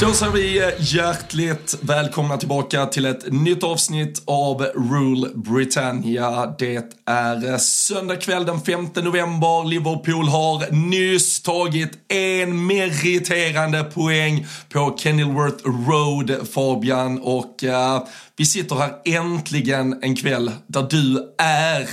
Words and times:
Då 0.00 0.12
säger 0.12 0.32
vi 0.32 0.58
eh, 0.58 0.68
hjärtligt 0.78 1.78
välkomna 1.80 2.36
tillbaka 2.36 2.86
till 2.86 3.04
ett 3.04 3.32
nytt 3.32 3.64
avsnitt 3.64 4.22
av 4.24 4.62
Rule 4.62 5.28
Britannia. 5.34 6.54
Det 6.58 6.94
är 7.06 7.58
söndag 7.58 8.16
kväll 8.16 8.46
den 8.46 8.60
5 8.60 8.88
november. 8.94 9.68
Liverpool 9.68 10.28
har 10.28 10.72
nyss 10.72 11.42
tagit 11.42 12.12
en 12.12 12.66
meriterande 12.66 13.84
poäng 13.84 14.46
på 14.68 14.96
Kenilworth 14.98 15.64
Road, 15.64 16.48
Fabian. 16.48 17.18
Och 17.18 17.62
uh, 17.64 18.06
vi 18.36 18.46
sitter 18.46 18.76
här 18.76 18.94
äntligen 19.04 19.98
en 20.02 20.16
kväll 20.16 20.50
där 20.66 20.86
du 20.90 21.34
är 21.38 21.88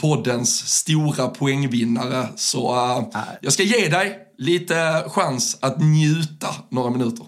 poddens 0.00 0.68
stora 0.68 1.28
poängvinnare. 1.28 2.28
Så 2.36 2.74
uh, 2.74 3.24
jag 3.40 3.52
ska 3.52 3.62
ge 3.62 3.88
dig 3.88 4.18
lite 4.38 5.04
chans 5.08 5.58
att 5.60 5.80
njuta 5.80 6.48
några 6.70 6.90
minuter. 6.90 7.26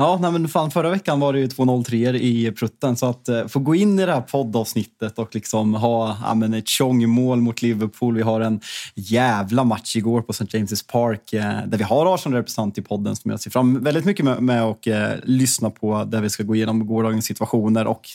Ja, 0.00 0.18
nej, 0.22 0.32
men 0.32 0.48
fan, 0.48 0.70
förra 0.70 0.90
veckan 0.90 1.20
var 1.20 1.32
det 1.32 1.38
ju 1.38 1.46
2-0-3 1.46 2.14
i 2.14 2.52
prutten. 2.52 2.96
Så 2.96 3.06
att 3.06 3.28
eh, 3.28 3.46
få 3.46 3.58
gå 3.58 3.74
in 3.74 3.98
i 3.98 4.06
det 4.06 4.12
här 4.12 4.20
poddavsnittet 4.20 5.18
och 5.18 5.34
liksom 5.34 5.74
ha 5.74 6.16
ja, 6.22 6.34
men 6.34 6.54
ett 6.54 6.68
tjongmål 6.68 7.40
mot 7.40 7.62
Liverpool. 7.62 8.14
Vi 8.14 8.22
har 8.22 8.40
en 8.40 8.60
jävla 8.94 9.64
match 9.64 9.96
igår 9.96 10.22
på 10.22 10.30
St. 10.30 10.44
James' 10.44 10.90
Park 10.92 11.32
eh, 11.32 11.42
där 11.66 11.78
vi 11.78 11.84
har 11.84 12.14
Arsenal-representant 12.14 12.78
i 12.78 12.82
podden 12.82 13.16
som 13.16 13.30
jag 13.30 13.40
ser 13.40 13.50
fram 13.50 13.84
väldigt 13.84 14.04
mycket 14.04 14.24
med, 14.24 14.42
med 14.42 14.64
och 14.64 14.88
eh, 14.88 15.18
lyssna 15.24 15.70
på. 15.70 16.04
Där 16.04 16.20
vi 16.20 16.30
ska 16.30 16.42
gå 16.42 16.54
igenom 16.54 16.86
gårdagens 16.86 17.24
situationer. 17.24 17.86
Och 17.86 18.08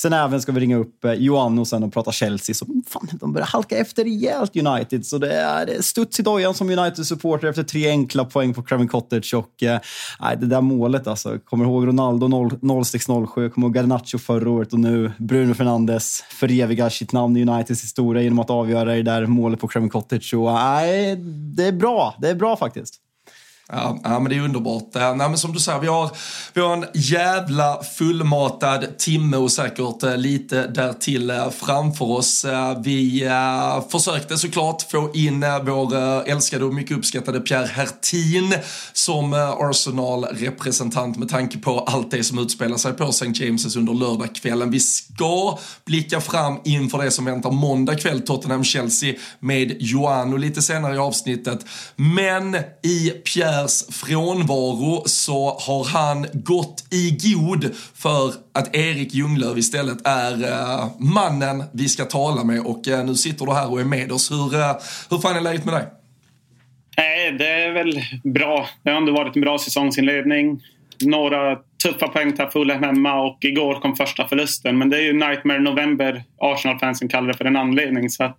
sen 0.00 0.12
även 0.12 0.40
ska 0.40 0.52
vi 0.52 0.60
ringa 0.60 0.76
upp 0.76 1.04
eh, 1.04 1.12
Johan 1.12 1.58
och 1.58 1.68
sen 1.68 1.82
och 1.82 1.92
prata 1.92 2.12
Chelsea. 2.12 2.54
Så 2.54 2.66
fan, 2.88 3.08
de 3.12 3.32
börjar 3.32 3.46
halka 3.46 3.76
efter 3.76 4.04
rejält 4.04 4.56
United. 4.56 5.06
Så 5.06 5.18
det 5.18 5.32
är, 5.32 5.66
det 5.66 5.74
är 5.74 5.82
studs 5.82 6.20
i 6.20 6.22
dojan 6.22 6.54
som 6.54 6.70
United-supporter 6.70 7.48
efter 7.48 7.62
tre 7.62 7.88
enkla 7.88 8.24
poäng 8.24 8.54
på 8.54 8.62
Craven 8.62 8.88
Cottage. 8.88 9.34
Och 9.34 9.62
eh, 9.62 9.80
det 10.40 10.46
där 10.46 10.60
målet 10.60 11.06
alltså 11.06 11.27
Alltså, 11.28 11.44
kommer 11.44 11.64
ihåg 11.64 11.86
Ronaldo 11.86 12.84
0607, 12.84 13.50
kommer 13.50 13.66
ihåg 13.66 13.74
Garnacho 13.74 14.18
förra 14.18 14.50
året 14.50 14.72
och 14.72 14.80
nu 14.80 15.12
Bruno 15.18 15.54
Fernandes 15.54 16.20
förevigar 16.30 16.88
sitt 16.88 17.12
namn 17.12 17.36
i 17.36 17.42
Uniteds 17.42 17.82
historia 17.82 18.22
genom 18.22 18.38
att 18.38 18.50
avgöra 18.50 18.94
det 18.94 19.02
där 19.02 19.26
målet 19.26 19.60
på 19.60 19.68
Craven 19.68 19.88
Cottage. 19.88 20.30
Så, 20.30 20.52
nej, 20.52 21.16
det 21.56 21.66
är 21.66 21.72
bra. 21.72 22.14
Det 22.18 22.28
är 22.28 22.34
bra 22.34 22.56
faktiskt. 22.56 22.94
Ja, 23.72 23.98
ja, 24.04 24.20
men 24.20 24.30
det 24.30 24.36
är 24.36 24.40
underbart. 24.40 24.94
Nej, 24.94 25.16
men 25.16 25.38
som 25.38 25.52
du 25.52 25.60
säger, 25.60 25.78
vi 25.78 25.86
har, 25.86 26.10
vi 26.52 26.60
har 26.60 26.72
en 26.72 26.84
jävla 26.94 27.82
fullmatad 27.82 28.98
timme 28.98 29.36
och 29.36 29.52
säkert 29.52 30.02
eh, 30.02 30.16
lite 30.16 30.66
därtill 30.66 31.30
eh, 31.30 31.50
framför 31.50 32.04
oss. 32.04 32.44
Eh, 32.44 32.80
vi 32.82 33.28
försökte 33.90 34.38
såklart 34.38 34.82
få 34.82 35.10
in 35.14 35.44
vår 35.62 35.94
älskade 36.28 36.64
och 36.64 36.74
mycket 36.74 36.96
uppskattade 36.96 37.40
Pierre 37.40 37.66
Hertin 37.66 38.54
som 38.92 39.32
Arsenal-representant 39.34 41.16
med 41.16 41.28
tanke 41.28 41.58
på 41.58 41.80
allt 41.80 42.10
det 42.10 42.24
som 42.24 42.38
utspelar 42.38 42.76
sig 42.76 42.92
på 42.92 43.04
St. 43.04 43.26
James' 43.26 43.78
under 43.78 43.94
lördagskvällen. 43.94 44.70
Vi 44.70 44.80
ska 44.80 45.58
blicka 45.84 46.20
fram 46.20 46.60
inför 46.64 47.04
det 47.04 47.10
som 47.10 47.24
väntar 47.24 47.50
måndag 47.50 47.94
kväll, 47.94 48.20
Tottenham-Chelsea 48.20 49.14
med 49.40 49.76
Johan 49.80 50.32
och 50.32 50.38
lite 50.38 50.62
senare 50.62 50.94
i 50.94 50.98
avsnittet. 50.98 51.64
Men 51.96 52.56
i 52.82 53.10
Pierre 53.10 53.57
Pers 53.62 53.84
frånvaro 53.90 55.02
så 55.06 55.50
har 55.50 55.84
han 55.84 56.26
gått 56.32 56.84
i 56.90 57.18
god 57.34 57.74
för 57.94 58.32
att 58.54 58.76
Erik 58.76 59.14
Ljunglöf 59.14 59.58
istället 59.58 60.06
är 60.06 60.32
uh, 60.32 60.86
mannen 60.98 61.64
vi 61.72 61.88
ska 61.88 62.04
tala 62.04 62.44
med 62.44 62.60
och 62.60 62.86
uh, 62.88 63.04
nu 63.04 63.14
sitter 63.14 63.46
du 63.46 63.52
här 63.52 63.72
och 63.72 63.80
är 63.80 63.84
med 63.84 64.12
oss. 64.12 64.30
Hur, 64.30 64.54
uh, 64.54 64.76
hur 65.10 65.18
fan 65.18 65.36
är 65.36 65.40
läget 65.40 65.64
med 65.64 65.74
dig? 65.74 65.84
Nej, 66.96 67.32
det 67.32 67.48
är 67.48 67.72
väl 67.72 68.00
bra. 68.24 68.68
Det 68.82 68.90
har 68.90 68.96
ändå 68.96 69.12
varit 69.12 69.36
en 69.36 69.42
bra 69.42 69.58
säsongsinledning. 69.58 70.60
Några 71.00 71.56
tuffa 71.82 72.08
poäng 72.08 72.36
till 72.36 72.46
Fulham 72.52 72.82
hemma 72.82 73.20
och 73.20 73.44
igår 73.44 73.80
kom 73.80 73.96
första 73.96 74.28
förlusten. 74.28 74.78
Men 74.78 74.90
det 74.90 74.96
är 74.96 75.02
ju 75.02 75.12
Nightmare 75.12 75.58
November 75.58 76.22
Arsenal-fansen 76.40 77.08
kallar 77.08 77.28
det 77.28 77.34
för 77.34 77.44
en 77.44 77.56
anledning. 77.56 78.10
Så 78.10 78.24
att 78.24 78.38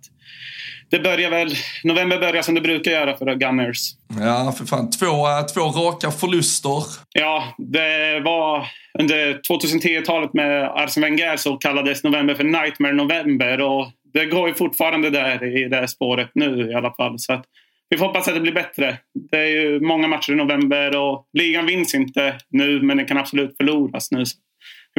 det 0.90 0.98
börjar 0.98 1.30
väl, 1.30 1.50
november 1.84 2.18
börjar 2.18 2.42
som 2.42 2.54
det 2.54 2.60
brukar 2.60 2.90
göra 2.90 3.16
för 3.16 3.34
Gunners. 3.34 3.90
Ja, 4.20 4.54
för 4.58 4.64
fan. 4.64 4.90
Två, 4.90 5.06
eh, 5.06 5.42
två 5.54 5.60
raka 5.60 6.10
förluster. 6.10 6.82
Ja, 7.12 7.54
det 7.58 8.20
var 8.20 8.66
under 8.98 9.40
2010-talet 9.48 10.34
med 10.34 10.64
Arsene 10.64 11.06
Wenger 11.06 11.36
så 11.36 11.56
kallades 11.56 12.04
november 12.04 12.34
för 12.34 12.44
Nightmare 12.44 12.92
November. 12.92 13.60
Och 13.60 13.86
det 14.12 14.26
går 14.26 14.48
ju 14.48 14.54
fortfarande 14.54 15.10
där 15.10 15.56
i 15.64 15.68
det 15.68 15.88
spåret 15.88 16.30
nu 16.34 16.70
i 16.70 16.74
alla 16.74 16.92
fall. 16.94 17.18
Så 17.18 17.32
att 17.32 17.44
vi 17.90 17.98
får 17.98 18.06
hoppas 18.06 18.28
att 18.28 18.34
det 18.34 18.40
blir 18.40 18.52
bättre. 18.52 18.98
Det 19.30 19.38
är 19.38 19.46
ju 19.46 19.80
många 19.80 20.08
matcher 20.08 20.32
i 20.32 20.36
november 20.36 20.96
och 20.96 21.26
ligan 21.32 21.66
vinns 21.66 21.94
inte 21.94 22.34
nu 22.50 22.82
men 22.82 22.96
den 22.96 23.06
kan 23.06 23.18
absolut 23.18 23.56
förloras 23.56 24.10
nu 24.10 24.24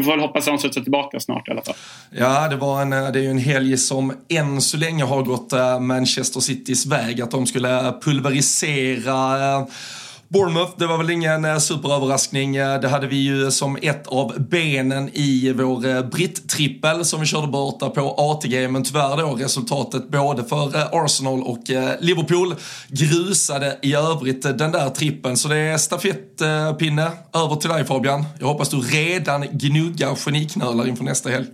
vi 0.01 0.05
får 0.05 0.11
väl 0.11 0.19
hoppas 0.19 0.47
att 0.47 0.53
de 0.53 0.57
studsar 0.59 0.81
tillbaka 0.81 1.19
snart 1.19 1.47
i 1.47 1.51
alla 1.51 1.61
fall. 1.61 1.75
Ja, 2.09 2.47
det, 2.47 2.55
var 2.55 2.81
en, 2.81 2.89
det 2.89 2.97
är 2.97 3.23
ju 3.23 3.29
en 3.29 3.37
helg 3.37 3.77
som 3.77 4.13
än 4.29 4.61
så 4.61 4.77
länge 4.77 5.03
har 5.03 5.23
gått 5.23 5.53
eh, 5.53 5.79
Manchester 5.79 6.39
Citys 6.39 6.85
väg. 6.85 7.21
Att 7.21 7.31
de 7.31 7.45
skulle 7.45 7.93
pulverisera 8.01 9.55
eh, 9.55 9.65
Bournemouth, 10.33 10.71
det 10.77 10.87
var 10.87 10.97
väl 10.97 11.09
ingen 11.09 11.45
eh, 11.45 11.57
superöverraskning. 11.57 12.55
Eh, 12.55 12.79
det 12.79 12.87
hade 12.87 13.07
vi 13.07 13.15
ju 13.15 13.51
som 13.51 13.77
ett 13.81 14.07
av 14.07 14.41
benen 14.49 15.09
i 15.13 15.53
vår 15.53 15.87
eh, 15.87 16.01
britt-trippel 16.01 17.05
som 17.05 17.19
vi 17.19 17.25
körde 17.25 17.47
borta 17.47 17.89
på 17.89 18.15
ATG. 18.17 18.67
Men 18.67 18.83
tyvärr 18.83 19.17
då 19.17 19.35
resultatet 19.35 20.09
både 20.09 20.43
för 20.43 20.71
Arsenal 21.05 21.43
och 21.43 21.63
Liverpool 21.99 22.55
grusade 22.87 23.79
i 23.81 23.93
övrigt 23.93 24.41
den 24.41 24.71
där 24.71 24.89
trippen. 24.89 25.37
Så 25.37 25.47
det 25.47 25.57
är 25.57 25.77
stafettpinne 25.77 27.11
över 27.33 27.55
till 27.55 27.69
dig 27.69 27.85
Fabian. 27.85 28.25
Jag 28.39 28.47
hoppas 28.47 28.69
du 28.69 28.77
redan 28.77 29.45
gnuggar 29.51 30.15
geniknölar 30.15 30.87
inför 30.87 31.03
nästa 31.03 31.29
helg. 31.29 31.47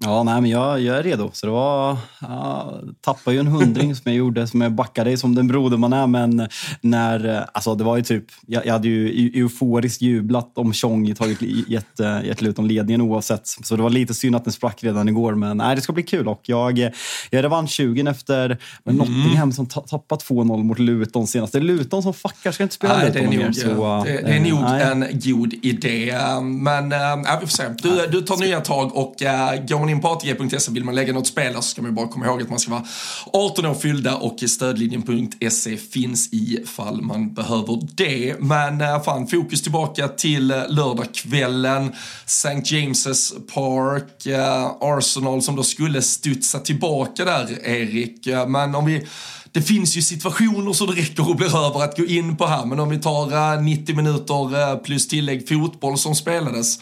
Ja, 0.00 0.22
nej, 0.22 0.40
men 0.40 0.50
jag, 0.50 0.80
jag 0.80 0.98
är 0.98 1.02
redo. 1.02 1.30
Så 1.32 1.46
det 1.46 1.52
var, 1.52 1.96
ja, 2.20 2.80
tappade 3.00 3.34
ju 3.34 3.40
en 3.40 3.46
hundring 3.46 3.94
som 3.94 4.02
jag 4.04 4.14
gjorde, 4.14 4.46
som 4.46 4.60
jag 4.60 4.72
backade 4.72 5.16
som 5.16 5.34
den 5.34 5.48
broder 5.48 5.76
man 5.76 5.92
är. 5.92 6.06
Men 6.06 6.48
när, 6.80 7.46
alltså 7.52 7.74
det 7.74 7.84
var 7.84 7.96
ju 7.96 8.02
typ, 8.02 8.24
jag, 8.46 8.66
jag 8.66 8.72
hade 8.72 8.88
ju 8.88 9.30
euforiskt 9.42 10.02
jublat 10.02 10.58
om 10.58 10.72
Tjongi 10.72 11.14
tagit 11.14 11.42
gett, 11.68 12.00
gett 12.24 12.42
ut 12.42 12.58
om 12.58 12.66
ledningen 12.66 13.00
oavsett. 13.00 13.46
Så 13.46 13.76
det 13.76 13.82
var 13.82 13.90
lite 13.90 14.14
synd 14.14 14.36
att 14.36 14.44
den 14.44 14.52
sprack 14.52 14.84
redan 14.84 15.08
igår. 15.08 15.34
Men 15.34 15.56
nej, 15.56 15.76
det 15.76 15.82
ska 15.82 15.92
bli 15.92 16.02
kul. 16.02 16.28
Och 16.28 16.40
jag, 16.44 16.78
jag 16.78 16.92
är 17.30 17.42
revansch-sugen 17.42 18.06
efter 18.06 18.58
mm. 18.84 18.96
Nottingham 18.96 19.52
som 19.52 19.66
tappat 19.66 20.24
2-0 20.24 20.64
mot 20.64 20.78
Luton 20.78 21.26
senast. 21.26 21.52
Det 21.52 21.58
är 21.58 21.62
Luton 21.62 22.02
som 22.02 22.14
fuckar, 22.14 22.52
ska 22.52 22.62
inte 22.62 22.74
spela 22.74 22.98
nej, 22.98 23.10
det 23.12 23.18
är 23.18 23.24
nog, 23.24 23.34
mer. 23.34 23.52
Så, 23.52 24.04
det, 24.06 24.12
det 24.12 24.32
är 24.32 24.50
nog 24.50 24.60
nej. 24.60 24.82
en 24.82 25.06
god 25.12 25.54
idé. 25.62 26.18
Men 26.42 26.92
äh, 26.92 27.40
vi 27.40 27.46
får 27.46 27.56
se. 27.56 27.62
Du, 27.82 28.06
du 28.06 28.20
tar 28.20 28.36
nya 28.36 28.60
tag 28.60 28.96
och 28.96 29.22
äh, 29.22 29.64
går 29.68 29.87
man 29.88 29.96
in 29.96 30.00
på 30.00 30.08
ATG.se 30.08 30.72
vill 30.72 30.84
man 30.84 30.94
lägga 30.94 31.12
något 31.12 31.26
spel 31.26 31.54
så 31.54 31.62
ska 31.62 31.82
man 31.82 31.94
bara 31.94 32.08
komma 32.08 32.26
ihåg 32.26 32.42
att 32.42 32.50
man 32.50 32.58
ska 32.58 32.70
vara 32.70 32.84
18 33.32 33.66
år 33.66 33.74
fyllda 33.74 34.16
och 34.16 34.36
stödlinjen.se 34.46 35.76
finns 35.76 36.28
ifall 36.32 37.02
man 37.02 37.34
behöver 37.34 37.80
det. 37.94 38.36
Men 38.40 38.80
eh, 38.80 39.02
fan, 39.02 39.26
fokus 39.26 39.62
tillbaka 39.62 40.08
till 40.08 40.50
eh, 40.50 40.68
lördagskvällen. 40.68 41.92
St. 42.26 42.48
James's 42.48 43.32
Park, 43.54 44.26
eh, 44.26 44.66
Arsenal 44.80 45.42
som 45.42 45.56
då 45.56 45.62
skulle 45.62 46.02
studsa 46.02 46.58
tillbaka 46.58 47.24
där, 47.24 47.66
Erik. 47.66 48.28
Men 48.48 48.74
om 48.74 48.84
vi 48.84 49.06
det 49.52 49.62
finns 49.62 49.96
ju 49.96 50.02
situationer 50.02 50.72
så 50.72 50.86
det 50.86 51.00
räcker 51.00 51.28
och 51.28 51.36
blir 51.36 51.66
över 51.66 51.84
att 51.84 51.96
gå 51.96 52.04
in 52.04 52.36
på 52.36 52.46
här. 52.46 52.66
Men 52.66 52.80
om 52.80 52.88
vi 52.88 52.98
tar 52.98 53.60
90 53.60 53.96
minuter 53.96 54.76
plus 54.76 55.08
tillägg 55.08 55.48
fotboll 55.48 55.98
som 55.98 56.14
spelades 56.14 56.78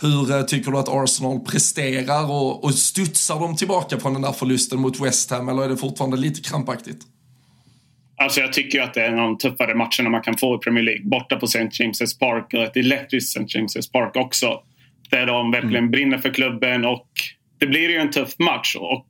hur 0.00 0.30
eh, 0.30 0.42
tycker 0.42 0.70
du 0.70 0.78
att 0.78 0.88
Arsenal 0.88 1.40
presterar 1.40 2.30
och, 2.30 2.64
och 2.64 2.74
studsar 2.74 3.40
de 3.40 3.56
tillbaka 3.56 4.00
från 4.00 4.12
den 4.12 4.22
där 4.22 4.32
förlusten 4.32 4.80
mot 4.80 5.00
West 5.00 5.30
Ham 5.30 5.48
eller 5.48 5.62
är 5.62 5.68
det 5.68 5.76
fortfarande 5.76 6.16
lite 6.16 6.48
krampaktigt? 6.50 6.98
Alltså 8.16 8.40
jag 8.40 8.52
tycker 8.52 8.82
att 8.82 8.94
det 8.94 9.02
är 9.02 9.08
en 9.08 9.18
av 9.18 9.26
de 9.26 9.38
tuffare 9.38 9.74
matcherna 9.74 10.10
man 10.10 10.22
kan 10.22 10.36
få 10.36 10.54
i 10.54 10.58
Premier 10.58 10.84
League. 10.84 11.04
Borta 11.04 11.36
på 11.36 11.46
St. 11.46 11.58
James's 11.58 12.18
Park 12.18 12.54
och 12.54 12.62
ett 12.62 12.76
elektriskt 12.76 13.36
St. 13.36 13.58
James's 13.58 13.92
Park 13.92 14.16
också. 14.16 14.60
Där 15.10 15.26
de 15.26 15.50
verkligen 15.50 15.76
mm. 15.76 15.90
brinner 15.90 16.18
för 16.18 16.34
klubben 16.34 16.84
och 16.84 17.08
det 17.58 17.66
blir 17.66 17.90
ju 17.90 17.96
en 17.96 18.10
tuff 18.10 18.38
match. 18.38 18.76
Och 18.76 19.06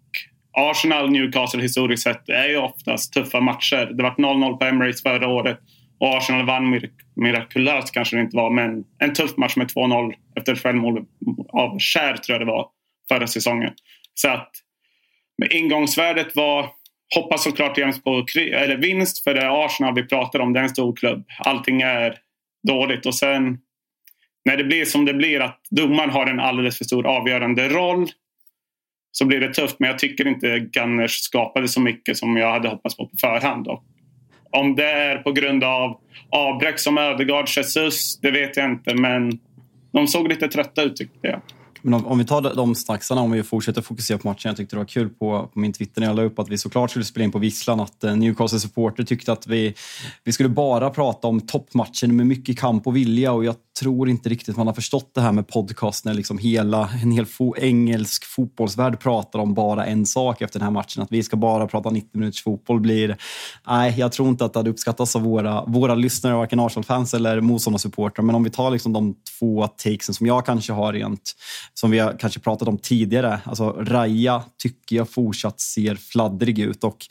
Arsenal 0.52 1.10
Newcastle 1.10 1.62
historiskt 1.62 2.02
sett 2.02 2.28
är 2.28 2.48
ju 2.48 2.56
oftast 2.56 3.12
tuffa 3.12 3.40
matcher. 3.40 3.90
Det 3.96 4.02
var 4.02 4.10
0-0 4.10 4.56
på 4.56 4.64
Emirates 4.64 5.02
förra 5.02 5.28
året 5.28 5.58
och 5.98 6.16
Arsenal 6.16 6.46
vann 6.46 6.70
mirakulöst 7.16 7.94
kanske 7.94 8.16
det 8.16 8.22
inte 8.22 8.36
var, 8.36 8.50
men 8.50 8.84
en 8.98 9.14
tuff 9.14 9.36
match 9.36 9.56
med 9.56 9.66
2-0 9.66 10.14
efter 10.36 10.54
självmål 10.54 11.04
av 11.48 11.78
Kär 11.78 12.16
tror 12.16 12.34
jag 12.34 12.40
det 12.40 12.52
var 12.52 12.68
förra 13.08 13.26
säsongen. 13.26 13.72
Så 14.14 14.28
att 14.28 14.50
med 15.38 15.52
ingångsvärdet 15.52 16.36
var 16.36 16.66
hoppas 17.14 17.44
såklart 17.44 17.78
jämt 17.78 18.04
på 18.04 18.26
eller 18.36 18.76
vinst 18.76 19.24
för 19.24 19.34
det 19.34 19.40
är 19.40 19.64
Arsenal 19.64 19.94
vi 19.94 20.02
pratar 20.02 20.38
om. 20.40 20.52
Det 20.52 20.60
är 20.60 20.64
en 20.64 20.68
stor 20.68 20.96
klubb. 20.96 21.24
Allting 21.38 21.82
är 21.82 22.18
dåligt 22.68 23.06
och 23.06 23.14
sen 23.14 23.58
när 24.44 24.56
det 24.56 24.64
blir 24.64 24.84
som 24.84 25.04
det 25.04 25.14
blir 25.14 25.40
att 25.40 25.60
domaren 25.70 26.10
har 26.10 26.26
en 26.26 26.40
alldeles 26.40 26.78
för 26.78 26.84
stor 26.84 27.06
avgörande 27.06 27.68
roll 27.68 28.06
så 29.12 29.24
blir 29.24 29.40
det 29.40 29.54
tufft. 29.54 29.76
Men 29.78 29.90
jag 29.90 29.98
tycker 29.98 30.28
inte 30.28 30.58
Gunners 30.58 31.12
skapade 31.12 31.68
så 31.68 31.80
mycket 31.80 32.16
som 32.16 32.36
jag 32.36 32.52
hade 32.52 32.68
hoppats 32.68 32.96
på 32.96 33.06
på 33.06 33.16
förhand. 33.16 33.68
Och 33.68 33.84
om 34.54 34.76
det 34.76 34.90
är 34.90 35.18
på 35.18 35.32
grund 35.32 35.64
av 35.64 36.00
avbräck 36.30 36.78
som 36.78 36.98
Ödegaard, 36.98 37.48
Jesus, 37.48 38.18
det 38.20 38.30
vet 38.30 38.56
jag 38.56 38.70
inte. 38.70 38.94
Men 38.94 39.38
de 39.92 40.06
såg 40.06 40.28
lite 40.28 40.48
trötta 40.48 40.82
ut 40.82 40.96
tyckte 40.96 41.28
jag. 41.28 41.40
Men 41.84 41.94
om, 41.94 42.06
om, 42.06 42.18
vi 42.18 42.24
tar 42.24 42.54
de 42.54 42.74
snacksarna, 42.74 43.20
om 43.20 43.30
vi 43.30 43.42
fortsätter 43.42 43.82
fokusera 43.82 44.18
på 44.18 44.28
matchen. 44.28 44.48
Jag 44.48 44.56
tyckte 44.56 44.76
det 44.76 44.80
var 44.80 44.86
kul 44.86 45.08
på, 45.08 45.50
på 45.52 45.58
min 45.58 45.72
Twitter 45.72 46.00
när 46.00 46.08
jag 46.08 46.16
la 46.16 46.22
upp 46.22 46.38
att 46.38 46.48
vi 46.48 46.58
såklart 46.58 46.90
skulle 46.90 47.04
spela 47.04 47.24
in 47.24 47.32
på 47.32 47.38
Visslan. 47.38 47.80
Att 47.80 48.04
eh, 48.04 48.16
Newcastle 48.16 48.60
supporter 48.60 49.04
tyckte 49.04 49.32
att 49.32 49.46
vi, 49.46 49.74
vi 50.24 50.32
skulle 50.32 50.48
bara 50.48 50.90
prata 50.90 51.28
om 51.28 51.40
toppmatchen 51.40 52.16
med 52.16 52.26
mycket 52.26 52.58
kamp 52.58 52.86
och 52.86 52.96
vilja. 52.96 53.32
Och 53.32 53.44
jag 53.44 53.56
tror 53.80 54.08
inte 54.08 54.28
riktigt 54.28 54.56
man 54.56 54.66
har 54.66 54.74
förstått 54.74 55.10
det 55.14 55.20
här 55.20 55.32
med 55.32 55.48
podcast 55.48 56.04
när 56.04 56.14
liksom 56.14 56.38
hela, 56.38 56.90
en 57.02 57.10
hel 57.10 57.26
fo 57.26 57.56
engelsk 57.56 58.24
fotbollsvärld 58.24 59.00
pratar 59.00 59.38
om 59.38 59.54
bara 59.54 59.86
en 59.86 60.06
sak 60.06 60.42
efter 60.42 60.58
den 60.58 60.66
här 60.66 60.72
matchen. 60.72 61.02
Att 61.02 61.12
vi 61.12 61.22
ska 61.22 61.36
bara 61.36 61.66
prata 61.66 61.90
90 61.90 62.08
minuters 62.12 62.42
fotboll 62.42 62.80
blir... 62.80 63.16
Nej, 63.66 63.94
jag 63.96 64.12
tror 64.12 64.28
inte 64.28 64.44
att 64.44 64.52
det 64.52 64.58
hade 64.58 64.70
uppskattats 64.70 65.16
av 65.16 65.22
våra, 65.22 65.64
våra 65.64 65.94
lyssnare, 65.94 66.34
varken 66.34 66.60
Arsenal-fans 66.60 67.14
eller 67.14 67.40
motståndarsupportrar. 67.40 68.24
Men 68.24 68.34
om 68.34 68.44
vi 68.44 68.50
tar 68.50 68.70
liksom 68.70 68.92
de 68.92 69.14
två 69.38 69.66
takesen 69.66 70.14
som 70.14 70.26
jag 70.26 70.46
kanske 70.46 70.72
har 70.72 70.92
rent, 70.92 71.34
som 71.74 71.90
vi 71.90 71.98
har 71.98 72.18
kanske 72.18 72.40
pratat 72.40 72.68
om 72.68 72.78
tidigare. 72.78 73.40
Alltså 73.44 73.70
Raja 73.70 74.44
tycker 74.58 74.96
jag 74.96 75.10
fortsatt 75.10 75.60
ser 75.60 75.94
fladdrig 75.94 76.58
ut 76.58 76.84
och 76.84 77.06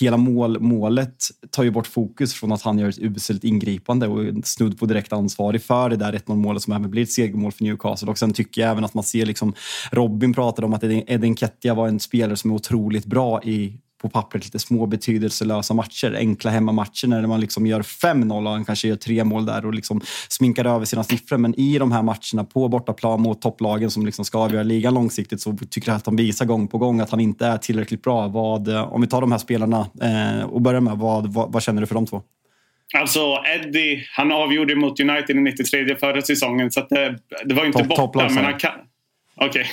hela 0.00 0.16
mål, 0.16 0.60
målet 0.60 1.24
tar 1.50 1.62
ju 1.62 1.70
bort 1.70 1.86
fokus 1.86 2.34
från 2.34 2.52
att 2.52 2.62
han 2.62 2.78
gör 2.78 2.88
ett 2.88 2.98
uselt 2.98 3.44
ingripande 3.44 4.06
och 4.06 4.46
snudd 4.46 4.78
på 4.78 4.86
direkt 4.86 5.12
ansvarig 5.12 5.62
för 5.62 5.90
det 5.90 5.96
där 5.96 6.12
1-0 6.12 6.36
målet 6.36 6.62
som 6.62 6.72
även 6.72 6.90
blir 6.90 7.02
ett 7.02 7.12
segermål 7.12 7.52
för 7.52 7.64
Newcastle. 7.64 8.10
Och 8.10 8.18
sen 8.18 8.32
tycker 8.32 8.60
jag 8.60 8.70
även 8.70 8.84
att 8.84 8.94
man 8.94 9.04
ser 9.04 9.26
liksom, 9.26 9.54
Robin 9.92 10.34
pratade 10.34 10.66
om 10.66 10.74
att 10.74 10.84
Edin 10.84 11.36
Kettia 11.36 11.74
var 11.74 11.88
en 11.88 12.00
spelare 12.00 12.36
som 12.36 12.50
är 12.50 12.54
otroligt 12.54 13.06
bra 13.06 13.42
i 13.42 13.80
på 14.02 14.08
pappret 14.08 14.44
lite 14.44 14.58
små 14.58 14.86
betydelselösa 14.86 15.74
matcher, 15.74 16.14
enkla 16.18 16.50
hemmamatcher 16.50 17.06
när 17.06 17.26
man 17.26 17.40
liksom 17.40 17.66
gör 17.66 17.82
5-0 17.82 18.46
och 18.46 18.52
han 18.52 18.64
kanske 18.64 18.88
gör 18.88 18.96
tre 18.96 19.24
mål 19.24 19.46
där 19.46 19.66
och 19.66 19.74
liksom 19.74 20.00
sminkar 20.28 20.64
över 20.64 20.84
sina 20.84 21.04
siffror. 21.04 21.36
Men 21.36 21.60
i 21.60 21.78
de 21.78 21.92
här 21.92 22.02
matcherna 22.02 22.44
på 22.52 22.68
bortaplan 22.68 23.20
mot 23.20 23.42
topplagen 23.42 23.90
som 23.90 24.06
liksom 24.06 24.24
ska 24.24 24.38
avgöra 24.38 24.62
ligan 24.62 24.94
långsiktigt 24.94 25.40
så 25.40 25.56
tycker 25.70 25.88
jag 25.88 25.96
att 25.96 26.06
han 26.06 26.16
visar 26.16 26.46
gång 26.46 26.68
på 26.68 26.78
gång 26.78 27.00
att 27.00 27.10
han 27.10 27.20
inte 27.20 27.46
är 27.46 27.58
tillräckligt 27.58 28.02
bra. 28.02 28.28
Vad, 28.28 28.68
om 28.68 29.00
vi 29.00 29.06
tar 29.06 29.20
de 29.20 29.32
här 29.32 29.38
spelarna 29.38 29.86
eh, 30.02 30.44
och 30.44 30.60
börjar 30.60 30.80
med, 30.80 30.98
vad, 30.98 31.32
vad, 31.32 31.52
vad 31.52 31.62
känner 31.62 31.80
du 31.80 31.86
för 31.86 31.94
de 31.94 32.06
två? 32.06 32.22
Alltså 32.94 33.20
Eddie, 33.54 34.04
han 34.16 34.32
avgjorde 34.32 34.76
mot 34.76 35.00
United 35.00 35.36
i 35.36 35.40
93 35.40 35.96
förra 35.96 36.22
säsongen 36.22 36.70
så 36.70 36.86
det, 36.90 37.18
det 37.44 37.54
var 37.54 37.64
inte 37.64 37.78
top, 37.78 37.88
borta. 37.88 38.28
men 38.34 38.44
han. 38.44 38.54
Okej, 39.40 39.48
okay. 39.48 39.64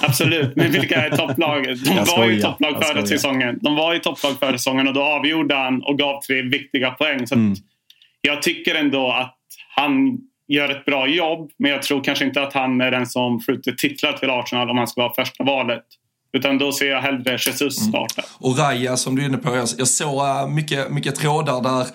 absolut. 0.00 0.56
Men 0.56 0.72
vilka 0.72 1.06
är 1.06 1.16
topplaget? 1.16 1.84
De 1.84 2.04
var 2.16 2.26
ju 2.26 2.40
topplag 2.40 2.84
förra 2.84 3.06
säsongen. 3.06 3.58
De 3.62 3.76
var 3.76 3.94
ju 3.94 3.98
topplag 3.98 4.38
förra 4.38 4.58
säsongen 4.58 4.88
och 4.88 4.94
då 4.94 5.02
avgjorde 5.02 5.54
han 5.54 5.82
och 5.82 5.98
gav 5.98 6.20
tre 6.20 6.42
viktiga 6.42 6.90
poäng. 6.90 7.26
Så 7.26 7.34
mm. 7.34 7.54
Jag 8.20 8.42
tycker 8.42 8.74
ändå 8.74 9.12
att 9.12 9.36
han 9.76 10.18
gör 10.48 10.68
ett 10.68 10.84
bra 10.84 11.06
jobb. 11.06 11.50
Men 11.58 11.70
jag 11.70 11.82
tror 11.82 12.04
kanske 12.04 12.24
inte 12.24 12.42
att 12.42 12.52
han 12.52 12.80
är 12.80 12.90
den 12.90 13.06
som 13.06 13.40
skjuter 13.40 13.72
titlar 13.72 14.12
till 14.12 14.30
Arsenal 14.30 14.70
om 14.70 14.78
han 14.78 14.88
ska 14.88 15.00
vara 15.00 15.14
första 15.14 15.44
valet. 15.44 15.84
Utan 16.32 16.58
då 16.58 16.72
ser 16.72 16.90
jag 16.90 17.00
hellre 17.00 17.32
Jesus 17.32 17.80
mm. 17.80 17.90
starta. 17.90 18.22
Mm. 18.22 18.30
Och 18.38 18.58
Raja 18.58 18.96
som 18.96 19.16
du 19.16 19.22
är 19.22 19.26
inne 19.26 19.38
på, 19.38 19.56
jag, 19.56 19.68
jag 19.78 19.88
såg 19.88 20.26
äh, 20.26 20.48
mycket, 20.48 20.90
mycket 20.90 21.14
trådar 21.14 21.62
där 21.62 21.86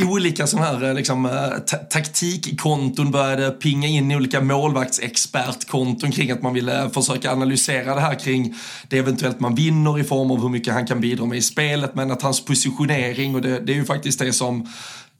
olika 0.00 0.46
sådana 0.46 0.66
här 0.66 0.88
eh, 0.88 0.94
liksom, 0.94 1.26
eh, 1.26 1.76
taktikkonton 1.90 3.10
började 3.10 3.50
pinga 3.50 3.88
in 3.88 4.10
i 4.10 4.16
olika 4.16 4.40
målvaktsexpertkonton 4.40 6.12
kring 6.12 6.30
att 6.30 6.42
man 6.42 6.54
ville 6.54 6.90
försöka 6.94 7.32
analysera 7.32 7.94
det 7.94 8.00
här 8.00 8.14
kring 8.14 8.54
det 8.88 8.98
eventuellt 8.98 9.40
man 9.40 9.54
vinner 9.54 9.98
i 9.98 10.04
form 10.04 10.30
av 10.30 10.42
hur 10.42 10.48
mycket 10.48 10.74
han 10.74 10.86
kan 10.86 11.00
bidra 11.00 11.26
med 11.26 11.38
i 11.38 11.42
spelet 11.42 11.94
men 11.94 12.10
att 12.10 12.22
hans 12.22 12.44
positionering 12.44 13.34
och 13.34 13.42
det, 13.42 13.60
det 13.60 13.72
är 13.72 13.76
ju 13.76 13.84
faktiskt 13.84 14.18
det 14.18 14.32
som 14.32 14.68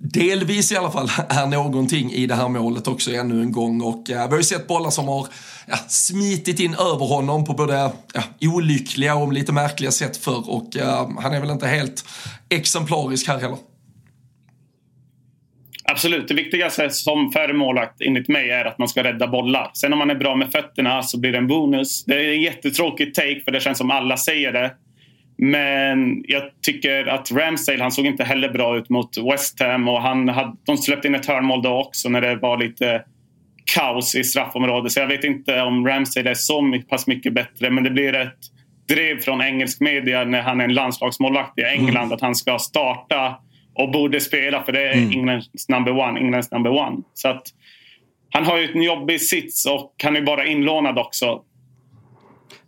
delvis 0.02 0.72
i 0.72 0.76
alla 0.76 0.90
fall 0.90 1.10
är 1.28 1.46
någonting 1.46 2.12
i 2.12 2.26
det 2.26 2.34
här 2.34 2.48
målet 2.48 2.88
också 2.88 3.10
ännu 3.12 3.42
en 3.42 3.52
gång. 3.52 3.80
Och 3.80 4.10
eh, 4.10 4.24
vi 4.24 4.30
har 4.30 4.36
ju 4.36 4.42
sett 4.42 4.68
bollar 4.68 4.90
som 4.90 5.08
har 5.08 5.28
ja, 5.66 5.76
smitit 5.88 6.60
in 6.60 6.74
över 6.74 7.06
honom 7.06 7.44
på 7.44 7.54
både 7.54 7.92
ja, 8.14 8.22
olyckliga 8.40 9.14
och 9.14 9.32
lite 9.32 9.52
märkliga 9.52 9.90
sätt 9.90 10.16
för 10.16 10.50
och 10.50 10.76
eh, 10.76 11.08
han 11.18 11.34
är 11.34 11.40
väl 11.40 11.50
inte 11.50 11.66
helt 11.66 12.04
exemplarisk 12.48 13.28
här 13.28 13.38
heller. 13.38 13.58
Absolut. 15.92 16.28
Det 16.28 16.34
viktigaste 16.34 16.90
som 16.90 17.32
för 17.32 17.52
målvakt 17.52 18.00
enligt 18.00 18.28
mig 18.28 18.50
är 18.50 18.64
att 18.64 18.78
man 18.78 18.88
ska 18.88 19.04
rädda 19.04 19.26
bollar. 19.26 19.70
Sen 19.74 19.92
om 19.92 19.98
man 19.98 20.10
är 20.10 20.14
bra 20.14 20.36
med 20.36 20.52
fötterna 20.52 21.02
så 21.02 21.20
blir 21.20 21.32
det 21.32 21.38
en 21.38 21.46
bonus. 21.46 22.04
Det 22.04 22.14
är 22.14 22.32
en 22.32 22.42
jättetråkig 22.42 23.14
take 23.14 23.40
för 23.44 23.52
det 23.52 23.60
känns 23.60 23.78
som 23.78 23.90
alla 23.90 24.16
säger 24.16 24.52
det. 24.52 24.70
Men 25.38 26.24
jag 26.28 26.42
tycker 26.66 27.06
att 27.06 27.32
Ramsdale, 27.32 27.82
han 27.82 27.92
såg 27.92 28.06
inte 28.06 28.24
heller 28.24 28.48
bra 28.48 28.76
ut 28.76 28.88
mot 28.88 29.10
West 29.32 29.60
Ham 29.60 29.88
och 29.88 30.02
han 30.02 30.28
hade, 30.28 30.52
de 30.66 30.76
släppte 30.76 31.08
in 31.08 31.14
ett 31.14 31.26
hörnmål 31.26 31.62
då 31.62 31.80
också 31.80 32.08
när 32.08 32.20
det 32.20 32.36
var 32.36 32.56
lite 32.56 33.02
kaos 33.74 34.14
i 34.14 34.24
straffområdet. 34.24 34.92
Så 34.92 35.00
jag 35.00 35.06
vet 35.06 35.24
inte 35.24 35.62
om 35.62 35.86
Ramsdale 35.86 36.30
är 36.30 36.34
så 36.34 36.80
pass 36.88 37.06
mycket 37.06 37.32
bättre 37.32 37.70
men 37.70 37.84
det 37.84 37.90
blir 37.90 38.14
ett 38.14 38.38
drev 38.88 39.20
från 39.20 39.42
engelsk 39.42 39.80
media 39.80 40.24
när 40.24 40.42
han 40.42 40.60
är 40.60 40.64
en 40.64 40.74
landslagsmålvakt 40.74 41.58
i 41.58 41.62
England 41.62 42.04
mm. 42.04 42.12
att 42.12 42.20
han 42.20 42.34
ska 42.34 42.58
starta 42.58 43.36
och 43.74 43.92
borde 43.92 44.20
spela 44.20 44.62
för 44.62 44.72
det 44.72 44.88
är 44.88 44.92
mm. 44.92 45.10
Englands 45.10 45.68
number 45.68 45.92
one. 45.92 46.20
Englands 46.20 46.50
number 46.50 46.70
one. 46.70 46.96
Så 47.14 47.28
att, 47.28 47.42
han 48.32 48.44
har 48.44 48.58
ju 48.58 48.72
en 48.72 48.82
jobbig 48.82 49.20
sits 49.20 49.66
och 49.66 49.94
han 50.02 50.16
är 50.16 50.22
bara 50.22 50.46
inlånad 50.46 50.98
också. 50.98 51.42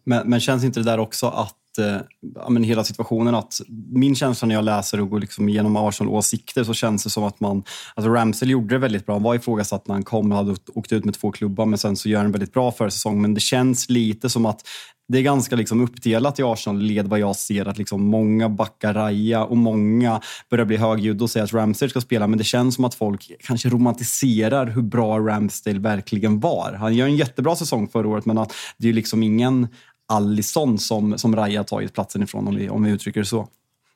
Men, 0.05 0.29
men 0.29 0.41
känns 0.41 0.65
inte 0.65 0.81
det 0.81 0.85
där 0.85 0.99
också 0.99 1.27
att 1.27 1.79
eh, 1.79 2.01
ja, 2.35 2.51
men 2.51 2.65
hela 2.65 2.85
situationen. 2.85 3.35
att 3.35 3.61
Min 3.93 4.15
känsla 4.15 4.49
när 4.49 4.55
jag 4.55 4.65
läser 4.65 5.01
och 5.01 5.11
går 5.11 5.21
liksom 5.21 5.49
igenom 5.49 5.77
Arsenal-åsikter 5.77 6.65
så 6.65 6.75
känns 6.75 7.05
det 7.05 7.11
som 7.11 7.25
att 7.25 7.41
man... 7.41 7.63
Alltså 7.95 8.13
Ramsey 8.13 8.49
gjorde 8.49 8.75
det 8.75 8.79
väldigt 8.79 9.07
bra. 9.07 9.15
Han 9.15 9.23
var 9.23 9.35
ifrågasatt 9.35 9.87
när 9.87 9.95
han 9.95 10.03
kom 10.03 10.33
och 10.33 10.39
hade 10.39 10.55
åkt 10.75 10.93
ut 10.93 11.05
med 11.05 11.15
två 11.15 11.33
klubbar 11.33 11.67
men 11.67 11.79
sen 11.79 11.97
så 11.97 12.09
gör 12.09 12.23
han 12.23 12.33
väldigt 12.33 12.53
bra 12.53 12.73
försäsong. 12.73 13.23
Men 13.23 13.35
det 13.35 13.41
känns 13.41 13.89
lite 13.89 14.29
som 14.29 14.47
att 14.47 14.61
det 15.09 15.19
är 15.19 15.23
ganska 15.23 15.57
liksom 15.57 15.81
uppdelat 15.81 16.39
i 16.39 16.43
Arsenal-led 16.43 17.07
vad 17.07 17.19
jag 17.19 17.37
ser. 17.37 17.69
Att 17.69 17.79
liksom 17.79 18.05
många 18.07 18.49
backar 18.49 18.95
Raja 18.95 19.45
och 19.45 19.57
många 19.57 20.21
börjar 20.51 20.65
bli 20.65 20.77
högljudda 20.77 21.25
och 21.25 21.31
säger 21.31 21.45
att 21.45 21.53
Ramsdale 21.53 21.91
ska 21.91 22.01
spela. 22.01 22.27
Men 22.27 22.39
det 22.39 22.45
känns 22.45 22.75
som 22.75 22.85
att 22.85 22.95
folk 22.95 23.33
kanske 23.41 23.69
romantiserar 23.69 24.67
hur 24.67 24.83
bra 24.83 25.19
Ramsdale 25.19 25.79
verkligen 25.79 26.41
var. 26.41 26.73
Han 26.73 26.95
gör 26.95 27.07
en 27.07 27.17
jättebra 27.17 27.57
säsong 27.57 27.89
förra 27.89 28.09
året, 28.09 28.27
men 28.27 28.39
att 28.39 28.53
det 28.77 28.89
är 28.89 28.93
liksom 28.93 29.23
ingen 29.23 29.69
Allison 30.09 30.79
som, 30.79 31.19
som 31.19 31.37
Raja 31.37 31.65
tagit 31.65 31.93
platsen 31.93 32.23
ifrån, 32.23 32.49
om 32.49 32.57
vi, 32.57 32.69
om 32.69 32.83
vi 32.83 32.91
uttrycker 32.91 33.21
det 33.21 33.27
så. 33.27 33.49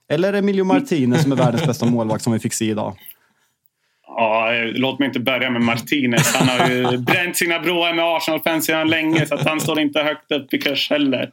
Eller 0.08 0.32
Emilio 0.32 0.64
Martinez 0.64 1.22
som 1.22 1.32
är 1.32 1.36
världens 1.36 1.66
bästa 1.66 1.86
målvakt 1.86 2.24
som 2.24 2.32
vi 2.32 2.38
fick 2.38 2.54
se 2.54 2.70
idag. 2.70 2.96
Ja, 4.20 4.52
låt 4.74 4.98
mig 4.98 5.06
inte 5.06 5.20
börja 5.20 5.50
med 5.50 5.62
Martinez. 5.62 6.34
Han 6.34 6.48
har 6.48 6.68
ju 6.70 6.98
bränt 7.06 7.36
sina 7.36 7.60
broar 7.60 7.92
med 7.92 8.04
Arsenal-fans 8.04 8.66
sedan 8.66 8.88
länge 8.88 9.26
så 9.26 9.38
han 9.48 9.60
står 9.60 9.80
inte 9.80 10.02
högt 10.02 10.32
upp 10.32 10.54
i 10.54 10.58
kurs 10.58 10.90
heller. 10.90 11.30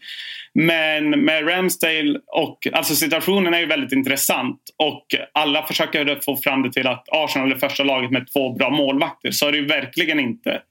Men 0.54 1.10
med 1.10 1.48
Ramsdale 1.48 2.20
och 2.27 2.68
alltså 2.74 2.96
situationen 2.96 3.54
är 3.54 3.60
ju 3.60 3.65
väldigt 3.65 3.92
intressant 3.92 4.60
och 4.77 5.06
alla 5.34 5.63
försöker 5.63 6.20
få 6.25 6.38
fram 6.38 6.63
det 6.63 6.72
till 6.72 6.88
att 6.88 7.06
Arsenal 7.12 7.51
är 7.51 7.56
första 7.56 7.84
laget 7.84 8.12
med 8.12 8.27
två 8.34 8.54
bra 8.54 8.70
målvakter. 8.70 9.32
Så 9.32 9.48
är 9.48 9.51
det 9.51 9.58
ju 9.58 9.65
verkligen 9.65 10.20
inte. 10.20 10.62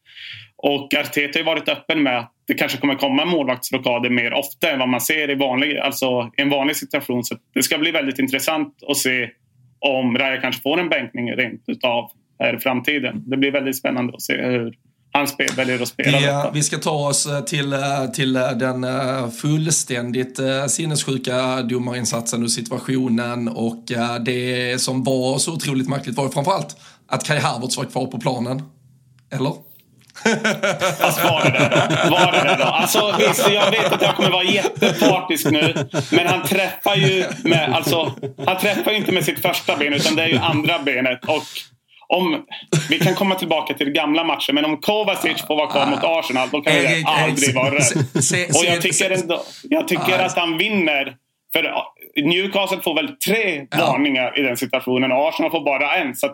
Och 0.56 0.94
Arteta 0.94 1.38
har 1.38 1.40
ju 1.40 1.44
varit 1.44 1.68
öppen 1.68 2.02
med 2.02 2.18
att 2.18 2.32
det 2.46 2.54
kanske 2.54 2.78
kommer 2.78 2.94
komma 2.94 3.24
målvaktsrockader 3.24 4.10
mer 4.10 4.32
ofta 4.32 4.70
än 4.70 4.78
vad 4.78 4.88
man 4.88 5.00
ser 5.00 5.30
i, 5.30 5.34
vanlig, 5.34 5.78
alltså 5.78 6.30
i 6.36 6.42
en 6.42 6.50
vanlig 6.50 6.76
situation. 6.76 7.24
Så 7.24 7.36
det 7.54 7.62
ska 7.62 7.78
bli 7.78 7.90
väldigt 7.90 8.18
intressant 8.18 8.74
att 8.88 8.96
se 8.96 9.30
om 9.84 10.18
Raja 10.18 10.40
kanske 10.40 10.62
får 10.62 10.80
en 10.80 10.88
bänkning 10.88 11.32
rent 11.32 11.62
utav 11.66 12.10
här 12.38 12.56
i 12.56 12.58
framtiden. 12.58 13.22
Det 13.26 13.36
blir 13.36 13.50
väldigt 13.50 13.76
spännande 13.76 14.14
att 14.14 14.22
se 14.22 14.42
hur 14.42 14.74
han 15.12 15.28
spel, 15.28 15.48
väljer 15.56 15.82
att 15.82 15.88
spela 15.88 16.20
ja, 16.20 16.36
detta. 16.36 16.50
Vi 16.50 16.62
ska 16.62 16.78
ta 16.78 17.08
oss 17.08 17.26
eh, 17.26 17.40
till, 17.40 17.72
eh, 17.72 18.06
till 18.14 18.36
eh, 18.36 18.50
den 18.50 18.86
fullständigt 19.30 20.40
sinnessjuka 20.68 21.62
domarinsatsen 21.62 22.42
och 22.42 22.50
situationen 22.50 23.48
och 23.48 23.84
det 24.24 24.80
som 24.80 25.04
var 25.04 25.38
så 25.38 25.52
otroligt 25.52 25.88
märkligt 25.88 26.16
var 26.16 26.28
framförallt 26.28 26.76
att 27.08 27.24
Kai 27.24 27.38
Havertz 27.38 27.76
var 27.76 27.84
kvar 27.84 28.06
på 28.06 28.20
planen. 28.20 28.62
Eller? 29.30 29.52
Fast 31.00 31.24
var 31.24 31.44
det 31.44 31.50
det 31.50 31.70
då? 32.04 32.10
Var 32.10 32.32
det 32.32 32.48
det 32.48 32.56
då? 32.58 32.64
Alltså, 32.64 33.14
visst, 33.18 33.50
jag 33.50 33.70
vet 33.70 33.92
att 33.92 34.02
jag 34.02 34.16
kommer 34.16 34.30
vara 34.30 34.44
jättepartisk 34.44 35.50
nu. 35.50 35.74
Men 36.10 36.26
han 36.26 36.42
träffar 36.42 36.96
ju 36.96 37.24
med, 37.44 37.74
alltså, 37.74 38.12
han 38.46 38.58
träffar 38.58 38.92
inte 38.92 39.12
med 39.12 39.24
sitt 39.24 39.42
första 39.42 39.76
ben 39.76 39.92
utan 39.92 40.16
det 40.16 40.22
är 40.22 40.28
ju 40.28 40.38
andra 40.38 40.78
benet. 40.78 41.24
Och 41.24 41.42
om, 42.08 42.44
vi 42.90 42.98
kan 42.98 43.14
komma 43.14 43.34
tillbaka 43.34 43.74
till 43.74 43.90
gamla 43.90 44.24
matcher, 44.24 44.52
men 44.52 44.64
om 44.64 44.76
Kovacic 44.76 45.46
får 45.46 45.56
vara 45.56 45.66
kvar 45.66 45.86
mot 45.86 46.04
Arsenal 46.04 46.48
då 46.52 46.60
kan 46.60 46.72
det 46.74 47.04
aldrig 47.06 47.54
vara 47.54 47.74
rätt. 47.74 47.94
Och 48.56 48.64
jag 48.64 48.82
tycker, 48.82 49.10
ändå, 49.10 49.42
jag 49.62 49.88
tycker 49.88 50.18
att 50.18 50.36
han 50.38 50.58
vinner. 50.58 51.14
För 51.52 51.72
Newcastle 52.22 52.80
får 52.82 52.94
väl 52.94 53.08
tre 53.08 53.66
varningar 53.78 54.38
i 54.38 54.42
den 54.42 54.56
situationen 54.56 55.12
och 55.12 55.28
Arsenal 55.28 55.50
får 55.50 55.64
bara 55.64 55.96
en. 55.96 56.14
Så 56.14 56.26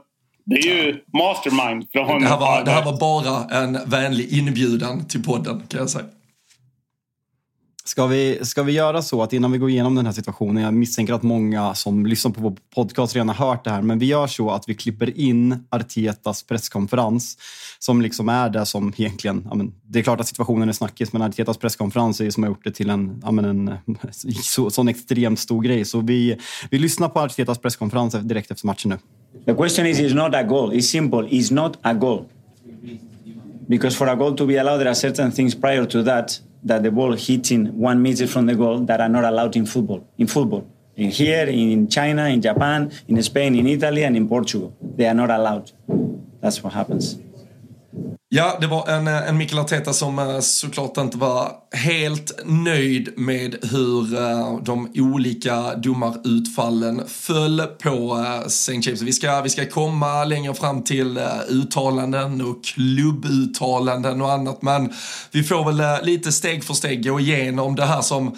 det 0.50 0.56
är 0.56 0.84
ju 0.84 1.00
mastermind 1.12 1.86
från 1.92 2.06
honom. 2.06 2.22
Det 2.22 2.28
här, 2.28 2.40
var, 2.40 2.64
det 2.64 2.70
här 2.70 2.84
var 2.84 2.98
bara 2.98 3.62
en 3.62 3.78
vänlig 3.86 4.32
inbjudan 4.32 5.04
till 5.04 5.22
podden 5.22 5.62
kan 5.68 5.80
jag 5.80 5.90
säga. 5.90 6.04
Ska 7.84 8.06
vi, 8.06 8.38
ska 8.42 8.62
vi 8.62 8.72
göra 8.72 9.02
så 9.02 9.22
att 9.22 9.32
innan 9.32 9.52
vi 9.52 9.58
går 9.58 9.70
igenom 9.70 9.94
den 9.94 10.06
här 10.06 10.12
situationen, 10.12 10.62
jag 10.62 10.74
misstänker 10.74 11.14
att 11.14 11.22
många 11.22 11.74
som 11.74 12.06
lyssnar 12.06 12.32
på 12.32 12.40
vår 12.40 12.56
podcast 12.74 13.14
redan 13.14 13.28
har 13.28 13.46
hört 13.46 13.64
det 13.64 13.70
här, 13.70 13.82
men 13.82 13.98
vi 13.98 14.06
gör 14.06 14.26
så 14.26 14.50
att 14.50 14.68
vi 14.68 14.74
klipper 14.74 15.18
in 15.18 15.64
Artetas 15.70 16.42
presskonferens 16.42 17.38
som 17.78 18.02
liksom 18.02 18.28
är 18.28 18.50
det 18.50 18.66
som 18.66 18.92
egentligen, 18.96 19.46
ja 19.50 19.54
men, 19.54 19.72
det 19.82 19.98
är 19.98 20.02
klart 20.02 20.20
att 20.20 20.28
situationen 20.28 20.68
är 20.68 20.72
snackis, 20.72 21.12
men 21.12 21.22
Artetas 21.22 21.56
presskonferens 21.56 22.20
är 22.20 22.24
ju 22.24 22.30
som 22.30 22.42
har 22.42 22.50
gjort 22.50 22.64
det 22.64 22.72
till 22.72 22.90
en, 22.90 23.22
ja 23.24 23.30
men 23.30 23.44
en 23.44 23.74
så, 24.42 24.70
sån 24.70 24.88
extremt 24.88 25.38
stor 25.38 25.62
grej. 25.62 25.84
Så 25.84 26.00
vi, 26.00 26.36
vi 26.70 26.78
lyssnar 26.78 27.08
på 27.08 27.20
Artetas 27.20 27.58
presskonferens 27.58 28.14
direkt 28.14 28.50
efter 28.50 28.66
matchen 28.66 28.90
nu. 28.90 28.98
The 29.44 29.54
question 29.54 29.86
is, 29.86 29.98
is 30.00 30.14
not 30.14 30.34
a 30.34 30.44
goal. 30.44 30.70
It's 30.70 30.88
simple. 30.88 31.26
It's 31.30 31.50
not 31.50 31.76
a 31.84 31.94
goal. 31.94 32.28
Because 33.68 33.96
for 33.96 34.08
a 34.08 34.16
goal 34.16 34.34
to 34.34 34.46
be 34.46 34.56
allowed, 34.56 34.78
there 34.78 34.88
are 34.88 34.94
certain 34.94 35.30
things 35.30 35.54
prior 35.54 35.86
to 35.86 36.02
that 36.02 36.40
that 36.62 36.82
the 36.82 36.90
ball 36.90 37.12
hitting 37.12 37.78
one 37.78 38.02
meter 38.02 38.26
from 38.26 38.46
the 38.46 38.54
goal 38.54 38.80
that 38.80 39.00
are 39.00 39.08
not 39.08 39.24
allowed 39.24 39.56
in 39.56 39.64
football. 39.64 40.06
In 40.18 40.26
football, 40.26 40.66
in 40.96 41.10
here, 41.10 41.46
in 41.46 41.88
China, 41.88 42.26
in 42.26 42.42
Japan, 42.42 42.92
in 43.08 43.22
Spain, 43.22 43.54
in 43.54 43.66
Italy, 43.66 44.04
and 44.04 44.16
in 44.16 44.28
Portugal, 44.28 44.76
they 44.82 45.06
are 45.06 45.14
not 45.14 45.30
allowed. 45.30 45.72
That's 46.40 46.62
what 46.62 46.74
happens. 46.74 47.18
Ja, 48.32 48.58
det 48.60 48.66
var 48.66 48.88
en, 48.88 49.08
eh, 49.08 49.28
en 49.28 49.36
Mikael 49.36 49.58
Arteta 49.58 49.92
som 49.92 50.18
eh, 50.18 50.40
såklart 50.40 50.96
inte 50.96 51.16
var 51.18 51.52
helt 51.72 52.40
nöjd 52.44 53.08
med 53.16 53.56
hur 53.62 54.14
eh, 54.14 54.58
de 54.62 54.92
olika 54.94 55.74
domarutfallen 55.74 57.02
föll 57.08 57.60
på 57.60 58.24
St. 58.46 58.72
James. 58.72 59.02
Vi 59.02 59.12
ska, 59.12 59.40
vi 59.40 59.48
ska 59.48 59.66
komma 59.66 60.24
längre 60.24 60.54
fram 60.54 60.84
till 60.84 61.20
uttalanden 61.48 62.40
och 62.40 62.64
klubbuttalanden 62.64 64.22
och 64.22 64.32
annat, 64.32 64.62
men 64.62 64.92
vi 65.30 65.42
får 65.42 65.72
väl 65.72 66.04
lite 66.04 66.32
steg 66.32 66.64
för 66.64 66.74
steg 66.74 67.04
gå 67.04 67.20
igenom 67.20 67.76
det 67.76 67.84
här 67.84 68.02
som 68.02 68.36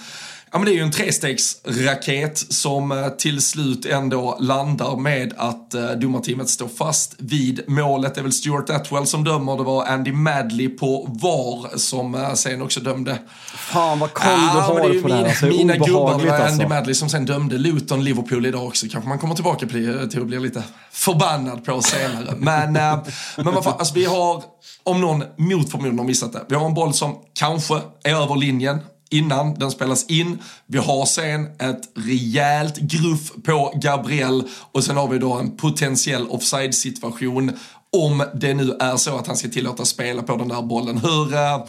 Ja, 0.53 0.59
men 0.59 0.67
det 0.67 0.73
är 0.73 0.75
ju 0.75 0.83
en 0.83 0.91
trestegsraket 0.91 2.39
som 2.39 2.93
eh, 2.93 3.09
till 3.09 3.43
slut 3.43 3.87
ändå 3.87 4.37
landar 4.41 4.97
med 4.97 5.35
att 5.37 5.75
eh, 5.75 5.91
domarteamet 5.91 6.49
står 6.49 6.69
fast 6.69 7.15
vid 7.19 7.61
målet. 7.67 8.15
Det 8.15 8.21
är 8.21 8.23
väl 8.23 8.33
Stuart 8.33 8.71
Atwell 8.71 9.07
som 9.07 9.25
dömer. 9.25 9.57
Det 9.57 9.63
var 9.63 9.87
Andy 9.87 10.13
Madley 10.13 10.69
på 10.69 11.09
VAR 11.23 11.79
som 11.79 12.15
eh, 12.15 12.33
sen 12.33 12.63
också 12.63 12.81
dömde. 12.81 13.19
Fan 13.55 13.99
vad 13.99 14.13
koll 14.13 14.41
du 14.55 14.61
har 14.61 15.03
på 15.03 15.09
det 15.09 15.15
här. 15.15 15.25
Alltså, 15.25 15.47
mina 15.47 15.77
gubbar. 15.77 16.19
Det 16.19 16.27
var 16.27 16.37
alltså. 16.37 16.53
Andy 16.53 16.67
Madley 16.67 16.95
som 16.95 17.09
sen 17.09 17.25
dömde 17.25 17.59
Luton 17.59 18.05
Liverpool 18.05 18.47
idag 18.47 18.67
också. 18.67 18.87
Kanske 18.91 19.09
man 19.09 19.19
kommer 19.19 19.35
tillbaka 19.35 19.67
till 19.67 20.21
att 20.21 20.27
bli 20.27 20.41
lite 20.41 20.63
förbannad 20.91 21.65
på 21.65 21.83
senare. 21.83 22.35
Men, 22.37 22.73
men 22.73 23.55
vad 23.55 23.65
fan, 23.65 23.75
alltså, 23.79 23.95
vi 23.95 24.05
har 24.05 24.43
om 24.85 25.01
någon 25.01 25.25
mot 25.37 25.71
förmodan 25.71 25.99
har 25.99 26.07
missat 26.07 26.33
det. 26.33 26.41
Vi 26.49 26.55
har 26.55 26.67
en 26.67 26.75
boll 26.75 26.95
som 26.95 27.19
kanske 27.35 27.75
är 28.05 28.15
över 28.15 28.37
linjen 28.37 28.79
innan 29.13 29.55
den 29.55 29.71
spelas 29.71 30.07
in. 30.07 30.39
Vi 30.67 30.79
har 30.79 31.07
sen 31.07 31.47
ett 31.47 31.83
rejält 31.95 32.77
gruff 32.77 33.33
på 33.45 33.73
Gabriel 33.75 34.43
och 34.73 34.85
sen 34.85 34.97
har 34.97 35.09
vi 35.09 35.19
då 35.19 35.33
en 35.33 35.57
potentiell 35.57 36.27
offside-situation 36.27 37.53
om 37.97 38.25
det 38.35 38.55
nu 38.55 38.77
är 38.81 38.97
så 38.97 39.17
att 39.17 39.27
han 39.27 39.37
ska 39.37 39.49
tillåta 39.49 39.85
spela 39.85 40.23
på 40.23 40.37
den 40.37 40.49
där 40.49 40.63
bollen. 40.63 40.99
Hur, 40.99 41.35
uh, 41.35 41.65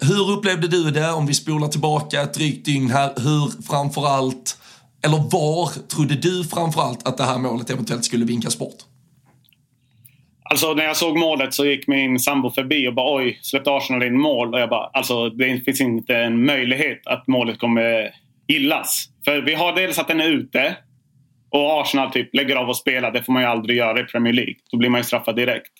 hur 0.00 0.30
upplevde 0.30 0.68
du 0.68 0.90
det 0.90 1.12
om 1.12 1.26
vi 1.26 1.34
spolar 1.34 1.68
tillbaka 1.68 2.22
ett 2.22 2.34
drygt 2.34 2.66
dygn 2.66 2.90
här? 2.90 3.12
Hur 3.16 3.62
framförallt, 3.62 4.58
eller 5.02 5.18
var 5.18 5.88
trodde 5.88 6.14
du 6.14 6.44
framförallt 6.44 7.08
att 7.08 7.16
det 7.16 7.24
här 7.24 7.38
målet 7.38 7.70
eventuellt 7.70 8.04
skulle 8.04 8.24
vinkas 8.24 8.58
bort? 8.58 8.85
Alltså 10.50 10.74
när 10.74 10.84
jag 10.84 10.96
såg 10.96 11.18
målet 11.18 11.54
så 11.54 11.66
gick 11.66 11.86
min 11.86 12.18
sambo 12.18 12.50
förbi 12.50 12.88
och 12.88 12.94
bara 12.94 13.16
oj, 13.16 13.38
släppte 13.42 13.70
Arsenal 13.70 14.02
in 14.02 14.20
mål? 14.20 14.54
Och 14.54 14.60
jag 14.60 14.68
bara, 14.68 14.90
alltså 14.92 15.28
det 15.28 15.64
finns 15.64 15.80
inte 15.80 16.16
en 16.16 16.46
möjlighet 16.46 17.06
att 17.06 17.26
målet 17.26 17.58
kommer 17.58 18.10
gillas. 18.48 19.08
För 19.24 19.40
vi 19.40 19.54
har 19.54 19.72
dels 19.72 19.98
att 19.98 20.08
den 20.08 20.20
är 20.20 20.28
ute 20.28 20.76
och 21.50 21.80
Arsenal 21.80 22.10
typ 22.10 22.34
lägger 22.34 22.56
av 22.56 22.70
att 22.70 22.76
spela. 22.76 23.10
Det 23.10 23.22
får 23.22 23.32
man 23.32 23.42
ju 23.42 23.48
aldrig 23.48 23.78
göra 23.78 24.00
i 24.00 24.04
Premier 24.04 24.32
League. 24.32 24.54
Då 24.70 24.76
blir 24.76 24.90
man 24.90 25.00
ju 25.00 25.04
straffad 25.04 25.36
direkt. 25.36 25.72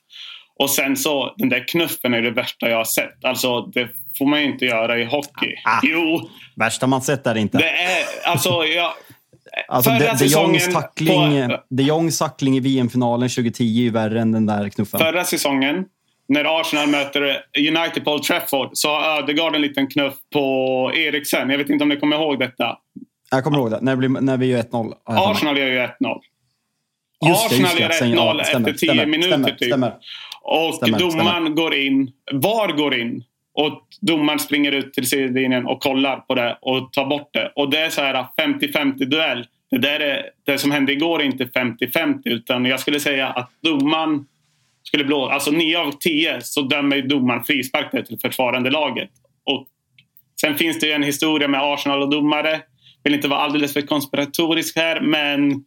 Och 0.58 0.70
sen 0.70 0.96
så, 0.96 1.34
den 1.36 1.48
där 1.48 1.68
knuffen 1.68 2.14
är 2.14 2.22
det 2.22 2.30
värsta 2.30 2.70
jag 2.70 2.76
har 2.76 2.84
sett. 2.84 3.24
Alltså 3.24 3.60
det 3.60 3.88
får 4.18 4.26
man 4.26 4.40
ju 4.40 4.46
inte 4.46 4.64
göra 4.64 4.98
i 4.98 5.04
hockey. 5.04 5.54
Ah, 5.64 5.80
jo! 5.82 6.30
Värsta 6.56 6.86
man 6.86 7.02
sett 7.02 7.26
är 7.26 7.34
det 7.34 7.40
inte. 7.40 7.58
Det 7.58 7.70
är, 7.70 8.04
alltså, 8.24 8.64
jag, 8.64 8.92
Alltså 9.68 9.90
de, 9.90 10.16
de, 10.18 10.26
Jongs 10.26 10.72
tackling, 10.72 11.48
på, 11.48 11.62
de 11.68 11.82
Jongs 11.82 12.18
tackling 12.18 12.56
i 12.56 12.60
VM-finalen 12.60 13.28
2010 13.28 13.86
är 13.86 13.90
värre 13.90 14.20
än 14.20 14.32
den 14.32 14.46
där 14.46 14.68
knuffen. 14.68 15.00
Förra 15.00 15.24
säsongen, 15.24 15.84
när 16.28 16.60
Arsenal 16.60 16.88
möter 16.88 17.42
United 17.58 18.04
på 18.04 18.12
Old 18.12 18.22
Trafford, 18.22 18.70
så 18.72 18.88
har 18.88 19.18
Ödegaard 19.18 19.54
en 19.54 19.62
liten 19.62 19.86
knuff 19.86 20.14
på 20.32 20.92
Eriksen. 20.94 21.50
Jag 21.50 21.58
vet 21.58 21.70
inte 21.70 21.82
om 21.82 21.88
ni 21.88 21.96
kommer 21.96 22.16
ihåg 22.16 22.38
detta? 22.38 22.78
Jag 23.30 23.44
kommer 23.44 23.58
ihåg 23.58 23.70
det. 23.70 23.78
När, 23.80 23.96
blir, 23.96 24.08
när 24.08 24.36
vi 24.36 24.46
gör 24.46 24.62
1-0. 24.62 24.92
Arsenal 25.04 25.58
gör 25.58 25.66
ju 25.66 25.78
1-0. 25.78 25.88
Arsenal 27.20 27.80
gör 27.80 27.88
1-0 27.88 28.14
ja, 28.16 28.40
efter 28.40 28.72
10 28.72 29.06
minuter 29.06 29.28
stämmer, 29.28 29.50
typ. 29.50 29.68
Stämmer. 29.68 29.94
Och 30.42 30.74
stämmer, 30.74 30.98
domaren 30.98 31.54
går 31.54 31.74
in. 31.74 32.10
VAR 32.32 32.76
går 32.76 32.94
in. 32.94 33.24
Och 33.56 33.82
domaren 34.00 34.38
springer 34.38 34.72
ut 34.72 34.92
till 34.92 35.08
sidlinjen 35.08 35.66
och 35.66 35.82
kollar 35.82 36.16
på 36.16 36.34
det 36.34 36.58
och 36.60 36.92
tar 36.92 37.06
bort 37.06 37.30
det. 37.32 37.52
Och 37.56 37.70
det 37.70 37.78
är 37.78 37.90
så 37.90 38.00
här 38.00 38.26
50-50 38.40 39.04
duell. 39.04 39.46
Det, 39.70 39.78
där 39.78 40.00
är, 40.00 40.30
det 40.46 40.58
som 40.58 40.70
hände 40.70 40.92
igår 40.92 41.20
är 41.20 41.24
inte 41.24 41.44
50-50 41.44 42.20
utan 42.24 42.64
jag 42.64 42.80
skulle 42.80 43.00
säga 43.00 43.28
att 43.28 43.50
domaren 43.62 44.26
skulle 44.82 45.04
blå... 45.04 45.26
Alltså 45.26 45.50
9 45.50 45.78
av 45.78 45.92
10 45.92 46.40
så 46.40 46.60
dömer 46.60 47.02
domaren 47.02 47.44
frispark 47.44 48.06
till 48.06 48.18
försvarande 48.18 48.70
laget. 48.70 49.10
Och 49.44 49.66
sen 50.40 50.54
finns 50.54 50.78
det 50.78 50.86
ju 50.86 50.92
en 50.92 51.02
historia 51.02 51.48
med 51.48 51.60
Arsenal 51.62 52.02
och 52.02 52.10
domare. 52.10 52.50
Jag 52.50 52.60
vill 53.04 53.14
inte 53.14 53.28
vara 53.28 53.40
alldeles 53.40 53.72
för 53.72 53.80
konspiratorisk 53.80 54.76
här 54.76 55.00
men 55.00 55.64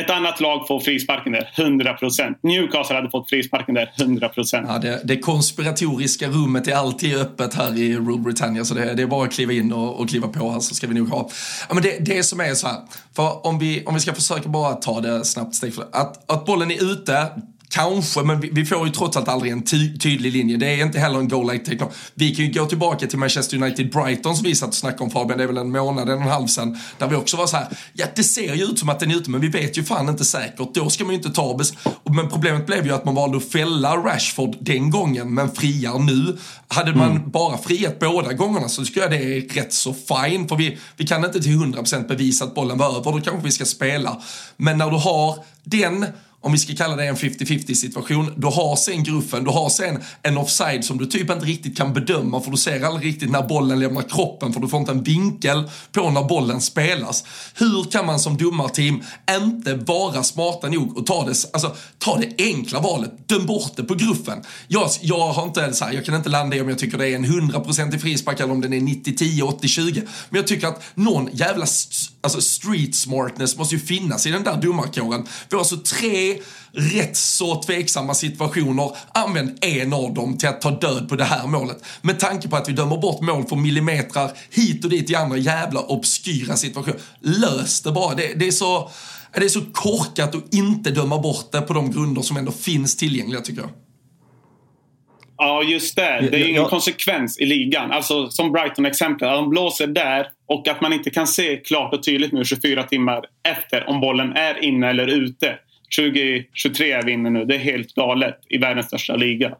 ett 0.00 0.10
annat 0.10 0.40
lag 0.40 0.66
får 0.66 0.80
frisparken 0.80 1.32
där, 1.32 1.50
100 1.56 1.92
procent. 1.92 2.38
Newcastle 2.42 2.96
hade 2.96 3.10
fått 3.10 3.28
frisparken 3.28 3.74
där, 3.74 3.92
100 4.00 4.28
procent. 4.28 4.66
Ja, 4.68 4.78
det, 4.78 5.00
det 5.04 5.18
konspiratoriska 5.18 6.28
rummet 6.28 6.68
är 6.68 6.74
alltid 6.74 7.16
öppet 7.16 7.54
här 7.54 7.78
i 7.78 7.96
Rule 7.96 8.18
Britannia, 8.18 8.64
så 8.64 8.74
det, 8.74 8.94
det 8.94 9.02
är 9.02 9.06
bara 9.06 9.24
att 9.24 9.32
kliva 9.32 9.52
in 9.52 9.72
och, 9.72 10.00
och 10.00 10.08
kliva 10.08 10.28
på 10.28 10.50
här 10.50 10.60
så 10.60 10.74
ska 10.74 10.86
vi 10.86 10.94
nog 10.94 11.08
ha. 11.08 11.30
Ja, 11.68 11.74
men 11.74 11.82
det, 11.82 11.98
det 12.00 12.22
som 12.22 12.40
är 12.40 12.54
så 12.54 12.66
här, 12.66 12.76
för 13.16 13.46
om 13.46 13.58
vi, 13.58 13.84
om 13.84 13.94
vi 13.94 14.00
ska 14.00 14.14
försöka 14.14 14.48
bara 14.48 14.74
ta 14.74 15.00
det 15.00 15.24
snabbt 15.24 15.54
steg 15.54 15.74
för 15.74 15.84
att, 15.92 16.30
att 16.30 16.46
bollen 16.46 16.70
är 16.70 16.92
ute, 16.92 17.26
Kanske, 17.68 18.22
men 18.22 18.40
vi, 18.40 18.50
vi, 18.52 18.64
får 18.64 18.86
ju 18.86 18.92
trots 18.92 19.16
allt 19.16 19.28
aldrig 19.28 19.52
en 19.52 19.62
ty 19.62 19.98
tydlig 19.98 20.32
linje. 20.32 20.56
Det 20.56 20.66
är 20.66 20.84
inte 20.84 20.98
heller 20.98 21.18
en 21.18 21.28
goal 21.28 21.52
like 21.52 21.64
take 21.64 21.94
Vi 22.14 22.34
kan 22.34 22.44
ju 22.44 22.52
gå 22.52 22.66
tillbaka 22.66 23.06
till 23.06 23.18
Manchester 23.18 23.56
United-Brighton 23.56 24.34
som 24.34 24.44
vi 24.44 24.54
satt 24.54 24.68
och 24.68 24.74
snackade 24.74 25.04
om 25.04 25.10
Fabian, 25.10 25.38
det 25.38 25.44
är 25.44 25.48
väl 25.48 25.56
en 25.56 25.70
månad, 25.70 26.08
en 26.08 26.14
och 26.14 26.22
en 26.22 26.28
halv 26.28 26.46
sedan. 26.46 26.78
Där 26.98 27.08
vi 27.08 27.16
också 27.16 27.36
var 27.36 27.46
så 27.46 27.56
här, 27.56 27.66
ja 27.92 28.06
det 28.16 28.24
ser 28.24 28.54
ju 28.54 28.64
ut 28.64 28.78
som 28.78 28.88
att 28.88 29.00
den 29.00 29.10
är 29.10 29.16
ute 29.16 29.30
men 29.30 29.40
vi 29.40 29.48
vet 29.48 29.78
ju 29.78 29.84
fan 29.84 30.08
inte 30.08 30.24
säkert. 30.24 30.74
Då 30.74 30.90
ska 30.90 31.04
man 31.04 31.10
ju 31.10 31.16
inte 31.16 31.30
ta 31.30 31.56
bes 31.56 31.72
Men 32.04 32.28
problemet 32.28 32.66
blev 32.66 32.86
ju 32.86 32.92
att 32.92 33.04
man 33.04 33.14
valde 33.14 33.36
att 33.36 33.52
fälla 33.52 33.96
Rashford 33.96 34.56
den 34.60 34.90
gången 34.90 35.34
men 35.34 35.50
friar 35.50 35.98
nu. 35.98 36.38
Hade 36.68 36.94
man 36.94 37.10
mm. 37.10 37.30
bara 37.30 37.58
friat 37.58 37.98
båda 37.98 38.32
gångerna 38.32 38.68
så 38.68 38.84
tycker 38.84 39.00
jag 39.00 39.10
det 39.10 39.36
är 39.36 39.40
rätt 39.40 39.72
så 39.72 39.94
fine. 39.94 40.48
För 40.48 40.56
vi, 40.56 40.78
vi 40.96 41.06
kan 41.06 41.24
inte 41.24 41.42
till 41.42 41.52
100% 41.52 42.08
bevisa 42.08 42.44
att 42.44 42.54
bollen 42.54 42.78
var 42.78 42.88
över, 42.88 43.12
då 43.12 43.20
kanske 43.20 43.44
vi 43.44 43.50
ska 43.50 43.64
spela. 43.64 44.22
Men 44.56 44.78
när 44.78 44.90
du 44.90 44.96
har 44.96 45.38
den 45.64 46.06
om 46.44 46.52
vi 46.52 46.58
ska 46.58 46.74
kalla 46.74 46.96
det 46.96 47.04
en 47.04 47.16
50-50 47.16 47.74
situation, 47.74 48.32
du 48.36 48.46
har 48.46 48.76
sen 48.76 49.04
gruffen, 49.04 49.44
du 49.44 49.50
har 49.50 49.68
sen 49.68 50.02
en 50.22 50.38
offside 50.38 50.84
som 50.84 50.98
du 50.98 51.06
typ 51.06 51.30
inte 51.30 51.46
riktigt 51.46 51.76
kan 51.76 51.92
bedöma 51.92 52.40
för 52.40 52.50
du 52.50 52.56
ser 52.56 52.82
aldrig 52.82 53.08
riktigt 53.08 53.30
när 53.30 53.42
bollen 53.42 53.80
lämnar 53.80 54.02
kroppen 54.02 54.52
för 54.52 54.60
du 54.60 54.68
får 54.68 54.80
inte 54.80 54.92
en 54.92 55.02
vinkel 55.02 55.70
på 55.92 56.10
när 56.10 56.22
bollen 56.22 56.60
spelas. 56.60 57.24
Hur 57.54 57.90
kan 57.90 58.06
man 58.06 58.20
som 58.20 58.36
domarteam 58.36 59.02
inte 59.30 59.74
vara 59.74 60.22
smarta 60.22 60.68
nog 60.68 60.98
och 60.98 61.06
ta 61.06 61.24
det, 61.24 61.50
alltså, 61.52 61.76
ta 61.98 62.18
det 62.18 62.44
enkla 62.44 62.80
valet, 62.80 63.28
döm 63.28 63.46
bort 63.46 63.72
det 63.76 63.84
på 63.84 63.94
gruffen. 63.94 64.42
Jag, 64.68 64.90
jag 65.00 65.32
har 65.32 65.44
inte 65.44 65.72
så 65.72 65.84
här, 65.84 65.92
jag 65.92 66.04
kan 66.04 66.14
inte 66.14 66.28
landa 66.28 66.56
i 66.56 66.60
om 66.60 66.68
jag 66.68 66.78
tycker 66.78 66.98
det 66.98 67.08
är 67.08 67.14
en 67.14 67.26
100% 67.26 67.96
i 67.96 67.98
frispark 67.98 68.40
eller 68.40 68.52
om 68.52 68.60
den 68.60 68.72
är 68.72 68.80
90-10, 68.80 69.60
80-20. 69.60 69.94
Men 70.30 70.38
jag 70.38 70.46
tycker 70.46 70.66
att 70.66 70.82
någon 70.94 71.28
jävla 71.32 71.66
alltså 72.24 72.40
street 72.40 72.94
smartness 72.94 73.56
måste 73.56 73.74
ju 73.74 73.80
finnas 73.80 74.26
i 74.26 74.30
den 74.30 74.44
där 74.44 74.56
domarkåren. 74.56 75.26
Vi 75.48 75.56
har 75.56 75.58
alltså 75.58 75.76
tre 75.76 76.33
rätt 76.72 77.16
så 77.16 77.62
tveksamma 77.62 78.14
situationer. 78.14 78.90
Använd 79.12 79.64
en 79.64 79.92
av 79.92 80.14
dem 80.14 80.38
till 80.38 80.48
att 80.48 80.60
ta 80.60 80.70
död 80.70 81.08
på 81.08 81.16
det 81.16 81.24
här 81.24 81.46
målet. 81.46 81.84
Med 82.02 82.20
tanke 82.20 82.48
på 82.48 82.56
att 82.56 82.68
vi 82.68 82.72
dömer 82.72 82.96
bort 82.96 83.20
mål 83.20 83.44
för 83.44 83.56
millimetrar 83.56 84.30
hit 84.50 84.84
och 84.84 84.90
dit 84.90 85.10
i 85.10 85.14
andra 85.14 85.36
jävla 85.36 85.80
obskyra 85.80 86.56
situationer. 86.56 87.00
Lös 87.20 87.80
det 87.80 87.92
bara. 87.92 88.14
Det, 88.14 88.34
det 88.34 88.46
är 88.46 88.52
så... 88.52 88.90
Det 89.36 89.44
är 89.44 89.48
så 89.48 89.60
korkat 89.72 90.34
att 90.34 90.54
inte 90.54 90.90
döma 90.90 91.18
bort 91.18 91.52
det 91.52 91.60
på 91.60 91.72
de 91.72 91.90
grunder 91.90 92.22
som 92.22 92.36
ändå 92.36 92.52
finns 92.52 92.96
tillgängliga 92.96 93.40
tycker 93.40 93.60
jag. 93.60 93.70
Ja, 95.36 95.62
just 95.62 95.96
det. 95.96 96.28
Det 96.30 96.36
är 96.36 96.48
ingen 96.48 96.62
jag, 96.62 96.70
konsekvens 96.70 97.38
i 97.38 97.46
ligan. 97.46 97.92
Alltså 97.92 98.30
som 98.30 98.52
Brighton-exemplet. 98.52 99.30
De 99.30 99.50
blåser 99.50 99.86
där 99.86 100.26
och 100.48 100.68
att 100.68 100.80
man 100.80 100.92
inte 100.92 101.10
kan 101.10 101.26
se 101.26 101.56
klart 101.56 101.94
och 101.94 102.02
tydligt 102.02 102.32
nu 102.32 102.44
24 102.44 102.82
timmar 102.82 103.24
efter 103.48 103.88
om 103.88 104.00
bollen 104.00 104.32
är 104.32 104.64
inne 104.64 104.90
eller 104.90 105.06
ute. 105.06 105.58
2023 105.98 106.92
är 106.92 107.02
vi 107.02 107.12
inne 107.12 107.30
nu. 107.30 107.44
Det 107.44 107.54
är 107.54 107.58
helt 107.58 107.94
galet 107.94 108.38
i 108.48 108.58
världens 108.58 108.86
största 108.86 109.16
liga. 109.16 109.54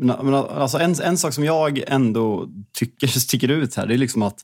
Men, 0.00 0.34
alltså 0.34 0.78
en, 0.78 0.94
en 1.04 1.18
sak 1.18 1.34
som 1.34 1.44
jag 1.44 1.82
ändå 1.86 2.48
tycker 2.78 3.06
sticker 3.06 3.48
ut 3.48 3.74
här, 3.74 3.86
det 3.86 3.94
är 3.94 3.98
liksom 3.98 4.22
att 4.22 4.40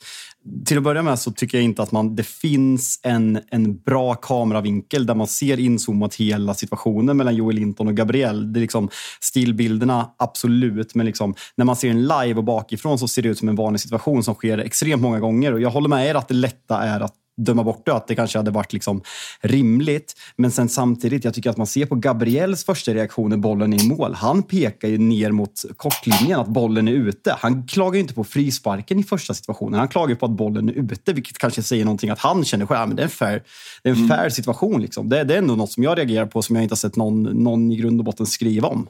till 0.65 0.77
att 0.77 0.85
börja 0.85 1.03
med 1.03 1.19
så 1.19 1.33
tycker 1.33 1.59
jag 1.59 1.65
inte 1.65 1.83
att 1.83 1.93
man, 1.93 2.17
det 2.17 2.27
finns 2.27 3.01
en, 3.03 3.41
en 3.51 3.77
bra 3.77 4.15
kameravinkel 4.15 5.07
där 5.07 5.15
man 5.15 5.27
ser 5.27 5.61
inzoomat 5.61 6.15
hela 6.15 6.55
situationen 6.55 7.17
mellan 7.17 7.37
Joel 7.37 7.57
Linton 7.57 7.89
och 7.89 7.95
Gabriel. 7.95 8.53
Det 8.53 8.59
är 8.59 8.61
liksom 8.61 8.89
stillbilderna, 9.21 10.11
absolut, 10.19 10.95
men 10.95 11.07
liksom, 11.07 11.35
när 11.57 11.65
man 11.65 11.77
ser 11.77 11.91
en 11.91 12.03
live 12.03 12.35
och 12.35 12.45
bakifrån 12.45 12.99
så 12.99 13.09
ser 13.09 13.23
det 13.23 13.29
ut 13.29 13.39
som 13.39 13.49
en 13.49 13.57
vanlig 13.57 13.81
situation 13.81 14.23
som 14.23 14.35
sker 14.35 14.59
extremt 14.59 15.03
många 15.03 15.21
gånger. 15.21 15.53
Och 15.53 15.61
jag 15.61 15.71
håller 15.71 15.89
med 15.89 16.07
er 16.07 16.15
att 16.15 16.29
det 16.29 16.35
lätta 16.35 16.83
är 16.83 17.01
att 17.01 17.15
döma 17.37 17.65
bort 17.65 17.87
det, 17.87 17.95
att 17.95 18.09
det 18.09 18.15
kanske 18.15 18.39
hade 18.39 18.51
varit 18.51 18.73
liksom 18.73 19.03
rimligt. 19.41 20.15
Men 20.37 20.51
sen 20.51 20.69
samtidigt, 20.69 21.25
jag 21.25 21.35
tycker 21.35 21.51
att 21.51 21.57
man 21.57 21.67
ser 21.67 21.87
på 21.87 21.95
Gabriels 21.95 22.65
första 22.65 22.95
reaktion 22.95 23.31
när 23.31 23.37
bollen 23.37 23.73
är 23.73 23.85
i 23.85 23.89
mål. 23.89 24.15
Han 24.15 24.43
pekar 24.43 24.89
ju 24.89 24.99
ner 24.99 25.33
mot 25.33 25.65
kortlinjen 25.77 26.41
att 26.41 26.49
bollen 26.49 26.89
är 26.89 26.93
ute. 26.93 27.37
Han 27.39 27.67
klagar 27.67 27.95
ju 27.95 28.01
inte 28.01 28.15
på 28.15 28.25
frisparken 28.25 28.99
i 28.99 29.03
första 29.03 29.35
situationen. 29.35 29.79
Han 29.79 29.89
klagar 29.89 30.15
på 30.15 30.27
att 30.27 30.33
bollen 30.33 30.69
är 30.69 30.73
ute, 30.73 31.13
vilket 31.13 31.39
kanske 31.39 31.63
säger 31.63 31.85
någonting 31.85 32.11
att 32.11 32.19
han 32.19 32.45
känner 32.45 32.67
själv 32.67 32.91
att 32.91 32.97
det 32.97 33.03
är 33.03 33.05
en 33.05 33.11
fair, 33.11 33.43
det 33.83 33.89
är 33.89 33.93
en 33.93 34.05
mm. 34.05 34.09
fair 34.09 34.31
situation. 34.31 34.83
Liksom. 34.83 35.09
Det, 35.09 35.25
det, 35.25 35.35
är 35.35 35.39
ändå 35.39 35.57
något 35.57 35.73
som 35.73 35.83
jag 35.83 35.99
reagerar 35.99 36.27
på 36.27 36.43
som 36.43 36.57
jag 36.57 36.63
inte 36.63 36.73
har 36.73 36.77
sett 36.77 36.97
någon, 36.97 37.23
någon 37.23 37.73
i 37.73 37.77
grund 37.77 38.01
och 38.01 38.05
botten 38.05 38.27
skriva 38.27 38.69
om. 38.69 38.89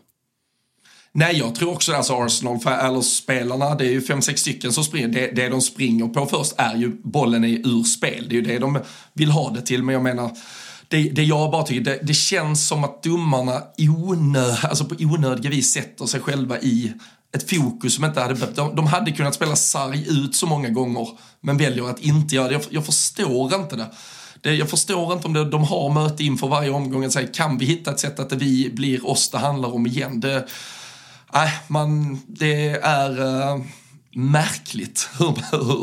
Nej, 1.16 1.38
jag 1.38 1.54
tror 1.54 1.72
också 1.72 1.92
alltså 1.92 2.14
Arsenal, 2.14 2.58
för, 2.58 2.70
eller 2.70 3.00
spelarna, 3.00 3.74
det 3.74 3.86
är 3.86 3.90
ju 3.90 4.02
fem, 4.02 4.22
sex 4.22 4.40
stycken 4.40 4.72
som 4.72 4.84
springer. 4.84 5.08
Det, 5.08 5.26
det 5.26 5.48
de 5.48 5.60
springer 5.60 6.08
på 6.08 6.26
först 6.26 6.54
är 6.56 6.74
ju 6.74 6.90
bollen 7.02 7.44
är 7.44 7.48
ur 7.48 7.82
spel. 7.82 8.26
Det 8.28 8.34
är 8.34 8.36
ju 8.36 8.42
det 8.42 8.58
de 8.58 8.78
vill 9.12 9.30
ha 9.30 9.50
det 9.50 9.62
till. 9.62 9.82
Men 9.82 9.92
jag 9.92 10.02
menar, 10.02 10.30
det, 10.88 11.02
det 11.02 11.22
jag 11.22 11.50
bara 11.50 11.62
tycker, 11.62 11.84
det, 11.84 11.98
det 12.02 12.14
känns 12.14 12.68
som 12.68 12.84
att 12.84 13.02
domarna 13.02 13.62
onö, 13.78 14.56
alltså 14.62 14.84
på 14.84 14.94
onödiga 14.98 15.50
vis 15.50 15.72
sätter 15.72 16.06
sig 16.06 16.20
själva 16.20 16.58
i 16.58 16.92
ett 17.36 17.50
fokus 17.50 17.94
som 17.94 18.04
inte 18.04 18.20
hade 18.20 18.34
behövt. 18.34 18.56
De, 18.56 18.76
de 18.76 18.86
hade 18.86 19.12
kunnat 19.12 19.34
spela 19.34 19.56
sarg 19.56 20.06
ut 20.08 20.36
så 20.36 20.46
många 20.46 20.68
gånger, 20.68 21.08
men 21.40 21.56
väljer 21.56 21.90
att 21.90 22.00
inte 22.00 22.34
göra 22.34 22.48
det. 22.48 22.54
Jag, 22.54 22.62
jag 22.70 22.86
förstår 22.86 23.54
inte 23.54 23.76
det. 23.76 23.90
Det, 24.40 24.54
jag 24.54 24.70
förstår 24.70 25.12
inte 25.12 25.26
om 25.26 25.32
det, 25.32 25.44
de 25.44 25.64
har 25.64 25.92
möte 25.92 26.24
inför 26.24 26.48
varje 26.48 26.70
omgång 26.70 27.04
och 27.04 27.12
säger 27.12 27.34
kan 27.34 27.58
vi 27.58 27.66
hitta 27.66 27.90
ett 27.90 28.00
sätt 28.00 28.18
att 28.18 28.30
det 28.30 28.36
vi 28.36 28.70
blir 28.70 29.08
oss 29.08 29.30
det 29.30 29.38
handlar 29.38 29.74
om 29.74 29.86
igen. 29.86 30.20
Det, 30.20 30.48
nej, 31.34 31.50
man, 31.68 32.20
det 32.26 32.68
är 32.82 33.10
uh, 33.20 33.62
märkligt 34.16 35.10
hur, 35.18 35.26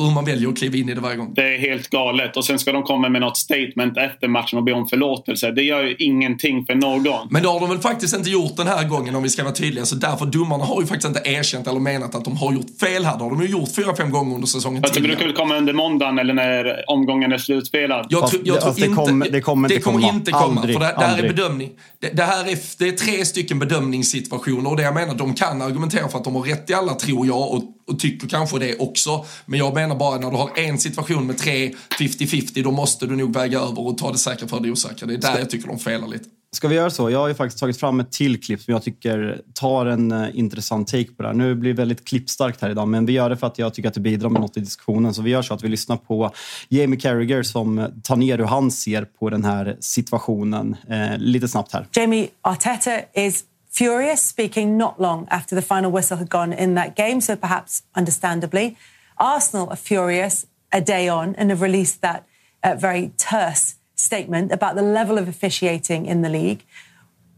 hur, 0.06 0.12
man 0.12 0.26
väljer 0.26 0.50
att 0.50 0.58
kliva 0.58 0.78
in 0.78 0.90
i 0.90 0.94
det 0.94 1.02
varje 1.02 1.18
gång. 1.18 1.34
Det 1.34 1.56
är 1.56 1.60
helt 1.60 1.90
galet. 1.90 2.38
Och 2.38 2.46
sen 2.46 2.60
ska 2.60 2.72
de 2.72 2.84
komma 2.84 3.10
med 3.10 3.22
något 3.22 3.38
statement 3.38 3.98
efter 3.98 4.28
matchen 4.28 4.58
och 4.58 4.64
be 4.64 4.74
om 4.74 4.88
förlåtelse. 4.88 5.52
Det 5.52 5.64
gör 5.64 5.84
ju 5.84 5.96
ingenting 5.96 6.66
för 6.66 6.76
någon. 6.76 7.28
Men 7.30 7.42
det 7.44 7.50
har 7.50 7.60
de 7.60 7.70
väl 7.70 7.80
faktiskt 7.80 8.16
inte 8.16 8.30
gjort 8.30 8.58
den 8.58 8.68
här 8.68 8.88
gången 8.88 9.16
om 9.16 9.24
vi 9.24 9.30
ska 9.30 9.44
vara 9.44 9.54
tydliga. 9.54 9.86
Så 9.86 9.96
därför 9.96 10.26
domarna 10.26 10.66
har 10.66 10.82
ju 10.82 10.88
faktiskt 10.88 11.08
inte 11.08 11.30
erkänt 11.30 11.68
eller 11.68 11.80
menat 11.80 12.16
att 12.16 12.26
de 12.26 12.38
har 12.38 12.54
gjort 12.54 12.80
fel 12.80 13.06
här. 13.06 13.18
Det 13.18 13.24
har 13.24 13.30
de 13.30 13.42
ju 13.42 13.48
gjort 13.48 13.76
fyra, 13.76 13.96
fem 13.96 14.12
gånger 14.12 14.36
under 14.36 14.48
säsongen 14.48 14.82
Fast 14.82 14.94
det 14.94 15.02
brukar 15.02 15.26
väl 15.26 15.34
komma 15.34 15.58
under 15.58 15.74
måndagen 15.74 16.20
eller 16.20 16.34
när 16.34 16.84
omgången 16.90 17.32
är 17.32 17.38
slutspelad. 17.38 18.06
Jag, 18.10 18.32
tr 18.32 18.38
jag 18.44 18.62
tror 18.62 18.74
det, 18.74 18.86
inte, 18.86 18.96
kom, 18.96 19.26
det 19.32 19.42
kommer 19.42 19.68
inte 19.68 19.76
det 19.76 19.82
kommer 19.82 20.02
komma. 20.02 20.14
Inte 20.14 20.32
komma 20.32 20.44
aldrig, 20.44 20.78
för 20.78 20.86
det, 20.86 20.96
det 21.00 21.06
här 21.06 21.24
är 21.24 21.28
bedömning. 21.28 21.70
Det, 22.00 22.10
det, 22.10 22.24
här 22.24 22.52
är, 22.52 22.58
det 22.80 22.88
är 22.88 22.92
tre 22.92 23.26
stycken 23.26 23.60
bedömningssituationer 23.60 24.70
och 24.70 24.78
det 24.78 24.84
jag 24.84 24.94
menar, 24.94 25.16
de 25.16 25.34
kan 25.34 25.62
argumentera 25.62 26.08
för 26.08 26.18
att 26.18 26.24
de 26.24 26.36
har 26.36 26.42
rätt 26.42 26.70
i 26.70 26.74
alla 26.74 26.94
tror 26.94 27.28
jag 27.28 27.52
och, 27.52 27.64
och 27.88 28.00
tycker 28.00 28.28
kanske 28.28 28.60
det 28.60 28.80
också. 28.80 29.26
Men 29.46 29.60
jag 29.60 29.74
menar 29.74 29.96
bara 29.96 30.20
när 30.20 30.32
du 30.32 30.38
har 30.38 30.60
en 30.60 30.78
situation 30.78 31.28
med 31.28 31.38
tre 31.38 31.74
50-50 32.00 32.64
då 32.64 32.72
måste 32.72 33.06
du 33.06 33.16
nog 33.16 33.34
väga 33.34 33.60
över 33.60 33.88
och 33.88 33.98
ta 33.98 34.12
det 34.12 34.18
säkra 34.18 34.48
för 34.48 34.60
det 34.60 34.72
osäkra. 34.72 35.08
Det 35.08 35.14
är 35.14 35.18
där 35.18 35.40
jag 35.40 35.50
tycker 35.50 35.68
de 35.68 35.80
felar 35.80 36.08
lite. 36.08 36.26
Ska 36.54 36.68
vi 36.68 36.76
göra 36.76 36.90
så? 36.90 37.10
Jag 37.10 37.20
har 37.20 37.28
ju 37.28 37.34
faktiskt 37.34 37.60
tagit 37.60 37.80
fram 37.80 38.00
ett 38.00 38.12
till 38.12 38.44
klipp 38.44 38.62
som 38.62 38.72
jag 38.72 38.84
tycker 38.84 39.42
tar 39.54 39.86
en 39.86 40.12
uh, 40.12 40.40
intressant 40.40 40.88
take 40.88 41.12
på 41.12 41.22
det 41.24 41.28
här. 41.28 41.36
Nu 41.36 41.56
blir 41.56 41.74
det 41.74 41.78
väldigt 41.78 42.08
klippstarkt 42.08 42.62
här 42.62 42.70
idag, 42.70 42.88
men 42.88 43.06
vi 43.06 43.14
gör 43.14 43.30
det 43.30 43.38
för 43.38 43.48
att 43.48 43.60
jag 43.60 43.74
tycker 43.74 43.90
att 43.90 43.94
det 43.94 44.02
bidrar 44.02 44.30
med 44.30 44.42
något 44.42 44.58
i 44.58 44.60
diskussionen. 44.60 45.14
Så 45.14 45.22
vi 45.22 45.30
gör 45.30 45.42
så 45.42 45.54
att 45.54 45.64
vi 45.64 45.68
lyssnar 45.68 45.98
på 45.98 46.32
Jamie 46.70 47.00
Carragher 47.00 47.44
som 47.44 47.88
tar 48.04 48.16
ner 48.16 48.38
hur 48.38 48.46
han 48.46 48.72
ser 48.72 49.06
på 49.06 49.30
den 49.30 49.44
här 49.44 49.78
situationen. 49.80 50.76
Uh, 50.90 51.18
lite 51.18 51.48
snabbt 51.48 51.74
här. 51.74 51.88
Jamie 51.94 52.28
Arteta 52.42 53.00
is 53.14 53.44
furious, 53.72 54.22
speaking 54.22 54.78
not 54.78 55.02
long 55.02 55.28
after 55.32 55.56
the 55.56 55.62
final 55.62 55.92
whistle 55.92 56.18
had 56.18 56.30
gone 56.30 56.54
in 56.54 56.76
that 56.76 56.96
game, 56.96 57.22
so 57.22 57.36
perhaps 57.36 57.84
understandably. 57.96 58.78
Arsenal 59.18 59.70
are 59.70 59.76
furious 59.76 60.46
a 60.72 60.82
day 60.82 61.08
on 61.08 61.36
and 61.36 61.50
have 61.50 61.62
released 61.62 62.02
that 62.02 62.28
uh, 62.64 62.76
very 62.76 63.14
terse 63.18 63.76
statement 63.96 64.52
about 64.52 64.76
the 64.76 64.82
level 64.82 65.18
of 65.18 65.28
officiating 65.28 66.06
in 66.06 66.22
the 66.22 66.30
league. 66.30 66.64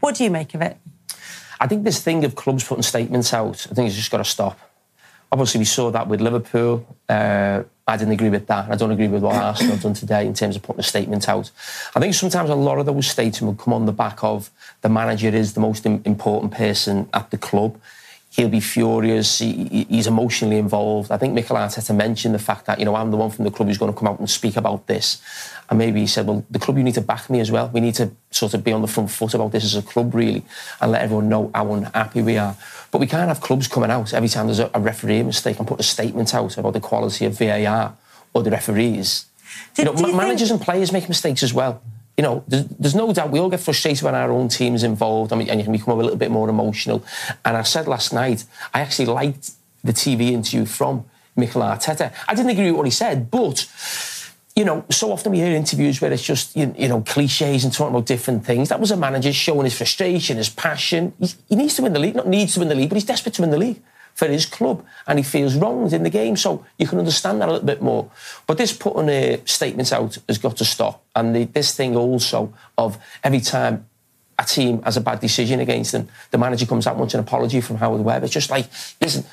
What 0.00 0.16
do 0.16 0.24
you 0.24 0.30
make 0.30 0.54
of 0.54 0.60
it? 0.60 0.76
I 1.60 1.66
think 1.66 1.84
this 1.84 2.02
thing 2.02 2.24
of 2.24 2.34
clubs 2.34 2.64
putting 2.64 2.82
statements 2.82 3.32
out, 3.32 3.66
I 3.70 3.74
think 3.74 3.86
it's 3.86 3.96
just 3.96 4.10
got 4.10 4.18
to 4.18 4.24
stop. 4.24 4.58
Obviously, 5.30 5.58
we 5.58 5.64
saw 5.64 5.90
that 5.90 6.08
with 6.08 6.20
Liverpool. 6.20 6.86
Uh, 7.08 7.62
I 7.86 7.98
didn't 7.98 8.14
agree 8.14 8.30
with 8.30 8.46
that. 8.46 8.70
I 8.70 8.76
don't 8.76 8.92
agree 8.92 9.08
with 9.08 9.22
what 9.22 9.36
Arsenal 9.36 9.72
have 9.72 9.82
done 9.82 9.92
today 9.92 10.26
in 10.26 10.32
terms 10.32 10.56
of 10.56 10.62
putting 10.62 10.80
a 10.80 10.84
statement 10.84 11.28
out. 11.28 11.50
I 11.94 12.00
think 12.00 12.14
sometimes 12.14 12.48
a 12.48 12.54
lot 12.54 12.78
of 12.78 12.86
those 12.86 13.06
statements 13.06 13.42
will 13.42 13.54
come 13.54 13.74
on 13.74 13.84
the 13.84 13.92
back 13.92 14.24
of 14.24 14.50
the 14.80 14.88
manager 14.88 15.28
is 15.28 15.52
the 15.52 15.60
most 15.60 15.84
important 15.84 16.52
person 16.52 17.08
at 17.12 17.30
the 17.30 17.36
club. 17.36 17.78
He'll 18.34 18.48
be 18.48 18.58
furious. 18.58 19.38
He, 19.38 19.86
he's 19.88 20.08
emotionally 20.08 20.58
involved. 20.58 21.12
I 21.12 21.18
think 21.18 21.34
Mikel 21.34 21.56
Arteta 21.56 21.94
mentioned 21.94 22.34
the 22.34 22.40
fact 22.40 22.66
that, 22.66 22.80
you 22.80 22.84
know, 22.84 22.96
I'm 22.96 23.12
the 23.12 23.16
one 23.16 23.30
from 23.30 23.44
the 23.44 23.50
club 23.52 23.68
who's 23.68 23.78
going 23.78 23.92
to 23.92 23.96
come 23.96 24.08
out 24.08 24.18
and 24.18 24.28
speak 24.28 24.56
about 24.56 24.88
this. 24.88 25.22
And 25.70 25.78
maybe 25.78 26.00
he 26.00 26.08
said, 26.08 26.26
well, 26.26 26.44
the 26.50 26.58
club, 26.58 26.76
you 26.76 26.82
need 26.82 26.94
to 26.94 27.00
back 27.00 27.30
me 27.30 27.38
as 27.38 27.52
well. 27.52 27.70
We 27.72 27.80
need 27.80 27.94
to 27.94 28.10
sort 28.32 28.54
of 28.54 28.64
be 28.64 28.72
on 28.72 28.82
the 28.82 28.88
front 28.88 29.12
foot 29.12 29.34
about 29.34 29.52
this 29.52 29.62
as 29.62 29.76
a 29.76 29.82
club, 29.82 30.12
really, 30.16 30.42
and 30.80 30.90
let 30.90 31.02
everyone 31.02 31.28
know 31.28 31.52
how 31.54 31.72
unhappy 31.74 32.22
we 32.22 32.36
are. 32.36 32.56
But 32.90 32.98
we 33.00 33.06
can't 33.06 33.28
have 33.28 33.40
clubs 33.40 33.68
coming 33.68 33.92
out 33.92 34.12
every 34.12 34.28
time 34.28 34.46
there's 34.46 34.58
a, 34.58 34.68
a 34.74 34.80
referee 34.80 35.22
mistake 35.22 35.60
and 35.60 35.68
put 35.68 35.78
a 35.78 35.84
statement 35.84 36.34
out 36.34 36.58
about 36.58 36.72
the 36.72 36.80
quality 36.80 37.26
of 37.26 37.38
VAR 37.38 37.96
or 38.32 38.42
the 38.42 38.50
referees. 38.50 39.26
Did, 39.76 39.86
you 39.86 39.92
know, 39.92 40.12
managers 40.12 40.48
think... 40.48 40.60
and 40.60 40.66
players 40.66 40.90
make 40.90 41.08
mistakes 41.08 41.44
as 41.44 41.54
well. 41.54 41.80
You 42.16 42.22
know, 42.22 42.44
there's, 42.46 42.66
there's, 42.66 42.94
no 42.94 43.12
doubt 43.12 43.30
we 43.30 43.40
all 43.40 43.48
get 43.48 43.60
frustrated 43.60 44.02
when 44.02 44.14
our 44.14 44.30
own 44.30 44.48
team's 44.48 44.84
involved 44.84 45.32
and, 45.32 45.40
we, 45.40 45.50
and 45.50 45.58
you 45.58 45.64
can 45.64 45.72
become 45.72 45.98
a 45.98 46.02
little 46.02 46.18
bit 46.18 46.30
more 46.30 46.48
emotional. 46.48 47.04
And 47.44 47.56
I 47.56 47.62
said 47.62 47.88
last 47.88 48.12
night, 48.12 48.44
I 48.72 48.80
actually 48.80 49.06
liked 49.06 49.50
the 49.82 49.92
TV 49.92 50.30
interview 50.30 50.64
from 50.64 51.04
Mikel 51.36 51.62
Arteta. 51.62 52.12
I 52.28 52.34
didn't 52.34 52.50
agree 52.50 52.70
with 52.70 52.76
what 52.76 52.86
he 52.86 52.92
said, 52.92 53.30
but 53.30 53.68
you 54.54 54.64
know, 54.64 54.84
so 54.90 55.10
often 55.10 55.32
we 55.32 55.38
hear 55.38 55.56
interviews 55.56 56.00
where 56.00 56.12
it's 56.12 56.22
just, 56.22 56.54
you, 56.54 56.72
you 56.78 56.86
know, 56.86 57.00
cliches 57.00 57.64
and 57.64 57.72
talking 57.72 57.92
about 57.92 58.06
different 58.06 58.46
things. 58.46 58.68
That 58.68 58.78
was 58.78 58.92
a 58.92 58.96
manager 58.96 59.32
showing 59.32 59.64
his 59.64 59.76
frustration, 59.76 60.36
his 60.36 60.48
passion. 60.48 61.12
He's, 61.18 61.36
he 61.48 61.56
needs 61.56 61.74
to 61.76 61.82
win 61.82 61.92
the 61.92 61.98
league, 61.98 62.14
not 62.14 62.28
needs 62.28 62.54
to 62.54 62.60
win 62.60 62.68
the 62.68 62.76
league, 62.76 62.88
but 62.88 62.94
he's 62.94 63.04
desperate 63.04 63.34
to 63.34 63.42
win 63.42 63.50
the 63.50 63.58
league 63.58 63.82
for 64.14 64.28
his 64.28 64.46
club 64.46 64.84
and 65.06 65.18
he 65.18 65.22
feels 65.22 65.56
wronged 65.56 65.92
in 65.92 66.02
the 66.02 66.10
game. 66.10 66.36
So 66.36 66.64
you 66.78 66.86
can 66.86 66.98
understand 66.98 67.40
that 67.40 67.48
a 67.48 67.52
little 67.52 67.66
bit 67.66 67.82
more. 67.82 68.10
But 68.46 68.58
this 68.58 68.72
putting 68.72 69.08
uh, 69.08 69.38
statements 69.44 69.92
out 69.92 70.16
has 70.28 70.38
got 70.38 70.56
to 70.58 70.64
stop. 70.64 71.04
And 71.14 71.34
the, 71.34 71.44
this 71.44 71.74
thing 71.74 71.96
also 71.96 72.54
of 72.78 72.96
every 73.22 73.40
time 73.40 73.86
a 74.38 74.44
team 74.44 74.82
has 74.82 74.96
a 74.96 75.00
bad 75.00 75.20
decision 75.20 75.60
against 75.60 75.92
them, 75.92 76.08
the 76.30 76.38
manager 76.38 76.66
comes 76.66 76.86
out 76.86 76.96
wants 76.96 77.14
an 77.14 77.20
apology 77.20 77.60
from 77.60 77.76
Howard 77.76 78.02
Webb. 78.02 78.24
It's 78.24 78.32
just 78.32 78.50
like, 78.50 78.68
listen, 79.00 79.24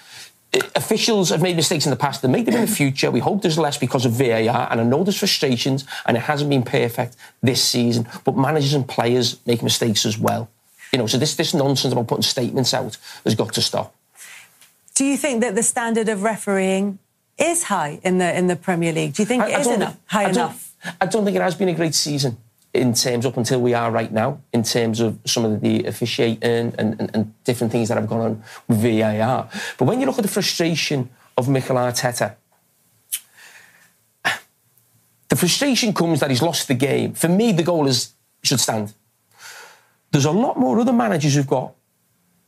officials 0.76 1.30
have 1.30 1.42
made 1.42 1.56
mistakes 1.56 1.86
in 1.86 1.92
the 1.92 1.96
past. 1.96 2.22
They 2.22 2.28
make 2.28 2.46
them 2.46 2.56
in 2.56 2.62
the 2.62 2.68
future. 2.68 3.12
We 3.12 3.20
hope 3.20 3.42
there's 3.42 3.58
less 3.58 3.78
because 3.78 4.06
of 4.06 4.14
VAR. 4.14 4.68
And 4.72 4.82
I 4.82 4.84
know 4.84 5.04
there's 5.04 5.18
frustrations 5.18 5.86
and 6.06 6.18
it 6.18 6.22
hasn't 6.22 6.50
been 6.50 6.64
perfect 6.64 7.16
this 7.42 7.64
season. 7.64 8.08
But 8.26 8.36
managers 8.36 8.74
and 8.74 8.88
players 8.88 9.40
make 9.46 9.64
mistakes 9.64 10.06
as 10.06 10.18
well. 10.18 10.50
You 10.92 11.00
know, 11.00 11.08
so 11.08 11.18
this, 11.18 11.36
this 11.36 11.54
nonsense 11.54 11.94
about 11.94 12.08
putting 12.08 12.24
statements 12.24 12.74
out 12.74 12.98
has 13.24 13.36
got 13.36 13.54
to 13.54 13.62
stop. 13.62 13.96
Do 15.02 15.08
you 15.08 15.18
think 15.18 15.42
that 15.42 15.56
the 15.56 15.64
standard 15.64 16.10
of 16.10 16.22
refereeing 16.22 17.00
is 17.36 17.64
high 17.64 18.00
in 18.04 18.20
the 18.20 18.38
in 18.38 18.46
the 18.46 18.56
Premier 18.56 18.94
League? 18.94 19.14
Do 19.16 19.24
you 19.24 19.26
think 19.26 19.42
I, 19.42 19.50
it 19.50 19.62
is 19.62 19.66
enough, 19.66 19.98
high 20.06 20.26
I 20.26 20.30
enough? 20.30 20.76
I 21.02 21.08
don't 21.08 21.26
think 21.26 21.36
it 21.36 21.42
has 21.42 21.56
been 21.56 21.70
a 21.70 21.74
great 21.74 21.96
season 21.96 22.38
in 22.72 22.94
terms 22.94 23.26
up 23.26 23.36
until 23.36 23.60
we 23.62 23.74
are 23.74 23.90
right 23.90 24.12
now, 24.12 24.42
in 24.54 24.62
terms 24.62 25.00
of 25.00 25.18
some 25.26 25.44
of 25.44 25.60
the 25.60 25.86
officiating 25.86 26.44
and, 26.44 26.76
and, 26.78 27.10
and 27.16 27.34
different 27.46 27.72
things 27.72 27.88
that 27.90 27.98
have 27.98 28.08
gone 28.08 28.22
on 28.22 28.44
with 28.68 28.80
VAR. 28.84 29.50
But 29.80 29.86
when 29.86 30.00
you 30.00 30.06
look 30.06 30.20
at 30.20 30.22
the 30.22 30.28
frustration 30.28 31.10
of 31.36 31.50
Mikel 31.50 31.78
Arteta, 31.78 32.36
the 35.30 35.36
frustration 35.36 35.96
comes 35.96 36.20
that 36.20 36.30
he's 36.30 36.44
lost 36.44 36.68
the 36.68 36.76
game. 36.76 37.14
For 37.14 37.28
me, 37.28 37.54
the 37.54 37.64
goal 37.64 37.88
is 37.88 38.14
should 38.44 38.60
stand. 38.60 38.94
There's 40.12 40.26
a 40.26 40.32
lot 40.32 40.60
more 40.60 40.80
other 40.80 40.94
managers 40.94 41.34
who've 41.34 41.48
got 41.48 41.74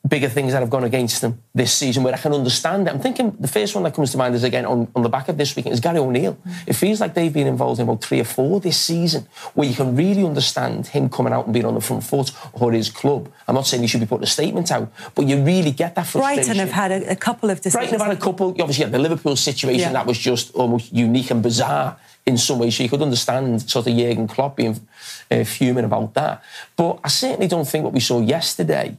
bigger 0.05 0.27
things 0.27 0.51
that 0.51 0.59
have 0.59 0.69
gone 0.69 0.83
against 0.83 1.21
them 1.21 1.41
this 1.55 1.73
season 1.73 2.03
where 2.03 2.13
I 2.13 2.17
can 2.17 2.33
understand 2.33 2.87
it. 2.87 2.93
I'm 2.93 2.99
thinking 2.99 3.35
the 3.39 3.47
first 3.47 3.73
one 3.73 3.85
that 3.85 3.93
comes 3.93 4.11
to 4.11 4.17
mind 4.17 4.35
is 4.35 4.43
again 4.43 4.65
on, 4.65 4.89
on 4.95 5.01
the 5.01 5.09
back 5.09 5.29
of 5.29 5.37
this 5.37 5.55
weekend 5.55 5.73
is 5.73 5.79
Gary 5.79 5.99
O'Neill. 5.99 6.37
It 6.67 6.73
feels 6.73 6.99
like 6.99 7.13
they've 7.13 7.31
been 7.31 7.47
involved 7.47 7.79
in 7.79 7.87
about 7.87 8.03
three 8.03 8.19
or 8.19 8.25
four 8.25 8.59
this 8.59 8.77
season 8.77 9.27
where 9.53 9.67
you 9.67 9.73
can 9.73 9.95
really 9.95 10.25
understand 10.25 10.87
him 10.87 11.09
coming 11.09 11.31
out 11.31 11.45
and 11.45 11.53
being 11.53 11.65
on 11.65 11.73
the 11.73 11.81
front 11.81 12.03
foot 12.03 12.31
or 12.51 12.73
his 12.73 12.89
club. 12.89 13.31
I'm 13.47 13.55
not 13.55 13.65
saying 13.65 13.81
you 13.81 13.87
should 13.87 14.01
be 14.01 14.05
putting 14.05 14.23
a 14.23 14.27
statement 14.27 14.71
out, 14.71 14.91
but 15.15 15.25
you 15.25 15.41
really 15.41 15.71
get 15.71 15.95
that 15.95 16.05
frustration. 16.05 16.43
Brighton 16.43 16.57
have 16.57 16.71
had 16.71 16.91
a, 16.91 17.11
a 17.11 17.15
couple 17.15 17.49
of 17.49 17.61
decisions. 17.61 17.75
Brighton 17.89 17.99
have 17.99 18.07
had 18.09 18.17
a 18.17 18.21
couple. 18.21 18.49
Obviously, 18.49 18.83
yeah, 18.83 18.89
the 18.89 18.99
Liverpool 18.99 19.37
situation 19.37 19.87
yeah. 19.87 19.93
that 19.93 20.05
was 20.05 20.17
just 20.17 20.53
almost 20.53 20.91
unique 20.91 21.31
and 21.31 21.41
bizarre 21.41 21.97
in 22.25 22.37
some 22.37 22.59
ways. 22.59 22.75
So 22.75 22.83
you 22.83 22.89
could 22.89 23.01
understand 23.01 23.69
sort 23.69 23.87
of 23.87 23.95
Jurgen 23.95 24.27
Klopp 24.27 24.57
being 24.57 24.85
uh, 25.31 25.43
fuming 25.45 25.85
about 25.85 26.13
that. 26.15 26.43
But 26.75 26.99
I 27.03 27.07
certainly 27.07 27.47
don't 27.47 27.67
think 27.67 27.85
what 27.85 27.93
we 27.93 28.01
saw 28.01 28.19
yesterday 28.19 28.97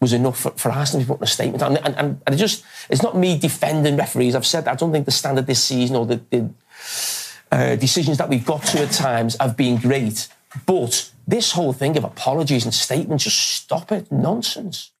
was 0.00 0.12
enough 0.12 0.38
for, 0.38 0.50
for 0.52 0.70
Arsenal 0.70 1.02
to 1.02 1.06
be 1.06 1.08
putting 1.08 1.24
a 1.24 1.26
statement. 1.26 1.62
And, 1.62 1.78
and, 1.78 2.20
and 2.24 2.34
it 2.34 2.38
just, 2.38 2.64
it's 2.88 3.02
not 3.02 3.16
me 3.16 3.38
defending 3.38 3.96
referees. 3.96 4.34
I've 4.34 4.46
said 4.46 4.68
I 4.68 4.74
don't 4.74 4.92
think 4.92 5.06
the 5.06 5.10
standard 5.10 5.46
this 5.46 5.62
season 5.62 5.96
or 5.96 6.06
the, 6.06 6.20
the 6.30 6.50
uh, 7.50 7.76
decisions 7.76 8.18
that 8.18 8.28
we've 8.28 8.44
got 8.44 8.62
to 8.66 8.82
at 8.82 8.92
times 8.92 9.36
have 9.40 9.56
been 9.56 9.76
great. 9.76 10.28
But 10.66 11.10
this 11.26 11.52
whole 11.52 11.72
thing 11.72 11.96
of 11.96 12.04
apologies 12.04 12.64
and 12.64 12.72
statements, 12.72 13.24
just 13.24 13.38
stop 13.38 13.92
it. 13.92 14.10
Nonsense. 14.10 14.92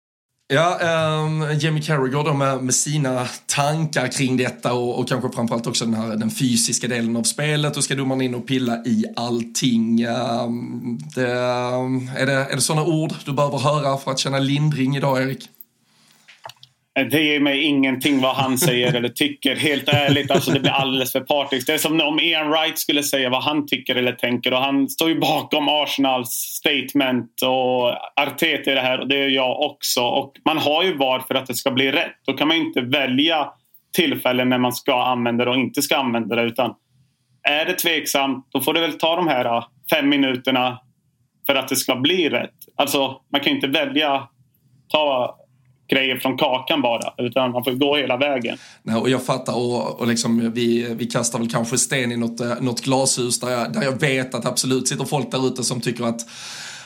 Ja, 0.50 0.78
um, 1.24 1.58
Jamie 1.60 1.82
Carragher 1.82 2.24
då 2.24 2.34
med, 2.34 2.62
med, 2.62 2.74
sina 2.74 3.26
tankar 3.46 4.08
kring 4.08 4.36
detta 4.36 4.72
och, 4.72 4.98
och 4.98 5.08
kanske 5.08 5.30
framförallt 5.30 5.66
också 5.66 5.84
den, 5.84 5.94
här, 5.94 6.16
den 6.16 6.30
fysiska 6.30 6.88
delen 6.88 7.16
av 7.16 7.22
spelet. 7.22 7.76
Och 7.76 7.84
ska 7.84 7.94
domaren 7.94 8.20
in 8.20 8.34
och 8.34 8.46
pilla 8.46 8.76
i 8.84 9.04
allting. 9.16 10.06
Um, 10.06 10.98
det, 11.14 11.32
ehm, 11.32 12.10
är, 12.16 12.26
det, 12.26 12.32
är 12.32 12.54
det 12.54 12.60
sådana 12.60 12.84
ord 12.86 13.14
du 13.24 13.32
behöver 13.32 13.58
höra 13.58 13.96
för 13.96 14.10
att 14.10 14.18
känna 14.18 14.38
lindring 14.38 14.96
idag, 14.96 15.22
Erik? 15.22 15.48
Det 17.10 17.22
ger 17.22 17.40
mig 17.40 17.62
ingenting 17.62 18.20
vad 18.20 18.34
han 18.34 18.58
säger 18.58 18.94
eller 18.94 19.08
tycker. 19.08 19.56
Helt 19.56 19.88
ärligt, 19.88 20.30
alltså 20.30 20.50
det 20.50 20.60
blir 20.60 20.70
alldeles 20.70 21.12
för 21.12 21.20
partiskt. 21.20 21.66
Det 21.66 21.74
är 21.74 21.78
som 21.78 22.00
om 22.00 22.20
Ian 22.20 22.50
Wright 22.50 22.78
skulle 22.78 23.02
säga 23.02 23.30
vad 23.30 23.42
han 23.42 23.66
tycker 23.66 23.96
eller 23.96 24.12
tänker. 24.12 24.52
Och 24.52 24.58
han 24.58 24.88
står 24.88 25.08
ju 25.08 25.18
bakom 25.18 25.68
Arsenals 25.68 26.28
statement 26.30 27.42
och 27.42 27.90
Arteta 28.20 28.70
i 28.70 28.74
det 28.74 28.80
här 28.80 29.00
och 29.00 29.08
det 29.08 29.16
gör 29.16 29.28
jag 29.28 29.60
också. 29.60 30.00
Och 30.00 30.32
man 30.44 30.58
har 30.58 30.82
ju 30.82 30.96
VAR 30.96 31.20
för 31.20 31.34
att 31.34 31.46
det 31.46 31.54
ska 31.54 31.70
bli 31.70 31.92
rätt. 31.92 32.16
Då 32.26 32.32
kan 32.32 32.48
man 32.48 32.56
inte 32.56 32.80
välja 32.80 33.48
tillfällen 33.96 34.48
när 34.48 34.58
man 34.58 34.72
ska 34.72 35.02
använda 35.02 35.44
det 35.44 35.50
och 35.50 35.56
inte 35.56 35.82
ska 35.82 35.96
använda 35.96 36.36
det. 36.36 36.42
Utan 36.42 36.74
är 37.48 37.64
det 37.64 37.74
tveksamt, 37.74 38.48
då 38.52 38.60
får 38.60 38.74
du 38.74 38.80
väl 38.80 38.98
ta 38.98 39.16
de 39.16 39.28
här 39.28 39.44
äh, 39.44 39.64
fem 39.90 40.08
minuterna 40.08 40.78
för 41.46 41.54
att 41.54 41.68
det 41.68 41.76
ska 41.76 41.96
bli 41.96 42.28
rätt. 42.28 42.54
Alltså, 42.76 43.20
man 43.32 43.40
kan 43.40 43.52
inte 43.52 43.66
välja 43.66 44.28
ta 44.88 45.36
grejer 45.88 46.18
från 46.18 46.38
kakan 46.38 46.82
bara. 46.82 47.12
Utan 47.18 47.52
man 47.52 47.64
får 47.64 47.72
gå 47.72 47.96
hela 47.96 48.16
vägen. 48.16 48.58
Nej, 48.82 48.96
och 48.96 49.10
jag 49.10 49.24
fattar 49.24 49.56
och, 49.56 50.00
och 50.00 50.06
liksom, 50.06 50.52
vi, 50.54 50.94
vi 50.94 51.06
kastar 51.06 51.38
väl 51.38 51.50
kanske 51.50 51.78
sten 51.78 52.12
i 52.12 52.16
något, 52.16 52.40
eh, 52.40 52.54
något 52.60 52.80
glashus 52.80 53.40
där 53.40 53.50
jag, 53.50 53.72
där 53.72 53.82
jag 53.82 54.00
vet 54.00 54.34
att 54.34 54.46
absolut 54.46 54.88
sitter 54.88 55.04
folk 55.04 55.30
där 55.30 55.46
ute 55.46 55.64
som 55.64 55.80
tycker 55.80 56.04
att 56.04 56.20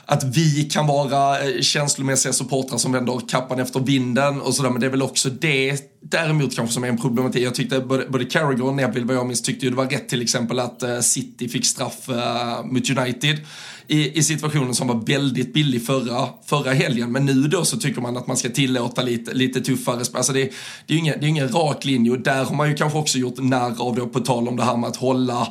att 0.07 0.25
vi 0.25 0.65
kan 0.65 0.87
vara 0.87 1.41
eh, 1.41 1.61
känslomässiga 1.61 2.33
supportrar 2.33 2.79
som 2.79 2.93
vänder 2.93 3.21
kappan 3.29 3.61
efter 3.61 3.81
vinden 3.81 4.41
och 4.41 4.55
sådär. 4.55 4.71
Men 4.71 4.81
det 4.81 4.87
är 4.87 4.91
väl 4.91 5.03
också 5.03 5.31
det 5.31 5.81
däremot 6.01 6.57
kanske 6.57 6.75
som 6.75 6.85
är 6.85 6.89
en 6.89 6.99
problematik. 6.99 7.43
Jag 7.43 7.55
tyckte 7.55 7.81
både, 7.81 8.07
både 8.09 8.25
Carragher 8.25 8.65
och 8.65 8.75
Neville 8.75 9.07
vad 9.07 9.17
jag 9.17 9.27
minns 9.27 9.43
tyckte 9.43 9.67
ju 9.67 9.71
det 9.71 9.77
var 9.77 9.87
rätt 9.87 10.09
till 10.09 10.23
exempel 10.23 10.59
att 10.59 10.83
eh, 10.83 11.01
City 11.01 11.49
fick 11.49 11.67
straff 11.67 12.09
uh, 12.09 12.65
mot 12.65 12.91
United 12.99 13.39
i, 13.87 14.19
i 14.19 14.23
situationen 14.23 14.75
som 14.75 14.89
var 14.89 15.07
väldigt 15.07 15.55
billig 15.55 15.87
förra, 15.87 16.29
förra 16.47 16.73
helgen. 16.73 17.13
Men 17.13 17.27
nu 17.27 17.49
då 17.49 17.65
så 17.65 17.77
tycker 17.77 18.01
man 18.01 18.17
att 18.17 18.27
man 18.27 18.37
ska 18.37 18.49
tillåta 18.49 19.03
lite, 19.03 19.35
lite 19.35 19.61
tuffare 19.61 20.05
alltså 20.13 20.33
det, 20.33 20.53
det 20.87 20.93
är 20.93 20.93
ju 20.93 20.99
ingen, 20.99 21.21
det 21.21 21.27
är 21.27 21.29
ingen 21.29 21.49
rak 21.49 21.85
linje 21.85 22.11
och 22.11 22.21
där 22.21 22.45
har 22.45 22.55
man 22.55 22.69
ju 22.69 22.75
kanske 22.75 22.99
också 22.99 23.19
gjort 23.19 23.39
narr 23.39 23.83
av 23.83 23.95
det 23.95 24.07
på 24.07 24.21
tal 24.21 24.49
om 24.49 24.57
det 24.57 24.65
här 24.65 24.77
med 24.77 24.89
att 24.89 24.97
hålla 24.97 25.49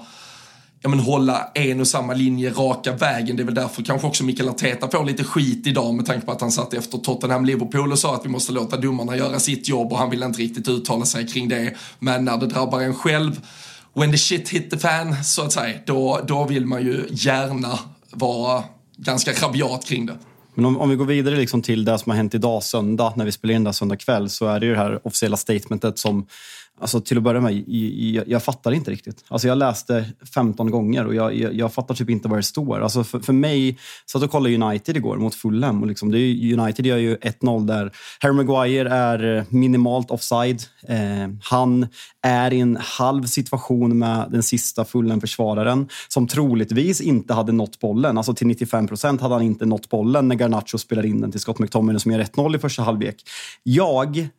ja, 0.81 0.89
men 0.89 0.99
hålla 0.99 1.51
en 1.53 1.79
och 1.79 1.87
samma 1.87 2.13
linje 2.13 2.49
raka 2.49 2.91
vägen. 2.91 3.35
Det 3.35 3.43
är 3.43 3.45
väl 3.45 3.55
därför 3.55 3.83
kanske 3.83 4.07
också 4.07 4.23
Mikael 4.23 4.49
Arteta 4.49 4.89
får 4.89 5.05
lite 5.05 5.23
skit 5.23 5.67
idag 5.67 5.93
med 5.93 6.05
tanke 6.05 6.25
på 6.25 6.31
att 6.31 6.41
han 6.41 6.51
satt 6.51 6.73
efter 6.73 6.97
Tottenham-Liverpool 6.97 7.91
och 7.91 7.99
sa 7.99 8.15
att 8.15 8.25
vi 8.25 8.29
måste 8.29 8.51
låta 8.51 8.77
domarna 8.77 9.17
göra 9.17 9.39
sitt 9.39 9.69
jobb 9.69 9.91
och 9.91 9.97
han 9.97 10.09
vill 10.09 10.23
inte 10.23 10.39
riktigt 10.39 10.67
uttala 10.67 11.05
sig 11.05 11.27
kring 11.27 11.49
det. 11.49 11.75
Men 11.99 12.25
när 12.25 12.37
det 12.37 12.47
drabbar 12.47 12.81
en 12.81 12.93
själv, 12.93 13.41
when 13.93 14.11
the 14.11 14.17
shit 14.17 14.49
hit 14.49 14.69
the 14.69 14.77
fan, 14.77 15.23
så 15.23 15.41
att 15.41 15.51
säga, 15.51 15.79
då, 15.85 16.19
då 16.27 16.45
vill 16.45 16.65
man 16.65 16.81
ju 16.81 17.07
gärna 17.11 17.79
vara 18.11 18.63
ganska 18.97 19.31
rabiat 19.31 19.85
kring 19.85 20.05
det. 20.05 20.17
Men 20.53 20.65
om, 20.65 20.77
om, 20.77 20.89
vi 20.89 20.95
går 20.95 21.05
vidare 21.05 21.35
liksom 21.35 21.61
till 21.61 21.85
det 21.85 21.99
som 21.99 22.09
har 22.09 22.17
hänt 22.17 22.35
idag 22.35 22.63
söndag, 22.63 23.13
när 23.15 23.25
vi 23.25 23.31
spelar 23.31 23.53
in 23.55 23.63
det 23.63 23.73
söndag 23.73 23.95
kväll, 23.95 24.29
så 24.29 24.47
är 24.47 24.59
det 24.59 24.65
ju 24.65 24.71
det 24.71 24.77
här 24.77 25.07
officiella 25.07 25.37
statementet 25.37 25.99
som 25.99 26.27
Alltså 26.81 27.01
till 27.01 27.17
att 27.17 27.23
börja 27.23 27.41
med, 27.41 27.69
jag, 27.69 28.27
jag 28.27 28.43
fattar 28.43 28.71
inte 28.71 28.91
riktigt. 28.91 29.25
Alltså 29.27 29.47
jag 29.47 29.57
läste 29.57 30.05
15 30.33 30.71
gånger 30.71 31.07
och 31.07 31.15
jag, 31.15 31.35
jag, 31.35 31.53
jag 31.53 31.73
fattar 31.73 31.95
typ 31.95 32.09
inte 32.09 32.27
vad 32.27 32.39
det 32.39 32.43
står. 32.43 32.81
Alltså 32.81 33.03
för, 33.03 33.19
för 33.19 33.33
mig, 33.33 33.77
satt 34.05 34.23
och 34.23 34.31
kollade 34.31 34.55
United 34.55 34.97
igår 34.97 35.17
mot 35.17 35.35
Fulham. 35.35 35.81
Och 35.81 35.87
liksom, 35.87 36.11
det 36.11 36.19
är, 36.19 36.59
United 36.59 36.85
gör 36.85 36.97
ju 36.97 37.15
1-0 37.15 37.65
där 37.65 37.91
Harry 38.19 38.33
Maguire 38.33 38.89
är 38.89 39.37
eh, 39.37 39.43
minimalt 39.49 40.11
offside. 40.11 40.63
Eh, 40.87 40.97
han 41.43 41.87
är 42.21 42.53
i 42.53 42.59
en 42.59 42.77
halv 42.81 43.23
situation 43.23 43.99
med 43.99 44.27
den 44.31 44.43
sista 44.43 44.85
Fulham-försvararen 44.85 45.87
som 46.07 46.27
troligtvis 46.27 47.01
inte 47.01 47.33
hade 47.33 47.51
nått 47.51 47.79
bollen. 47.79 48.17
Alltså 48.17 48.33
till 48.33 48.47
95 48.47 48.87
procent 48.87 49.21
hade 49.21 49.35
han 49.35 49.43
inte 49.43 49.65
nått 49.65 49.89
bollen 49.89 50.27
när 50.27 50.35
Garnacho 50.35 50.77
spelar 50.77 51.05
in 51.05 51.21
den 51.21 51.31
till 51.31 51.39
Scott 51.39 51.59
McTominay 51.59 51.99
som 51.99 52.11
gör 52.11 52.19
1-0 52.19 52.55
i 52.55 52.59
första 52.59 52.83
halvlek. 52.83 53.23
Jag 53.63 54.29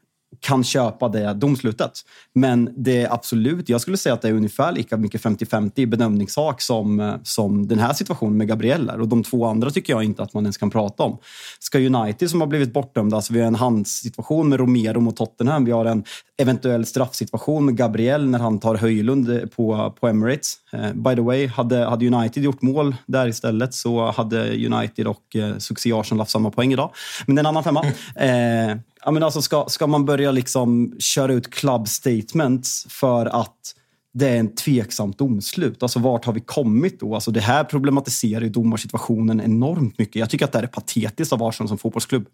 kan 0.40 0.64
köpa 0.64 1.08
det 1.08 1.34
domslutet. 1.34 1.92
Men 2.34 2.74
det 2.76 3.02
är 3.02 3.12
absolut, 3.12 3.68
jag 3.68 3.80
skulle 3.80 3.96
säga 3.96 4.14
att 4.14 4.22
det 4.22 4.28
är 4.28 4.32
ungefär 4.32 4.72
lika 4.72 4.96
mycket 4.96 5.22
50-50 5.22 5.86
bedömningssak 5.86 6.60
som, 6.60 7.00
eh, 7.00 7.14
som 7.22 7.68
den 7.68 7.78
här 7.78 7.92
situationen 7.92 8.36
med 8.36 8.48
Gabriel 8.48 8.88
är. 8.88 9.00
Och 9.00 9.08
de 9.08 9.22
två 9.22 9.46
andra 9.46 9.70
tycker 9.70 9.92
jag 9.92 10.04
inte 10.04 10.22
att 10.22 10.34
man 10.34 10.44
ens 10.44 10.56
kan 10.56 10.70
prata 10.70 11.02
om. 11.02 11.18
Ska 11.58 11.78
United 11.78 12.30
som 12.30 12.40
har 12.40 12.48
blivit 12.48 12.72
bortdömda, 12.72 13.16
alltså 13.16 13.32
vi 13.32 13.40
har 13.40 13.46
en 13.46 13.54
handsituation 13.54 14.48
med 14.48 14.60
Romero 14.60 15.00
mot 15.00 15.16
Tottenham, 15.16 15.64
vi 15.64 15.72
har 15.72 15.84
en 15.84 16.04
eventuell 16.38 16.86
straffsituation 16.86 17.64
med 17.64 17.76
Gabriel 17.76 18.28
när 18.28 18.38
han 18.38 18.58
tar 18.58 18.74
Höjlund 18.74 19.50
på, 19.56 19.94
på 20.00 20.08
Emirates. 20.08 20.54
Uh, 20.74 20.92
by 20.92 21.14
the 21.14 21.20
way, 21.20 21.46
hade, 21.46 21.84
hade 21.84 22.06
United 22.06 22.42
gjort 22.42 22.62
mål 22.62 22.96
där 23.06 23.28
istället 23.28 23.74
så 23.74 24.10
hade 24.10 24.66
United 24.66 25.06
och 25.06 25.36
Succé 25.58 25.92
Arsenal 25.92 26.20
haft 26.20 26.30
samma 26.30 26.50
poäng 26.50 26.72
idag. 26.72 26.90
Men 27.26 27.36
det 27.36 27.40
är 27.40 27.42
en 27.42 27.46
annan 27.46 27.64
femma. 27.64 27.84
Uh, 27.84 28.80
Ja, 29.04 29.10
men 29.10 29.22
alltså 29.22 29.42
ska, 29.42 29.64
ska 29.68 29.86
man 29.86 30.04
börja 30.04 30.30
liksom 30.30 30.96
köra 30.98 31.32
ut 31.32 31.54
club 31.54 31.88
statements 31.88 32.86
för 32.88 33.26
att 33.26 33.74
det 34.14 34.28
är 34.28 34.36
en 34.36 34.54
tveksamt 34.54 35.18
domslut. 35.18 35.82
Alltså 35.82 35.98
vart 35.98 36.24
har 36.24 36.32
vi 36.32 36.40
kommit 36.40 37.00
då? 37.00 37.14
Alltså 37.14 37.30
det 37.30 37.40
här 37.40 37.64
problematiserar 37.64 38.40
ju 38.40 38.48
domarsituationen 38.48 39.40
enormt 39.40 39.98
mycket. 39.98 40.16
Jag 40.16 40.30
tycker 40.30 40.44
att 40.44 40.52
det 40.52 40.58
är 40.58 40.66
patetiskt 40.66 41.32
av 41.32 41.42
Arsenal 41.42 41.68
som 41.68 41.78
fotbollsklubb. 41.78 42.26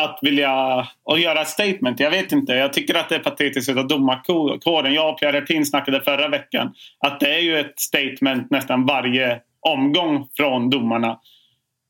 Att 0.00 0.18
vilja 0.22 0.86
och 1.02 1.18
göra 1.18 1.42
ett 1.42 1.48
statement, 1.48 2.00
jag 2.00 2.10
vet 2.10 2.32
inte. 2.32 2.52
Jag 2.52 2.72
tycker 2.72 2.94
att 2.94 3.08
det 3.08 3.14
är 3.14 3.18
patetiskt 3.18 3.68
av 3.68 3.86
domarkåren. 3.86 4.94
Jag 4.94 5.12
och 5.12 5.18
Pierre 5.18 5.38
Hertin 5.40 5.66
snackade 5.66 6.00
förra 6.00 6.28
veckan 6.28 6.74
att 6.98 7.20
det 7.20 7.34
är 7.34 7.40
ju 7.40 7.58
ett 7.58 7.80
statement 7.80 8.50
nästan 8.50 8.86
varje 8.86 9.40
omgång 9.60 10.28
från 10.36 10.70
domarna. 10.70 11.18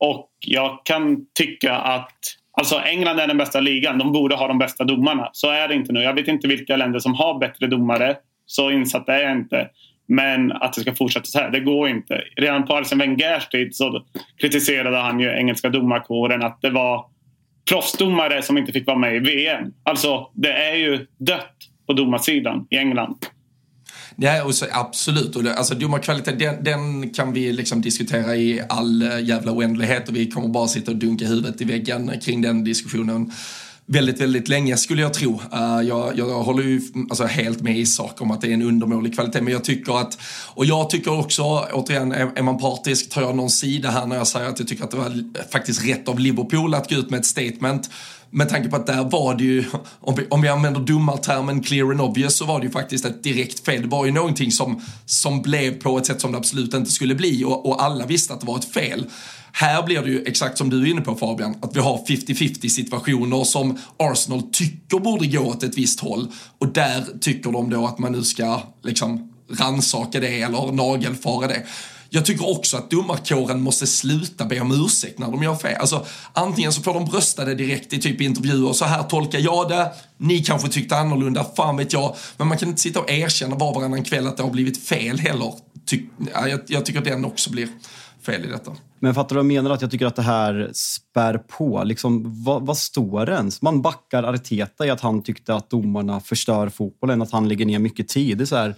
Och 0.00 0.30
jag 0.40 0.80
kan 0.84 1.26
tycka 1.34 1.76
att 1.76 2.18
Alltså 2.56 2.80
England 2.80 3.18
är 3.18 3.26
den 3.26 3.38
bästa 3.38 3.60
ligan. 3.60 3.98
De 3.98 4.12
borde 4.12 4.34
ha 4.34 4.48
de 4.48 4.58
bästa 4.58 4.84
domarna. 4.84 5.30
Så 5.32 5.50
är 5.50 5.68
det 5.68 5.74
inte 5.74 5.92
nu. 5.92 6.00
Jag 6.00 6.14
vet 6.14 6.28
inte 6.28 6.48
vilka 6.48 6.76
länder 6.76 6.98
som 6.98 7.14
har 7.14 7.38
bättre 7.38 7.66
domare. 7.66 8.16
Så 8.46 8.70
insatt 8.70 9.08
är 9.08 9.18
jag 9.18 9.32
inte. 9.32 9.68
Men 10.08 10.52
att 10.52 10.72
det 10.72 10.80
ska 10.80 10.94
fortsätta 10.94 11.24
så 11.24 11.38
här, 11.38 11.50
det 11.50 11.60
går 11.60 11.88
inte. 11.88 12.22
Redan 12.36 12.66
på 12.66 12.76
Arsene 12.76 13.06
Wengers 13.06 13.48
tid 13.48 13.76
så 13.76 14.04
kritiserade 14.40 14.96
han 14.96 15.20
ju 15.20 15.28
engelska 15.28 15.68
domarkåren 15.68 16.42
att 16.42 16.60
det 16.62 16.70
var 16.70 17.04
proffsdomare 17.68 18.42
som 18.42 18.58
inte 18.58 18.72
fick 18.72 18.86
vara 18.86 18.98
med 18.98 19.16
i 19.16 19.18
VM. 19.18 19.72
Alltså, 19.82 20.30
det 20.34 20.52
är 20.52 20.74
ju 20.74 21.06
dött 21.18 21.56
på 21.86 21.92
domarsidan 21.92 22.66
i 22.70 22.76
England. 22.76 23.16
Ja, 24.16 24.44
och 24.44 24.54
så, 24.54 24.66
absolut. 24.72 25.36
Och 25.36 25.44
det, 25.44 25.54
alltså, 25.54 25.74
domarkvalitet, 25.74 26.38
den, 26.38 26.64
den 26.64 27.10
kan 27.10 27.32
vi 27.32 27.52
liksom 27.52 27.82
diskutera 27.82 28.36
i 28.36 28.62
all 28.68 29.02
eh, 29.02 29.20
jävla 29.20 29.52
oändlighet 29.52 30.08
och 30.08 30.16
vi 30.16 30.30
kommer 30.30 30.48
bara 30.48 30.68
sitta 30.68 30.90
och 30.90 30.96
dunka 30.96 31.26
huvudet 31.26 31.60
i 31.60 31.64
väggen 31.64 32.20
kring 32.20 32.42
den 32.42 32.64
diskussionen 32.64 33.32
väldigt, 33.86 34.20
väldigt 34.20 34.48
länge 34.48 34.76
skulle 34.76 35.02
jag 35.02 35.14
tro. 35.14 35.40
Uh, 35.54 35.88
jag, 35.88 36.18
jag 36.18 36.42
håller 36.42 36.62
ju 36.62 36.80
alltså, 37.10 37.24
helt 37.24 37.60
med 37.60 37.78
i 37.78 37.86
sak 37.86 38.20
om 38.20 38.30
att 38.30 38.40
det 38.40 38.48
är 38.48 38.54
en 38.54 38.62
undermålig 38.62 39.14
kvalitet, 39.14 39.40
men 39.40 39.52
jag 39.52 39.64
tycker 39.64 40.00
att, 40.00 40.18
och 40.54 40.64
jag 40.64 40.90
tycker 40.90 41.18
också, 41.18 41.42
återigen, 41.72 42.12
är, 42.12 42.30
är 42.38 42.42
man 42.42 42.58
partisk, 42.58 43.10
tar 43.10 43.22
jag 43.22 43.36
någon 43.36 43.50
sida 43.50 43.90
här 43.90 44.06
när 44.06 44.16
jag 44.16 44.26
säger 44.26 44.48
att 44.48 44.58
jag 44.58 44.68
tycker 44.68 44.84
att 44.84 44.90
det 44.90 44.96
var 44.96 45.12
faktiskt 45.50 45.88
rätt 45.88 46.08
av 46.08 46.18
Liverpool 46.18 46.74
att 46.74 46.90
gå 46.90 46.96
ut 46.96 47.10
med 47.10 47.20
ett 47.20 47.26
statement 47.26 47.90
med 48.34 48.48
tanke 48.48 48.68
på 48.68 48.76
att 48.76 48.86
där 48.86 49.04
var 49.04 49.34
det 49.34 49.44
ju, 49.44 49.64
om 50.00 50.14
vi, 50.14 50.26
om 50.30 50.42
vi 50.42 50.48
använder 50.48 50.80
domartermen 50.80 51.62
clear 51.62 51.90
and 51.90 52.00
obvious 52.00 52.36
så 52.36 52.44
var 52.44 52.60
det 52.60 52.66
ju 52.66 52.72
faktiskt 52.72 53.04
ett 53.04 53.22
direkt 53.22 53.64
fel. 53.64 53.82
Det 53.82 53.88
var 53.88 54.06
ju 54.06 54.12
någonting 54.12 54.52
som, 54.52 54.82
som 55.06 55.42
blev 55.42 55.80
på 55.80 55.98
ett 55.98 56.06
sätt 56.06 56.20
som 56.20 56.32
det 56.32 56.38
absolut 56.38 56.74
inte 56.74 56.90
skulle 56.90 57.14
bli 57.14 57.44
och, 57.44 57.66
och 57.66 57.82
alla 57.82 58.06
visste 58.06 58.34
att 58.34 58.40
det 58.40 58.46
var 58.46 58.58
ett 58.58 58.72
fel. 58.72 59.06
Här 59.52 59.82
blir 59.82 60.02
det 60.02 60.10
ju 60.10 60.24
exakt 60.24 60.58
som 60.58 60.70
du 60.70 60.82
är 60.82 60.86
inne 60.86 61.00
på 61.00 61.14
Fabian, 61.14 61.56
att 61.60 61.76
vi 61.76 61.80
har 61.80 61.98
50-50 61.98 62.68
situationer 62.68 63.44
som 63.44 63.78
Arsenal 63.96 64.42
tycker 64.52 64.98
borde 64.98 65.26
gå 65.26 65.40
åt 65.40 65.62
ett 65.62 65.78
visst 65.78 66.00
håll 66.00 66.28
och 66.58 66.68
där 66.68 67.04
tycker 67.20 67.52
de 67.52 67.70
då 67.70 67.86
att 67.86 67.98
man 67.98 68.12
nu 68.12 68.22
ska 68.22 68.60
liksom 68.82 69.32
ransaka 69.50 70.20
det 70.20 70.42
eller 70.42 70.72
nagelfara 70.72 71.46
det. 71.46 71.62
Jag 72.14 72.24
tycker 72.24 72.50
också 72.50 72.76
att 72.76 72.90
domarkåren 72.90 73.62
måste 73.62 73.86
sluta 73.86 74.44
be 74.44 74.60
om 74.60 74.84
ursäkt 74.84 75.18
när 75.18 75.30
de 75.30 75.42
gör 75.42 75.54
fel. 75.54 75.76
Alltså, 75.80 76.06
antingen 76.32 76.72
så 76.72 76.82
får 76.82 76.94
de 76.94 77.04
brösta 77.04 77.44
det 77.44 77.54
direkt 77.54 77.92
i 77.92 78.00
typ 78.00 78.20
intervjuer, 78.20 78.72
så 78.72 78.84
här 78.84 79.02
tolkar 79.02 79.38
jag 79.38 79.68
det, 79.68 79.92
ni 80.18 80.38
kanske 80.38 80.68
tyckte 80.68 80.96
annorlunda, 80.96 81.46
fan 81.56 81.76
vet 81.76 81.92
jag. 81.92 82.16
Men 82.36 82.48
man 82.48 82.58
kan 82.58 82.68
inte 82.68 82.80
sitta 82.80 83.00
och 83.00 83.10
erkänna 83.10 83.56
var 83.56 83.68
och 83.68 83.74
varannan 83.74 84.04
kväll 84.04 84.26
att 84.26 84.36
det 84.36 84.42
har 84.42 84.50
blivit 84.50 84.84
fel 84.88 85.18
heller. 85.18 85.52
Ty 85.86 86.02
jag, 86.34 86.60
jag 86.66 86.86
tycker 86.86 86.98
att 86.98 87.04
den 87.04 87.24
också 87.24 87.50
blir 87.50 87.68
fel 88.26 88.44
i 88.44 88.46
detta. 88.46 88.72
Men 89.00 89.14
fattar 89.14 89.28
du 89.28 89.34
vad 89.34 89.44
jag 89.44 89.62
menar? 89.62 89.70
Att 89.70 89.82
jag 89.82 89.90
tycker 89.90 90.06
att 90.06 90.16
det 90.16 90.22
här 90.22 90.70
spär 90.72 91.38
på. 91.38 91.82
Liksom, 91.84 92.44
vad, 92.44 92.66
vad 92.66 92.78
står 92.78 93.26
det 93.26 93.32
ens? 93.32 93.62
Man 93.62 93.82
backar 93.82 94.22
Arteta 94.22 94.86
i 94.86 94.90
att 94.90 95.00
han 95.00 95.22
tyckte 95.22 95.54
att 95.54 95.70
domarna 95.70 96.20
förstör 96.20 96.68
fotbollen, 96.68 97.22
att 97.22 97.32
han 97.32 97.48
lägger 97.48 97.66
ner 97.66 97.78
mycket 97.78 98.08
tid. 98.08 98.38
Det 98.38 98.44
är 98.44 98.46
så 98.46 98.56
här, 98.56 98.74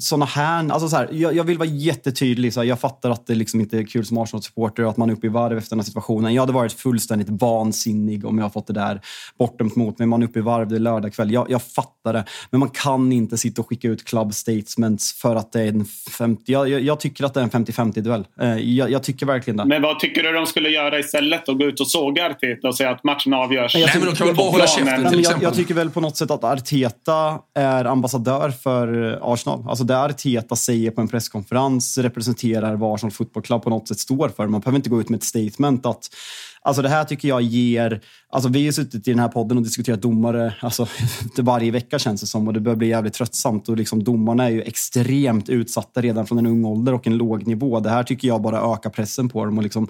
såna 0.00 0.24
här... 0.24 0.70
Alltså 0.70 0.88
så 0.88 0.96
här, 0.96 1.08
jag, 1.12 1.34
jag, 1.34 1.44
vill 1.44 1.58
vara 1.58 1.68
jättetydlig. 1.68 2.52
Så 2.52 2.60
här, 2.60 2.66
jag 2.66 2.80
fattar 2.80 3.10
att 3.10 3.26
det 3.26 3.34
liksom 3.34 3.60
inte 3.60 3.78
är 3.78 3.82
kul 3.82 4.04
som 4.04 4.18
Arsenal-supporter 4.18 4.82
och 4.82 4.90
att 4.90 4.96
man 4.96 5.10
är 5.10 5.14
uppe 5.14 5.26
i 5.26 5.30
varv 5.30 5.58
efter 5.58 5.70
den 5.70 5.78
här 5.78 5.84
situationen. 5.84 6.34
Jag 6.34 6.42
hade 6.42 6.52
varit 6.52 6.72
fullständigt 6.72 7.28
vansinnig 7.28 8.26
om 8.26 8.38
jag 8.38 8.52
fått 8.52 8.66
det 8.66 8.72
där 8.72 9.00
bortdömt 9.38 9.76
mot 9.76 9.98
mig. 9.98 10.08
Man 10.08 10.22
är 10.22 10.26
uppe 10.26 10.38
i 10.38 10.42
varv, 10.42 10.68
det 10.68 10.74
är 10.74 10.80
lördag 10.80 11.14
kväll. 11.14 11.30
Jag, 11.30 11.50
jag 11.50 11.62
fattar 11.62 12.12
det. 12.12 12.24
Men 12.50 12.60
man 12.60 12.70
kan 12.70 13.12
inte 13.12 13.38
sitta 13.38 13.62
och 13.62 13.68
skicka 13.68 13.88
ut 13.88 14.04
club 14.04 14.34
statements 14.34 15.20
för 15.20 15.36
att 15.36 15.52
det 15.52 15.60
är 15.62 15.68
en 15.68 15.84
50... 16.18 16.52
Jag, 16.52 16.68
jag 16.68 17.00
tycker 17.00 17.24
att 17.24 17.34
det 17.34 17.40
är 17.40 17.44
en 17.44 17.50
50-50-duell. 17.50 18.24
Eh, 18.40 18.58
jag, 18.58 18.90
jag, 18.90 19.02
tycker 19.02 19.26
verkligen 19.26 19.56
det. 19.56 19.64
Men 19.64 19.82
vad 19.82 19.98
tycker 19.98 20.22
du 20.22 20.32
de 20.32 20.46
skulle 20.46 20.68
göra 20.68 20.98
istället? 20.98 21.48
Att 21.48 21.58
gå 21.58 21.64
ut 21.64 21.80
och 21.80 21.88
såga 21.88 22.26
Arteta 22.26 22.68
och 22.68 22.76
säga 22.76 22.90
att 22.90 23.04
matchen 23.04 23.34
avgörs? 23.34 23.74
Nej, 23.74 23.88
men 23.94 24.04
de 24.06 24.14
kan 24.14 24.26
väl 24.26 24.36
bara 24.36 24.50
hålla 24.50 24.66
käften 24.66 25.22
jag, 25.22 25.42
jag 25.42 25.54
tycker 25.54 25.74
väl 25.74 25.90
på 25.90 26.00
något 26.00 26.16
sätt 26.16 26.30
att 26.30 26.44
Arteta 26.44 27.38
är 27.54 27.84
ambassadör 27.84 28.50
för 28.50 29.07
Eh, 29.12 29.18
Arsenal. 29.22 29.64
Alltså 29.68 29.84
det 29.84 29.98
Arteta 29.98 30.56
säger 30.56 30.90
på 30.90 31.00
en 31.00 31.08
presskonferens 31.08 31.98
representerar 31.98 32.76
vad 32.76 32.94
Arsenal 32.94 33.12
Football 33.12 33.42
Club 33.42 33.62
på 33.62 33.70
något 33.70 33.88
sätt 33.88 33.98
står 33.98 34.28
för. 34.28 34.46
Man 34.46 34.60
behöver 34.60 34.76
inte 34.76 34.90
gå 34.90 35.00
ut 35.00 35.08
med 35.08 35.18
ett 35.18 35.24
statement 35.24 35.86
att 35.86 36.08
Alltså 36.62 36.82
det 36.82 36.88
här 36.88 37.04
tycker 37.04 37.28
jag 37.28 37.42
ger... 37.42 38.00
Alltså 38.30 38.48
vi 38.48 38.64
har 38.64 38.72
suttit 38.72 39.08
i 39.08 39.10
den 39.10 39.20
här 39.20 39.28
podden 39.28 39.58
och 39.58 39.64
diskuterat 39.64 40.02
domare 40.02 40.54
alltså, 40.60 40.86
varje 41.38 41.70
vecka 41.70 41.98
känns 41.98 42.20
det 42.20 42.26
som 42.26 42.48
och 42.48 42.54
det 42.54 42.60
börjar 42.60 42.76
bli 42.76 42.88
jävligt 42.88 43.12
tröttsamt. 43.12 43.68
Och 43.68 43.76
liksom, 43.76 44.04
domarna 44.04 44.44
är 44.44 44.50
ju 44.50 44.62
extremt 44.62 45.48
utsatta 45.48 46.00
redan 46.00 46.26
från 46.26 46.38
en 46.38 46.46
ung 46.46 46.64
ålder 46.64 46.94
och 46.94 47.06
en 47.06 47.16
låg 47.16 47.46
nivå. 47.46 47.80
Det 47.80 47.90
här 47.90 48.02
tycker 48.02 48.28
jag 48.28 48.42
bara 48.42 48.74
ökar 48.74 48.90
pressen 48.90 49.28
på 49.28 49.44
dem 49.44 49.58
och 49.58 49.64
liksom 49.64 49.88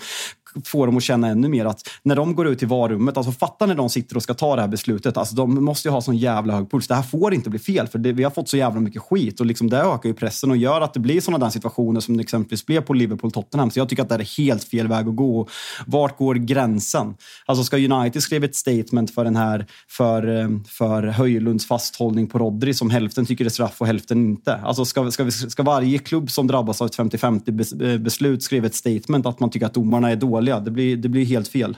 få 0.65 0.87
dem 0.87 0.97
att 0.97 1.03
känna 1.03 1.29
ännu 1.29 1.49
mer 1.49 1.65
att 1.65 1.89
när 2.03 2.17
de 2.17 2.35
går 2.35 2.49
ut 2.49 2.63
i 2.63 2.67
varummet, 2.67 3.17
alltså 3.17 3.33
fatta 3.33 3.67
när 3.67 3.75
de 3.75 3.91
sitter 3.91 4.17
och 4.17 4.23
ska 4.23 4.35
ta 4.35 4.57
det 4.57 4.61
här 4.61 4.69
beslutet. 4.69 5.17
Alltså 5.17 5.35
de 5.35 5.65
måste 5.65 5.89
ju 5.89 5.93
ha 5.93 6.01
sån 6.01 6.17
jävla 6.17 6.55
hög 6.57 6.71
puls. 6.71 6.89
Det 6.89 6.95
här 6.95 7.03
får 7.03 7.35
inte 7.35 7.51
bli 7.51 7.59
fel 7.59 7.87
för 7.87 7.99
det, 7.99 8.13
vi 8.13 8.25
har 8.25 8.31
fått 8.31 8.49
så 8.49 8.57
jävla 8.57 8.81
mycket 8.81 9.03
skit 9.03 9.41
och 9.41 9.47
liksom 9.47 9.71
det 9.71 9.79
ökar 9.79 10.09
ju 10.09 10.15
pressen 10.15 10.51
och 10.51 10.57
gör 10.57 10.81
att 10.81 10.95
det 10.95 11.01
blir 11.01 11.21
sådana 11.21 11.45
där 11.45 11.51
situationer 11.51 12.01
som 12.01 12.17
det 12.17 12.23
exempelvis 12.23 12.67
blev 12.67 12.81
på 12.81 12.95
Liverpool-Tottenham. 12.95 13.71
Så 13.71 13.79
jag 13.79 13.89
tycker 13.89 14.03
att 14.03 14.09
det 14.09 14.15
är 14.15 14.39
helt 14.39 14.65
fel 14.65 14.89
väg 14.89 15.09
att 15.09 15.17
gå. 15.17 15.49
Vart 15.87 16.19
går 16.19 16.35
gränsen? 16.35 17.15
Alltså 17.47 17.65
ska 17.65 17.77
United 17.77 18.23
skriva 18.23 18.45
ett 18.45 18.57
statement 18.57 19.15
för 19.15 19.25
den 19.25 19.37
här, 19.37 19.67
för, 19.89 20.41
eh, 20.41 20.49
för 20.69 21.03
Höjlunds 21.03 21.67
fasthållning 21.67 22.27
på 22.27 22.39
Rodri 22.39 22.75
som 22.75 22.91
hälften 22.91 23.27
tycker 23.27 23.45
är 23.45 23.49
straff 23.49 23.81
och 23.81 23.87
hälften 23.87 24.19
inte? 24.19 24.55
Alltså 24.55 24.85
ska, 24.85 25.11
ska, 25.11 25.25
vi, 25.25 25.31
ska 25.31 25.63
varje 25.63 25.99
klubb 25.99 26.31
som 26.31 26.47
drabbas 26.47 26.81
av 26.81 26.87
ett 26.87 26.97
50-50 26.97 27.93
eh, 27.93 27.99
beslut 27.99 28.43
skriva 28.43 28.67
ett 28.67 28.75
statement 28.75 29.27
att 29.27 29.41
man 29.41 29.51
tycker 29.51 29.67
att 29.67 29.75
domarna 29.75 30.11
är 30.11 30.17
dåliga 30.17 30.38
dåliga. 30.39 30.61
Det 30.61 30.71
blir, 30.71 30.97
det 30.97 31.09
blir 31.09 31.25
helt 31.25 31.49
fel. 31.49 31.77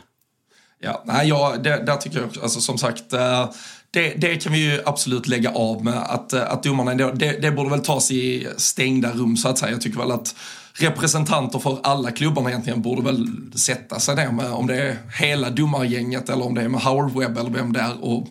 Ja, 0.82 1.02
nej, 1.06 1.28
ja, 1.28 1.56
det, 1.64 1.84
där 1.86 1.96
tycker 1.96 2.18
jag 2.18 2.26
också, 2.26 2.40
alltså, 2.42 2.60
som 2.60 2.78
sagt, 2.78 3.12
eh, 3.12 3.50
det, 3.90 4.14
det, 4.16 4.36
kan 4.36 4.52
vi 4.52 4.58
ju 4.58 4.80
absolut 4.86 5.28
lägga 5.28 5.50
av 5.50 5.84
med. 5.84 5.98
Att, 5.98 6.32
eh, 6.32 6.52
att 6.52 6.62
domarna, 6.62 6.94
det, 6.94 7.42
det 7.42 7.50
borde 7.50 7.70
väl 7.70 7.80
tas 7.80 8.10
i 8.10 8.48
stängda 8.56 9.10
rum 9.12 9.36
så 9.36 9.48
att 9.48 9.58
säga. 9.58 9.72
Jag 9.72 9.80
tycker 9.80 9.98
väl 9.98 10.10
att 10.10 10.34
representanter 10.72 11.58
för 11.58 11.78
alla 11.82 12.10
klubbarna 12.10 12.50
egentligen 12.50 12.82
borde 12.82 13.02
väl 13.02 13.26
sätta 13.54 14.00
sig 14.00 14.16
ner 14.16 14.30
med 14.30 14.52
om 14.52 14.66
det 14.66 14.76
är 14.82 14.96
hela 15.18 15.50
domargänget 15.50 16.28
eller 16.28 16.46
om 16.46 16.54
det 16.54 16.62
är 16.62 16.68
med 16.68 16.80
Howard 16.80 17.12
Webb 17.12 17.38
eller 17.38 17.50
vem 17.50 17.72
det 17.72 17.80
är. 17.80 18.04
Och, 18.04 18.28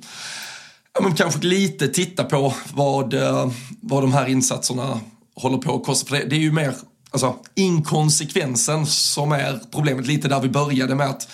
ja, 0.94 1.02
men 1.02 1.16
kanske 1.16 1.46
lite 1.46 1.88
titta 1.88 2.24
på 2.24 2.54
vad, 2.74 3.14
eh, 3.14 3.52
vad 3.82 4.04
de 4.04 4.14
här 4.14 4.28
insatserna 4.28 5.00
håller 5.36 5.58
på 5.58 5.76
att 5.76 5.86
kosta. 5.86 6.08
För 6.08 6.16
det, 6.16 6.26
det 6.26 6.36
är 6.36 6.40
ju 6.40 6.52
mer 6.52 6.74
alltså, 7.12 7.36
inkonsekvensen 7.56 8.86
som 8.86 9.32
är 9.32 9.60
problemet. 9.72 10.08
Lite 10.08 10.28
där 10.28 10.40
vi 10.40 10.50
började 10.50 10.96
med 10.96 11.08
att 11.08 11.28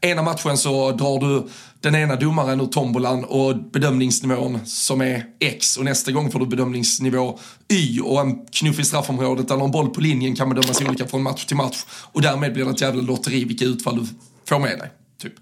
ena 0.00 0.22
matchen 0.22 0.56
så 0.56 0.90
drar 0.90 1.20
du 1.20 1.48
den 1.80 1.94
ena 1.94 2.16
domaren 2.16 2.60
ur 2.60 2.66
tombolan 2.66 3.24
och 3.24 3.56
bedömningsnivån 3.56 4.66
som 4.66 5.00
är 5.00 5.24
X 5.40 5.76
och 5.76 5.84
nästa 5.84 6.12
gång 6.12 6.30
får 6.30 6.38
du 6.38 6.46
bedömningsnivå 6.46 7.38
Y 7.72 8.00
och 8.00 8.20
en 8.20 8.46
knuff 8.46 8.78
i 8.78 8.84
straffområdet 8.84 9.50
eller 9.50 9.64
en 9.64 9.70
boll 9.70 9.90
på 9.90 10.00
linjen 10.00 10.36
kan 10.36 10.48
bedömas 10.48 10.82
olika 10.82 11.06
från 11.06 11.22
match 11.22 11.44
till 11.44 11.56
match 11.56 11.84
och 12.12 12.22
därmed 12.22 12.52
blir 12.52 12.64
det 12.64 12.70
ett 12.70 12.80
jävla 12.80 13.02
lotteri 13.02 13.44
vilka 13.44 13.64
utfall 13.64 13.96
du 13.96 14.06
får 14.48 14.58
med 14.58 14.78
dig. 14.78 14.90
Typ. 15.22 15.32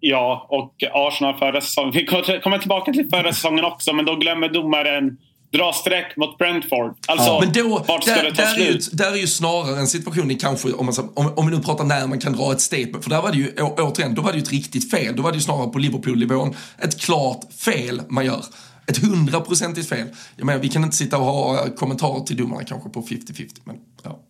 Ja, 0.00 0.46
och 0.48 0.74
Arsenal 0.92 1.38
förra 1.38 1.60
säsongen. 1.60 1.92
Vi 1.92 2.06
kommer 2.40 2.58
tillbaka 2.58 2.92
till 2.92 3.08
förra 3.10 3.32
säsongen 3.32 3.64
också, 3.64 3.92
men 3.92 4.04
då 4.04 4.16
glömmer 4.16 4.48
domaren 4.48 5.18
dra 5.52 5.72
streck 5.72 6.16
mot 6.16 6.38
Brentford. 6.38 6.96
Alltså, 7.06 7.26
ja. 7.26 7.40
men 7.44 7.52
då, 7.52 7.84
vart 7.88 8.04
ska 8.04 8.14
där, 8.14 8.22
det 8.22 8.34
ta 8.34 8.42
där 8.42 8.54
slut? 8.54 8.86
Är 8.86 8.90
ju, 8.90 8.96
där 8.96 9.12
är 9.12 9.16
ju 9.16 9.26
snarare 9.26 9.78
en 9.78 9.86
situation 9.86 10.30
i 10.30 10.34
kanske, 10.34 10.72
om, 10.72 10.86
man, 10.86 10.94
om, 11.14 11.32
om 11.36 11.50
vi 11.50 11.56
nu 11.56 11.62
pratar 11.62 11.84
när 11.84 12.06
man 12.06 12.20
kan 12.20 12.32
dra 12.32 12.52
ett 12.52 12.60
statement, 12.60 13.04
för 13.04 13.10
där 13.10 13.22
var 13.22 13.32
det 13.32 13.38
ju 13.38 13.54
återigen, 13.58 14.14
då 14.14 14.22
var 14.22 14.32
det 14.32 14.38
ju 14.38 14.42
ett 14.42 14.50
riktigt 14.50 14.90
fel. 14.90 15.16
Då 15.16 15.22
var 15.22 15.32
det 15.32 15.36
ju 15.36 15.42
snarare 15.42 15.70
på 15.70 15.78
Liverpool-nivån 15.78 16.56
ett 16.78 17.00
klart 17.00 17.40
fel 17.52 18.02
man 18.08 18.26
gör. 18.26 18.44
Ett 18.86 18.98
hundraprocentigt 18.98 19.88
fel. 19.88 20.06
Jag 20.36 20.46
menar, 20.46 20.58
vi 20.58 20.68
kan 20.68 20.84
inte 20.84 20.96
sitta 20.96 21.18
och 21.18 21.24
ha 21.24 21.66
kommentarer 21.76 22.20
till 22.20 22.36
domarna 22.36 22.64
kanske 22.64 22.88
på 22.88 23.02
50-50, 23.02 23.48
men 23.64 23.76
ja. 24.02 24.20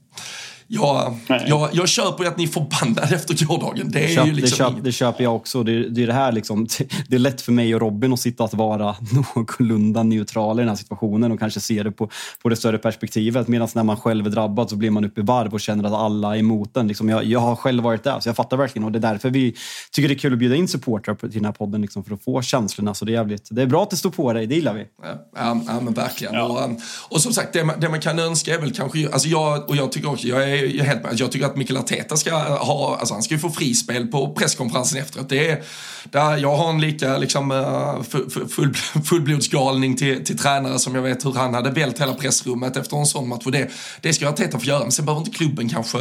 Jag, 0.73 1.17
jag, 1.47 1.69
jag 1.73 1.89
köper 1.89 2.25
att 2.25 2.37
ni 2.37 2.45
är 2.45 2.49
förbannade 2.49 3.15
efter 3.15 3.47
gårdagen. 3.47 3.91
Det, 3.91 4.05
är 4.05 4.15
köp, 4.15 4.27
ju 4.27 4.33
liksom 4.33 4.67
det, 4.67 4.75
köp, 4.75 4.85
det 4.85 4.93
köper 4.93 5.25
jag 5.25 5.37
också. 5.37 5.63
Det, 5.63 5.89
det 5.89 6.03
är 6.03 6.07
det 6.07 6.13
här 6.13 6.33
liksom, 6.33 6.67
det 7.09 7.17
är 7.17 7.19
lätt 7.19 7.41
för 7.41 7.53
mig 7.53 7.75
och 7.75 7.81
Robin 7.81 8.13
att 8.13 8.21
sitta 8.21 8.45
att 8.45 8.55
vara 8.55 8.97
någorlunda 9.35 10.03
neutrala 10.03 10.61
i 10.61 10.63
den 10.63 10.69
här 10.69 10.77
situationen 10.77 11.33
och 11.33 11.39
kanske 11.39 11.61
se 11.61 11.83
det 11.83 11.91
på, 11.91 12.11
på 12.43 12.49
det 12.49 12.57
större 12.57 12.79
perspektivet. 12.79 13.49
Medan 13.49 13.69
när 13.75 13.85
man 13.85 13.97
själv 13.97 14.27
är 14.27 14.31
drabbad 14.31 14.71
så 14.71 14.77
blir 14.77 14.91
man 14.91 15.05
uppe 15.05 15.21
i 15.21 15.25
varv 15.25 15.55
och 15.55 15.61
känner 15.61 15.85
att 15.85 15.93
alla 15.93 16.37
är 16.37 16.41
emot 16.41 16.75
den. 16.75 16.89
Liksom 16.89 17.09
jag, 17.09 17.25
jag 17.25 17.41
har 17.41 17.57
själv 17.57 17.85
varit 17.85 18.05
där, 18.05 18.21
så 18.21 18.29
jag 18.29 18.37
fattar 18.37 18.57
verkligen. 18.57 18.85
Och 18.85 18.93
det 18.93 18.99
är 18.99 19.13
därför 19.13 19.31
vi 19.31 19.55
tycker 19.93 20.09
det 20.09 20.15
är 20.15 20.19
kul 20.19 20.33
att 20.33 20.39
bjuda 20.39 20.55
in 20.55 20.69
supportrar 20.69 21.15
till 21.15 21.31
den 21.31 21.45
här 21.45 21.53
podden 21.53 21.83
liksom, 21.83 22.05
för 22.05 22.15
att 22.15 22.25
få 22.25 22.43
känslorna. 22.43 22.95
Så 22.95 23.05
det 23.05 23.13
är, 23.13 23.15
jävligt, 23.15 23.49
det 23.51 23.63
är 23.63 23.67
bra 23.67 23.83
att 23.83 23.91
det 23.91 23.97
står 23.97 24.11
på 24.11 24.33
dig, 24.33 24.47
det 24.47 24.55
gillar 24.55 24.75
vi. 24.75 24.87
Ja, 25.03 25.61
ja 25.67 25.81
men 25.81 25.95
verkligen. 25.95 26.35
Ja. 26.35 26.43
Och, 26.45 27.15
och, 27.15 27.21
som 27.21 27.33
sagt, 27.33 27.53
det 27.53 27.65
man, 27.65 27.81
det 27.81 27.89
man, 27.89 28.01
kan 28.01 28.19
önska 28.19 28.55
är 28.55 28.59
väl 28.59 28.73
kanske, 28.73 29.09
alltså 29.13 29.29
jag, 29.29 29.69
och 29.69 29.77
jag 29.77 29.93
tycker 29.93 30.11
också, 30.11 30.27
jag 30.27 30.51
är, 30.51 30.60
är 30.61 30.85
helt 30.85 31.03
med, 31.03 31.13
jag 31.17 31.33
tycker 31.33 31.47
att 31.47 31.57
Mikael 31.57 31.77
Arteta 31.77 32.17
ska 32.17 32.35
ha, 32.39 32.97
alltså 32.97 33.15
han 33.15 33.23
ska 33.23 33.35
ju 33.35 33.41
få 33.41 33.51
frispel 33.51 34.07
på 34.07 34.35
presskonferensen 34.35 35.03
efteråt. 35.03 35.29
Det 35.29 35.51
är, 35.51 35.63
där 36.05 36.37
jag 36.37 36.57
har 36.57 36.71
en 36.71 36.81
lika 36.81 37.19
liksom, 37.19 37.51
eh, 37.51 38.03
full, 38.03 38.49
full, 38.49 38.75
fullblodsgalning 39.05 39.97
till, 39.97 40.25
till 40.25 40.39
tränare 40.39 40.79
som 40.79 40.95
jag 40.95 41.03
vet 41.03 41.25
hur 41.25 41.33
han 41.33 41.55
hade 41.55 41.71
vält 41.71 42.01
hela 42.01 42.15
pressrummet 42.15 42.77
efter 42.77 42.97
en 42.97 43.07
sån 43.07 43.29
match. 43.29 43.47
Och 43.47 43.53
det, 43.53 43.71
det 44.01 44.13
ska 44.13 44.29
Arteta 44.29 44.59
få 44.59 44.67
göra, 44.67 44.83
men 44.83 44.93
sen 44.93 45.05
behöver 45.05 45.21
inte 45.27 45.37
klubben 45.37 45.69
kanske 45.69 45.99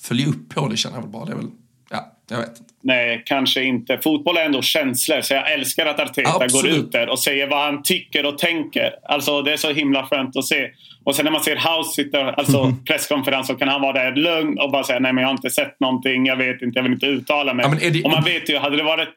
följa 0.00 0.26
upp 0.26 0.54
på 0.54 0.68
det 0.68 0.76
känner 0.76 0.96
jag 0.96 1.02
väl 1.02 1.10
bara. 1.10 1.24
Det 1.24 1.32
är 1.32 1.36
väl, 1.36 1.50
ja, 1.90 2.16
jag 2.28 2.38
vet 2.38 2.58
inte. 2.58 2.71
Nej, 2.84 3.22
kanske 3.26 3.62
inte. 3.62 3.98
Fotboll 3.98 4.36
är 4.36 4.44
ändå 4.44 4.62
känslor, 4.62 5.20
så 5.20 5.34
jag 5.34 5.52
älskar 5.52 5.86
att 5.86 6.00
Arteta 6.00 6.44
Absolut. 6.44 6.74
går 6.74 6.80
ut 6.80 6.92
där 6.92 7.08
och 7.08 7.18
säger 7.18 7.46
vad 7.46 7.64
han 7.64 7.82
tycker 7.82 8.26
och 8.26 8.38
tänker. 8.38 8.94
Alltså, 9.02 9.42
det 9.42 9.52
är 9.52 9.56
så 9.56 9.70
himla 9.70 10.06
skönt 10.06 10.36
att 10.36 10.44
se. 10.44 10.70
Och 11.04 11.16
sen 11.16 11.24
när 11.24 11.32
man 11.32 11.42
ser 11.42 11.56
House 11.56 12.02
sitta 12.02 12.32
alltså 12.32 12.74
presskonferens 12.86 13.46
så 13.46 13.54
kan 13.54 13.68
han 13.68 13.80
vara 13.80 13.92
där 13.92 14.16
lugn 14.16 14.58
och 14.58 14.70
bara 14.70 14.84
säga 14.84 14.98
nej 14.98 15.12
men 15.12 15.22
jag 15.22 15.28
har 15.28 15.34
inte 15.34 15.50
sett 15.50 15.80
någonting, 15.80 16.26
jag 16.26 16.36
vet 16.36 16.62
inte, 16.62 16.78
jag 16.78 16.82
vill 16.82 16.92
inte 16.92 17.06
uttala 17.06 17.54
mig. 17.54 17.66
Ja, 17.82 17.90
det... 17.90 18.04
Och 18.04 18.10
man 18.10 18.24
vet 18.24 18.50
ju, 18.50 18.58
hade 18.58 18.76
det 18.76 18.82
varit, 18.82 19.08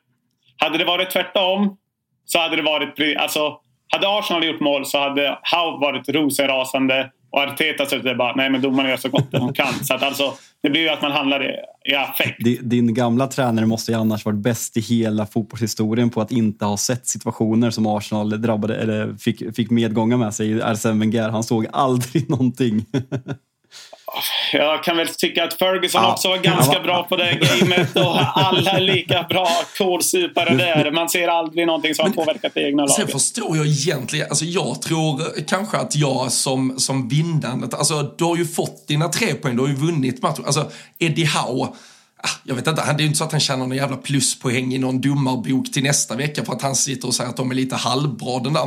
hade 0.57 0.77
det 0.77 0.85
varit 0.85 1.11
tvärtom 1.11 1.77
så 2.25 2.39
hade 2.39 2.55
det 2.55 2.61
varit... 2.61 3.17
Alltså, 3.17 3.57
hade 3.89 4.07
Arsenal 4.07 4.45
gjort 4.45 4.59
mål 4.59 4.85
så 4.85 4.99
hade 4.99 5.21
Howe 5.27 5.79
varit 5.81 6.09
rosenrasande 6.09 7.11
och 7.35 7.41
Arteta 7.41 7.85
suttit 7.85 8.03
det 8.03 8.15
bara, 8.15 8.35
nej 8.35 8.49
men 8.49 8.61
domarna 8.61 8.89
gör 8.89 8.97
så 8.97 9.09
gott 9.09 9.31
de 9.31 9.53
kan. 9.53 9.73
Så 9.83 9.93
att 9.93 10.03
alltså, 10.03 10.33
det 10.63 10.69
blir 10.69 10.81
ju 10.81 10.89
att 10.89 11.01
man 11.01 11.11
handlar 11.11 11.43
i, 11.43 11.55
i 11.91 11.95
affekt. 11.95 12.37
Din 12.61 12.93
gamla 12.93 13.27
tränare 13.27 13.65
måste 13.65 13.91
ju 13.91 13.97
annars 13.97 14.25
varit 14.25 14.39
bäst 14.39 14.77
i 14.77 14.79
hela 14.79 15.25
fotbollshistorien 15.25 16.09
på 16.09 16.21
att 16.21 16.31
inte 16.31 16.65
ha 16.65 16.77
sett 16.77 17.07
situationer 17.07 17.69
som 17.69 17.87
Arsenal 17.87 18.41
drabbade, 18.41 18.75
eller 18.75 19.13
fick, 19.13 19.55
fick 19.55 19.69
medgångar 19.69 20.17
med 20.17 20.33
sig. 20.33 20.61
Arsene 20.61 20.99
Wenger, 20.99 21.29
han 21.29 21.43
såg 21.43 21.67
aldrig 21.71 22.29
någonting. 22.29 22.85
Jag 24.53 24.83
kan 24.83 24.97
väl 24.97 25.07
tycka 25.07 25.43
att 25.43 25.53
Ferguson 25.53 26.03
ja. 26.03 26.13
också 26.13 26.29
var 26.29 26.37
ganska 26.37 26.79
bra 26.79 27.03
på 27.03 27.15
det 27.15 27.33
gamet 27.33 27.95
och 27.95 28.39
alla 28.39 28.71
är 28.71 28.79
lika 28.79 29.25
bra 29.29 29.49
kålsupare 29.77 30.55
där. 30.55 30.91
Man 30.91 31.09
ser 31.09 31.27
aldrig 31.27 31.67
någonting 31.67 31.95
som 31.95 32.05
har 32.05 32.13
påverkat 32.13 32.51
det 32.53 32.61
egna 32.61 32.83
laget. 32.83 32.95
Sen 32.95 33.07
förstår 33.07 33.57
jag 33.57 33.65
egentligen, 33.65 34.27
alltså 34.29 34.45
jag 34.45 34.81
tror 34.81 35.21
kanske 35.47 35.77
att 35.77 35.95
jag 35.95 36.31
som, 36.31 36.79
som 36.79 37.09
vinnande, 37.09 37.77
alltså 37.77 38.03
du 38.17 38.23
har 38.23 38.37
ju 38.37 38.45
fått 38.45 38.87
dina 38.87 39.09
tre 39.09 39.33
poäng, 39.33 39.55
du 39.55 39.61
har 39.61 39.69
ju 39.69 39.75
vunnit 39.75 40.21
matchen. 40.21 40.45
Alltså 40.45 40.71
Eddie 40.99 41.25
Howe 41.25 41.67
jag 42.43 42.55
vet 42.55 42.67
inte, 42.67 42.81
det 42.85 42.91
är 42.91 42.99
ju 42.99 43.05
inte 43.05 43.17
så 43.17 43.23
att 43.23 43.31
han 43.31 43.41
tjänar 43.41 43.67
någon 43.67 43.77
jävla 43.77 43.97
pluspoäng 43.97 44.73
i 44.73 44.77
någon 44.77 45.01
domarbok 45.01 45.71
till 45.71 45.83
nästa 45.83 46.15
vecka 46.15 46.45
för 46.45 46.53
att 46.53 46.61
han 46.61 46.75
sitter 46.75 47.07
och 47.07 47.15
säger 47.15 47.29
att 47.29 47.37
de 47.37 47.51
är 47.51 47.55
lite 47.55 47.75
halvbra. 47.75 48.39
Den 48.39 48.53
där. 48.53 48.65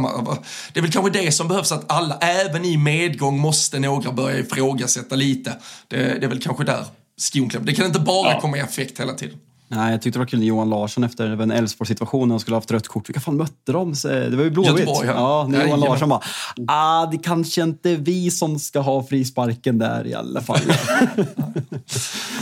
Det 0.73 0.81
är 0.81 0.83
väl 0.83 0.93
kanske 0.93 1.23
det 1.23 1.33
som 1.33 1.49
behövs, 1.49 1.73
att 1.73 1.93
alla, 1.93 2.19
även 2.19 2.65
i 2.65 2.77
medgång 2.77 3.39
måste 3.39 3.79
några 3.79 4.13
börja 4.13 4.39
ifrågasätta 4.39 5.17
lite. 5.17 5.57
Det, 5.89 5.97
det 5.97 6.25
är 6.27 6.29
väl 6.29 6.43
kanske 6.43 6.65
där 6.65 6.85
skon. 7.17 7.51
Det 7.63 7.75
kan 7.75 7.87
inte 7.87 8.01
bara 8.01 8.33
ja. 8.33 8.41
komma 8.41 8.57
i 8.57 8.61
effekt 8.61 9.01
hela 9.01 9.13
tiden. 9.13 9.39
Nej, 9.71 9.93
jag 9.93 10.03
tyckte 10.03 10.19
det 10.19 10.21
var 10.21 10.27
kul 10.27 10.39
när 10.39 10.47
Johan 10.47 10.71
Larsson 10.71 11.05
efter 11.05 11.43
en 11.43 11.51
Elfsborg-situation 11.51 12.29
när 12.29 12.33
han 12.33 12.41
skulle 12.41 12.55
ha 12.55 12.59
haft 12.59 12.71
rött 12.71 12.89
kort. 12.89 13.09
Vilka 13.09 13.21
fan 13.21 13.37
mötte 13.37 13.73
de? 13.73 13.95
Det 14.03 14.37
var 14.37 14.45
ju 14.45 14.51
Blåvitt. 14.51 14.87
Ja. 14.87 15.05
ja, 15.05 15.47
när 15.51 15.65
Johan 15.67 15.81
Nej, 15.81 15.89
Larsson 15.89 16.09
bara, 16.09 16.21
ah, 16.67 17.07
det 17.07 17.19
kanske 17.19 17.63
inte 17.63 17.91
är 17.91 17.97
vi 17.97 18.31
som 18.31 18.59
ska 18.59 18.81
ha 18.81 19.03
frisparken 19.03 19.79
där 19.79 20.07
i 20.07 20.15
alla 20.15 20.41
fall. 20.41 20.61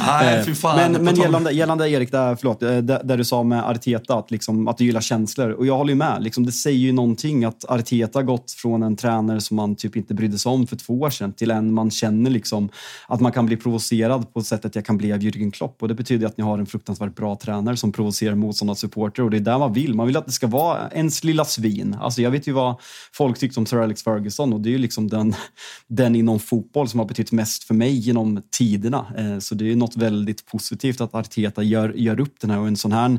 Nej, 0.06 0.44
fy 0.44 0.54
fan. 0.54 0.92
Men, 0.92 1.04
men 1.04 1.16
gällande, 1.16 1.52
gällande 1.52 1.90
Erik, 1.90 2.12
där, 2.12 2.36
förlåt, 2.36 2.60
där, 2.60 2.82
där, 2.82 3.16
du 3.16 3.24
sa 3.24 3.42
med 3.42 3.64
Arteta, 3.64 4.14
att, 4.14 4.30
liksom, 4.30 4.68
att 4.68 4.78
du 4.78 4.84
gillar 4.84 5.00
känslor. 5.00 5.50
Och 5.50 5.66
jag 5.66 5.76
håller 5.76 5.90
ju 5.90 5.96
med. 5.96 6.22
Liksom, 6.22 6.46
det 6.46 6.52
säger 6.52 6.78
ju 6.78 6.92
någonting 6.92 7.44
att 7.44 7.64
Arteta 7.64 8.22
gått 8.22 8.50
från 8.52 8.82
en 8.82 8.96
tränare 8.96 9.40
som 9.40 9.56
man 9.56 9.76
typ 9.76 9.96
inte 9.96 10.14
brydde 10.14 10.38
sig 10.38 10.50
om 10.50 10.66
för 10.66 10.76
två 10.76 11.00
år 11.00 11.10
sedan 11.10 11.32
till 11.32 11.50
en 11.50 11.74
man 11.74 11.90
känner 11.90 12.30
liksom, 12.30 12.68
att 13.08 13.20
man 13.20 13.32
kan 13.32 13.46
bli 13.46 13.56
provocerad 13.56 14.34
på 14.34 14.42
sättet 14.42 14.74
jag 14.74 14.84
kan 14.84 14.96
bli 14.96 15.12
av 15.12 15.18
Jürgen 15.18 15.50
Klopp. 15.50 15.82
Och 15.82 15.88
det 15.88 15.94
betyder 15.94 16.26
att 16.26 16.36
ni 16.36 16.44
har 16.44 16.58
en 16.58 16.66
fruktansvärt 16.66 17.15
bra 17.16 17.36
tränare 17.36 17.76
som 17.76 17.92
provocerar 17.92 18.34
motståndarnas 18.34 18.80
supporter 18.80 19.22
och 19.22 19.30
det 19.30 19.36
är 19.36 19.40
där 19.40 19.58
man 19.58 19.72
vill. 19.72 19.94
Man 19.94 20.06
vill 20.06 20.16
att 20.16 20.26
det 20.26 20.32
ska 20.32 20.46
vara 20.46 20.90
ens 20.90 21.24
lilla 21.24 21.44
svin. 21.44 21.96
Alltså 22.00 22.22
jag 22.22 22.30
vet 22.30 22.46
ju 22.48 22.52
vad 22.52 22.74
folk 23.12 23.38
tyckte 23.38 23.60
om 23.60 23.66
Sir 23.66 23.78
Alex 23.78 24.02
Ferguson 24.02 24.52
och 24.52 24.60
det 24.60 24.68
är 24.68 24.72
ju 24.72 24.78
liksom 24.78 25.08
den, 25.08 25.34
den 25.86 26.16
inom 26.16 26.38
fotboll 26.38 26.88
som 26.88 27.00
har 27.00 27.06
betytt 27.06 27.32
mest 27.32 27.64
för 27.64 27.74
mig 27.74 27.92
genom 27.98 28.42
tiderna. 28.50 29.06
Eh, 29.16 29.38
så 29.38 29.54
det 29.54 29.72
är 29.72 29.76
något 29.76 29.96
väldigt 29.96 30.46
positivt 30.46 31.00
att 31.00 31.14
Arteta 31.14 31.62
gör, 31.62 31.92
gör 31.96 32.20
upp 32.20 32.40
den 32.40 32.50
här 32.50 32.58
och 32.58 32.66
en 32.66 32.76
sån 32.76 32.92
här 32.92 33.18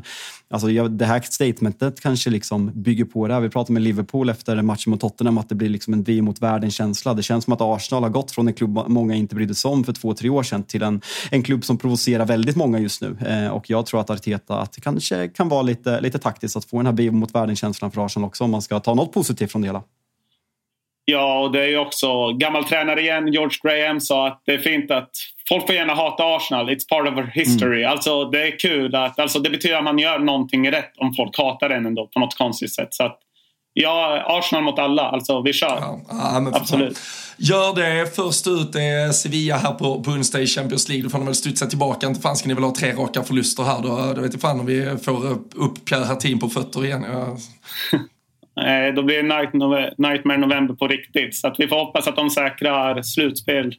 Alltså, 0.50 0.88
det 0.88 1.04
här 1.04 1.20
statementet 1.20 2.00
kanske 2.00 2.30
liksom 2.30 2.70
bygger 2.74 3.04
på 3.04 3.28
det 3.28 3.34
här. 3.34 3.40
Vi 3.40 3.48
pratade 3.48 3.72
med 3.72 3.82
Liverpool 3.82 4.28
efter 4.28 4.62
matchen 4.62 4.90
mot 4.90 5.00
Tottenham 5.00 5.38
att 5.38 5.48
det 5.48 5.54
blir 5.54 5.68
liksom 5.68 5.92
en 5.92 6.02
vi 6.02 6.22
mot 6.22 6.42
världen-känsla. 6.42 7.14
Det 7.14 7.22
känns 7.22 7.44
som 7.44 7.52
att 7.52 7.60
Arsenal 7.60 8.02
har 8.02 8.10
gått 8.10 8.30
från 8.30 8.48
en 8.48 8.54
klubb 8.54 8.78
många 8.86 9.14
inte 9.14 9.34
brydde 9.34 9.54
sig 9.54 9.70
om 9.70 9.84
för 9.84 9.92
två, 9.92 10.14
tre 10.14 10.28
år 10.28 10.42
sedan 10.42 10.62
till 10.62 10.82
en, 10.82 11.00
en 11.30 11.42
klubb 11.42 11.64
som 11.64 11.78
provocerar 11.78 12.26
väldigt 12.26 12.56
många 12.56 12.78
just 12.78 13.02
nu. 13.02 13.16
Eh, 13.26 13.48
och 13.48 13.70
jag 13.70 13.86
tror 13.88 14.00
att 14.00 14.10
Arteta, 14.10 14.54
att 14.54 14.72
det 14.72 14.80
kanske 14.80 15.28
kan 15.28 15.48
vara 15.48 15.62
lite, 15.62 16.00
lite 16.00 16.18
taktiskt 16.18 16.56
att 16.56 16.64
få 16.64 16.76
den 16.76 16.86
här 16.86 16.92
vi 16.92 17.10
mot 17.10 17.34
världen-känslan 17.34 17.90
för 17.90 18.06
Arsenal 18.06 18.26
också 18.26 18.44
om 18.44 18.50
man 18.50 18.62
ska 18.62 18.80
ta 18.80 18.94
något 18.94 19.12
positivt 19.12 19.52
från 19.52 19.62
det 19.62 19.68
hela. 19.68 19.82
Ja, 21.10 21.40
och 21.40 21.52
det 21.52 21.62
är 21.62 21.68
ju 21.68 21.78
också 21.78 22.32
gammal 22.32 22.64
tränare 22.64 23.00
igen, 23.00 23.32
George 23.32 23.58
Graham, 23.62 24.00
sa 24.00 24.26
att 24.26 24.42
det 24.46 24.52
är 24.52 24.58
fint 24.58 24.90
att 24.90 25.10
folk 25.48 25.66
får 25.66 25.74
gärna 25.74 25.94
hata 25.94 26.36
Arsenal. 26.36 26.70
It's 26.70 26.88
part 26.88 27.08
of 27.08 27.16
our 27.16 27.30
history. 27.34 27.82
Mm. 27.82 27.90
Alltså, 27.90 28.24
det 28.24 28.46
är 28.48 28.58
kul. 28.58 28.94
Att, 28.94 29.18
alltså, 29.18 29.38
det 29.38 29.50
betyder 29.50 29.76
att 29.76 29.84
man 29.84 29.98
gör 29.98 30.18
någonting 30.18 30.70
rätt 30.70 30.92
om 30.98 31.14
folk 31.14 31.38
hatar 31.38 31.70
en 31.70 31.86
ändå 31.86 32.06
på 32.06 32.20
något 32.20 32.38
konstigt 32.38 32.74
sätt. 32.74 32.94
Så 32.94 33.04
att, 33.04 33.18
ja, 33.72 34.22
Arsenal 34.26 34.64
mot 34.64 34.78
alla. 34.78 35.02
Alltså, 35.02 35.42
vi 35.42 35.52
kör. 35.52 35.78
Ja, 35.80 36.00
ja, 36.08 36.50
Absolut. 36.52 36.98
Gör 37.40 37.74
det. 37.74 38.16
Först 38.16 38.46
ut 38.46 38.74
är 38.74 39.12
Sevilla 39.12 39.56
här 39.56 39.72
på, 39.72 40.02
på 40.02 40.10
onsdag 40.10 40.40
i 40.40 40.46
Champions 40.46 40.88
League. 40.88 41.04
Då 41.04 41.10
får 41.10 41.18
de 41.18 41.24
väl 41.24 41.34
studsa 41.34 41.66
tillbaka. 41.66 42.06
Inte 42.06 42.20
fan 42.20 42.36
ska 42.36 42.48
ni 42.48 42.54
väl 42.54 42.64
ha 42.64 42.74
tre 42.74 42.92
raka 42.92 43.22
förluster 43.22 43.62
här. 43.62 43.82
Då, 43.82 44.12
då 44.14 44.20
vet 44.20 44.32
jag 44.32 44.40
fan 44.40 44.60
om 44.60 44.66
vi 44.66 44.96
får 45.02 45.32
upp 45.54 45.84
Pierre 45.84 46.04
Hattin 46.04 46.38
på 46.38 46.48
fötter 46.48 46.84
igen. 46.84 47.04
Ja. 47.12 47.36
Då 48.96 49.02
blir 49.02 49.22
det 49.22 49.92
Nightmare 49.98 50.38
November 50.38 50.74
på 50.74 50.88
riktigt. 50.88 51.36
Så 51.36 51.48
att 51.48 51.60
vi 51.60 51.68
får 51.68 51.76
hoppas 51.76 52.08
att 52.08 52.16
de 52.16 52.30
säkrar 52.30 53.02
slutspel 53.02 53.74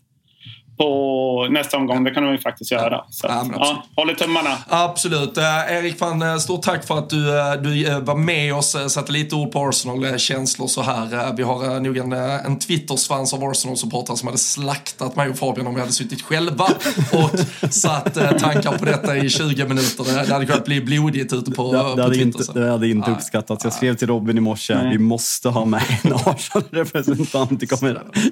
på 0.80 1.48
nästa 1.52 1.78
omgång. 1.78 2.04
Det 2.04 2.12
kan 2.12 2.24
de 2.24 2.32
ju 2.32 2.40
faktiskt 2.40 2.72
göra. 2.72 3.04
Så 3.10 3.28
ja, 3.28 3.46
ja, 3.54 3.84
håller 3.96 4.14
tummarna. 4.14 4.58
Absolut. 4.68 5.38
Eh, 5.38 5.44
Erik, 5.78 5.98
fan, 5.98 6.22
eh, 6.22 6.38
stort 6.38 6.62
tack 6.62 6.88
för 6.88 6.98
att 6.98 7.10
du, 7.10 7.40
eh, 7.40 7.54
du 7.54 8.00
var 8.02 8.16
med 8.16 8.56
oss. 8.56 8.76
Satte 8.88 9.12
lite 9.12 9.36
ord 9.36 9.52
på 9.52 9.68
Arsenal-känslor 9.68 10.68
så 10.68 10.82
här. 10.82 11.34
Vi 11.34 11.44
har 11.44 11.80
nog 11.80 11.98
en, 11.98 12.14
en 12.14 12.60
Twitter-svans 12.60 13.34
av 13.34 13.44
Arsenal-supportrar 13.44 14.16
som 14.16 14.28
hade 14.28 14.38
slaktat 14.38 15.16
mig 15.16 15.30
och 15.30 15.38
Fabian 15.38 15.68
om 15.68 15.76
vi 15.76 15.82
hade 15.82 15.94
suttit 15.94 16.22
själva 16.22 16.64
och 17.14 17.40
satt 17.74 18.14
tankar 18.40 18.78
på 18.78 18.86
detta 18.86 19.18
i 19.18 19.30
20 19.30 19.66
minuter. 19.66 20.26
Det 20.28 20.34
hade 20.34 20.46
kunnat 20.46 20.66
bli 20.66 20.82
blodigt 20.82 21.34
ute 21.34 21.52
på, 21.52 21.72
det, 21.72 21.78
det 21.78 21.84
på 21.84 22.02
hade 22.02 22.16
Twitter. 22.16 22.40
Inte, 22.40 22.60
det 22.60 22.72
hade 22.72 22.88
inte 22.88 23.12
uppskattats. 23.12 23.64
Jag 23.64 23.74
skrev 23.74 23.96
till 23.96 24.08
Robin 24.08 24.38
i 24.38 24.42
morse, 24.42 24.76
Nej. 24.76 24.90
vi 24.92 24.98
måste 24.98 25.50
ha 25.50 25.66
med 25.66 25.84
en 26.04 26.14
Arsenal-representant. 26.14 27.64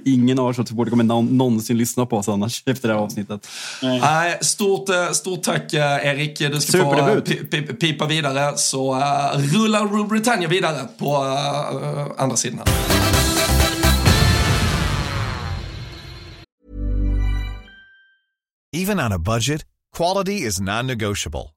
Ingen 0.05 0.39
Arsenal-supporter 0.39 0.89
kommer 0.89 1.03
någonsin 1.03 1.77
lyssna 1.77 2.05
på 2.05 2.17
oss 2.17 2.27
annars 2.37 2.63
efter 2.65 2.87
det 2.87 2.93
här 2.93 3.01
avsnittet. 3.01 3.47
Nej. 3.81 4.37
Stort, 4.41 4.89
eh, 4.89 5.11
stort 5.11 5.43
tack 5.43 5.73
eh, 5.73 6.07
Erik. 6.07 6.39
Du 6.39 6.61
ska 6.61 6.77
få 6.77 7.21
pipa 7.79 8.05
vidare 8.05 8.57
så 8.57 8.95
uh, 8.95 9.01
rullar 9.53 9.87
Rule 9.87 10.07
Britannia 10.07 10.47
vidare 10.47 10.87
på 10.97 11.23
uh, 11.23 12.23
andra 12.23 12.37
sidan. 12.37 12.67
Even 18.75 18.99
on 18.99 19.11
a 19.11 19.19
budget, 19.19 19.65
quality 19.97 20.45
is 20.47 20.59
non-negotiable. 20.59 21.56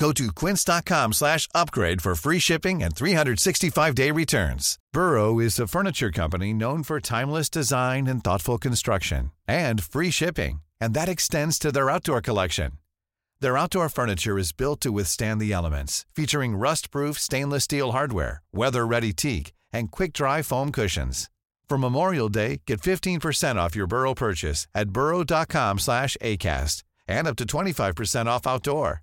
Go 0.00 0.12
to 0.12 0.32
quince.com 0.32 1.12
slash 1.12 1.46
upgrade 1.54 2.00
for 2.00 2.14
free 2.14 2.38
shipping 2.38 2.82
and 2.82 2.94
365-day 2.94 4.10
returns. 4.10 4.78
Burrow 4.94 5.38
is 5.38 5.58
a 5.60 5.66
furniture 5.66 6.10
company 6.10 6.54
known 6.54 6.82
for 6.82 7.00
timeless 7.00 7.50
design 7.50 8.06
and 8.06 8.24
thoughtful 8.24 8.56
construction 8.56 9.30
and 9.46 9.84
free 9.84 10.10
shipping, 10.10 10.62
and 10.80 10.94
that 10.94 11.10
extends 11.10 11.58
to 11.58 11.70
their 11.70 11.90
outdoor 11.90 12.22
collection. 12.22 12.72
Their 13.40 13.58
outdoor 13.58 13.90
furniture 13.90 14.38
is 14.38 14.52
built 14.52 14.80
to 14.80 14.90
withstand 14.90 15.38
the 15.38 15.52
elements, 15.52 16.06
featuring 16.14 16.56
rust-proof 16.56 17.18
stainless 17.18 17.64
steel 17.64 17.92
hardware, 17.92 18.42
weather-ready 18.54 19.12
teak, 19.12 19.52
and 19.70 19.90
quick-dry 19.90 20.40
foam 20.40 20.72
cushions. 20.72 21.28
For 21.68 21.76
Memorial 21.76 22.30
Day, 22.30 22.62
get 22.66 22.80
15% 22.80 23.56
off 23.56 23.76
your 23.76 23.86
Burrow 23.86 24.14
purchase 24.14 24.66
at 24.74 24.90
burrow.com 24.90 25.78
slash 25.78 26.16
ACAST 26.22 26.84
and 27.06 27.28
up 27.28 27.36
to 27.36 27.44
25% 27.44 28.26
off 28.26 28.46
outdoor. 28.46 29.02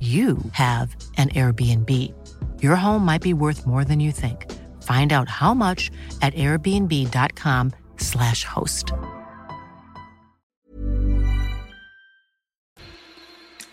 you 0.00 0.38
have 0.52 0.94
an 1.16 1.30
Airbnb. 1.30 1.90
Your 2.62 2.76
home 2.76 3.04
might 3.04 3.22
be 3.22 3.34
worth 3.34 3.66
more 3.66 3.84
than 3.84 3.98
you 3.98 4.12
think. 4.12 4.46
Find 4.84 5.12
out 5.12 5.28
how 5.28 5.54
much 5.54 5.90
at 6.22 6.36
airbnb.com/slash 6.36 8.44
host. 8.44 8.92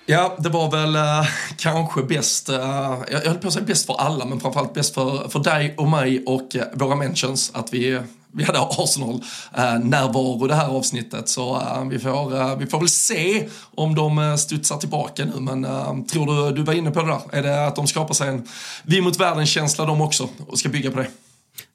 Ja, 0.07 0.35
det 0.39 0.49
var 0.49 0.71
väl 0.71 0.95
eh, 0.95 1.27
kanske 1.57 2.03
bäst, 2.03 2.49
eh, 2.49 2.95
jag 3.11 3.21
höll 3.21 3.37
på 3.37 3.47
att 3.47 3.53
säga 3.53 3.65
bäst 3.65 3.85
för 3.85 3.93
alla, 3.93 4.25
men 4.25 4.39
framförallt 4.39 4.73
bäst 4.73 4.93
för, 4.93 5.29
för 5.29 5.39
dig 5.39 5.75
och 5.77 5.87
mig 5.87 6.23
och 6.25 6.55
eh, 6.55 6.63
våra 6.73 6.95
mentions 6.95 7.51
att 7.53 7.73
vi, 7.73 8.01
vi 8.37 8.43
hade 8.43 8.59
Arsenal-närvaro 8.59 10.41
eh, 10.41 10.47
det 10.47 10.55
här 10.55 10.67
avsnittet. 10.67 11.29
Så 11.29 11.55
eh, 11.55 11.85
vi, 11.89 11.99
får, 11.99 12.35
eh, 12.35 12.57
vi 12.57 12.65
får 12.65 12.79
väl 12.79 12.89
se 12.89 13.47
om 13.75 13.95
de 13.95 14.37
studsar 14.37 14.77
tillbaka 14.77 15.25
nu, 15.25 15.39
men 15.39 16.05
tror 16.05 16.25
du, 16.25 16.55
du 16.55 16.63
var 16.63 16.73
inne 16.73 16.91
på 16.91 17.01
det 17.01 17.07
där, 17.07 17.21
är 17.31 17.43
det 17.43 17.67
att 17.67 17.75
de 17.75 17.87
skapar 17.87 18.13
sig 18.13 18.29
en 18.29 18.47
vi 18.83 19.01
mot 19.01 19.19
världen-känsla 19.19 19.85
de 19.85 20.01
också 20.01 20.29
och 20.47 20.59
ska 20.59 20.69
bygga 20.69 20.91
på 20.91 20.97
det? 20.97 21.07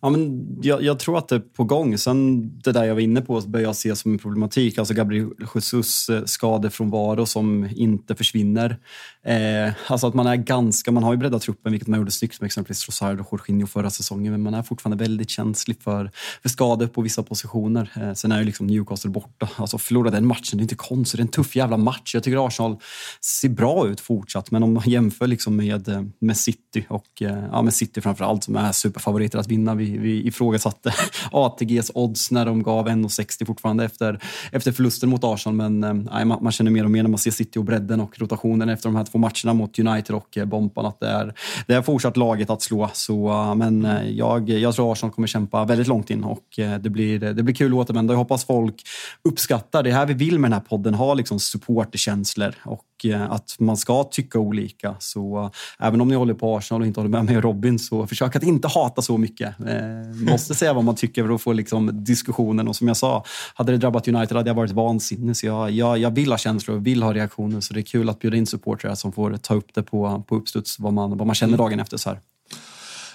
Ja, 0.02 0.10
men 0.10 0.46
jag, 0.62 0.82
jag, 0.82 0.98
tror 0.98 1.18
att 1.18 1.28
det 1.28 1.34
är 1.34 1.40
på 1.40 1.64
gång. 1.64 1.98
Sen 1.98 2.50
det 2.58 2.72
där 2.72 2.84
jag 2.84 2.94
var 2.94 3.00
inne 3.00 3.20
på 3.20 3.40
börjar 3.40 3.66
jag 3.66 3.76
se 3.76 3.96
som 3.96 4.12
en 4.12 4.18
problematik. 4.18 4.78
Alltså 4.78 4.94
Gabriel 4.94 5.30
Jesus 5.54 6.10
skador 6.26 6.68
från 6.70 6.90
skadefrånvaro 6.90 7.26
som 7.26 7.68
inte 7.76 8.14
försvinner. 8.14 8.76
Eh, 9.22 9.72
alltså 9.86 10.06
att 10.06 10.14
man 10.14 10.26
är 10.26 10.36
ganska, 10.36 10.92
man 10.92 11.02
har 11.02 11.12
ju 11.12 11.18
breddat 11.18 11.42
truppen 11.42 11.72
vilket 11.72 11.88
man 11.88 11.98
gjorde 11.98 12.10
snyggt 12.10 12.40
med 12.40 12.46
exempelvis 12.46 12.88
Rosario 12.88 13.20
och 13.20 13.28
Jorginho 13.32 13.66
förra 13.66 13.90
säsongen. 13.90 14.32
Men 14.32 14.42
man 14.42 14.54
är 14.54 14.62
fortfarande 14.62 15.04
väldigt 15.04 15.30
känslig 15.30 15.82
för, 15.82 16.10
för 16.42 16.48
skador 16.48 16.86
på 16.86 17.02
vissa 17.02 17.22
positioner. 17.22 17.92
Eh, 17.96 18.12
sen 18.12 18.32
är 18.32 18.38
ju 18.38 18.44
liksom 18.44 18.66
Newcastle 18.66 19.10
borta. 19.10 19.48
Alltså 19.56 19.78
förlora 19.78 20.10
den 20.10 20.26
matchen, 20.26 20.58
det 20.58 20.60
är 20.60 20.62
inte 20.62 20.74
konstigt. 20.74 21.18
Det 21.18 21.22
är 21.22 21.24
en 21.24 21.28
tuff 21.28 21.56
jävla 21.56 21.76
match. 21.76 22.14
Jag 22.14 22.22
tycker 22.22 22.46
Arsenal 22.46 22.76
ser 23.20 23.48
bra 23.48 23.88
ut 23.88 24.00
fortsatt. 24.00 24.50
Men 24.50 24.62
om 24.62 24.74
man 24.74 24.82
jämför 24.86 25.26
liksom 25.26 25.56
med, 25.56 25.88
eh, 25.88 26.02
med 26.18 26.36
City 26.36 26.86
och 26.88 27.22
eh, 27.22 27.44
ja, 27.52 27.62
med 27.62 27.74
City 27.74 28.00
framför 28.00 28.24
allt 28.24 28.44
som 28.44 28.56
är 28.56 28.72
superfavoriter 28.72 29.38
att 29.38 29.48
vinna. 29.48 29.74
Vi, 29.74 29.89
vi 29.98 30.26
ifrågasatte 30.26 30.94
ATGs 31.32 31.90
odds 31.94 32.30
när 32.30 32.46
de 32.46 32.62
gav 32.62 32.88
1,60 32.88 33.46
fortfarande 33.46 33.84
efter, 33.84 34.20
efter 34.52 34.72
förlusten 34.72 35.08
mot 35.08 35.24
Arsenal. 35.24 35.70
Men 35.70 35.84
eh, 35.84 36.24
man, 36.24 36.38
man, 36.42 36.52
känner 36.52 36.70
mer 36.70 36.84
och 36.84 36.90
mer 36.90 37.02
när 37.02 37.10
man 37.10 37.18
ser 37.18 37.30
City 37.30 37.58
och 37.58 37.64
bredden 37.64 38.00
och 38.00 38.18
rotationen 38.18 38.68
efter 38.68 38.88
de 38.88 38.96
här 38.96 39.04
två 39.04 39.18
matcherna 39.18 39.54
mot 39.54 39.78
United 39.78 40.16
och 40.16 40.38
eh, 40.38 40.44
Bompan 40.44 40.86
att 40.86 41.00
det 41.00 41.08
är, 41.08 41.34
det 41.66 41.74
är 41.74 41.82
fortsatt 41.82 42.16
laget 42.16 42.50
att 42.50 42.62
slå. 42.62 42.90
Så, 42.92 43.28
eh, 43.28 43.54
men 43.54 43.84
eh, 43.84 44.10
jag, 44.10 44.48
jag 44.48 44.74
tror 44.74 44.92
Arsenal 44.92 45.12
kommer 45.12 45.28
kämpa 45.28 45.64
väldigt 45.64 45.86
långt 45.86 46.10
in 46.10 46.24
och 46.24 46.44
det 46.56 46.90
blir, 46.90 47.18
det 47.18 47.42
blir 47.42 47.54
kul 47.54 47.72
att 47.72 47.78
återvända. 47.78 48.12
Jag 48.14 48.18
hoppas 48.18 48.44
folk 48.44 48.82
uppskattar 49.22 49.82
det 49.82 49.92
här 49.92 50.06
vi 50.06 50.14
vill 50.14 50.38
med 50.38 50.50
den 50.50 50.58
här 50.60 50.68
podden, 50.68 50.94
ha 50.94 51.14
liksom 51.14 51.40
supporterkänslor 51.40 52.54
och 52.64 52.86
att 53.28 53.56
man 53.58 53.76
ska 53.76 54.04
tycka 54.04 54.38
olika. 54.38 54.94
Så 54.98 55.50
även 55.78 56.00
om 56.00 56.08
ni 56.08 56.14
håller 56.14 56.34
på 56.34 56.56
Arsenal 56.56 56.80
och 56.80 56.86
inte 56.86 57.00
håller 57.00 57.10
med 57.10 57.24
mig 57.24 57.36
och 57.36 57.42
Robin, 57.42 57.78
så 57.78 58.06
försök 58.06 58.36
att 58.36 58.42
inte 58.42 58.68
hata 58.68 59.02
så 59.02 59.18
mycket. 59.18 59.54
Eh, 59.80 60.30
måste 60.32 60.54
säga 60.54 60.72
vad 60.72 60.84
man 60.84 60.94
tycker 60.94 61.24
för 61.24 61.34
att 61.34 61.42
få 61.42 61.52
liksom 61.52 62.04
diskussionen. 62.04 62.68
Och 62.68 62.76
som 62.76 62.88
jag 62.88 62.96
sa, 62.96 63.24
hade 63.54 63.72
det 63.72 63.78
drabbat 63.78 64.08
United 64.08 64.36
hade 64.36 64.50
jag 64.50 64.54
varit 64.54 64.72
vansinnig. 64.72 65.36
Så 65.36 65.46
jag, 65.46 65.70
jag, 65.70 65.98
jag 65.98 66.10
vill 66.10 66.30
ha 66.30 66.38
känslor 66.38 66.76
och 66.76 66.86
vill 66.86 67.02
ha 67.02 67.14
reaktioner. 67.14 67.60
Så 67.60 67.74
det 67.74 67.80
är 67.80 67.82
kul 67.82 68.08
att 68.08 68.18
bjuda 68.18 68.36
in 68.36 68.46
supportrar 68.46 68.94
som 68.94 69.12
får 69.12 69.36
ta 69.36 69.54
upp 69.54 69.74
det 69.74 69.82
på, 69.82 70.22
på 70.28 70.36
uppstuds, 70.36 70.78
vad 70.78 70.92
man, 70.92 71.18
vad 71.18 71.26
man 71.26 71.34
känner 71.34 71.58
dagen 71.58 71.80
efter. 71.80 71.96
så 71.96 72.10
här. 72.10 72.20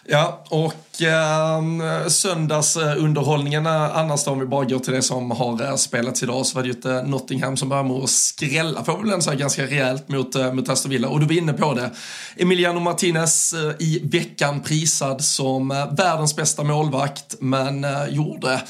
Ja, 0.07 0.43
och 0.49 1.01
eh, 1.01 2.07
söndagsunderhållningen 2.07 3.67
annars 3.67 4.23
då 4.23 4.31
om 4.31 4.39
vi 4.39 4.45
bara 4.45 4.65
går 4.65 4.79
till 4.79 4.93
det 4.93 5.01
som 5.01 5.31
har 5.31 5.63
eh, 5.63 5.75
spelats 5.75 6.23
idag 6.23 6.45
så 6.45 6.55
var 6.55 6.63
det 6.63 6.69
ju 6.69 6.99
ett 6.99 7.07
Nottingham 7.07 7.57
som 7.57 7.69
började 7.69 7.89
med 7.89 7.97
att 7.97 8.09
skrälla, 8.09 8.83
får 8.83 9.03
vi 9.03 9.09
väl 9.09 9.21
säga, 9.21 9.35
ganska 9.35 9.63
rejält 9.63 10.09
mot, 10.09 10.35
eh, 10.35 10.53
mot 10.53 10.69
Aston 10.69 10.91
Villa. 10.91 11.07
Och 11.07 11.19
du 11.19 11.25
var 11.25 11.33
inne 11.33 11.53
på 11.53 11.73
det. 11.73 11.91
Emiliano 12.37 12.79
Martinez 12.79 13.53
eh, 13.53 13.71
i 13.79 14.01
veckan 14.03 14.61
prisad 14.61 15.23
som 15.23 15.71
eh, 15.71 15.93
världens 15.93 16.35
bästa 16.35 16.63
målvakt 16.63 17.35
men 17.39 17.83
eh, 17.83 18.07
gjorde 18.09 18.61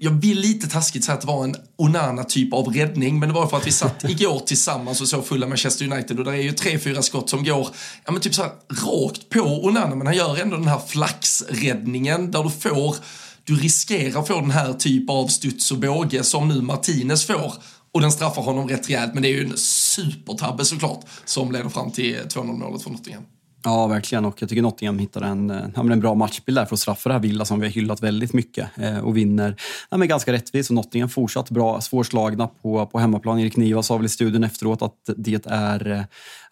jag 0.00 0.10
vill 0.10 0.40
lite 0.40 0.68
taskigt 0.68 1.04
säga 1.04 1.14
att 1.14 1.20
det 1.20 1.26
var 1.26 1.44
en 1.44 1.56
Onana-typ 1.76 2.52
av 2.52 2.68
räddning, 2.74 3.18
men 3.18 3.28
det 3.28 3.34
var 3.34 3.46
för 3.46 3.56
att 3.56 3.66
vi 3.66 3.72
satt 3.72 4.04
igår 4.10 4.38
tillsammans 4.38 5.00
och 5.00 5.08
såg 5.08 5.26
fulla 5.26 5.46
Manchester 5.46 5.92
United 5.92 6.18
och 6.18 6.24
det 6.24 6.30
är 6.30 6.42
ju 6.42 6.52
tre, 6.52 6.78
fyra 6.78 7.02
skott 7.02 7.30
som 7.30 7.44
går, 7.44 7.68
ja 8.04 8.12
men 8.12 8.20
typ 8.20 8.34
så 8.34 8.42
här 8.42 8.52
rakt 8.68 9.28
på 9.28 9.40
Onana, 9.40 9.94
men 9.94 10.06
han 10.06 10.16
gör 10.16 10.40
ändå 10.40 10.56
den 10.56 10.68
här 10.68 10.80
flaxräddningen 10.86 12.30
där 12.30 12.42
du 12.42 12.50
får, 12.50 12.96
du 13.44 13.56
riskerar 13.56 14.20
att 14.20 14.28
få 14.28 14.40
den 14.40 14.50
här 14.50 14.72
typ 14.72 15.10
av 15.10 15.26
studs 15.26 15.70
och 15.70 15.78
båge 15.78 16.24
som 16.24 16.48
nu 16.48 16.62
Martinez 16.62 17.26
får. 17.26 17.54
Och 17.92 18.00
den 18.00 18.12
straffar 18.12 18.42
honom 18.42 18.68
rätt 18.68 18.88
rejält, 18.88 19.14
men 19.14 19.22
det 19.22 19.28
är 19.28 19.32
ju 19.32 19.44
en 19.44 19.56
supertabbe 19.56 20.64
såklart 20.64 21.04
som 21.24 21.52
leder 21.52 21.68
fram 21.68 21.90
till 21.90 22.16
2-0 22.16 22.58
målet 22.58 22.82
för 22.82 22.90
Nottingham. 22.90 23.22
Ja, 23.66 23.86
verkligen. 23.86 24.24
Och 24.24 24.42
jag 24.42 24.48
tycker 24.48 24.62
Nottingham 24.62 24.98
hittar 24.98 25.22
en, 25.22 25.50
eh, 25.50 25.62
ja, 25.74 25.80
en 25.80 26.00
bra 26.00 26.14
matchbild 26.14 26.58
där 26.58 26.64
för 26.64 26.74
att 26.74 26.80
straffa 26.80 27.08
det 27.08 27.12
här 27.12 27.20
Villa 27.20 27.44
som 27.44 27.60
vi 27.60 27.66
har 27.66 27.72
hyllat 27.72 28.02
väldigt 28.02 28.32
mycket 28.32 28.68
eh, 28.76 28.98
och 28.98 29.16
vinner 29.16 29.56
ja, 29.90 29.96
men 29.96 30.08
ganska 30.08 30.32
rättvist. 30.32 30.70
Och 30.70 30.74
Nottingham 30.74 31.08
fortsatt 31.08 31.50
bra, 31.50 31.80
svårslagna 31.80 32.48
på, 32.62 32.86
på 32.86 32.98
hemmaplan. 32.98 33.38
Erik 33.38 33.56
Niva 33.56 33.82
sa 33.82 33.96
väl 33.96 34.06
i 34.06 34.08
studion 34.08 34.44
efteråt 34.44 34.82
att 34.82 35.10
det 35.16 35.46
är 35.46 35.90
eh, 35.90 36.02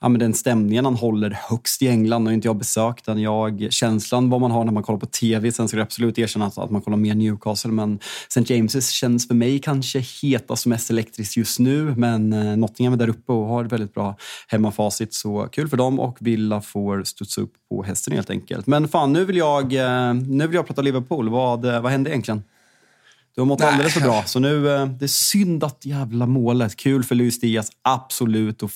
ja, 0.05 0.09
men 0.09 0.19
den 0.19 0.35
stämningen 0.35 0.85
han 0.85 0.95
håller 0.95 1.31
högst 1.31 1.83
i 1.83 1.89
England. 1.89 2.25
Nu 2.25 2.31
har 2.31 2.35
inte 2.35 2.49
jag 2.49 2.57
besökt 2.57 3.05
den. 3.05 3.21
Jag, 3.21 3.67
känslan 3.71 4.31
vad 4.31 4.41
man 4.41 4.51
har 4.51 4.65
när 4.65 4.73
man 4.73 4.83
kollar 4.83 4.99
på 4.99 5.07
TV. 5.07 5.53
Sen 5.53 5.69
ska 5.69 5.77
jag 5.77 5.85
absolut 5.85 6.19
erkänna 6.19 6.47
att, 6.47 6.59
att 6.59 6.71
man 6.71 6.83
kollar 6.83 6.97
mer 6.97 7.15
Newcastle. 7.15 7.71
Men 7.71 7.99
St. 8.29 8.41
James's 8.41 8.91
känns 8.93 9.29
för 9.29 9.35
mig 9.35 9.59
kanske 9.59 9.99
hetast 9.99 10.67
och 10.67 10.71
mest 10.71 10.91
elektriskt 10.91 11.37
just 11.37 11.59
nu. 11.59 11.95
Men 11.97 12.33
eh, 12.33 12.57
Nottingham 12.57 12.93
är 12.93 12.99
där 12.99 13.09
uppe 13.09 13.33
och 13.33 13.47
har 13.47 13.65
ett 13.65 13.73
väldigt 13.73 13.95
bra 13.95 14.17
hemmafacit. 14.49 15.15
Så 15.15 15.49
kul 15.53 15.69
för 15.69 15.77
dem 15.77 16.01
och 16.01 16.17
Villa 16.21 16.61
får 16.61 17.05
studsa 17.05 17.41
upp 17.41 17.53
på 17.69 17.83
hästen 17.83 18.15
helt 18.15 18.31
enkelt. 18.31 18.67
Men 18.67 18.89
fan, 18.89 19.13
nu 19.13 19.25
vill 19.25 19.37
jag, 19.37 19.73
eh, 19.73 20.15
nu 20.15 20.47
vill 20.47 20.55
jag 20.55 20.67
prata 20.67 20.83
Liverpool. 20.83 21.29
Vad, 21.29 21.63
vad 21.63 21.93
hände 21.93 22.11
egentligen? 22.11 22.43
Du 23.35 23.41
har 23.41 23.47
mått 23.47 23.59
Nej. 23.59 23.69
alldeles 23.69 23.95
för 23.95 24.01
bra. 24.01 24.23
Så 24.27 24.39
nu, 24.39 24.75
eh, 24.75 24.87
det 24.87 25.05
är 25.05 25.09
synd 25.09 25.65
att 25.65 25.85
jävla 25.85 26.27
målet. 26.27 26.77
Kul 26.77 27.05
för 27.05 27.15
Luis 27.15 27.41
Diaz, 27.41 27.71
absolut. 27.83 28.63
Och 28.63 28.71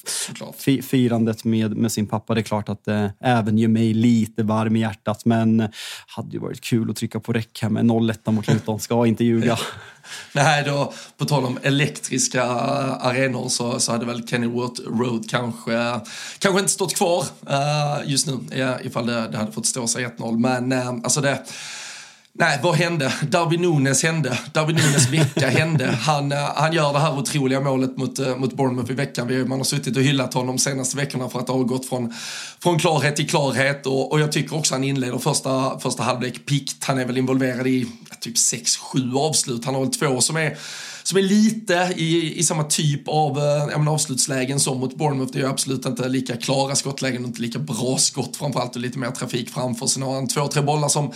firandet 0.83 1.45
med, 1.45 1.77
med 1.77 1.93
sin 1.93 2.07
pappa, 2.07 2.35
det 2.35 2.41
är 2.41 2.43
klart 2.43 2.69
att 2.69 2.85
det 2.85 3.13
även 3.21 3.59
gör 3.59 3.69
mig 3.69 3.95
lite 3.95 4.43
varm 4.43 4.77
i 4.77 4.81
hjärtat. 4.81 5.25
Men 5.25 5.69
hade 6.07 6.33
ju 6.33 6.39
varit 6.39 6.61
kul 6.61 6.91
att 6.91 6.97
trycka 6.97 7.21
på 7.21 7.33
räck 7.33 7.59
här 7.63 7.69
med 7.69 7.85
0-1 7.85 8.31
mot 8.31 8.49
Luton. 8.49 8.81
Ska 8.81 9.07
inte 9.07 9.25
ljuga. 9.25 9.59
Nej, 10.33 10.65
då, 10.65 10.93
på 11.17 11.25
tal 11.25 11.45
om 11.45 11.59
elektriska 11.63 12.45
arenor 12.45 13.49
så, 13.49 13.81
så 13.81 13.93
hade 13.93 14.07
väl 14.07 14.29
Kennywood 14.29 14.81
Road 14.87 15.31
kanske, 15.31 16.01
kanske 16.39 16.61
inte 16.61 16.73
stått 16.73 16.97
kvar 16.97 17.25
eh, 17.51 18.11
just 18.11 18.27
nu 18.27 18.39
eh, 18.51 18.87
ifall 18.87 19.07
det, 19.07 19.29
det 19.29 19.39
hade 19.39 19.53
fått 19.53 19.67
stå 19.67 19.87
sig 19.87 20.07
1-0. 20.07 20.39
Men 20.39 20.73
eh, 20.73 20.89
alltså 20.89 21.21
det... 21.21 21.43
Nej, 22.41 22.59
vad 22.63 22.75
hände? 22.75 23.13
Darwin 23.23 23.63
Nunes 23.63 24.03
hände. 24.03 24.39
Darwin 24.53 24.77
Nunes 24.77 25.09
vecka 25.09 25.49
hände. 25.59 25.87
Han, 25.87 26.33
eh, 26.33 26.39
han 26.55 26.73
gör 26.73 26.93
det 26.93 26.99
här 26.99 27.19
otroliga 27.19 27.61
målet 27.61 27.97
mot, 27.97 28.19
eh, 28.19 28.37
mot 28.37 28.53
Bournemouth 28.53 28.91
i 28.91 28.95
veckan. 28.95 29.49
Man 29.49 29.59
har 29.59 29.65
suttit 29.65 29.97
och 29.97 30.03
hyllat 30.03 30.35
honom 30.35 30.57
de 30.57 30.63
senaste 30.63 30.97
veckorna 30.97 31.29
för 31.29 31.39
att 31.39 31.47
det 31.47 31.53
har 31.53 31.65
gått 31.65 31.89
från, 31.89 32.15
från 32.63 32.79
klarhet 32.79 33.17
till 33.17 33.29
klarhet. 33.29 33.87
Och, 33.87 34.13
och 34.13 34.21
jag 34.21 34.33
tycker 34.33 34.57
också 34.57 34.75
han 34.75 34.85
inleder 34.85 35.19
första, 35.19 35.79
första 35.79 36.03
halvlek 36.03 36.47
pikt. 36.47 36.85
Han 36.85 36.99
är 36.99 37.05
väl 37.05 37.19
involverad 37.19 37.67
i 37.67 37.87
typ 38.21 38.37
6-7 38.37 39.19
avslut. 39.19 39.65
Han 39.65 39.75
har 39.75 39.83
väl 39.83 39.91
två 39.91 40.21
som 40.21 40.37
är 40.37 40.57
som 41.09 41.19
är 41.19 41.23
lite 41.23 41.93
i, 41.97 42.39
i 42.39 42.43
samma 42.43 42.65
typ 42.65 43.09
av 43.09 43.39
äh, 43.39 43.89
avslutslägen 43.89 44.61
som 44.61 44.81
mot 44.81 44.97
Bournemouth. 44.97 45.33
Det 45.33 45.41
är 45.41 45.45
absolut 45.45 45.87
inte 45.87 46.09
lika 46.09 46.37
klara 46.37 46.75
skottlägen 46.75 47.23
och 47.23 47.29
inte 47.29 47.43
lika 47.43 47.59
bra 47.59 47.97
skott 47.99 48.37
framförallt 48.37 48.77
och 48.77 48.81
lite 48.81 48.99
mer 48.99 49.11
trafik 49.11 49.51
framför. 49.51 49.87
Sen 49.87 50.03
har 50.03 50.15
han 50.15 50.29
två, 50.29 50.47
tre 50.47 50.63
bollar 50.63 50.89
som 50.89 51.13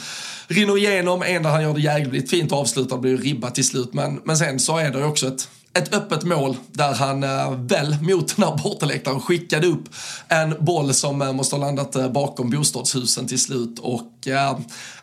rinner 0.49 0.78
igenom. 0.78 1.22
En 1.22 1.43
där 1.43 1.51
han 1.51 1.62
gör 1.62 1.74
det 1.74 1.80
jävligt 1.80 2.30
fint 2.30 2.53
avslutat, 2.53 3.01
blir 3.01 3.16
ribba 3.16 3.51
till 3.51 3.64
slut. 3.66 3.95
Men, 3.95 4.20
men 4.24 4.36
sen 4.36 4.61
så 4.61 4.78
är 4.78 4.90
det 4.90 5.05
också 5.05 5.28
ett 5.28 5.49
ett 5.74 5.95
öppet 5.95 6.24
mål 6.24 6.57
där 6.70 6.95
han 6.95 7.22
eh, 7.22 7.51
väl 7.51 7.97
mot 8.01 8.36
den 8.36 8.45
här 8.45 8.57
bortaläktaren 8.62 9.20
skickade 9.20 9.66
upp 9.66 9.84
en 10.28 10.64
boll 10.64 10.95
som 10.95 11.22
eh, 11.22 11.32
måste 11.32 11.57
ha 11.57 11.61
landat 11.61 12.12
bakom 12.12 12.51
bostadshusen 12.51 13.26
till 13.26 13.40
slut. 13.40 13.78
Och 13.78 14.28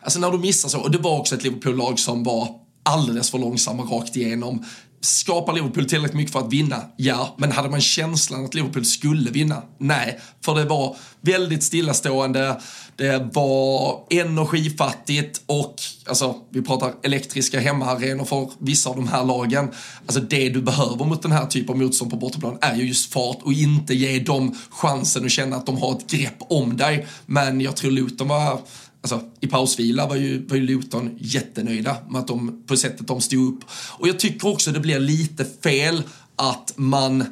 alltså 0.02 0.20
när 0.20 0.30
du 0.30 0.38
missar 0.38 0.68
så, 0.68 0.80
och 0.80 0.90
det 0.90 0.98
var 0.98 1.18
också 1.18 1.34
ett 1.34 1.42
Liverpool-lag 1.42 1.98
som 1.98 2.24
var 2.24 2.48
alldeles 2.90 3.30
för 3.30 3.38
långsamma 3.38 3.82
rakt 3.82 4.16
igenom. 4.16 4.64
Skapar 5.02 5.52
Liverpool 5.52 5.84
tillräckligt 5.84 6.16
mycket 6.16 6.32
för 6.32 6.40
att 6.40 6.52
vinna? 6.52 6.76
Ja, 6.96 7.34
men 7.38 7.52
hade 7.52 7.70
man 7.70 7.80
känslan 7.80 8.44
att 8.44 8.54
Liverpool 8.54 8.84
skulle 8.84 9.30
vinna? 9.30 9.62
Nej, 9.78 10.20
för 10.44 10.54
det 10.54 10.64
var 10.64 10.96
väldigt 11.20 11.62
stillastående, 11.62 12.60
det 12.96 13.30
var 13.32 14.00
energifattigt 14.10 15.42
och, 15.46 15.74
alltså 16.06 16.34
vi 16.50 16.62
pratar 16.62 16.94
elektriska 17.02 17.60
hemmaarenor 17.60 18.24
för 18.24 18.50
vissa 18.58 18.90
av 18.90 18.96
de 18.96 19.08
här 19.08 19.24
lagen. 19.24 19.70
Alltså 20.06 20.20
det 20.20 20.48
du 20.48 20.62
behöver 20.62 21.04
mot 21.04 21.22
den 21.22 21.32
här 21.32 21.46
typen 21.46 21.70
av 21.70 21.78
motstånd 21.78 22.10
på 22.10 22.16
bortaplan 22.16 22.58
är 22.60 22.76
ju 22.76 22.88
just 22.88 23.12
fart 23.12 23.38
och 23.42 23.52
inte 23.52 23.94
ge 23.94 24.18
dem 24.18 24.56
chansen 24.70 25.24
att 25.24 25.30
känna 25.30 25.56
att 25.56 25.66
de 25.66 25.78
har 25.78 25.92
ett 25.92 26.10
grepp 26.10 26.36
om 26.38 26.76
dig. 26.76 27.06
Men 27.26 27.60
jag 27.60 27.76
tror 27.76 27.90
Luton 27.90 28.28
var 28.28 28.60
Alltså, 29.02 29.20
I 29.40 29.46
pausvila 29.46 30.06
var 30.06 30.16
ju, 30.16 30.46
var 30.46 30.56
ju 30.56 30.62
Luton 30.62 31.10
jättenöjda 31.18 31.96
med 32.08 32.20
att 32.20 32.28
de, 32.28 32.62
på 32.66 32.76
sättet 32.76 33.06
de 33.06 33.20
stod 33.20 33.54
upp. 33.54 33.60
Och 33.72 34.08
jag 34.08 34.18
tycker 34.18 34.48
också 34.48 34.70
det 34.70 34.80
blir 34.80 34.98
lite 34.98 35.46
fel 35.62 36.02
att 36.36 36.72
man 36.76 37.24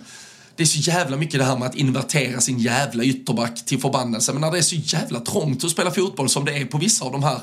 det 0.56 0.64
är 0.64 0.66
så 0.66 0.78
jävla 0.78 1.16
mycket 1.16 1.40
det 1.40 1.44
här 1.44 1.58
med 1.58 1.68
att 1.68 1.74
invertera 1.74 2.40
sin 2.40 2.58
jävla 2.58 3.04
ytterback 3.04 3.64
till 3.64 3.80
förbannelse. 3.80 4.32
Men 4.32 4.40
när 4.40 4.50
det 4.50 4.58
är 4.58 4.62
så 4.62 4.76
jävla 4.76 5.20
trångt 5.20 5.64
att 5.64 5.70
spela 5.70 5.90
fotboll 5.90 6.28
som 6.28 6.44
det 6.44 6.52
är 6.52 6.64
på 6.64 6.78
vissa 6.78 7.04
av 7.04 7.12
de 7.12 7.22
här 7.22 7.40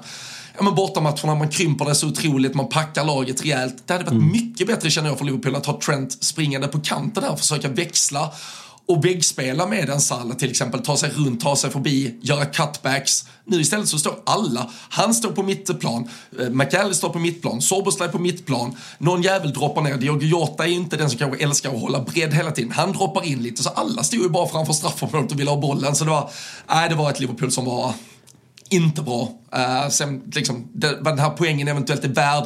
ja, 0.58 0.64
men 0.64 0.76
bortamatcherna, 0.76 1.36
man 1.36 1.50
krymper 1.50 1.86
det 1.86 1.96
så 1.96 2.08
otroligt, 2.08 2.54
man 2.54 2.70
packar 2.70 3.06
laget 3.06 3.44
rejält. 3.44 3.84
Det 3.86 3.94
hade 3.94 4.06
varit 4.06 4.14
mm. 4.14 4.32
mycket 4.32 4.68
bättre 4.68 4.90
känner 4.90 5.10
jag 5.10 5.18
för 5.18 5.26
Liverpool 5.26 5.56
att 5.56 5.66
ha 5.66 5.80
Trent 5.82 6.24
springande 6.24 6.68
på 6.68 6.80
kanten 6.80 7.24
där 7.24 7.32
och 7.32 7.40
försöka 7.40 7.68
växla 7.68 8.32
och 8.88 9.06
väggspela 9.06 9.68
med 9.68 9.90
en 9.90 10.02
Salah 10.02 10.38
till 10.38 10.50
exempel, 10.50 10.82
ta 10.82 10.98
sig 10.98 11.10
runt, 11.10 11.42
ta 11.42 11.56
sig 11.56 11.70
förbi, 11.70 12.16
göra 12.22 12.46
cutbacks. 12.46 13.26
Nu 13.46 13.62
istället 13.62 13.88
så 13.88 14.00
står 14.00 14.16
alla, 14.26 14.70
han 14.90 15.14
står 15.14 15.32
på 15.32 15.44
mittplan, 15.44 16.10
eh, 16.40 16.50
McAllister 16.50 16.94
står 16.94 17.10
på 17.10 17.20
mittplan, 17.20 17.62
Soboslaj 17.62 18.10
på 18.10 18.20
mittplan, 18.20 18.76
någon 18.98 19.22
jävel 19.22 19.54
droppar 19.54 19.82
ner, 19.82 19.98
Diogo 19.98 20.26
Jota 20.26 20.64
är 20.64 20.68
ju 20.68 20.76
inte 20.76 20.98
den 20.98 21.10
som 21.10 21.20
kanske 21.20 21.44
älskar 21.44 21.70
att 21.74 21.82
hålla 21.82 22.00
bredd 22.00 22.34
hela 22.34 22.52
tiden, 22.52 22.72
han 22.72 22.92
droppar 22.92 23.26
in 23.28 23.44
lite, 23.44 23.64
så 23.64 23.70
alla 23.70 24.04
stod 24.04 24.20
ju 24.20 24.30
bara 24.30 24.48
framför 24.48 24.74
straffområdet 24.74 25.32
och 25.32 25.40
ville 25.40 25.50
ha 25.50 25.58
bollen, 25.58 25.96
så 25.96 26.04
det 26.04 26.12
var, 26.12 26.30
nej 26.70 26.90
det 26.90 26.96
var 26.96 27.10
ett 27.10 27.20
Liverpool 27.20 27.52
som 27.52 27.66
var 27.66 27.94
inte 28.70 29.02
bra. 29.02 29.32
Uh, 29.56 29.90
sen 29.90 30.32
liksom, 30.36 30.68
det, 30.74 30.98
vad 31.02 31.14
den 31.14 31.20
här 31.20 31.30
poängen 31.30 31.68
eventuellt 31.68 32.04
är 32.04 32.10
värd, 32.10 32.44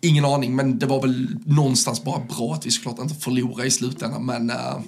ingen 0.00 0.24
aning, 0.24 0.56
men 0.56 0.78
det 0.78 0.86
var 0.86 1.02
väl 1.02 1.36
någonstans 1.46 2.04
bara 2.04 2.18
bra 2.18 2.54
att 2.54 2.66
vi 2.66 2.70
såklart 2.70 2.98
inte 2.98 3.14
förlorade 3.14 3.68
i 3.68 3.70
slutändan, 3.70 4.26
men 4.26 4.50
uh, 4.50 4.80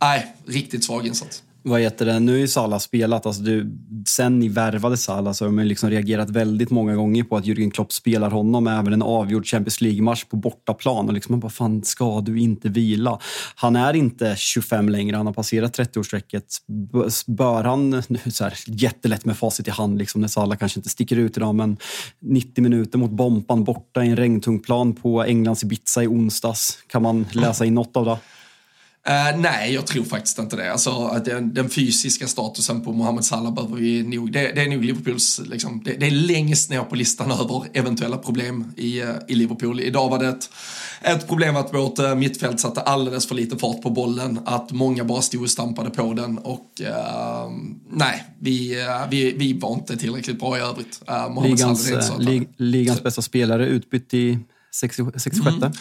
nej, 0.00 0.34
riktigt 0.46 0.84
svag 0.84 1.06
insats. 1.06 1.42
Vad 1.66 1.80
heter 1.80 2.06
det? 2.06 2.20
Nu 2.20 2.32
har 2.32 2.38
ju 2.38 2.48
Salah 2.48 2.78
spelat. 2.78 3.26
Alltså 3.26 3.42
du, 3.42 3.76
sen 4.06 4.38
ni 4.38 4.48
värvade 4.48 4.96
Salah 4.96 5.32
så 5.32 5.44
har 5.44 5.52
man 5.52 5.68
liksom 5.68 5.90
reagerat 5.90 6.30
väldigt 6.30 6.70
många 6.70 6.94
gånger 6.94 7.24
på 7.24 7.36
att 7.36 7.44
Jürgen 7.44 7.70
Klopp 7.70 7.92
spelar 7.92 8.30
honom 8.30 8.66
även 8.66 8.92
en 8.92 9.02
avgjord 9.02 9.46
Champions 9.46 9.80
League-match 9.80 10.24
på 10.24 10.36
bortaplan. 10.36 11.08
Och 11.08 11.14
liksom 11.14 11.32
man 11.32 11.40
bara, 11.40 11.50
fan 11.50 11.84
ska 11.84 12.20
du 12.20 12.40
inte 12.40 12.68
vila? 12.68 13.18
Han 13.54 13.76
är 13.76 13.96
inte 13.96 14.34
25 14.38 14.88
längre, 14.88 15.16
han 15.16 15.26
har 15.26 15.32
passerat 15.32 15.78
30-årsstrecket. 15.78 16.44
Bör 17.26 17.64
han, 17.64 17.90
nu 18.08 18.18
så 18.30 18.44
här, 18.44 18.54
jättelätt 18.66 19.24
med 19.24 19.36
facit 19.36 19.68
i 19.68 19.70
hand 19.70 19.98
liksom, 19.98 20.20
när 20.20 20.28
Salah 20.28 20.58
kanske 20.58 20.78
inte 20.78 20.90
sticker 20.90 21.16
ut 21.16 21.36
idag, 21.36 21.54
men 21.54 21.76
90 22.20 22.62
minuter 22.62 22.98
mot 22.98 23.10
Bompan 23.10 23.64
borta 23.64 24.04
i 24.04 24.08
en 24.08 24.16
regntung 24.16 24.60
plan 24.60 24.92
på 24.92 25.22
Englands 25.22 25.62
Ibiza 25.62 26.02
i 26.02 26.06
onsdags. 26.06 26.78
Kan 26.86 27.02
man 27.02 27.26
läsa 27.32 27.64
in 27.64 27.74
något 27.74 27.96
av 27.96 28.04
det? 28.04 28.18
Uh, 29.08 29.40
nej, 29.40 29.74
jag 29.74 29.86
tror 29.86 30.04
faktiskt 30.04 30.38
inte 30.38 30.56
det. 30.56 30.72
Alltså, 30.72 31.20
den, 31.24 31.54
den 31.54 31.70
fysiska 31.70 32.26
statusen 32.26 32.80
på 32.80 32.92
Mohamed 32.92 33.24
Salah 33.24 33.54
behöver 33.54 33.76
vi 33.76 34.02
nog, 34.02 34.32
det, 34.32 34.52
det 34.54 34.62
är 34.62 34.68
nog 34.68 34.84
Liverpools, 34.84 35.40
liksom, 35.46 35.82
det, 35.84 35.92
det, 35.92 36.06
är 36.06 36.10
längst 36.10 36.70
ner 36.70 36.82
på 36.82 36.94
listan 36.94 37.30
över 37.30 37.64
eventuella 37.72 38.16
problem 38.16 38.72
i, 38.76 39.02
uh, 39.02 39.10
i 39.28 39.34
Liverpool. 39.34 39.80
Idag 39.80 40.10
var 40.10 40.18
det 40.18 40.28
ett, 40.28 40.50
ett 41.02 41.28
problem 41.28 41.56
att 41.56 41.74
vårt 41.74 41.98
uh, 41.98 42.14
mittfält 42.14 42.60
satte 42.60 42.80
alldeles 42.80 43.26
för 43.26 43.34
lite 43.34 43.58
fart 43.58 43.82
på 43.82 43.90
bollen, 43.90 44.40
att 44.44 44.72
många 44.72 45.04
bara 45.04 45.22
stod 45.22 45.42
och 45.42 45.50
stampade 45.50 45.90
på 45.90 46.12
den 46.12 46.38
och 46.38 46.70
nej, 47.90 48.24
vi, 48.38 48.76
vi, 49.10 49.32
vi 49.32 49.52
var 49.52 49.74
inte 49.74 49.96
tillräckligt 49.96 50.40
bra 50.40 50.58
i 50.58 50.60
övrigt. 50.60 51.02
ligans, 51.44 52.12
lig, 52.18 52.48
ligans 52.56 53.02
bästa 53.02 53.22
spelare 53.22 53.66
utbytt 53.66 54.14
i 54.14 54.38
66 54.74 55.36
mm. 55.38 55.72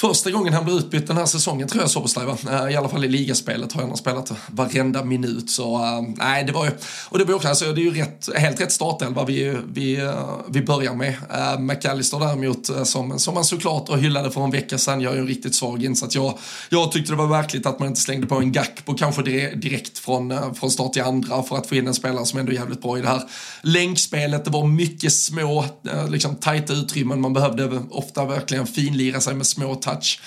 Första 0.00 0.30
gången 0.30 0.52
han 0.52 0.64
blev 0.64 0.76
utbytt 0.76 1.06
den 1.06 1.16
här 1.16 1.26
säsongen 1.26 1.68
tror 1.68 1.82
jag 1.82 1.90
Soboslaj 1.90 2.26
va? 2.26 2.36
Eh, 2.50 2.72
I 2.72 2.76
alla 2.76 2.88
fall 2.88 3.04
i 3.04 3.08
ligaspelet 3.08 3.72
har 3.72 3.82
han 3.82 3.96
spelat 3.96 4.32
varenda 4.46 5.04
minut. 5.04 5.50
Så 5.50 5.74
eh, 5.74 6.02
nej, 6.16 6.44
det 6.44 6.52
var 6.52 6.64
ju, 6.64 6.70
och 7.08 7.18
det 7.18 7.24
var 7.24 7.34
också, 7.34 7.48
alltså, 7.48 7.72
det 7.72 7.80
är 7.80 7.82
ju 7.82 7.94
rätt, 7.94 8.28
helt 8.36 8.60
rätt 8.60 8.72
startelva 8.72 9.24
vi, 9.24 9.56
vi, 9.72 9.96
eh, 9.96 10.36
vi 10.48 10.62
börjar 10.62 10.94
med. 10.94 11.08
Uh, 11.08 11.60
McAllister 11.60 12.18
däremot, 12.18 12.86
som, 12.88 13.18
som 13.18 13.34
man 13.34 13.44
såklart 13.44 13.88
och 13.88 13.98
hyllade 13.98 14.30
för 14.30 14.44
en 14.44 14.50
vecka 14.50 14.78
sedan, 14.78 15.00
gör 15.00 15.14
ju 15.14 15.20
en 15.20 15.26
riktigt 15.26 15.54
svag 15.54 15.84
insats. 15.84 16.14
Jag, 16.14 16.38
jag 16.68 16.92
tyckte 16.92 17.12
det 17.12 17.16
var 17.16 17.26
verkligt 17.26 17.66
att 17.66 17.78
man 17.78 17.88
inte 17.88 18.00
slängde 18.00 18.26
på 18.26 18.34
en 18.34 18.52
gack 18.52 18.84
på 18.84 18.94
kanske 18.94 19.22
direkt 19.22 19.98
från, 19.98 20.54
från 20.54 20.70
start 20.70 20.92
till 20.92 21.02
andra 21.02 21.42
för 21.42 21.56
att 21.56 21.66
få 21.66 21.74
in 21.74 21.86
en 21.86 21.94
spelare 21.94 22.26
som 22.26 22.38
ändå 22.38 22.52
är 22.52 22.56
jävligt 22.56 22.82
bra 22.82 22.98
i 22.98 23.00
det 23.00 23.08
här 23.08 23.22
länkspelet. 23.62 24.44
Det 24.44 24.50
var 24.50 24.66
mycket 24.66 25.12
små, 25.12 25.64
liksom 26.08 26.34
tajta 26.34 26.72
utrymmen. 26.72 27.20
Man 27.20 27.32
behövde 27.32 27.82
ofta 27.90 28.24
verkligen 28.24 28.66
finlira 28.66 29.20
sig 29.20 29.34
med 29.34 29.46
små 29.46 29.74
touch 29.90 30.20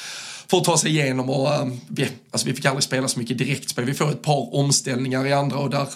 för 0.47 0.57
att 0.57 0.63
ta 0.63 0.77
sig 0.77 0.89
igenom 0.89 1.29
och 1.29 1.47
uh, 1.47 1.73
vi, 1.87 2.09
alltså 2.31 2.47
vi 2.47 2.53
fick 2.53 2.65
aldrig 2.65 2.83
spela 2.83 3.07
så 3.07 3.19
mycket 3.19 3.37
direktspel. 3.37 3.85
Vi 3.85 3.93
får 3.93 4.11
ett 4.11 4.21
par 4.21 4.55
omställningar 4.55 5.27
i 5.27 5.33
andra 5.33 5.57
och 5.57 5.69
där, 5.69 5.87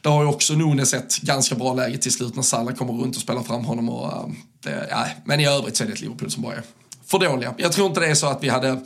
där 0.00 0.10
har 0.10 0.22
ju 0.22 0.28
också 0.28 0.54
Nunes 0.54 0.94
ett 0.94 1.18
ganska 1.18 1.54
bra 1.54 1.74
läge 1.74 1.98
till 1.98 2.12
slut 2.12 2.36
när 2.36 2.42
Salah 2.42 2.74
kommer 2.74 2.92
runt 2.92 3.16
och 3.16 3.22
spelar 3.22 3.42
fram 3.42 3.64
honom. 3.64 3.88
Och, 3.88 4.06
uh, 4.06 4.34
det, 4.62 4.86
ja, 4.90 5.06
men 5.24 5.40
i 5.40 5.46
övrigt 5.46 5.76
så 5.76 5.84
är 5.84 5.88
det 5.88 5.92
ett 5.92 6.00
Liverpool 6.00 6.30
som 6.30 6.42
bara 6.42 6.54
är 6.54 6.62
för 7.06 7.18
dåliga. 7.18 7.54
Jag 7.58 7.72
tror 7.72 7.86
inte 7.86 8.00
det 8.00 8.06
är 8.06 8.14
så 8.14 8.26
att 8.26 8.42
vi 8.42 8.48
hade 8.48 8.80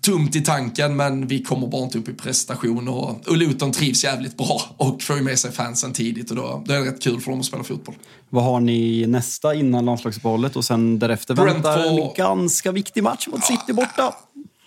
tomt 0.00 0.36
i 0.36 0.40
tanken 0.40 0.96
men 0.96 1.26
vi 1.26 1.42
kommer 1.42 1.66
bara 1.66 1.84
inte 1.84 1.98
upp 1.98 2.08
i 2.08 2.14
prestation 2.14 2.88
och, 2.88 3.28
och 3.28 3.36
Luton 3.36 3.72
trivs 3.72 4.04
jävligt 4.04 4.36
bra 4.36 4.62
och 4.76 5.02
får 5.02 5.16
ju 5.16 5.22
med 5.22 5.38
sig 5.38 5.52
fansen 5.52 5.92
tidigt 5.92 6.30
och 6.30 6.36
då, 6.36 6.62
då 6.66 6.74
är 6.74 6.78
det 6.78 6.86
rätt 6.86 7.02
kul 7.02 7.20
för 7.20 7.30
dem 7.30 7.40
att 7.40 7.46
spela 7.46 7.64
fotboll. 7.64 7.94
Vad 8.30 8.44
har 8.44 8.60
ni 8.60 9.06
nästa 9.06 9.54
innan 9.54 9.84
landslagsuppehållet 9.84 10.56
och 10.56 10.64
sen 10.64 10.98
därefter 10.98 11.34
väntar 11.34 11.78
en 11.78 12.14
ganska 12.16 12.72
viktig 12.72 13.02
match 13.02 13.26
mot 13.26 13.44
City 13.44 13.72
borta? 13.72 14.14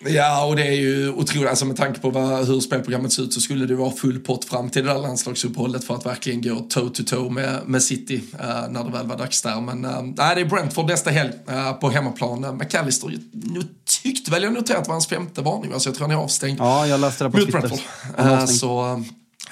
Ja, 0.05 0.45
och 0.45 0.55
det 0.55 0.67
är 0.67 0.71
ju 0.71 1.09
otroligt, 1.09 1.49
alltså 1.49 1.65
med 1.65 1.77
tanke 1.77 1.99
på 1.99 2.09
vad, 2.09 2.47
hur 2.47 2.59
spelprogrammet 2.59 3.13
ser 3.13 3.23
ut 3.23 3.33
så 3.33 3.41
skulle 3.41 3.65
det 3.65 3.75
vara 3.75 3.91
full 3.91 4.19
pott 4.19 4.45
fram 4.45 4.69
till 4.69 4.85
det 4.85 4.93
där 4.93 4.99
landslagsuppehållet 4.99 5.83
för 5.83 5.95
att 5.95 6.05
verkligen 6.05 6.41
gå 6.41 6.55
toe-to-toe 6.55 7.29
med, 7.29 7.61
med 7.65 7.83
City 7.83 8.15
uh, 8.15 8.69
när 8.69 8.83
det 8.83 8.91
väl 8.91 9.07
var 9.07 9.17
dags 9.17 9.41
där. 9.41 9.61
Men 9.61 9.85
uh, 9.85 10.01
nej, 10.01 10.35
det 10.35 10.41
är 10.41 10.45
Brentford 10.45 10.85
nästa 10.85 11.09
helg 11.09 11.31
uh, 11.49 11.73
på 11.73 11.89
hemmaplan. 11.89 12.45
Uh, 12.45 12.53
McAllister, 12.53 13.07
nu 13.31 13.61
tyckte 14.03 14.31
väl 14.31 14.43
jag 14.43 14.53
noterat 14.53 14.87
var 14.87 14.93
hans 14.93 15.07
femte 15.07 15.41
varning, 15.41 15.79
så 15.79 15.89
jag 15.89 15.95
tror 15.95 16.07
han 16.07 16.17
är 16.17 16.23
avstängd. 16.23 16.59
Ja, 16.59 16.87
jag 16.87 16.99
läste 16.99 17.23
det 17.23 17.29
på 17.29 17.37
Twitter. 17.37 17.51
Brentford. 17.51 18.49
så, 18.49 19.03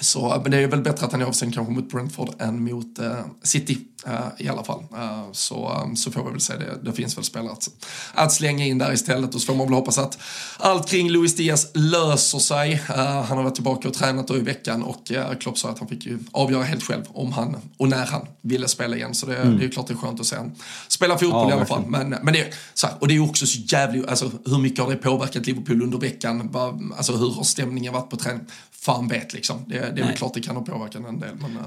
så, 0.02 0.40
men 0.44 0.52
det 0.52 0.58
är 0.58 0.68
väl 0.68 0.82
bättre 0.82 1.06
att 1.06 1.12
han 1.12 1.22
är 1.22 1.26
avstängd 1.26 1.54
kanske 1.54 1.74
mot 1.74 1.90
Brentford 1.90 2.30
än 2.40 2.64
mot 2.64 3.00
City. 3.44 3.78
Uh, 4.08 4.28
i 4.38 4.48
alla 4.48 4.64
fall. 4.64 4.80
Uh, 4.94 5.32
så, 5.32 5.84
um, 5.84 5.96
så 5.96 6.12
får 6.12 6.26
vi 6.26 6.32
väl 6.32 6.42
se 6.42 6.54
det. 6.58 6.80
Det 6.84 6.94
finns 6.94 7.18
väl 7.18 7.24
spelare 7.24 7.52
att, 7.52 7.70
att 8.14 8.32
slänga 8.32 8.66
in 8.66 8.78
där 8.78 8.94
istället 8.94 9.36
och 9.36 9.42
så 9.42 9.46
får 9.48 9.56
man 9.56 9.68
väl 9.68 9.74
hoppas 9.74 9.98
att 9.98 10.18
allt 10.58 10.90
kring 10.90 11.10
Luis 11.10 11.36
Diaz 11.36 11.68
löser 11.74 12.40
sig. 12.40 12.74
Uh, 12.74 12.96
han 12.98 13.38
har 13.38 13.44
varit 13.44 13.56
tillbaka 13.56 13.88
och 13.88 13.94
tränat 13.94 14.28
då 14.28 14.38
i 14.38 14.40
veckan 14.40 14.84
och 14.84 15.12
uh, 15.12 15.34
Klopp 15.40 15.58
sa 15.58 15.70
att 15.70 15.80
han 15.80 15.88
fick 15.88 16.06
ju 16.06 16.20
avgöra 16.32 16.64
helt 16.64 16.84
själv 16.84 17.04
om 17.14 17.32
han 17.32 17.58
och 17.78 17.90
när 17.90 18.06
han 18.06 18.28
ville 18.42 18.68
spela 18.68 18.96
igen. 18.96 19.16
Så 19.16 19.26
det, 19.26 19.38
mm. 19.38 19.58
det 19.58 19.62
är 19.62 19.66
ju 19.66 19.72
klart 19.72 19.88
det 19.88 19.94
är 19.94 19.98
skönt 19.98 20.20
att 20.20 20.26
se 20.26 20.36
han 20.36 20.52
spela 20.88 21.18
fotboll 21.18 21.50
ja, 21.50 21.50
i 21.50 21.54
alla 21.54 21.66
fall. 21.66 21.86
Men, 21.88 22.10
men 22.10 22.34
det, 22.34 22.54
så 22.74 22.88
här, 22.88 22.96
och 23.00 23.08
det 23.08 23.14
är 23.14 23.16
ju 23.16 23.30
också 23.30 23.46
så 23.46 23.60
jävligt, 23.60 24.08
alltså 24.08 24.32
hur 24.46 24.58
mycket 24.58 24.84
har 24.84 24.92
det 24.92 24.98
påverkat 24.98 25.48
Liverpool 25.48 25.82
under 25.82 25.98
veckan? 25.98 26.56
Alltså 26.98 27.16
hur 27.16 27.32
har 27.32 27.44
stämningen 27.44 27.94
varit 27.94 28.10
på 28.10 28.18
träning? 28.18 28.46
Fan 28.82 29.08
vet 29.08 29.34
liksom. 29.34 29.66
Det, 29.68 29.76
det 29.96 30.02
är 30.02 30.06
väl 30.06 30.16
klart 30.16 30.34
det 30.34 30.40
kan 30.42 30.56
ha 30.56 30.64
påverkat 30.64 31.02
en 31.08 31.20
del. 31.20 31.30
Men, 31.42 31.58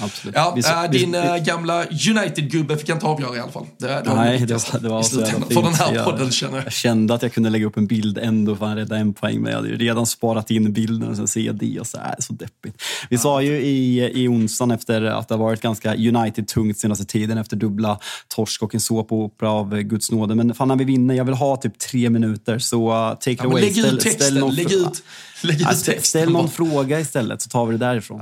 Absolut. 0.00 0.34
Ja, 0.34 0.52
Vi 0.56 0.62
sa- 0.62 0.88
din 0.88 1.12
vi- 1.12 1.18
äh, 1.18 1.36
gamla 1.36 1.84
United-gubbe 1.84 2.76
fick 2.76 2.88
inte 2.88 3.06
avgöra 3.06 3.36
i 3.36 3.40
alla 3.40 3.52
fall. 3.52 3.66
Det, 3.78 3.86
det 3.86 4.14
Nej, 4.14 4.38
det 4.38 4.54
var, 4.72 4.78
det 4.80 4.88
var 4.88 5.02
så 5.02 5.20
jävla 5.20 5.32
fint. 5.32 5.52
för 5.54 5.62
den 5.62 5.74
här 5.74 5.94
Jag- 5.94 6.04
podden 6.04 6.30
känner 6.30 6.56
jag. 6.56 6.64
Jag 6.66 6.72
kände 6.72 7.14
att 7.14 7.22
jag 7.22 7.32
kunde 7.32 7.50
lägga 7.50 7.66
upp 7.66 7.76
en 7.76 7.86
bild 7.86 8.18
ändå 8.18 8.56
för 8.56 8.66
att 8.66 8.76
rädda 8.76 8.96
en 8.96 9.14
poäng, 9.14 9.40
men 9.40 9.50
jag 9.52 9.56
hade 9.58 9.68
ju 9.68 9.76
redan 9.76 10.06
sparat 10.06 10.50
in 10.50 10.72
bilden 10.72 11.08
och 11.08 11.16
sen 11.16 11.28
ser 11.28 11.40
jag 11.40 11.54
det 11.54 11.80
och 11.80 11.86
så 11.86 11.98
är 11.98 12.14
så 12.18 12.32
deppigt. 12.32 12.82
Vi 13.10 13.18
sa 13.18 13.42
ju 13.42 13.60
i, 13.60 14.10
i 14.22 14.28
onsdagen 14.28 14.70
efter 14.70 15.02
att 15.02 15.28
det 15.28 15.34
har 15.34 15.40
varit 15.44 15.60
ganska 15.60 15.94
United-tungt 15.94 16.78
senaste 16.78 17.04
tiden 17.04 17.38
efter 17.38 17.56
dubbla 17.56 17.98
torsk 18.36 18.62
och 18.62 18.74
en 18.74 18.80
såpopera 18.80 19.50
av 19.50 19.74
eh, 19.74 19.80
Guds 19.80 20.10
nåde. 20.10 20.34
Men 20.34 20.54
fan 20.54 20.68
när 20.68 20.76
vi 20.76 20.84
vinner, 20.84 21.14
jag 21.14 21.24
vill 21.24 21.34
ha 21.34 21.56
typ 21.56 21.78
tre 21.78 22.10
minuter 22.10 22.58
så 22.58 23.08
take 23.20 23.30
it 23.30 23.38
Ja, 23.38 23.44
men 23.44 23.52
away. 23.52 23.62
lägg 23.74 23.78
ut 23.78 24.00
texten, 24.00 24.34
någon 24.34 24.54
lägg 24.54 24.72
ut, 24.72 25.02
lägg 25.42 25.60
Ja, 25.60 25.70
ut 25.70 25.76
ställ- 25.78 25.94
texten. 25.94 26.20
ställ 26.20 26.32
någon 26.32 26.48
fråga 26.54 27.00
istället 27.00 27.42
så 27.42 27.48
tar 27.48 27.66
vi 27.66 27.72
det 27.72 27.86
därifrån. 27.86 28.20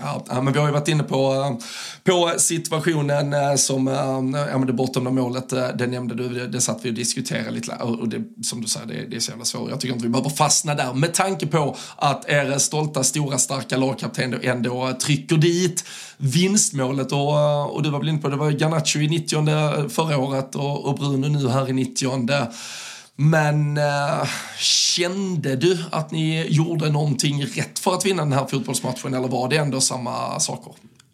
Ja, 0.00 0.24
ja, 0.28 0.42
men 0.42 0.52
vi 0.52 0.58
har 0.58 0.66
ju 0.66 0.72
varit 0.72 0.88
inne 0.88 1.02
på, 1.02 1.56
på 2.04 2.32
situationen 2.38 3.32
eh, 3.32 3.54
som, 3.54 3.88
eh, 3.88 3.94
ja 4.50 4.58
men 4.58 4.66
det 4.66 4.72
bortdömda 4.72 5.10
målet, 5.10 5.52
eh, 5.52 5.68
det 5.78 5.86
nämnde 5.86 6.14
du, 6.14 6.28
det, 6.28 6.46
det 6.46 6.60
satt 6.60 6.78
vi 6.82 6.90
och 6.90 6.94
diskuterade 6.94 7.50
lite 7.50 7.72
och 7.72 8.08
det, 8.08 8.22
som 8.42 8.60
du 8.60 8.68
säger, 8.68 8.86
det, 8.86 9.06
det 9.10 9.16
är 9.16 9.20
så 9.20 9.30
jävla 9.30 9.44
svårt. 9.44 9.70
Jag 9.70 9.80
tycker 9.80 9.94
inte 9.94 10.06
vi 10.06 10.12
behöver 10.12 10.30
fastna 10.30 10.74
där 10.74 10.94
med 10.94 11.14
tanke 11.14 11.46
på 11.46 11.76
att 11.96 12.28
er 12.28 12.58
stolta, 12.58 13.04
stora, 13.04 13.38
starka 13.38 13.76
lagkapten 13.76 14.38
ändå 14.42 14.92
trycker 15.02 15.36
dit 15.36 15.84
vinstmålet 16.16 17.12
och, 17.12 17.74
och 17.74 17.82
du 17.82 17.90
var 17.90 17.98
väl 17.98 18.08
inne 18.08 18.18
på, 18.18 18.28
det 18.28 18.36
var 18.36 18.50
ju 18.50 18.56
Garnacho 18.56 18.98
i 18.98 19.08
90 19.08 19.88
förra 19.88 20.18
året 20.18 20.54
och, 20.54 20.84
och 20.84 20.94
Bruno 20.94 21.28
nu 21.28 21.48
här 21.48 21.68
i 21.68 21.72
90 21.72 22.08
men 23.16 23.76
eh, 23.76 24.28
kände 24.58 25.56
du 25.56 25.78
att 25.92 26.10
ni 26.10 26.46
gjorde 26.48 26.90
någonting 26.90 27.44
rätt 27.44 27.78
för 27.78 27.94
att 27.94 28.06
vinna 28.06 28.22
den 28.22 28.32
här 28.32 28.46
fotbollsmatchen 28.46 29.14
eller 29.14 29.28
var 29.28 29.48
det 29.48 29.56
ändå 29.56 29.80
samma 29.80 30.40
saker? 30.40 30.72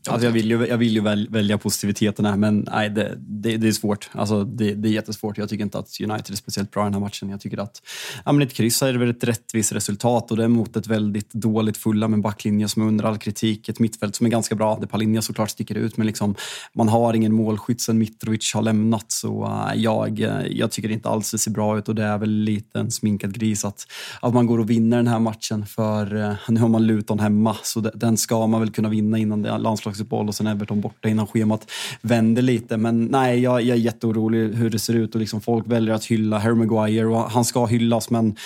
Alltså 0.08 0.26
jag, 0.26 0.32
vill 0.32 0.50
ju, 0.50 0.66
jag 0.66 0.78
vill 0.78 0.94
ju 0.94 1.00
väl, 1.00 1.28
välja 1.30 1.58
positiviteten 1.58 2.24
här, 2.24 2.36
men 2.36 2.68
nej, 2.72 2.90
det, 2.90 3.14
det, 3.18 3.56
det 3.56 3.68
är 3.68 3.72
svårt. 3.72 4.10
Alltså 4.12 4.44
det, 4.44 4.74
det 4.74 4.88
är 4.88 4.92
jättesvårt. 4.92 5.38
Jag 5.38 5.48
tycker 5.48 5.64
inte 5.64 5.78
att 5.78 6.00
United 6.00 6.32
är 6.32 6.36
speciellt 6.36 6.70
bra 6.70 6.82
i 6.82 6.86
den 6.86 6.94
här 6.94 7.00
matchen. 7.00 7.30
Jag 7.30 7.40
tycker 7.40 7.58
att 7.58 7.82
ja, 8.24 8.32
men 8.32 8.42
ett 8.42 8.54
kryss 8.54 8.82
är 8.82 8.94
väl 8.94 9.10
ett 9.10 9.24
rättvist 9.24 9.72
resultat 9.72 10.30
och 10.30 10.36
det 10.36 10.44
är 10.44 10.48
mot 10.48 10.76
ett 10.76 10.86
väldigt 10.86 11.32
dåligt 11.32 11.76
fulla 11.76 12.08
med 12.08 12.20
backlinje 12.20 12.68
som 12.68 12.82
är 12.82 12.86
under 12.86 13.04
all 13.04 13.18
kritik. 13.18 13.68
Ett 13.68 13.78
mittfält 13.78 14.16
som 14.16 14.26
är 14.26 14.30
ganska 14.30 14.54
bra. 14.54 14.78
Det 14.80 14.86
Palinja 14.86 15.22
såklart 15.22 15.50
sticker 15.50 15.74
ut, 15.74 15.96
men 15.96 16.06
liksom, 16.06 16.34
man 16.72 16.88
har 16.88 17.14
ingen 17.14 17.32
målskytt 17.32 17.80
sen 17.80 17.98
Mitrovic 17.98 18.54
har 18.54 18.62
lämnat. 18.62 19.12
Så 19.12 19.44
uh, 19.44 19.72
jag, 19.76 20.20
äh, 20.20 20.46
jag 20.50 20.70
tycker 20.70 20.90
inte 20.90 21.08
alls 21.08 21.30
det 21.30 21.38
ser 21.38 21.50
bra 21.50 21.78
ut 21.78 21.88
och 21.88 21.94
det 21.94 22.04
är 22.04 22.18
väl 22.18 22.30
lite 22.30 22.78
en 22.78 22.90
sminkad 22.90 23.34
gris 23.34 23.64
att, 23.64 23.86
att 24.20 24.34
man 24.34 24.46
går 24.46 24.58
och 24.58 24.70
vinner 24.70 24.96
den 24.96 25.08
här 25.08 25.18
matchen. 25.18 25.66
För 25.66 26.14
uh, 26.14 26.34
nu 26.48 26.60
har 26.60 26.68
man 26.68 26.86
Luton 26.86 27.18
hemma, 27.18 27.56
så 27.62 27.80
den 27.80 28.16
ska 28.16 28.46
man 28.46 28.60
väl 28.60 28.70
kunna 28.70 28.88
vinna 28.88 29.18
innan 29.18 29.42
det 29.42 29.48
är 29.48 29.58
landslagsuppehåll 29.90 30.28
och 30.28 30.34
sen 30.34 30.46
Everton 30.46 30.80
borta 30.80 31.08
innan 31.08 31.26
schemat 31.26 31.70
vänder 32.02 32.42
lite. 32.42 32.76
Men 32.76 33.04
nej, 33.04 33.40
jag, 33.40 33.62
jag 33.62 33.76
är 33.76 33.80
jätteorolig 33.80 34.54
hur 34.54 34.70
det 34.70 34.78
ser 34.78 34.94
ut 34.94 35.14
och 35.14 35.20
liksom 35.20 35.40
folk 35.40 35.66
väljer 35.66 35.94
att 35.94 36.04
hylla 36.04 36.38
Harry 36.38 36.54
Maguire 36.54 37.06
och 37.06 37.30
han 37.30 37.44
ska 37.44 37.66
hyllas 37.66 38.10
men 38.10 38.36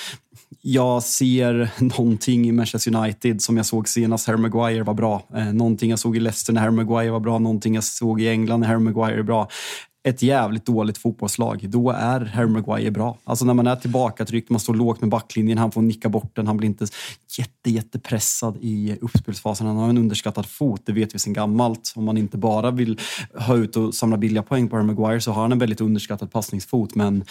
jag 0.62 1.02
ser 1.02 1.70
någonting 1.98 2.48
i 2.48 2.52
Manchester 2.52 2.96
United 2.96 3.42
som 3.42 3.56
jag 3.56 3.66
såg 3.66 3.88
senast 3.88 4.26
Harry 4.26 4.40
Maguire 4.40 4.82
var 4.82 4.94
bra. 4.94 5.22
Eh, 5.34 5.52
någonting 5.52 5.90
jag 5.90 5.98
såg 5.98 6.16
i 6.16 6.20
Leicester 6.20 6.52
när 6.52 6.60
Harry 6.60 6.72
Maguire 6.72 7.10
var 7.10 7.20
bra, 7.20 7.38
någonting 7.38 7.74
jag 7.74 7.84
såg 7.84 8.20
i 8.20 8.28
England 8.28 8.60
när 8.60 8.68
Harry 8.68 8.78
Maguire 8.80 9.18
är 9.18 9.22
bra. 9.22 9.48
Ett 10.06 10.22
jävligt 10.22 10.66
dåligt 10.66 10.98
fotbollslag, 10.98 11.70
då 11.70 11.90
är 11.90 12.20
Harry 12.20 12.48
Maguire 12.48 12.90
bra. 12.90 13.18
Alltså 13.24 13.44
när 13.44 13.54
man 13.54 13.66
är 13.66 13.76
tillbakatryckt, 13.76 14.50
man 14.50 14.60
står 14.60 14.74
lågt 14.74 15.00
med 15.00 15.10
backlinjen, 15.10 15.58
han 15.58 15.70
får 15.70 15.82
nicka 15.82 16.08
bort 16.08 16.36
den, 16.36 16.46
han 16.46 16.56
blir 16.56 16.68
inte 16.68 16.86
jätte, 17.38 17.70
jättepressad 17.70 18.58
i 18.60 18.98
uppspelsfasen. 19.00 19.66
Han 19.66 19.76
har 19.76 19.88
en 19.88 19.98
underskattad 19.98 20.46
fot, 20.46 20.82
det 20.84 20.92
vet 20.92 21.14
vi 21.14 21.18
sedan 21.18 21.32
gammalt. 21.32 21.92
Om 21.96 22.04
man 22.04 22.16
inte 22.16 22.38
bara 22.38 22.70
vill 22.70 23.00
ha 23.38 23.56
ut 23.56 23.76
och 23.76 23.94
samla 23.94 24.16
billiga 24.16 24.42
poäng 24.42 24.68
på 24.68 24.76
Harry 24.76 24.86
Maguire 24.86 25.20
så 25.20 25.32
har 25.32 25.42
han 25.42 25.52
en 25.52 25.58
väldigt 25.58 25.80
underskattad 25.80 26.32
passningsfot. 26.32 26.94
Men 26.94 27.24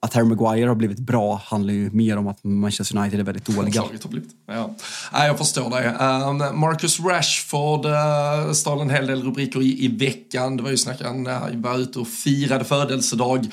att 0.00 0.14
Harry 0.14 0.24
Maguire 0.24 0.68
har 0.68 0.74
blivit 0.74 0.98
bra 0.98 1.42
handlar 1.44 1.74
ju 1.74 1.90
mer 1.90 2.16
om 2.16 2.28
att 2.28 2.44
Manchester 2.44 2.98
United 2.98 3.20
är 3.20 3.24
väldigt 3.24 3.44
dåliga. 3.44 3.82
Laget 3.82 4.02
har 4.02 4.10
blivit. 4.10 4.30
Ja. 4.46 4.74
Jag 5.12 5.38
förstår 5.38 5.70
det. 5.70 5.88
Um, 5.88 6.60
Marcus 6.60 7.00
Rashford 7.00 7.86
uh, 7.86 8.52
stal 8.52 8.80
en 8.80 8.90
hel 8.90 9.06
del 9.06 9.22
rubriker 9.22 9.62
i, 9.62 9.84
i 9.84 9.88
veckan. 9.88 10.56
Det 10.56 10.62
var 10.62 10.70
ju 10.70 10.76
snack, 10.76 11.02
han 11.02 11.24
var 11.62 11.78
ute 11.78 11.98
och 11.98 12.08
firade 12.08 12.64
födelsedag 12.64 13.46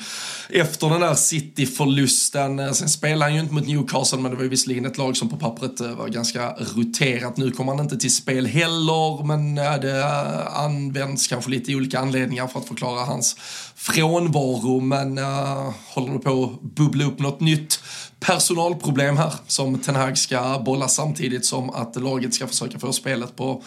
efter 0.50 0.88
den 0.88 1.00
där 1.00 1.14
City-förlusten. 1.14 2.58
Uh, 2.58 2.72
sen 2.72 2.88
spelade 2.88 3.24
han 3.24 3.34
ju 3.34 3.40
inte 3.40 3.54
mot 3.54 3.66
Newcastle, 3.66 4.18
men 4.18 4.30
det 4.30 4.36
var 4.36 4.44
ju 4.44 4.50
visserligen 4.50 4.86
ett 4.86 4.98
lag 4.98 5.16
som 5.16 5.28
på 5.28 5.36
pappret 5.36 5.80
uh, 5.80 5.94
var 5.94 6.08
ganska 6.08 6.52
roterat. 6.52 7.36
Nu 7.36 7.50
kommer 7.50 7.72
han 7.72 7.84
inte 7.84 7.96
till 7.96 8.14
spel 8.14 8.46
heller, 8.46 9.24
men 9.24 9.54
det 9.54 10.06
används 10.46 11.26
kanske 11.26 11.50
lite 11.50 11.72
i 11.72 11.76
olika 11.76 11.98
anledningar 11.98 12.46
för 12.46 12.60
att 12.60 12.68
förklara 12.68 13.04
hans 13.04 13.36
frånvaro. 13.74 14.80
Men 14.80 15.18
uh, 15.18 15.72
håller 15.94 16.12
du 16.12 16.18
på 16.18 16.33
att 16.34 16.62
bubbla 16.62 17.04
upp 17.04 17.18
något 17.18 17.40
nytt 17.40 17.80
personalproblem 18.20 19.16
här 19.16 19.32
som 19.46 19.78
Ten 19.78 19.96
Hag 19.96 20.18
ska 20.18 20.62
bolla 20.64 20.88
samtidigt 20.88 21.46
som 21.46 21.70
att 21.70 21.96
laget 21.96 22.34
ska 22.34 22.46
försöka 22.46 22.78
få 22.78 22.92
spelet 22.92 23.36
på, 23.36 23.62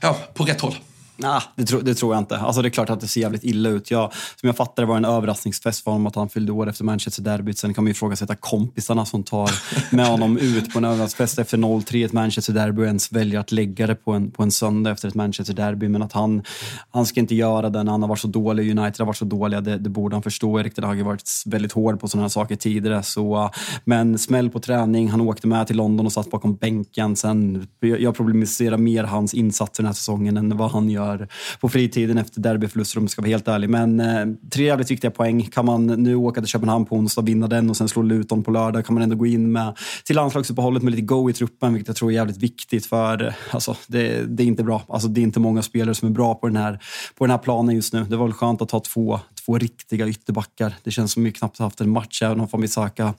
ja, 0.00 0.16
på 0.34 0.44
rätt 0.44 0.60
håll. 0.60 0.74
Nah, 1.22 1.42
det, 1.56 1.64
tro, 1.64 1.80
det 1.80 1.94
tror 1.94 2.14
jag 2.14 2.20
inte. 2.20 2.38
Alltså 2.38 2.62
det 2.62 2.68
är 2.68 2.70
klart 2.70 2.90
att 2.90 3.00
det 3.00 3.08
ser 3.08 3.20
jävligt 3.20 3.44
illa 3.44 3.68
ut. 3.68 3.90
Jag, 3.90 4.12
som 4.12 4.46
jag 4.46 4.56
fattar 4.56 4.82
det 4.82 4.86
var 4.86 4.96
en 4.96 5.04
överraskningsfest 5.04 5.84
för 5.84 5.90
honom 5.90 6.06
att 6.06 6.14
han 6.14 6.28
fyllde 6.28 6.52
år 6.52 6.68
efter 6.68 6.84
Manchester-derbyt. 6.84 7.58
Sen 7.58 7.74
kan 7.74 7.84
man 7.84 7.88
ju 7.88 7.92
ifrågasätta 7.92 8.34
kompisarna 8.34 9.04
som 9.04 9.22
tar 9.22 9.50
med 9.96 10.06
honom 10.06 10.38
ut 10.38 10.72
på 10.72 10.78
en 10.78 10.84
överraskningsfest 10.84 11.38
efter 11.38 11.58
0-3 11.58 12.04
ett 12.04 12.12
Manchester-derby 12.12 12.82
och 12.82 12.86
ens 12.86 13.12
väljer 13.12 13.40
att 13.40 13.52
lägga 13.52 13.86
det 13.86 13.94
på 13.94 14.12
en, 14.12 14.30
på 14.30 14.42
en 14.42 14.50
söndag 14.50 14.90
efter 14.90 15.08
ett 15.08 15.14
Manchester-derby. 15.14 15.88
Men 15.88 16.02
att 16.02 16.12
han, 16.12 16.42
han 16.90 17.06
ska 17.06 17.20
inte 17.20 17.34
göra 17.34 17.70
det 17.70 17.82
när 17.82 17.92
han 17.92 18.02
har 18.02 18.08
varit 18.08 18.20
så 18.20 18.28
dålig. 18.28 18.78
United 18.78 18.98
har 18.98 19.06
varit 19.06 19.16
så 19.16 19.24
dåliga, 19.24 19.60
det, 19.60 19.78
det 19.78 19.90
borde 19.90 20.16
han 20.16 20.22
förstå. 20.22 20.60
Erik 20.60 20.74
Ten 20.74 20.84
Hag 20.84 20.96
har 20.96 21.04
varit 21.04 21.30
väldigt 21.46 21.72
hård 21.72 22.00
på 22.00 22.08
sådana 22.08 22.24
här 22.24 22.28
saker 22.28 22.56
tidigare. 22.56 23.02
Så, 23.02 23.50
men 23.84 24.18
smäll 24.18 24.50
på 24.50 24.60
träning, 24.60 25.10
han 25.10 25.20
åkte 25.20 25.46
med 25.46 25.66
till 25.66 25.76
London 25.76 26.06
och 26.06 26.12
satt 26.12 26.30
bakom 26.30 26.56
bänken. 26.56 27.16
Sen, 27.16 27.66
jag 27.80 28.16
problematiserar 28.16 28.76
mer 28.76 29.04
hans 29.04 29.34
insatser 29.34 29.82
den 29.82 29.86
här 29.86 29.94
säsongen 29.94 30.36
än 30.36 30.56
vad 30.56 30.70
han 30.70 30.90
gör 30.90 31.11
på 31.60 31.68
fritiden 31.68 32.18
efter 32.18 32.40
derbyförluster 32.40 32.98
om 32.98 33.04
jag 33.04 33.10
ska 33.10 33.22
vara 33.22 33.30
helt 33.30 33.48
ärlig. 33.48 33.70
Men 33.70 34.00
eh, 34.00 34.26
tre 34.50 34.64
jävligt 34.64 34.90
viktiga 34.90 35.10
poäng. 35.10 35.42
Kan 35.42 35.66
man 35.66 35.86
nu 35.86 36.14
åka 36.14 36.40
till 36.40 36.48
Köpenhamn 36.48 36.86
på 36.86 36.96
onsdag, 36.96 37.22
vinna 37.22 37.46
den 37.46 37.70
och 37.70 37.76
sen 37.76 37.88
slå 37.88 38.02
Luton 38.02 38.42
på 38.42 38.50
lördag 38.50 38.86
kan 38.86 38.94
man 38.94 39.02
ändå 39.02 39.16
gå 39.16 39.26
in 39.26 39.52
med, 39.52 39.78
till 40.04 40.16
landslagsuppehållet 40.16 40.82
med 40.82 40.90
lite 40.90 41.02
go 41.02 41.30
i 41.30 41.32
truppen, 41.32 41.72
vilket 41.74 41.88
jag 41.88 41.96
tror 41.96 42.10
är 42.10 42.14
jävligt 42.14 42.36
viktigt 42.36 42.86
för 42.86 43.34
alltså, 43.50 43.76
det, 43.86 44.24
det 44.36 44.42
är 44.42 44.46
inte 44.46 44.64
bra. 44.64 44.82
Alltså, 44.88 45.08
det 45.08 45.20
är 45.20 45.22
inte 45.22 45.40
många 45.40 45.62
spelare 45.62 45.94
som 45.94 46.08
är 46.08 46.12
bra 46.12 46.34
på 46.34 46.46
den, 46.46 46.56
här, 46.56 46.78
på 47.14 47.24
den 47.24 47.30
här 47.30 47.38
planen 47.38 47.74
just 47.74 47.92
nu. 47.92 48.04
Det 48.04 48.16
var 48.16 48.26
väl 48.26 48.34
skönt 48.34 48.62
att 48.62 48.70
ha 48.70 48.80
två, 48.80 49.20
två 49.46 49.58
riktiga 49.58 50.08
ytterbackar. 50.08 50.74
Det 50.82 50.90
känns 50.90 51.12
som 51.12 51.24
vi 51.24 51.32
knappt 51.32 51.58
haft 51.58 51.80
en 51.80 51.90
match, 51.90 52.22
även 52.22 52.40
om 52.40 52.48
Fambisaka 52.48 53.14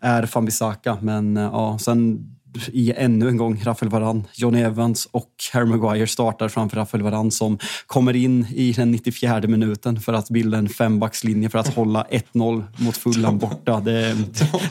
är 0.00 0.26
Fambisaka. 0.26 0.98
Men 1.00 1.36
eh, 1.36 1.42
ja, 1.42 1.78
sen 1.80 2.26
i 2.72 2.92
ännu 2.96 3.28
en 3.28 3.36
gång 3.36 3.62
Rafael 3.64 3.90
Varane, 3.90 4.22
Johnny 4.34 4.60
Evans 4.60 5.08
och 5.10 5.30
Harry 5.52 5.66
Maguire 5.66 6.06
startar 6.06 6.48
framför 6.48 6.76
Rafael 6.76 7.02
Varane 7.02 7.30
som 7.30 7.58
kommer 7.86 8.16
in 8.16 8.46
i 8.54 8.72
den 8.72 8.90
94 8.90 9.40
minuten 9.40 10.00
för 10.00 10.12
att 10.12 10.30
bilda 10.30 10.58
en 10.58 10.68
fembackslinje 10.68 11.50
för 11.50 11.58
att 11.58 11.68
hålla 11.74 12.06
1-0 12.10 12.64
mot 12.76 12.96
Fulham 12.96 13.38
borta. 13.38 13.80
Det, 13.80 14.16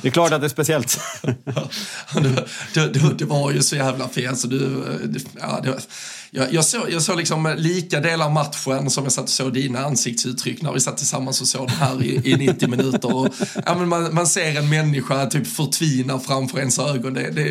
det 0.02 0.08
är 0.08 0.12
klart 0.12 0.32
att 0.32 0.42
det 0.42 0.48
är 0.48 0.50
speciellt. 0.50 1.00
det, 1.22 2.46
det, 2.74 2.94
det, 2.94 3.14
det 3.18 3.26
var 3.26 3.52
ju 3.52 3.62
så 3.62 3.76
jävla 3.76 4.08
fel 4.08 4.36
så 4.36 4.48
du, 4.48 4.84
ja, 5.40 5.62
jag, 6.32 6.54
jag, 6.54 6.66
såg, 6.66 6.92
jag 6.92 7.02
såg 7.02 7.18
liksom 7.18 7.56
lika 7.58 8.00
delar 8.00 8.30
matchen 8.30 8.90
som 8.90 9.04
jag 9.04 9.14
satt 9.14 9.24
och 9.24 9.30
såg 9.30 9.54
dina 9.54 9.80
ansiktsuttryck 9.80 10.62
när 10.62 10.74
vi 10.74 10.80
satt 10.80 10.98
tillsammans 10.98 11.42
och 11.42 11.48
såg 11.48 11.68
det 11.68 11.74
här 11.74 12.04
i, 12.04 12.32
i 12.32 12.36
90 12.36 12.70
minuter. 12.70 13.16
Och, 13.16 13.28
ja, 13.66 13.76
men 13.76 13.88
man, 13.88 14.14
man 14.14 14.28
ser 14.28 14.58
en 14.58 14.70
människa 14.70 15.26
typ 15.26 15.48
förtvina 15.48 16.20
framför 16.20 16.60
ens 16.60 16.80
ögon. 16.80 17.14
Det, 17.14 17.32
det, 17.32 17.48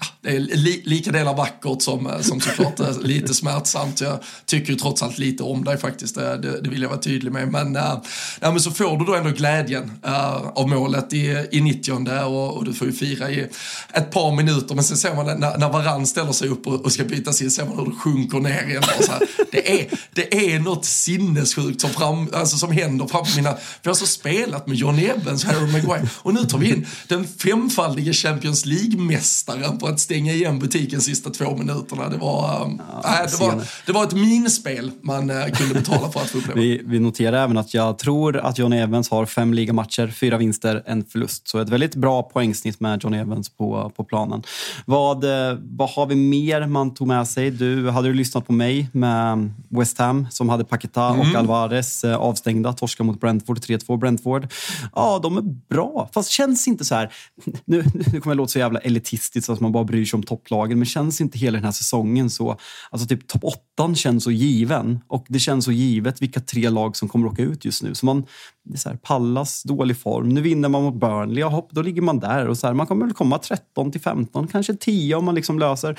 ja, 0.00 0.06
det 0.20 0.36
är 0.36 0.40
li, 0.40 0.82
lika 0.84 1.12
delar 1.12 1.34
vackert 1.34 1.82
som, 1.82 2.12
som 2.20 2.40
såklart 2.40 3.02
lite 3.02 3.34
smärtsamt. 3.34 4.00
Jag 4.00 4.18
tycker 4.46 4.72
ju 4.72 4.78
trots 4.78 5.02
allt 5.02 5.18
lite 5.18 5.42
om 5.42 5.64
dig 5.64 5.78
faktiskt, 5.78 6.14
det, 6.14 6.36
det, 6.36 6.60
det 6.60 6.68
vill 6.68 6.82
jag 6.82 6.88
vara 6.88 7.00
tydlig 7.00 7.32
med. 7.32 7.48
Men, 7.48 7.76
eh, 7.76 7.90
äh, 7.90 7.98
ja, 8.40 8.50
men 8.50 8.60
så 8.60 8.70
får 8.70 8.98
du 8.98 9.04
då 9.04 9.14
ändå 9.14 9.30
glädjen 9.30 9.92
äh, 10.04 10.46
av 10.46 10.68
målet 10.68 11.12
i, 11.12 11.46
i 11.50 11.60
90 11.60 12.24
och, 12.24 12.56
och 12.56 12.64
du 12.64 12.74
får 12.74 12.86
ju 12.86 12.92
fira 12.92 13.30
i 13.30 13.46
ett 13.92 14.10
par 14.10 14.36
minuter. 14.36 14.74
Men 14.74 14.84
sen 14.84 14.96
ser 14.96 15.14
man 15.14 15.26
när, 15.40 15.58
när 15.58 15.72
Varann 15.72 16.06
ställer 16.06 16.32
sig 16.32 16.48
upp 16.48 16.66
och, 16.66 16.84
och 16.84 16.92
ska 16.92 17.04
bytas 17.04 17.42
in, 17.42 17.50
ser 17.50 17.64
man 17.64 17.76
hur 17.78 17.92
sjunker 18.06 18.40
ner 18.40 18.68
igen. 18.68 18.82
Så 19.00 19.12
här, 19.12 19.22
det, 19.50 19.80
är, 19.80 19.86
det 20.14 20.54
är 20.54 20.58
något 20.58 20.84
sinnessjukt 20.84 21.80
som, 21.80 21.90
fram, 21.90 22.28
alltså 22.32 22.56
som 22.56 22.72
händer 22.72 23.06
framför 23.06 23.36
mina... 23.36 23.54
Vi 23.82 23.88
har 23.88 23.94
så 23.94 24.06
spelat 24.06 24.66
med 24.66 24.76
John 24.76 24.98
Evans 24.98 25.44
Harry 25.44 25.72
Maguire 25.72 26.08
och 26.16 26.34
nu 26.34 26.40
tar 26.40 26.58
vi 26.58 26.68
in 26.68 26.86
den 27.08 27.24
femfaldige 27.24 28.12
Champions 28.12 28.66
League-mästaren 28.66 29.78
på 29.78 29.86
att 29.86 30.00
stänga 30.00 30.32
igen 30.32 30.58
butiken 30.58 31.00
sista 31.00 31.30
två 31.30 31.56
minuterna. 31.56 32.08
Det 32.08 32.16
var, 32.16 32.64
um, 32.64 32.82
ja, 33.02 33.24
äh, 33.24 33.30
det 33.30 33.40
var, 33.40 33.62
det 33.86 33.92
var 33.92 34.04
ett 34.04 34.12
minspel 34.12 34.90
man 35.02 35.30
uh, 35.30 35.46
kunde 35.46 35.74
betala 35.74 36.12
för 36.12 36.20
att 36.20 36.30
få 36.30 36.38
uppleva. 36.38 36.60
Vi, 36.60 36.82
vi 36.84 36.98
noterar 36.98 37.44
även 37.44 37.56
att 37.56 37.74
jag 37.74 37.98
tror 37.98 38.36
att 38.36 38.58
John 38.58 38.72
Evans 38.72 39.10
har 39.10 39.26
fem 39.26 39.54
ligamatcher, 39.54 40.08
fyra 40.08 40.38
vinster, 40.38 40.82
en 40.86 41.04
förlust. 41.04 41.48
Så 41.48 41.58
ett 41.58 41.68
väldigt 41.68 41.94
bra 41.94 42.22
poängsnitt 42.22 42.80
med 42.80 43.04
John 43.04 43.14
Evans 43.14 43.48
på, 43.48 43.92
på 43.96 44.04
planen. 44.04 44.42
Vad, 44.84 45.24
eh, 45.24 45.58
vad 45.62 45.90
har 45.90 46.06
vi 46.06 46.14
mer 46.14 46.66
man 46.66 46.94
tog 46.94 47.08
med 47.08 47.28
sig? 47.28 47.50
Du, 47.50 47.90
hade 47.96 48.08
du 48.08 48.14
lyssnat 48.14 48.46
på 48.46 48.52
mig 48.52 48.88
med 48.92 49.50
West 49.68 49.98
Ham 49.98 50.26
som 50.30 50.48
hade 50.48 50.64
Paqueta 50.64 51.08
mm. 51.08 51.20
och 51.20 51.26
Alvarez 51.36 52.04
eh, 52.04 52.16
avstängda, 52.16 52.72
torska 52.72 53.04
mot 53.04 53.20
Brentford, 53.20 53.58
3-2 53.58 53.98
Brentford. 53.98 54.52
Ja, 54.94 55.20
de 55.22 55.36
är 55.36 55.42
bra. 55.68 56.10
Fast 56.12 56.30
känns 56.30 56.68
inte 56.68 56.84
så 56.84 56.94
här... 56.94 57.12
Nu, 57.64 57.84
nu 57.94 58.20
kommer 58.20 58.34
jag 58.34 58.36
låta 58.36 58.48
så 58.48 58.58
jävla 58.58 58.78
elitistiskt, 58.78 59.50
att 59.50 59.60
man 59.60 59.72
bara 59.72 59.84
bryr 59.84 60.04
sig 60.04 60.16
om 60.16 60.22
topplagen, 60.22 60.78
men 60.78 60.86
känns 60.86 61.20
inte 61.20 61.38
hela 61.38 61.56
den 61.56 61.64
här 61.64 61.72
säsongen 61.72 62.30
så... 62.30 62.56
Alltså 62.90 63.08
typ 63.08 63.28
topp 63.28 63.44
åttan 63.44 63.94
känns 63.94 64.24
så 64.24 64.30
given 64.30 65.00
och 65.08 65.26
det 65.28 65.38
känns 65.38 65.64
så 65.64 65.72
givet 65.72 66.22
vilka 66.22 66.40
tre 66.40 66.70
lag 66.70 66.96
som 66.96 67.08
kommer 67.08 67.26
åka 67.26 67.42
ut 67.42 67.64
just 67.64 67.82
nu. 67.82 67.94
Så 67.94 68.06
man, 68.06 68.26
det 68.64 68.74
är 68.74 68.78
så 68.78 68.88
här, 68.88 68.96
Pallas 68.96 69.62
dålig 69.62 69.96
form. 69.96 70.28
Nu 70.28 70.40
vinner 70.40 70.68
man 70.68 70.82
mot 70.82 70.94
Burnley, 70.94 71.44
hopp, 71.44 71.68
då 71.72 71.82
ligger 71.82 72.02
man 72.02 72.18
där. 72.18 72.48
Och 72.48 72.58
så 72.58 72.66
här, 72.66 72.74
man 72.74 72.86
kommer 72.86 73.06
väl 73.06 73.14
komma 73.14 73.38
13 73.38 73.92
till 73.92 74.00
15, 74.00 74.48
kanske 74.48 74.74
10 74.74 75.14
om 75.14 75.24
man 75.24 75.34
liksom 75.34 75.58
löser. 75.58 75.98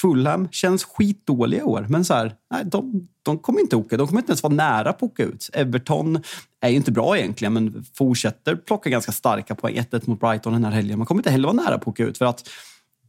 Fulham 0.00 0.48
känns 0.50 0.84
skitdåliga 0.84 1.60
i 1.60 1.64
år, 1.64 1.86
men 1.88 2.04
så 2.04 2.14
här, 2.14 2.34
nej, 2.50 2.64
de, 2.64 3.08
de 3.22 3.38
kommer 3.38 3.60
inte 3.60 3.76
åka. 3.76 3.96
De 3.96 4.06
kommer 4.06 4.20
inte 4.20 4.30
ens 4.30 4.42
vara 4.42 4.54
nära 4.54 4.92
på 4.92 5.06
att 5.06 5.12
åka 5.12 5.24
ut. 5.24 5.50
Everton 5.52 6.22
är 6.60 6.68
ju 6.68 6.76
inte 6.76 6.92
bra 6.92 7.18
egentligen, 7.18 7.52
men 7.52 7.84
fortsätter 7.94 8.56
plocka 8.56 8.90
ganska 8.90 9.12
starka 9.12 9.54
poäng. 9.54 9.74
1-1 9.74 10.10
mot 10.10 10.20
Brighton 10.20 10.52
den 10.52 10.64
här 10.64 10.72
helgen. 10.72 10.98
Man 10.98 11.06
kommer 11.06 11.18
inte 11.18 11.30
heller 11.30 11.48
vara 11.48 11.62
nära 11.62 11.78
på 11.78 11.90
att 11.90 11.94
åka 11.94 12.04
ut 12.04 12.18
för 12.18 12.24
att 12.24 12.48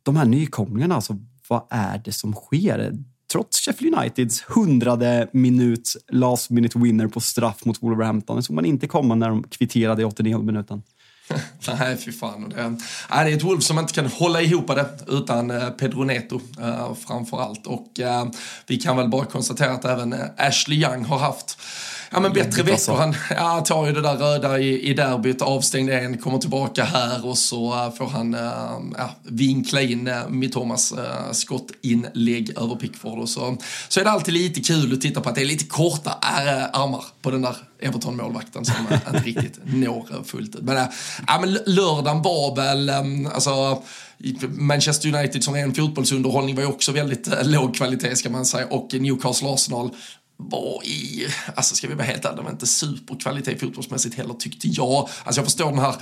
de 0.03 0.15
här 0.15 0.25
nykomlingarna, 0.25 0.95
alltså, 0.95 1.17
vad 1.47 1.63
är 1.69 2.01
det 2.05 2.11
som 2.11 2.33
sker? 2.33 2.93
trots 3.31 3.59
Sheffield 3.59 3.95
Uniteds 3.95 4.41
hundrade 4.41 5.27
minut 5.33 5.93
last 6.11 6.49
minute 6.49 6.79
winner 6.79 7.07
på 7.07 7.19
straff 7.19 7.65
mot 7.65 7.83
Wolverhampton. 7.83 8.35
Det 8.35 8.43
såg 8.43 8.55
man 8.55 8.65
inte 8.65 8.87
komma 8.87 9.15
när 9.15 9.29
de 9.29 9.43
kvitterade 9.43 10.01
i 10.01 10.05
89 10.05 10.41
minuten. 10.41 10.83
Nej, 11.79 11.97
fy 11.97 12.11
fan. 12.11 12.49
Det, 12.49 12.61
är, 12.61 13.25
det 13.25 13.31
är 13.31 13.35
ett 13.35 13.43
Wolves 13.43 13.65
som 13.65 13.79
inte 13.79 13.93
kan 13.93 14.05
hålla 14.05 14.41
ihop 14.41 14.67
det 14.67 14.89
utan 15.07 15.51
eh, 15.51 15.69
Pedro 15.69 16.03
Neto 16.03 16.41
eh, 16.61 16.93
framför 17.07 17.41
allt. 17.41 17.67
Och 17.67 17.99
eh, 17.99 18.25
vi 18.67 18.77
kan 18.77 18.97
väl 18.97 19.09
bara 19.09 19.25
konstatera 19.25 19.71
att 19.71 19.85
även 19.85 20.15
Ashley 20.37 20.83
Young 20.83 21.05
har 21.05 21.19
haft 21.19 21.57
ja, 22.11 22.19
men 22.19 22.33
bättre 22.33 22.63
veckor. 22.63 22.95
Han 22.95 23.15
ja, 23.29 23.61
tar 23.61 23.87
ju 23.87 23.93
det 23.93 24.01
där 24.01 24.15
röda 24.15 24.59
i, 24.59 24.89
i 24.89 24.93
derbyt, 24.93 25.41
avstängd 25.41 25.89
en, 25.89 26.17
kommer 26.17 26.37
tillbaka 26.37 26.83
här 26.83 27.25
och 27.25 27.37
så 27.37 27.73
uh, 27.73 27.91
får 27.91 28.07
han 28.07 28.33
uh, 28.33 28.41
ja, 28.97 29.09
vinkla 29.23 29.81
in 29.81 30.07
uh, 30.07 30.29
Mittomas 30.29 30.93
skottinlägg 31.31 32.57
över 32.57 32.75
Pickford. 32.75 33.19
Och 33.19 33.29
så, 33.29 33.57
så 33.87 33.99
är 33.99 34.03
det 34.03 34.11
alltid 34.11 34.33
lite 34.33 34.59
kul 34.59 34.93
att 34.93 35.01
titta 35.01 35.21
på 35.21 35.29
att 35.29 35.35
det 35.35 35.41
är 35.41 35.45
lite 35.45 35.65
korta 35.65 36.11
armar 36.73 37.05
på 37.21 37.31
den 37.31 37.41
där 37.41 37.55
Everton-målvakten 37.81 38.65
som 38.65 38.75
inte 38.93 39.29
riktigt 39.29 39.59
når 39.63 40.23
fullt 40.23 40.55
ut. 40.55 40.61
Men, 40.61 40.87
ja, 41.27 41.39
men 41.41 41.57
lördagen 41.65 42.21
var 42.21 42.55
väl, 42.55 42.89
alltså 43.33 43.83
Manchester 44.47 45.15
United 45.15 45.43
som 45.43 45.53
ren 45.53 45.73
fotbollsunderhållning 45.73 46.55
var 46.55 46.63
ju 46.63 46.69
också 46.69 46.91
väldigt 46.91 47.29
låg 47.43 47.75
kvalitet 47.75 48.15
ska 48.15 48.29
man 48.29 48.45
säga 48.45 48.67
och 48.67 48.93
Newcastle 48.93 49.49
Arsenal 49.49 49.89
var 50.41 50.81
i, 50.83 51.27
alltså 51.55 51.75
ska 51.75 51.87
vi 51.87 51.93
vara 51.93 52.05
helt 52.05 52.25
ärliga, 52.25 52.49
inte 52.49 52.67
superkvalitet 52.67 53.59
fotbollsmässigt 53.59 54.15
heller 54.15 54.33
tyckte 54.33 54.67
jag. 54.67 55.09
Alltså 55.23 55.41
jag 55.41 55.45
förstår 55.45 55.71
den 55.71 55.79
här 55.79 55.95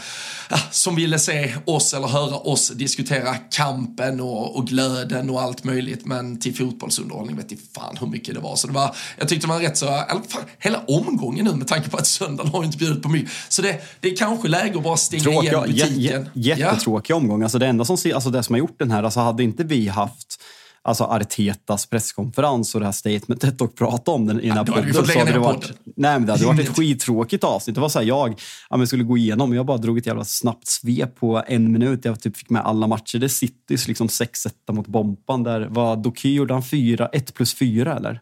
som 0.71 0.95
ville 0.95 1.19
se 1.19 1.55
oss 1.65 1.93
eller 1.93 2.07
höra 2.07 2.35
oss 2.35 2.69
diskutera 2.69 3.35
kampen 3.35 4.19
och, 4.19 4.55
och 4.55 4.67
glöden 4.67 5.29
och 5.29 5.41
allt 5.41 5.63
möjligt 5.63 6.05
men 6.05 6.39
till 6.39 6.55
fotbollsunderhållning 6.55 7.35
vet 7.35 7.51
inte 7.51 7.63
fan 7.73 7.97
hur 7.99 8.07
mycket 8.07 8.35
det 8.35 8.41
var. 8.41 8.55
Så 8.55 8.67
det 8.67 8.73
var, 8.73 8.95
jag 9.17 9.27
tyckte 9.27 9.47
det 9.47 9.53
var 9.53 9.59
rätt 9.59 9.77
så, 9.77 9.85
eller 9.85 10.21
fan, 10.27 10.43
hela 10.59 10.79
omgången 10.87 11.45
nu 11.45 11.55
med 11.55 11.67
tanke 11.67 11.89
på 11.89 11.97
att 11.97 12.07
söndagen 12.07 12.51
har 12.51 12.63
inte 12.63 12.77
bjudit 12.77 13.03
på 13.03 13.09
mycket. 13.09 13.31
Så 13.49 13.61
det, 13.61 13.81
det 13.99 14.11
är 14.11 14.15
kanske 14.15 14.47
läge 14.47 14.77
att 14.77 14.83
bara 14.83 14.97
stänga 14.97 15.23
Tråkiga, 15.23 15.65
igen 15.65 15.89
butiken. 15.89 16.29
Jättetråkig 16.33 17.13
ja. 17.13 17.17
omgång. 17.17 17.43
Alltså 17.43 17.59
det 17.59 17.67
enda 17.67 17.85
som, 17.85 17.97
alltså 18.13 18.29
det 18.29 18.43
som 18.43 18.53
har 18.53 18.59
gjort 18.59 18.79
den 18.79 18.91
här, 18.91 19.03
alltså 19.03 19.19
hade 19.19 19.43
inte 19.43 19.63
vi 19.63 19.87
haft 19.87 20.37
alltså 20.87 21.03
Artetas 21.03 21.85
presskonferens 21.85 22.75
och 22.75 22.81
det 22.81 22.85
här 22.85 22.93
statementet 22.93 23.61
och 23.61 23.75
prata 23.75 24.11
om 24.11 24.27
den 24.27 24.39
i 24.39 24.47
den 24.47 24.57
här 24.57 24.65
podden. 24.65 24.93
Så 24.93 25.19
hade 25.19 25.31
det 25.31 25.39
varit, 25.39 25.71
nej, 25.95 26.19
men 26.19 26.25
det 26.25 26.31
hade 26.31 26.45
varit 26.45 26.59
ett 26.59 26.77
skittråkigt 26.77 27.43
avsnitt. 27.43 27.75
Det 27.75 27.81
var 27.81 27.89
så 27.89 27.99
här, 27.99 28.05
jag 28.05 28.41
ja, 28.69 28.77
men 28.77 28.87
skulle 28.87 29.03
gå 29.03 29.17
igenom, 29.17 29.53
jag 29.53 29.65
bara 29.65 29.77
drog 29.77 29.97
ett 29.97 30.05
jävla 30.05 30.25
snabbt 30.25 30.67
svep 30.67 31.15
på 31.15 31.43
en 31.47 31.71
minut. 31.71 32.05
Jag 32.05 32.19
typ 32.19 32.37
fick 32.37 32.49
med 32.49 32.61
alla 32.61 32.87
matcher. 32.87 33.19
Det 33.19 33.25
är 33.25 33.27
Citys 33.27 33.87
liksom 33.87 34.07
6-1 34.07 34.49
mot 34.71 34.87
Bompan. 34.87 35.43
Där 35.43 35.67
var 35.69 35.95
Doky 35.95 36.33
gjorde 36.33 36.53
han 36.53 36.63
4, 36.63 37.09
1 37.13 37.33
plus 37.33 37.53
4 37.53 37.97
eller? 37.97 38.21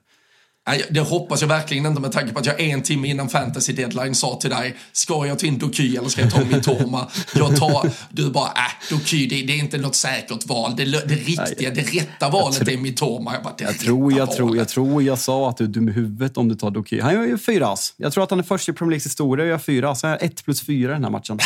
Det 0.89 0.99
hoppas 0.99 1.41
jag 1.41 1.47
verkligen 1.47 1.86
inte 1.86 2.01
med 2.01 2.11
tanke 2.11 2.34
på 2.34 2.39
att 2.39 2.45
jag 2.45 2.59
en 2.59 2.82
timme 2.82 3.07
innan 3.07 3.30
fantasy 3.30 3.74
deadline 3.74 4.16
sa 4.16 4.39
till 4.41 4.49
dig, 4.49 4.76
ska 4.91 5.28
jag 5.28 5.39
ta 5.39 5.45
in 5.45 5.57
Doky 5.57 5.95
eller 5.97 6.09
ska 6.09 6.22
jag 6.22 6.32
ta 6.32 6.39
min 6.39 6.61
Torma? 6.61 7.07
Jag 7.36 7.55
tar, 7.55 7.91
du 8.09 8.30
bara, 8.30 8.45
äh, 8.45 8.89
Doky 8.89 9.28
det, 9.28 9.41
det, 9.41 9.53
är 9.53 9.57
inte 9.57 9.78
något 9.78 9.95
säkert 9.95 10.45
val. 10.45 10.76
Det, 10.78 10.86
det 10.86 11.16
riktiga, 11.16 11.70
det 11.70 11.82
rätta 11.82 12.30
valet 12.30 12.68
är 12.68 12.78
min 12.78 12.95
Torma. 12.95 13.34
Jag, 13.34 13.43
bara, 13.43 13.53
jag 13.57 13.80
tror, 13.80 14.13
jag, 14.13 14.32
tror, 14.32 14.57
jag 14.57 14.68
tror 14.68 15.03
jag 15.03 15.20
sa 15.20 15.49
att 15.49 15.57
du 15.57 15.63
är 15.63 15.68
dum 15.68 15.89
i 15.89 15.91
huvudet 15.91 16.38
om 16.38 16.49
du 16.49 16.55
tar 16.55 16.72
Doky. 16.72 17.01
Han 17.01 17.13
gör 17.13 17.26
ju 17.26 17.38
fyra 17.38 17.68
ass. 17.68 17.93
Jag 17.97 18.13
tror 18.13 18.24
att 18.24 18.30
han 18.30 18.39
är 18.39 18.43
först 18.43 18.70
i 18.70 18.74
Premier 18.74 18.89
Leagues 18.89 19.05
historia 19.05 19.43
och 19.43 19.49
gör 19.49 19.57
fyra 19.57 19.89
ass. 19.89 20.03
Han 20.03 20.11
har 20.11 20.20
ett 20.22 20.45
plus 20.45 20.61
fyra 20.61 20.91
i 20.91 20.93
den 20.93 21.03
här 21.03 21.11
matchen. 21.11 21.39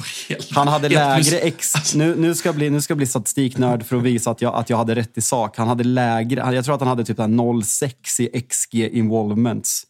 han 0.50 0.68
hade 0.68 0.88
lägre 0.88 1.38
x. 1.38 1.74
Alltså. 1.74 1.98
Nu, 1.98 2.16
nu, 2.16 2.34
ska 2.34 2.52
bli, 2.52 2.70
nu 2.70 2.80
ska 2.80 2.94
bli 2.94 3.06
statistiknörd 3.06 3.86
för 3.86 3.96
att 3.96 4.02
visa 4.02 4.30
att 4.30 4.42
jag, 4.42 4.54
att 4.54 4.70
jag 4.70 4.76
hade 4.76 4.94
rätt 4.94 5.18
i 5.18 5.20
sak. 5.20 5.56
Han 5.56 5.68
hade 5.68 5.84
lägre, 5.84 6.54
jag 6.54 6.64
tror 6.64 6.74
att 6.74 6.80
han 6.80 6.88
hade 6.88 7.04
typ 7.04 7.18
0,6 7.18 8.20
i 8.20 8.30
x 8.32 8.63
XG 8.64 8.74
involvements 8.74 9.86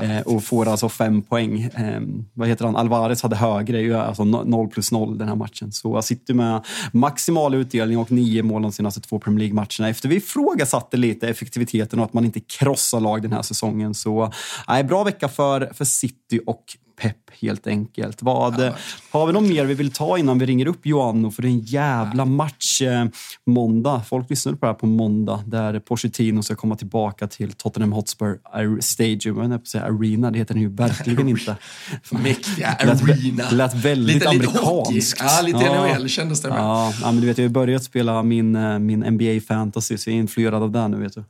eh, 0.00 0.20
och 0.20 0.44
får 0.44 0.68
alltså 0.68 0.88
fem 0.88 1.22
poäng. 1.22 1.62
Eh, 1.62 2.00
vad 2.32 2.48
heter 2.48 2.64
han? 2.64 2.76
Alvarez 2.76 3.22
hade 3.22 3.36
högre, 3.36 4.02
alltså 4.02 4.24
0 4.24 4.68
plus 4.68 4.92
0 4.92 5.18
den 5.18 5.28
här 5.28 5.34
matchen. 5.34 5.72
Så 5.72 5.96
jag 5.96 6.04
sitter 6.04 6.34
med 6.34 6.64
maximal 6.92 7.54
utdelning 7.54 7.98
och 7.98 8.12
nio 8.12 8.42
mål 8.42 8.62
de 8.62 8.72
senaste 8.72 9.00
två 9.00 9.18
Premier 9.18 9.38
League-matcherna 9.38 9.88
efter 9.88 10.08
vi 10.08 10.16
ifrågasatte 10.16 10.96
lite 10.96 11.28
effektiviteten 11.28 11.98
och 11.98 12.04
att 12.04 12.12
man 12.12 12.24
inte 12.24 12.40
krossar 12.40 13.00
lag 13.00 13.22
den 13.22 13.32
här 13.32 13.42
säsongen. 13.42 13.94
Så 13.94 14.32
eh, 14.68 14.82
bra 14.82 15.04
vecka 15.04 15.28
för, 15.28 15.70
för 15.74 15.84
City 15.84 16.40
och 16.46 16.64
Pep 16.96 17.23
helt 17.44 17.66
enkelt. 17.66 18.22
Vad, 18.22 18.60
ja. 18.60 18.72
Har 19.10 19.26
vi 19.26 19.32
något 19.32 19.48
mer 19.48 19.64
vi 19.64 19.74
vill 19.74 19.90
ta 19.90 20.18
innan 20.18 20.38
vi 20.38 20.46
ringer 20.46 20.66
upp 20.66 20.86
Joanno? 20.86 21.30
För 21.30 21.42
det 21.42 21.48
är 21.48 21.50
en 21.50 21.60
jävla 21.60 22.24
match 22.24 22.82
eh, 22.82 23.06
måndag. 23.46 24.02
Folk 24.08 24.30
lyssnade 24.30 24.56
på 24.56 24.66
det 24.66 24.72
här 24.72 24.78
på 24.78 24.86
måndag 24.86 25.42
där 25.46 25.80
Pochettino 25.80 26.42
ska 26.42 26.54
komma 26.54 26.76
tillbaka 26.76 27.26
till 27.26 27.52
Tottenham 27.52 27.92
Hotspur 27.92 28.38
Stadium. 28.80 29.50
Jag 29.50 29.60
på 29.60 29.66
säga 29.66 29.84
arena, 29.84 30.30
det 30.30 30.38
heter 30.38 30.54
den 30.54 30.62
ju 30.62 30.68
verkligen 30.68 31.28
inte. 31.28 31.56
Mäktiga 32.10 32.68
arena. 32.68 33.44
Det 33.50 33.56
lät 33.56 33.74
väldigt 33.74 34.14
lite, 34.14 34.28
amerikanskt. 34.28 34.94
Lite 34.94 35.24
ja, 35.24 35.42
lite 35.42 35.64
ja. 35.64 35.98
NHL 35.98 36.08
kändes 36.08 36.42
det. 36.42 36.48
Ja, 36.48 36.92
ja, 37.02 37.12
men 37.12 37.20
du 37.20 37.26
vet, 37.26 37.38
jag 37.38 37.44
har 37.44 37.50
börjat 37.50 37.84
spela 37.84 38.22
min, 38.22 38.56
eh, 38.56 38.78
min 38.78 39.00
NBA 39.00 39.40
fantasy 39.48 39.98
så 39.98 40.10
jag 40.10 40.14
är 40.14 40.20
influerad 40.20 40.62
av 40.62 40.70
det 40.70 40.88
nu. 40.88 40.96
Vet 40.96 41.14
du. 41.14 41.24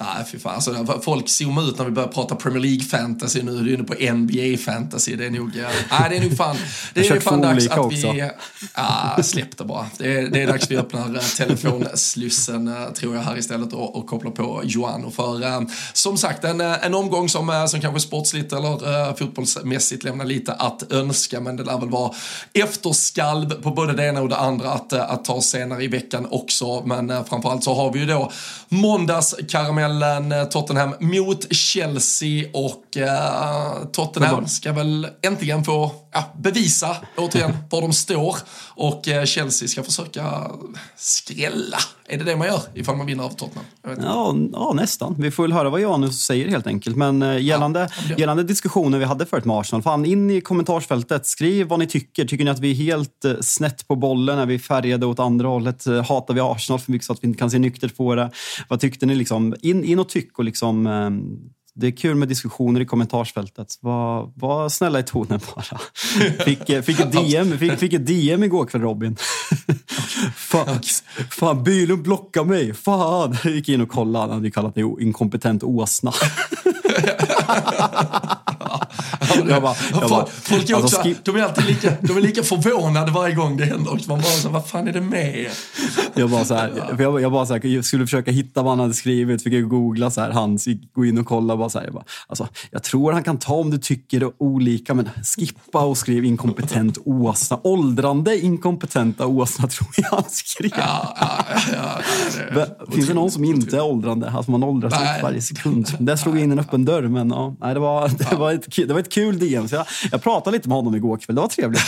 Nej, 0.00 0.24
fy 0.32 0.38
fan. 0.38 0.54
Alltså, 0.54 1.00
folk 1.04 1.28
zoomar 1.28 1.68
ut 1.68 1.78
när 1.78 1.84
vi 1.84 1.90
börjar 1.90 2.08
prata 2.08 2.34
Premier 2.34 2.62
League-fantasy 2.62 3.42
nu. 3.42 3.62
Du 3.62 3.70
är 3.70 3.74
inne 3.74 3.84
på 3.84 3.94
NBA-fantasy. 3.94 5.16
Det 5.16 5.26
är 5.26 5.30
nog, 5.30 5.50
ja, 5.56 5.68
nej, 5.90 6.10
det 6.10 6.16
är 6.16 6.20
nog 6.20 6.36
fan, 6.36 6.56
det 6.94 7.06
är 7.06 7.14
nog 7.14 7.22
fan 7.22 7.40
dags 7.40 7.68
att 7.68 7.78
också. 7.78 8.12
vi... 8.12 8.30
Ja, 8.74 9.18
släpp 9.22 9.58
det 9.58 9.64
bara. 9.64 9.86
Det 9.98 10.18
är, 10.18 10.28
det 10.28 10.42
är 10.42 10.46
dags 10.46 10.70
vi 10.70 10.76
öppnar 10.76 11.14
eh, 11.14 11.20
telefonslussen, 11.36 12.68
eh, 12.68 12.90
tror 12.90 13.14
jag, 13.14 13.22
här 13.22 13.38
istället 13.38 13.72
och, 13.72 13.96
och 13.96 14.06
kopplar 14.06 14.30
på 14.30 14.60
Joano. 14.64 15.10
För 15.10 15.66
som 15.92 16.16
sagt, 16.16 16.44
en, 16.44 16.60
en 16.60 16.94
omgång 16.94 17.28
som, 17.28 17.66
som 17.68 17.80
kanske 17.80 18.00
sportsligt 18.00 18.52
eller 18.52 19.08
uh, 19.08 19.14
fotbollsmässigt 19.14 20.04
lämnar 20.04 20.24
lite 20.24 20.52
att 20.52 20.92
önska, 20.92 21.40
men 21.40 21.56
det 21.56 21.64
lär 21.64 21.78
väl 21.78 21.90
vara 21.90 22.14
efterskalv 22.52 23.50
på 23.50 23.70
både 23.70 23.92
det 23.92 24.04
ena 24.06 24.22
och 24.22 24.28
det 24.28 24.36
andra 24.36 24.70
att, 24.70 24.92
att 24.92 25.24
ta 25.24 25.40
senare 25.40 25.84
i 25.84 25.88
veckan 25.88 26.26
också. 26.30 26.82
Men 26.86 27.10
uh, 27.10 27.24
framförallt 27.24 27.64
så 27.64 27.74
har 27.74 27.92
vi 27.92 27.98
ju 27.98 28.06
då 28.06 28.32
måndagskaramell 28.68 29.83
mellan 29.88 30.32
eh, 30.32 30.44
Tottenham 30.44 30.94
mot 31.00 31.54
Chelsea 31.54 32.44
och 32.52 32.84
uh, 32.96 33.86
Tottenham 33.92 34.46
ska 34.46 34.72
väl 34.72 35.08
äntligen 35.22 35.64
få 35.64 35.90
ja, 36.14 36.32
bevisa 36.38 36.96
återigen 37.16 37.52
var 37.70 37.80
de 37.80 37.92
står 37.92 38.36
och 38.68 39.08
eh, 39.08 39.24
Chelsea 39.24 39.68
ska 39.68 39.82
försöka 39.82 40.50
skrälla. 40.96 41.78
Är 42.08 42.18
det 42.18 42.24
det 42.24 42.36
man 42.36 42.46
gör 42.46 42.60
ifall 42.74 42.96
man 42.96 43.06
vinner 43.06 43.24
av 43.24 43.28
Tottenham? 43.28 43.64
Ja, 44.02 44.34
ja, 44.52 44.72
nästan. 44.74 45.14
Vi 45.18 45.30
får 45.30 45.42
väl 45.42 45.52
höra 45.52 45.70
vad 45.70 45.80
Janus 45.80 46.22
säger 46.22 46.48
helt 46.48 46.66
enkelt. 46.66 46.96
Men 46.96 47.22
eh, 47.22 47.42
gällande, 47.42 47.88
ja, 48.08 48.16
gällande 48.18 48.42
diskussionen 48.42 49.00
vi 49.00 49.06
hade 49.06 49.26
förut 49.26 49.44
med 49.44 49.56
Arsenal, 49.56 49.82
fan 49.82 50.04
in 50.04 50.30
i 50.30 50.40
kommentarsfältet. 50.40 51.26
Skriv 51.26 51.66
vad 51.66 51.78
ni 51.78 51.86
tycker. 51.86 52.24
Tycker 52.24 52.44
ni 52.44 52.50
att 52.50 52.58
vi 52.58 52.70
är 52.70 52.74
helt 52.74 53.24
eh, 53.24 53.34
snett 53.40 53.88
på 53.88 53.96
bollen? 53.96 54.38
Är 54.38 54.46
vi 54.46 54.58
färgade 54.58 55.06
åt 55.06 55.18
andra 55.18 55.48
hållet? 55.48 55.84
Hatar 55.86 56.34
vi 56.34 56.40
Arsenal 56.40 56.80
för 56.80 56.92
mycket 56.92 57.06
så 57.06 57.12
att 57.12 57.22
vi 57.22 57.28
inte 57.28 57.38
kan 57.38 57.50
se 57.50 57.58
nyktert 57.58 57.96
på 57.96 58.14
det? 58.14 58.30
Vad 58.68 58.80
tyckte 58.80 59.06
ni? 59.06 59.14
Liksom? 59.14 59.54
In, 59.62 59.84
in 59.84 59.98
och 59.98 60.08
tyck 60.08 60.38
och 60.38 60.44
liksom, 60.44 60.86
det 61.76 61.86
är 61.86 61.90
kul 61.90 62.14
med 62.14 62.28
diskussioner 62.28 62.80
i 62.80 62.86
kommentarsfältet. 62.86 63.78
Var, 63.80 64.32
var 64.34 64.68
snälla 64.68 64.98
i 64.98 65.02
tonen 65.02 65.40
bara. 65.54 65.80
Fick, 66.44 66.70
eh, 66.70 66.82
fick, 66.82 67.00
ett, 67.00 67.12
DM, 67.12 67.58
fick, 67.58 67.78
fick 67.78 67.92
ett 67.92 68.06
DM 68.06 68.44
igår 68.44 68.66
kväll, 68.66 68.82
Robin. 68.82 69.16
fan, 70.36 70.80
fan 71.30 71.64
Bylund 71.64 72.02
blockade 72.02 72.48
mig. 72.48 72.74
Fan! 72.74 73.36
Jag 73.44 73.52
gick 73.52 73.68
in 73.68 73.80
och 73.80 73.88
kollade. 73.88 74.26
Han 74.26 74.30
hade 74.30 74.50
kallat 74.50 74.76
mig 74.76 74.84
inkompetent 75.00 75.62
åsna. 75.62 76.12
jag 79.48 79.62
bara, 79.62 79.74
jag 79.92 80.10
bara, 80.10 80.26
folk 80.26 80.70
är 80.70 80.74
alltså, 80.74 80.96
också, 80.96 81.14
de 81.22 81.36
är 81.36 81.42
alltid 81.42 81.64
lika, 81.64 81.92
de 82.00 82.16
är 82.16 82.20
lika 82.20 82.42
förvånade 82.42 83.12
varje 83.12 83.34
gång 83.34 83.56
det 83.56 83.64
händer. 83.64 84.00
Man 84.08 84.18
bara 84.18 84.22
så 84.22 84.48
vad 84.48 84.66
fan 84.66 84.88
är 84.88 84.92
det 84.92 85.00
med 85.00 85.50
Jag 86.14 86.30
bara 86.30 86.44
så 86.44 86.54
här, 86.54 86.94
jag, 86.98 87.20
jag, 87.20 87.32
bara 87.32 87.46
så 87.46 87.54
här, 87.54 87.66
jag 87.66 87.84
skulle 87.84 88.04
försöka 88.04 88.30
hitta 88.30 88.62
vad 88.62 88.72
han 88.72 88.80
hade 88.80 88.94
skrivit, 88.94 89.42
fick 89.42 89.52
jag 89.52 89.68
googla 89.68 90.10
så 90.10 90.20
här, 90.20 90.30
hans, 90.30 90.68
gå 90.92 91.04
in 91.04 91.18
och 91.18 91.26
kolla. 91.26 91.54
Bara 91.64 91.70
så 91.70 91.78
här, 91.78 91.86
jag, 91.86 91.94
bara, 91.94 92.04
alltså, 92.26 92.48
jag 92.70 92.82
tror 92.82 93.12
han 93.12 93.22
kan 93.22 93.38
ta 93.38 93.54
om 93.54 93.70
du 93.70 93.78
tycker 93.78 94.20
det 94.20 94.30
olika, 94.38 94.94
men 94.94 95.08
skippa 95.22 95.84
och 95.84 95.98
skriv 95.98 96.24
inkompetent 96.24 96.98
åsna. 97.04 97.60
Åldrande 97.62 98.38
inkompetenta 98.38 99.26
åsna 99.26 99.68
tror 99.68 99.88
jag 99.96 100.10
han 100.10 100.24
skrev. 100.30 100.70
Ja, 100.76 101.16
ja, 101.20 101.44
ja, 101.72 102.68
det 102.86 102.92
Finns 102.94 103.06
det 103.06 103.14
någon 103.14 103.30
som 103.30 103.44
inte 103.44 103.76
är 103.76 103.84
åldrande? 103.84 104.30
Alltså 104.30 104.50
man 104.50 104.62
åldras 104.62 104.94
nej, 105.00 105.22
varje 105.22 105.42
sekund. 105.42 105.96
Där 105.98 106.16
slog 106.16 106.36
jag 106.36 106.44
in 106.44 106.52
en 106.52 106.58
öppen 106.58 106.84
dörr, 106.84 107.02
men 107.02 107.30
ja, 107.30 107.56
nej, 107.60 107.74
det, 107.74 107.80
var, 107.80 108.08
det, 108.08 108.36
var 108.36 108.52
ett, 108.52 108.76
det 108.76 108.92
var 108.92 109.00
ett 109.00 109.12
kul 109.12 109.38
DM. 109.38 109.68
Så 109.68 109.74
jag, 109.74 109.86
jag 110.12 110.22
pratade 110.22 110.56
lite 110.56 110.68
med 110.68 110.76
honom 110.76 110.94
igår 110.94 111.16
kväll. 111.16 111.34
Det 111.36 111.40
var 111.40 111.48
trevligt. 111.48 111.80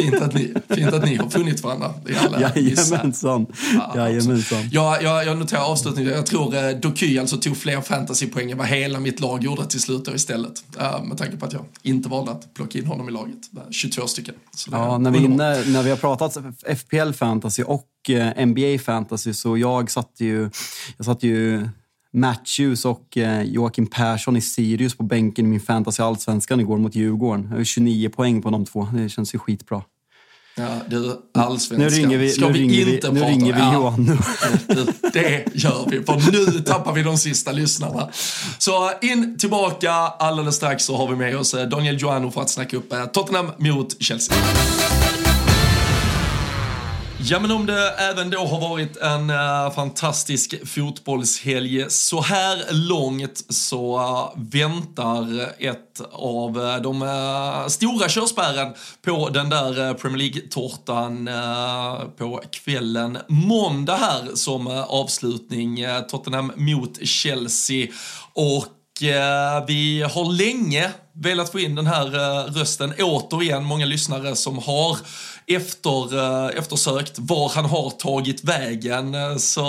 fint, 0.00 0.22
att 0.22 0.34
ni, 0.34 0.54
fint 0.68 0.92
att 0.92 1.04
ni 1.04 1.16
har 1.16 1.28
funnit 1.28 1.62
varandra. 1.62 1.94
Jajamensan. 2.40 3.46
Ja, 3.74 3.92
Jajamensan. 3.96 4.68
Jag, 4.72 5.02
jag, 5.02 5.26
jag 5.26 5.38
noterar 5.38 5.62
avslutningen. 5.62 6.12
Jag 6.12 6.26
tror 6.26 6.56
eh, 6.56 6.70
Doky 6.70 7.18
alltså 7.18 7.36
tog 7.36 7.56
fler 7.56 7.80
fantasypoäng 7.80 8.50
än 8.50 8.58
vad 8.58 8.66
hela 8.66 8.97
mitt 9.00 9.20
lag 9.20 9.44
gjorde 9.44 9.66
till 9.66 9.80
slut 9.80 10.08
istället. 10.08 10.64
Uh, 10.80 11.04
med 11.04 11.18
tanke 11.18 11.36
på 11.36 11.46
att 11.46 11.52
jag 11.52 11.64
inte 11.82 12.08
valde 12.08 12.30
att 12.30 12.54
plocka 12.54 12.78
in 12.78 12.86
honom 12.86 13.08
i 13.08 13.12
laget. 13.12 13.38
22 13.70 14.06
stycken. 14.06 14.34
ja, 14.70 14.98
när 14.98 15.10
vi, 15.10 15.18
inne, 15.18 15.64
när 15.66 15.82
vi 15.82 15.90
har 15.90 15.96
pratat 15.96 16.38
FPL 16.78 17.12
fantasy 17.12 17.62
och 17.62 17.88
eh, 18.08 18.46
NBA 18.46 18.78
fantasy 18.84 19.34
så 19.34 19.58
jag 19.58 19.90
satt 19.90 20.12
ju, 20.16 20.50
jag 20.96 21.06
satt 21.06 21.22
ju 21.22 21.68
Matthews 22.12 22.84
och 22.84 23.16
eh, 23.16 23.42
Joakim 23.42 23.86
Persson 23.86 24.36
i 24.36 24.40
Sirius 24.40 24.96
på 24.96 25.02
bänken 25.02 25.46
i 25.46 25.48
min 25.48 25.60
fantasy 25.60 26.02
allsvenskan 26.02 26.60
igår 26.60 26.78
mot 26.78 26.94
Djurgården. 26.94 27.46
Jag 27.50 27.56
har 27.56 27.64
29 27.64 28.08
poäng 28.08 28.42
på 28.42 28.50
de 28.50 28.64
två. 28.64 28.88
Det 28.94 29.08
känns 29.08 29.34
ju 29.34 29.38
skitbra. 29.38 29.82
Ja, 30.58 30.68
du, 30.86 31.16
allsvenskan 31.34 31.78
nu 31.78 31.88
ringer 31.88 32.18
vi, 32.18 32.30
ska 32.30 32.46
nu 32.46 32.52
vi 32.52 32.58
ringer 32.58 32.80
inte 32.80 32.90
vi, 32.90 33.00
prata 33.00 33.12
Nu 33.12 33.20
ringer 33.20 33.54
vi 33.54 33.74
Johan. 33.74 34.18
Ja, 34.68 35.10
det 35.12 35.44
gör 35.54 35.86
vi, 35.90 36.02
för 36.02 36.32
nu 36.32 36.60
tappar 36.60 36.92
vi 36.92 37.02
de 37.02 37.18
sista 37.18 37.52
lyssnarna. 37.52 38.08
Så 38.58 38.90
in 39.02 39.38
tillbaka 39.38 39.92
alldeles 39.92 40.56
strax 40.56 40.84
så 40.84 40.96
har 40.96 41.08
vi 41.08 41.16
med 41.16 41.36
oss 41.36 41.54
eh, 41.54 41.68
Daniel 41.68 42.02
Joano 42.02 42.30
för 42.30 42.40
att 42.40 42.50
snacka 42.50 42.76
upp 42.76 42.92
eh, 42.92 43.04
Tottenham 43.06 43.50
mot 43.58 44.02
Chelsea. 44.02 44.36
Ja, 47.22 47.40
men 47.40 47.50
om 47.50 47.66
det 47.66 47.90
även 47.90 48.30
då 48.30 48.38
har 48.38 48.60
varit 48.60 48.96
en 48.96 49.30
uh, 49.30 49.70
fantastisk 49.74 50.68
fotbollshelg 50.68 51.90
så 51.90 52.20
här 52.20 52.64
långt 52.70 53.44
så 53.48 53.98
uh, 53.98 54.42
väntar 54.50 55.52
ett 55.58 56.00
av 56.12 56.58
uh, 56.58 56.76
de 56.76 57.68
stora 57.68 58.08
körspärren 58.08 58.74
på 59.04 59.28
den 59.28 59.50
där 59.50 59.94
Premier 59.94 60.18
League-tårtan 60.18 61.28
på 62.18 62.42
kvällen. 62.50 63.18
Måndag 63.28 63.96
här 63.96 64.34
som 64.34 64.66
avslutning, 64.66 65.78
Tottenham 66.08 66.52
mot 66.56 67.06
Chelsea. 67.06 67.86
Och 68.32 68.66
Eh, 69.02 69.66
vi 69.66 70.02
har 70.02 70.32
länge 70.32 70.90
velat 71.12 71.52
få 71.52 71.58
in 71.58 71.74
den 71.74 71.86
här 71.86 72.06
eh, 72.14 72.52
rösten. 72.52 72.92
Återigen 72.98 73.64
många 73.64 73.86
lyssnare 73.86 74.36
som 74.36 74.58
har 74.58 74.98
efter, 75.46 76.18
eh, 76.18 76.58
eftersökt 76.58 77.18
var 77.18 77.48
han 77.48 77.64
har 77.64 77.90
tagit 77.90 78.44
vägen. 78.44 79.14
Så 79.40 79.62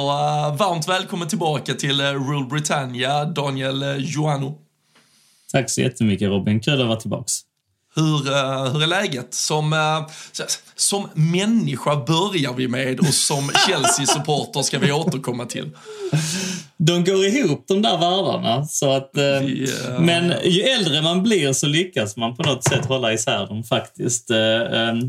varmt 0.60 0.88
välkommen 0.88 1.28
tillbaka 1.28 1.74
till 1.74 2.02
Rule 2.02 2.48
Britannia, 2.50 3.26
Daniel 3.26 3.96
Joano. 4.00 4.58
Tack 5.52 5.70
så 5.70 5.82
jättemycket 5.82 6.30
Robin, 6.30 6.60
kul 6.60 6.82
att 6.82 6.88
vara 6.88 7.00
tillbaks. 7.00 7.49
Hur, 8.00 8.18
hur 8.74 8.84
är 8.84 8.88
läget? 8.88 9.34
Som, 9.34 9.76
som 10.76 11.08
människa 11.14 11.96
börjar 11.96 12.54
vi 12.54 12.68
med 12.68 13.00
och 13.00 13.14
som 13.14 13.52
Chelsea-supporter 13.68 14.62
ska 14.62 14.80
vi 14.80 14.92
återkomma 14.92 15.46
till. 15.46 15.70
De 16.78 17.04
går 17.04 17.26
ihop 17.26 17.66
de 17.68 17.82
där 17.82 17.98
världarna. 17.98 18.66
Så 18.66 18.92
att, 18.92 19.12
yeah. 19.18 20.02
Men 20.02 20.34
ju 20.44 20.62
äldre 20.62 21.02
man 21.02 21.24
blir 21.24 21.54
så 21.54 21.68
lyckas 21.68 22.18
man 22.18 22.36
på 22.36 22.44
något 22.44 22.64
sätt 22.64 22.86
hålla 22.86 23.14
isär 23.14 23.48
dem 23.48 23.64
faktiskt. 23.64 24.30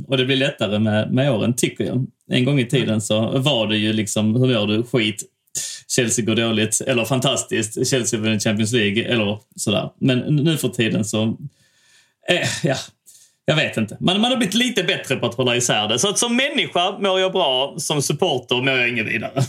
Och 0.09 0.17
det 0.17 0.25
blir 0.25 0.37
lättare 0.37 0.79
med, 0.79 1.13
med 1.13 1.33
åren, 1.33 1.55
tycker 1.57 1.85
jag. 1.85 2.07
En 2.31 2.45
gång 2.45 2.61
i 2.61 2.67
tiden 2.67 3.01
så 3.01 3.39
var 3.39 3.67
det 3.67 3.77
ju 3.77 3.93
liksom, 3.93 4.35
hur 4.35 4.51
gör 4.53 4.67
du? 4.67 4.83
Skit. 4.83 5.23
Chelsea 5.89 6.25
går 6.25 6.35
dåligt, 6.35 6.81
eller 6.87 7.05
fantastiskt. 7.05 7.89
Chelsea 7.89 8.21
vinner 8.21 8.39
Champions 8.39 8.73
League, 8.73 9.05
eller 9.05 9.39
sådär. 9.57 9.91
Men 9.99 10.19
nu 10.19 10.57
för 10.57 10.69
tiden 10.69 11.05
så... 11.05 11.37
Eh, 12.31 12.49
ja, 12.63 12.77
jag 13.45 13.57
vet 13.57 13.77
inte. 13.77 13.97
Man, 14.01 14.21
man 14.21 14.31
har 14.31 14.39
blivit 14.39 14.55
lite 14.55 14.83
bättre 14.83 15.17
på 15.17 15.27
att 15.27 15.35
hålla 15.35 15.57
isär 15.57 15.89
det. 15.89 15.99
Så 15.99 16.09
att 16.09 16.19
som 16.19 16.37
människa 16.37 16.99
mår 16.99 17.21
jag 17.21 17.33
bra, 17.33 17.75
som 17.77 18.03
supporter 18.03 18.57
mår 18.57 18.79
jag 18.79 18.89
inget 18.89 19.07
vidare. 19.07 19.43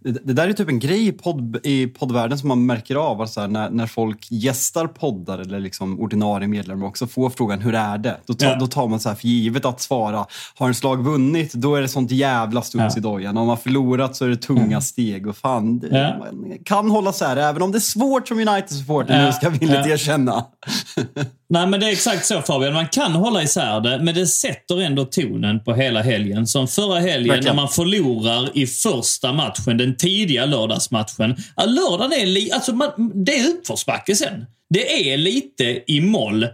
Det, 0.00 0.32
där 0.32 0.48
är 0.48 0.52
typ 0.52 0.68
en 0.68 0.78
grej 0.78 1.06
i, 1.06 1.12
podd, 1.12 1.60
i 1.64 1.86
poddvärlden 1.86 2.38
som 2.38 2.48
man 2.48 2.66
märker 2.66 2.96
av. 2.96 3.20
Alltså 3.20 3.40
här, 3.40 3.48
när, 3.48 3.70
när 3.70 3.86
folk 3.86 4.26
gästar 4.30 4.86
poddar 4.86 5.38
eller 5.38 5.60
liksom 5.60 6.00
ordinarie 6.00 6.48
medlemmar 6.48 6.86
också 6.86 7.06
får 7.06 7.30
frågan 7.30 7.60
hur 7.60 7.74
är 7.74 7.98
det? 7.98 8.16
Då, 8.26 8.34
ta, 8.34 8.46
ja. 8.46 8.56
då 8.60 8.66
tar 8.66 8.88
man 8.88 9.00
så 9.00 9.14
för 9.14 9.28
givet 9.28 9.64
att 9.64 9.80
svara. 9.80 10.26
Har 10.54 10.68
en 10.68 10.74
slag 10.74 11.04
vunnit, 11.04 11.52
då 11.52 11.74
är 11.74 11.82
det 11.82 11.88
sånt 11.88 12.10
jävla 12.10 12.62
studs 12.62 12.84
ja. 12.94 12.98
i 12.98 13.00
dojan. 13.00 13.36
Om 13.36 13.46
man 13.46 13.58
förlorat 13.58 14.16
så 14.16 14.24
är 14.24 14.28
det 14.28 14.36
tunga 14.36 14.64
mm. 14.64 14.80
steg. 14.80 15.26
Och 15.26 15.36
fan, 15.36 15.78
det, 15.78 15.88
ja. 15.88 16.32
Man 16.32 16.58
kan 16.64 16.90
hålla 16.90 17.12
så 17.12 17.24
här, 17.24 17.36
även 17.36 17.62
om 17.62 17.72
det 17.72 17.78
är 17.78 17.80
svårt 17.80 18.28
som 18.28 18.38
United-supporter 18.38 19.24
nu, 19.24 19.32
ska 19.32 19.46
jag 19.46 19.50
villigt 19.50 19.86
ja. 19.86 19.88
erkänna. 19.88 20.44
Nej, 21.50 21.66
men 21.66 21.80
det 21.80 21.86
är 21.86 21.92
exakt 21.92 22.26
så 22.26 22.42
Fabian. 22.42 22.74
Man 22.74 22.88
kan 22.88 23.12
hålla 23.12 23.42
isär 23.42 23.80
det, 23.80 23.98
men 24.02 24.14
det 24.14 24.26
sätter 24.26 24.82
ändå 24.82 25.04
tonen 25.04 25.64
på 25.64 25.74
hela 25.74 26.02
helgen. 26.02 26.46
Som 26.46 26.68
förra 26.68 27.00
helgen 27.00 27.28
Verkligen. 27.28 27.56
när 27.56 27.62
man 27.62 27.68
förlorar 27.68 28.58
i 28.58 28.66
första 28.66 29.32
matchen, 29.32 29.80
den 29.88 29.96
tidiga 29.96 30.46
lördagsmatchen. 30.46 31.36
Ja, 31.56 31.64
lördagen 31.64 32.12
är, 32.12 32.26
li 32.26 32.52
alltså 32.52 32.72
man, 32.72 33.12
det 33.24 33.38
är 33.38 33.48
uppförsbacke 33.48 34.16
sen. 34.16 34.46
Det 34.70 35.12
är 35.12 35.16
lite 35.16 35.82
i 35.86 36.00
moll 36.00 36.46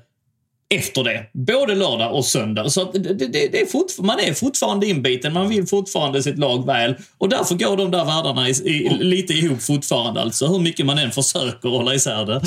efter 0.71 1.05
det. 1.05 1.27
Både 1.33 1.75
lördag 1.75 2.15
och 2.15 2.25
söndag. 2.25 2.71
Så 2.71 2.93
det, 2.93 2.99
det, 2.99 3.27
det 3.27 3.61
är 3.61 4.03
man 4.03 4.21
är 4.21 4.35
fortfarande 4.35 4.87
inbiten, 4.87 5.33
man 5.33 5.49
vill 5.49 5.67
fortfarande 5.67 6.23
sitt 6.23 6.39
lag 6.39 6.67
väl. 6.67 6.95
Och 7.19 7.29
därför 7.29 7.55
går 7.55 7.77
de 7.77 7.91
där 7.91 8.05
världarna 8.05 8.49
i, 8.49 8.53
i, 8.53 8.89
lite 8.89 9.33
ihop 9.33 9.62
fortfarande. 9.62 10.21
Alltså, 10.21 10.47
hur 10.47 10.59
mycket 10.59 10.87
man 10.87 10.99
än 10.99 11.11
försöker 11.11 11.69
hålla 11.69 11.95
isär 11.95 12.27
det. 12.27 12.43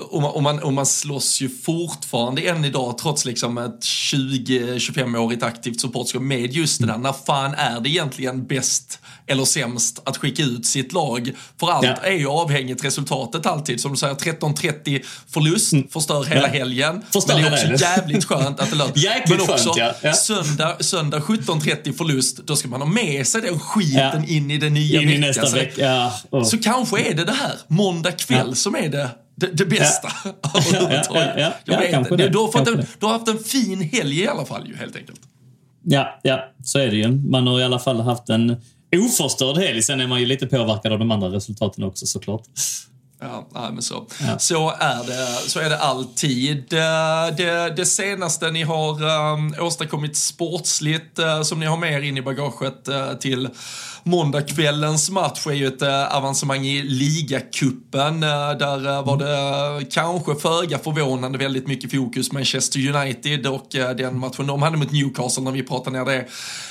Och 0.00 0.22
man, 0.22 0.30
och, 0.30 0.42
man, 0.42 0.58
och 0.62 0.72
man 0.72 0.86
slåss 0.86 1.40
ju 1.40 1.48
fortfarande 1.48 2.42
än 2.42 2.64
idag, 2.64 2.98
trots 2.98 3.24
liksom 3.24 3.58
ett 3.58 3.80
20-25-årigt 3.80 5.44
aktivt 5.44 5.80
supportskap 5.80 6.22
med 6.22 6.52
just 6.52 6.80
det 6.80 6.86
där. 6.86 6.98
När 6.98 7.14
fan 7.26 7.54
är 7.54 7.80
det 7.80 7.88
egentligen 7.88 8.46
bäst 8.46 8.98
eller 9.26 9.44
sämst 9.44 10.02
att 10.04 10.16
skicka 10.16 10.42
ut 10.42 10.66
sitt 10.66 10.92
lag? 10.92 11.32
För 11.60 11.70
allt 11.70 11.86
ja. 11.86 11.96
är 11.96 12.16
ju 12.16 12.28
avhängigt 12.28 12.84
resultatet 12.84 13.46
alltid. 13.46 13.80
Som 13.80 13.90
du 13.92 13.96
säger, 13.96 14.14
13-30 14.14 15.04
förlust 15.28 15.72
mm. 15.72 15.88
förstör 15.88 16.24
hela 16.24 16.40
ja. 16.40 16.46
helgen. 16.46 17.02
Förstör 17.12 17.41
det 17.50 17.60
är 17.62 17.72
också 17.72 17.84
jävligt 17.84 18.24
skönt 18.24 18.60
att 18.60 18.70
det 18.70 18.76
löser 18.76 19.22
Men 19.28 19.40
också 19.40 19.68
skönt, 19.68 19.76
ja. 19.76 19.94
Ja. 20.02 20.12
söndag, 20.12 20.76
söndag 20.80 21.18
17.30 21.18 21.92
förlust, 21.92 22.36
då 22.36 22.56
ska 22.56 22.68
man 22.68 22.80
ha 22.80 22.88
med 22.88 23.26
sig 23.26 23.40
den 23.40 23.58
skiten 23.58 24.24
in 24.28 24.50
i 24.50 24.58
den 24.58 24.74
nya 24.74 25.00
in 25.00 25.20
veckan. 25.20 25.46
Så, 25.46 25.56
vecka. 25.56 26.10
Oh. 26.30 26.44
så 26.44 26.58
kanske 26.58 27.10
är 27.10 27.14
det 27.14 27.24
det 27.24 27.32
här, 27.32 27.52
måndag 27.66 28.12
kväll, 28.12 28.54
som 28.54 28.74
är 28.74 28.88
det 28.88 29.08
det, 29.34 29.46
det 29.46 29.66
bästa. 29.66 30.08
Ja. 30.24 30.32
ja, 30.72 31.02
ja, 31.36 31.52
ja, 31.64 32.16
det. 32.16 32.28
Du, 32.28 32.38
har 32.38 32.52
fått 32.52 32.68
en, 32.68 32.86
du 32.98 33.06
har 33.06 33.12
haft 33.12 33.28
en 33.28 33.38
fin 33.38 33.80
helg 33.80 34.20
i 34.20 34.28
alla 34.28 34.44
fall 34.44 34.68
ju, 34.68 34.76
helt 34.76 34.96
enkelt. 34.96 35.20
Ja, 35.84 36.20
ja, 36.22 36.52
så 36.64 36.78
är 36.78 36.86
det 36.86 36.96
ju. 36.96 37.08
Man 37.10 37.46
har 37.46 37.60
i 37.60 37.64
alla 37.64 37.78
fall 37.78 38.00
haft 38.00 38.28
en 38.28 38.56
oförstörd 38.96 39.56
helg. 39.56 39.82
Sen 39.82 40.00
är 40.00 40.06
man 40.06 40.20
ju 40.20 40.26
lite 40.26 40.46
påverkad 40.46 40.92
av 40.92 40.98
de 40.98 41.10
andra 41.10 41.28
resultaten 41.28 41.84
också 41.84 42.06
såklart. 42.06 42.42
Ja, 43.22 43.70
men 43.72 43.82
så. 43.82 44.06
Ja. 44.20 44.38
så 44.38 44.70
är 44.78 45.06
det 45.06 45.50
Så 45.50 45.60
är 45.60 45.70
det 45.70 45.78
alltid. 45.78 46.64
Det, 47.36 47.72
det 47.76 47.86
senaste 47.86 48.50
ni 48.50 48.62
har 48.62 49.02
um, 49.02 49.54
åstadkommit 49.60 50.16
sportsligt 50.16 51.18
uh, 51.18 51.42
som 51.42 51.60
ni 51.60 51.66
har 51.66 51.76
med 51.76 51.92
er 51.92 52.02
in 52.02 52.16
i 52.16 52.22
bagaget 52.22 52.88
uh, 52.88 53.12
till 53.12 53.48
måndagskvällens 54.04 55.10
match 55.10 55.46
är 55.46 55.52
ju 55.52 55.66
ett 55.66 55.82
äh, 55.82 56.16
avancemang 56.16 56.66
i 56.66 56.82
ligacupen. 56.82 58.20
Där 58.20 59.02
var 59.02 59.16
det 59.16 59.84
kanske 59.84 60.34
föga 60.34 60.78
förvånande 60.78 61.38
väldigt 61.38 61.66
mycket 61.66 61.90
fokus 61.90 62.32
Manchester 62.32 62.96
United 62.96 63.46
och 63.46 63.66
den 63.70 64.18
matchen 64.18 64.46
de 64.46 64.62
hade 64.62 64.76
mot 64.76 64.92
Newcastle 64.92 65.42
när 65.42 65.50
vi 65.50 65.62
pratade 65.62 65.98
ner 65.98 66.04
det 66.04 66.26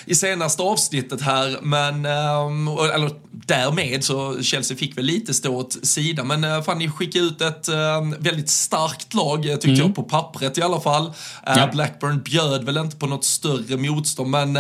i 0.06 0.16
senaste 0.16 0.64
avsnittet 0.64 1.22
här. 1.22 1.58
Men, 1.62 2.06
ehm, 2.06 2.68
eller 2.68 3.12
därmed 3.32 4.04
så 4.04 4.42
Chelsea 4.42 4.78
fick 4.78 4.98
väl 4.98 5.06
lite 5.06 5.34
stå 5.34 5.56
åt 5.56 5.86
sidan. 5.86 6.28
Men 6.28 6.41
fan, 6.66 6.78
ni 6.78 6.90
skickade 6.90 7.26
ut 7.26 7.42
ett 7.42 7.68
ehm, 7.68 8.16
väldigt 8.20 8.50
starkt 8.50 9.14
lag 9.14 9.44
tyckte 9.44 9.68
mm. 9.68 9.80
jag 9.80 9.96
på 9.96 10.04
pappret 10.04 10.58
i 10.58 10.62
alla 10.62 10.80
fall. 10.80 11.14
Ja. 11.46 11.70
Blackburn 11.74 12.22
bjöd 12.22 12.64
väl 12.64 12.78
inte 12.78 12.98
på 12.98 13.06
något 13.08 13.26
större 13.26 13.78
motstånd 13.78 14.30
men 14.30 14.58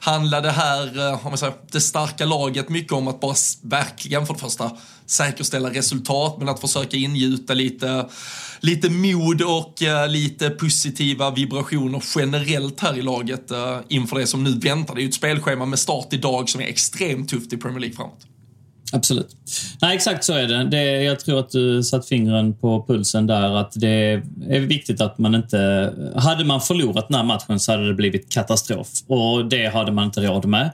handlade 0.00 0.50
här, 0.50 1.12
om 1.12 1.18
man 1.24 1.38
säger, 1.38 1.54
det 1.72 1.80
starka 1.80 2.16
starka 2.16 2.24
laget 2.24 2.68
mycket 2.68 2.92
om 2.92 3.08
att 3.08 3.20
bara 3.20 3.34
verkligen 3.62 4.26
för 4.26 4.34
det 4.34 4.40
första 4.40 4.70
säkerställa 5.06 5.70
resultat 5.70 6.38
men 6.38 6.48
att 6.48 6.60
försöka 6.60 6.96
ingjuta 6.96 7.54
lite, 7.54 8.06
lite 8.60 8.90
mod 8.90 9.42
och 9.42 9.82
uh, 9.82 10.08
lite 10.08 10.50
positiva 10.50 11.30
vibrationer 11.30 12.02
generellt 12.16 12.80
här 12.80 12.98
i 12.98 13.02
laget 13.02 13.52
uh, 13.52 13.78
inför 13.88 14.18
det 14.18 14.26
som 14.26 14.44
nu 14.44 14.58
väntar. 14.58 14.94
Det 14.94 15.00
är 15.00 15.02
ju 15.02 15.08
ett 15.08 15.14
spelschema 15.14 15.66
med 15.66 15.78
start 15.78 16.08
idag 16.10 16.48
som 16.48 16.60
är 16.60 16.66
extremt 16.66 17.28
tufft 17.28 17.52
i 17.52 17.56
Premier 17.56 17.80
League 17.80 17.96
framåt. 17.96 18.26
Absolut. 18.92 19.36
Nej, 19.82 19.96
exakt 19.96 20.24
så 20.24 20.32
är 20.32 20.46
det. 20.46 20.64
det. 20.64 21.02
Jag 21.02 21.20
tror 21.20 21.40
att 21.40 21.50
du 21.50 21.82
satt 21.82 22.08
fingren 22.08 22.54
på 22.54 22.84
pulsen 22.88 23.26
där. 23.26 23.56
Att 23.56 23.72
det 23.74 24.22
är 24.48 24.60
viktigt 24.60 25.00
att 25.00 25.18
man 25.18 25.34
inte... 25.34 25.92
Hade 26.16 26.44
man 26.44 26.60
förlorat 26.60 27.08
den 27.08 27.16
här 27.16 27.24
matchen 27.24 27.60
så 27.60 27.72
hade 27.72 27.86
det 27.86 27.94
blivit 27.94 28.32
katastrof. 28.32 28.88
Och 29.06 29.44
det 29.48 29.66
hade 29.66 29.92
man 29.92 30.04
inte 30.04 30.20
råd 30.20 30.46
med. 30.46 30.70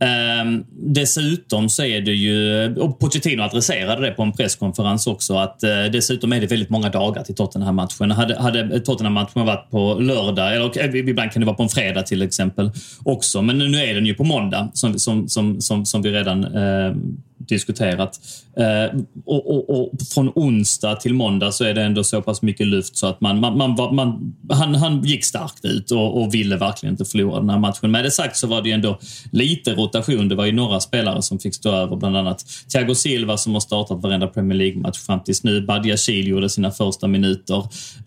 Ehm, 0.00 0.64
dessutom 0.70 1.68
så 1.68 1.84
är 1.84 2.00
det 2.00 2.12
ju, 2.12 2.74
och 2.76 2.98
Pochettino 2.98 3.42
adresserade 3.42 4.06
det 4.06 4.12
på 4.12 4.22
en 4.22 4.32
presskonferens 4.32 5.06
också, 5.06 5.36
att 5.36 5.62
eh, 5.62 5.84
dessutom 5.92 6.32
är 6.32 6.40
det 6.40 6.46
väldigt 6.46 6.70
många 6.70 6.88
dagar 6.88 7.22
till 7.22 7.34
Tottenham-matchen. 7.34 8.10
Hade, 8.10 8.42
hade 8.42 8.80
Tottenham-matchen 8.80 9.46
varit 9.46 9.70
på 9.70 9.94
lördag, 9.94 10.54
eller 10.54 10.78
eh, 10.78 10.94
ibland 10.94 11.32
kan 11.32 11.40
det 11.40 11.46
vara 11.46 11.56
på 11.56 11.62
en 11.62 11.68
fredag 11.68 12.02
till 12.02 12.22
exempel 12.22 12.70
också, 13.02 13.42
men 13.42 13.58
nu 13.58 13.78
är 13.78 13.94
den 13.94 14.06
ju 14.06 14.14
på 14.14 14.24
måndag 14.24 14.68
som, 14.74 14.98
som, 14.98 15.28
som, 15.28 15.60
som, 15.60 15.86
som 15.86 16.02
vi 16.02 16.10
redan 16.10 16.44
eh, 16.44 16.94
diskuterat. 17.38 18.20
Eh, 18.56 19.00
och, 19.24 19.50
och, 19.50 19.70
och, 19.70 19.92
från 20.14 20.32
onsdag 20.34 20.96
till 20.96 21.14
måndag 21.14 21.52
så 21.52 21.64
är 21.64 21.74
det 21.74 21.82
ändå 21.82 22.04
så 22.04 22.22
pass 22.22 22.42
mycket 22.42 22.66
luft 22.66 22.96
så 22.96 23.06
att 23.06 23.20
man, 23.20 23.40
man, 23.40 23.58
man, 23.58 23.94
man 23.94 24.34
han, 24.50 24.74
han 24.74 25.02
gick 25.04 25.24
starkt 25.24 25.64
ut 25.64 25.90
och, 25.90 26.22
och, 26.22 26.34
ville 26.34 26.56
verkligen 26.56 26.92
inte 26.92 27.04
förlora 27.04 27.40
den 27.40 27.50
här 27.50 27.58
matchen. 27.58 27.90
Med 27.90 28.04
det 28.04 28.10
sagt 28.10 28.36
så 28.36 28.46
var 28.46 28.62
det 28.62 28.68
ju 28.68 28.74
ändå 28.74 28.98
lite 29.30 29.74
rotation. 29.74 30.28
Det 30.28 30.34
var 30.34 30.44
ju 30.44 30.52
några 30.52 30.80
spelare 30.80 31.22
som 31.22 31.38
fick 31.38 31.54
stå 31.54 31.70
över, 31.70 31.96
bland 31.96 32.16
annat 32.16 32.44
Thiago 32.72 32.94
Silva 32.94 33.36
som 33.36 33.52
har 33.52 33.60
startat 33.60 34.02
varenda 34.02 34.26
Premier 34.26 34.58
League-match 34.58 34.98
fram 34.98 35.20
tills 35.20 35.44
nu. 35.44 35.60
Badia 35.60 35.96
Chil 35.96 36.28
gjorde 36.28 36.48
sina 36.48 36.70
första 36.70 37.08
minuter. 37.08 37.58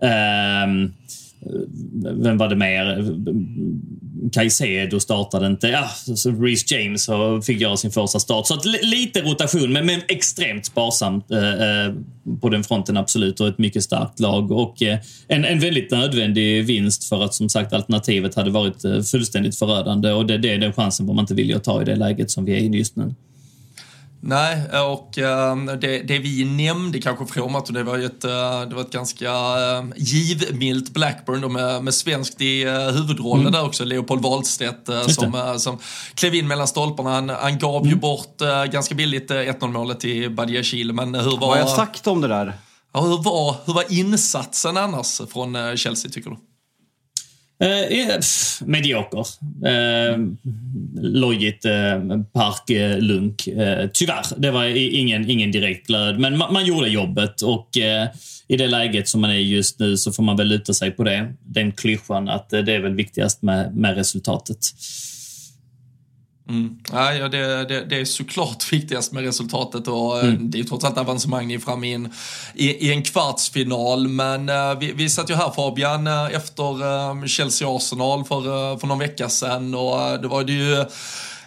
Eh, 0.01 0.67
vem 2.03 2.37
var 2.37 2.47
det 2.47 2.55
mer? 2.55 3.13
Caicedo 4.31 4.99
startade 4.99 5.47
inte. 5.47 5.67
Ja, 5.67 5.89
Reece 6.41 6.71
James 6.71 7.09
fick 7.45 7.61
göra 7.61 7.77
sin 7.77 7.91
första 7.91 8.19
start. 8.19 8.47
Så 8.47 8.53
att 8.53 8.65
lite 8.65 9.21
rotation, 9.21 9.73
men, 9.73 9.85
men 9.85 10.01
extremt 10.07 10.65
sparsamt 10.65 11.31
eh, 11.31 11.53
eh, 11.53 11.93
på 12.41 12.49
den 12.49 12.63
fronten 12.63 12.97
absolut. 12.97 13.39
Och 13.39 13.47
ett 13.47 13.57
mycket 13.57 13.83
starkt 13.83 14.19
lag 14.19 14.51
och 14.51 14.81
eh, 14.81 14.99
en, 15.27 15.45
en 15.45 15.59
väldigt 15.59 15.91
nödvändig 15.91 16.65
vinst 16.65 17.03
för 17.03 17.23
att 17.23 17.33
som 17.33 17.49
sagt 17.49 17.73
alternativet 17.73 18.35
hade 18.35 18.49
varit 18.49 18.85
eh, 18.85 19.01
fullständigt 19.01 19.59
förödande. 19.59 20.11
Och 20.11 20.25
det, 20.25 20.37
det 20.37 20.53
är 20.53 20.57
den 20.57 20.73
chansen 20.73 21.05
man 21.05 21.19
inte 21.19 21.33
vill 21.33 21.59
ta 21.59 21.81
i 21.81 21.85
det 21.85 21.95
läget 21.95 22.31
som 22.31 22.45
vi 22.45 22.53
är 22.53 22.57
i 22.57 22.77
just 22.77 22.95
nu. 22.95 23.15
Nej, 24.21 24.63
och 24.79 25.17
uh, 25.17 25.75
det, 25.75 25.99
det, 25.99 26.19
vi 26.19 26.45
nämnde 26.45 27.01
kanske 27.01 27.25
från 27.25 27.51
matchen, 27.51 27.73
det 27.73 27.83
var 27.83 27.97
ju 27.97 28.05
ett, 28.05 28.25
uh, 28.25 28.69
det 28.69 28.75
var 28.75 28.81
ett 28.81 28.91
ganska 28.91 29.31
uh, 29.31 29.85
givmilt 29.95 30.93
Blackburn 30.93 31.41
då 31.41 31.49
med, 31.49 31.83
med 31.83 31.93
svenskt 31.93 32.41
i 32.41 32.65
uh, 32.65 32.71
huvudrollen 32.71 33.41
mm. 33.41 33.51
där 33.51 33.65
också, 33.65 33.85
Leopold 33.85 34.23
Wahlstedt 34.23 34.89
uh, 34.89 35.01
som, 35.07 35.55
som 35.57 35.77
klev 36.15 36.35
in 36.35 36.47
mellan 36.47 36.67
stolparna. 36.67 37.09
Han, 37.09 37.29
han 37.29 37.59
gav 37.59 37.81
mm. 37.81 37.89
ju 37.89 37.95
bort 37.95 38.37
ganska 38.71 38.95
billigt 38.95 39.31
1-0 39.31 39.67
målet 39.67 39.99
till 39.99 40.31
Badiashile, 40.31 40.93
men 40.93 41.15
hur 41.15 41.31
var... 41.31 41.37
Vad 41.37 41.49
har 41.49 41.57
jag 41.57 41.69
sagt 41.69 42.07
om 42.07 42.21
det 42.21 42.27
där? 42.27 42.53
Ja, 42.93 43.01
hur, 43.01 43.23
var, 43.23 43.55
hur 43.65 43.73
var 43.73 43.85
insatsen 43.89 44.77
annars 44.77 45.21
från 45.33 45.77
Chelsea 45.77 46.11
tycker 46.11 46.29
du? 46.29 46.37
Eh, 47.59 48.07
pff, 48.15 48.61
medioker. 48.61 49.25
Eh, 49.65 50.17
lojigt 51.01 51.65
eh, 51.65 52.01
parklunk. 52.33 53.47
Eh, 53.47 53.79
eh, 53.79 53.89
tyvärr, 53.93 54.25
det 54.37 54.51
var 54.51 54.65
ingen, 54.75 55.29
ingen 55.29 55.51
direkt 55.51 55.87
glöd. 55.87 56.19
Men 56.19 56.37
man, 56.37 56.53
man 56.53 56.65
gjorde 56.65 56.89
jobbet 56.89 57.41
och 57.41 57.77
eh, 57.77 58.07
i 58.47 58.57
det 58.57 58.67
läget 58.67 59.07
som 59.07 59.21
man 59.21 59.29
är 59.29 59.35
just 59.35 59.79
nu 59.79 59.97
så 59.97 60.11
får 60.11 60.23
man 60.23 60.37
väl 60.37 60.47
luta 60.47 60.73
sig 60.73 60.91
på 60.91 61.03
det. 61.03 61.33
Den 61.45 61.71
klyschan 61.71 62.29
att 62.29 62.53
eh, 62.53 62.59
det 62.59 62.73
är 62.73 62.79
väl 62.79 62.95
viktigast 62.95 63.41
med, 63.41 63.75
med 63.75 63.95
resultatet. 63.95 64.59
Mm. 66.49 66.77
Ja, 66.91 67.27
det, 67.27 67.65
det, 67.65 67.85
det, 67.85 67.99
är 67.99 68.05
såklart 68.05 68.63
viktigast 68.73 69.11
med 69.11 69.23
resultatet 69.23 69.87
och 69.87 70.19
eh, 70.19 70.29
mm. 70.29 70.51
det 70.51 70.59
är 70.59 70.63
trots 70.63 70.85
allt 70.85 70.97
avancemang 70.97 71.47
ni 71.47 71.59
fram 71.59 71.83
i 71.83 71.93
en, 71.93 72.13
i, 72.53 72.87
i 72.87 72.91
en 72.91 73.03
kvartsfinal. 73.03 74.07
Men 74.07 74.49
uh, 74.49 74.79
vi, 74.79 74.91
vi 74.91 75.09
satt 75.09 75.29
ju 75.29 75.35
här 75.35 75.51
Fabian 75.51 76.07
efter 76.07 76.83
uh, 76.83 77.25
Chelsea-Arsenal 77.25 78.23
för, 78.23 78.77
för 78.77 78.87
någon 78.87 78.99
vecka 78.99 79.29
sedan 79.29 79.75
och 79.75 80.21
det 80.21 80.27
var 80.27 80.43
det 80.43 80.53
ju 80.53 80.85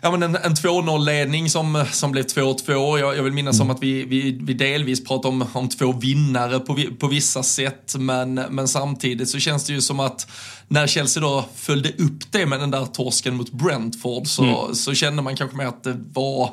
ja, 0.03 0.11
men 0.11 0.23
en, 0.23 0.37
en 0.37 0.55
2-0-ledning 0.55 1.51
som, 1.51 1.85
som 1.93 2.13
blev 2.13 2.25
2-2. 2.25 2.99
Jag, 2.99 3.17
jag 3.17 3.23
vill 3.23 3.33
minnas 3.33 3.57
mm. 3.57 3.71
om 3.71 3.77
att 3.77 3.83
vi, 3.83 4.05
vi, 4.05 4.39
vi 4.43 4.55
delvis 4.55 5.05
pratar 5.05 5.29
om, 5.29 5.47
om 5.53 5.69
två 5.69 5.93
vinnare 5.93 6.59
på, 6.61 6.79
på 6.99 7.07
vissa 7.07 7.43
sätt, 7.43 7.95
men, 7.99 8.35
men 8.35 8.69
samtidigt 8.69 9.29
så 9.29 9.39
känns 9.39 9.65
det 9.65 9.73
ju 9.73 9.81
som 9.81 10.01
att 10.01 10.31
när 10.69 10.87
Chelsea 10.87 11.23
då 11.23 11.45
följde 11.55 11.89
upp 11.89 12.33
det 12.33 12.47
med 12.47 12.61
den 12.61 12.71
där 12.71 12.85
torsken 12.85 13.37
mot 13.37 13.53
Brentford 13.53 14.27
så, 14.27 14.45
mm. 14.45 14.75
så 14.75 14.95
kände 14.95 15.23
man 15.23 15.37
kanske 15.37 15.57
mer 15.57 15.67
att 15.67 15.85
det 15.85 15.97
var, 16.13 16.51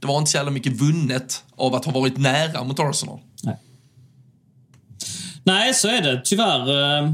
det 0.00 0.06
var 0.06 0.18
inte 0.18 0.30
så 0.30 0.36
jävla 0.36 0.50
mycket 0.50 0.72
vunnet 0.72 1.44
av 1.56 1.74
att 1.74 1.84
ha 1.84 1.92
varit 1.92 2.16
nära 2.16 2.64
mot 2.64 2.80
Arsenal. 2.80 3.18
Nej, 3.42 3.56
Nej 5.44 5.74
så 5.74 5.88
är 5.88 6.02
det 6.02 6.20
tyvärr. 6.24 7.00
Eh, 7.00 7.12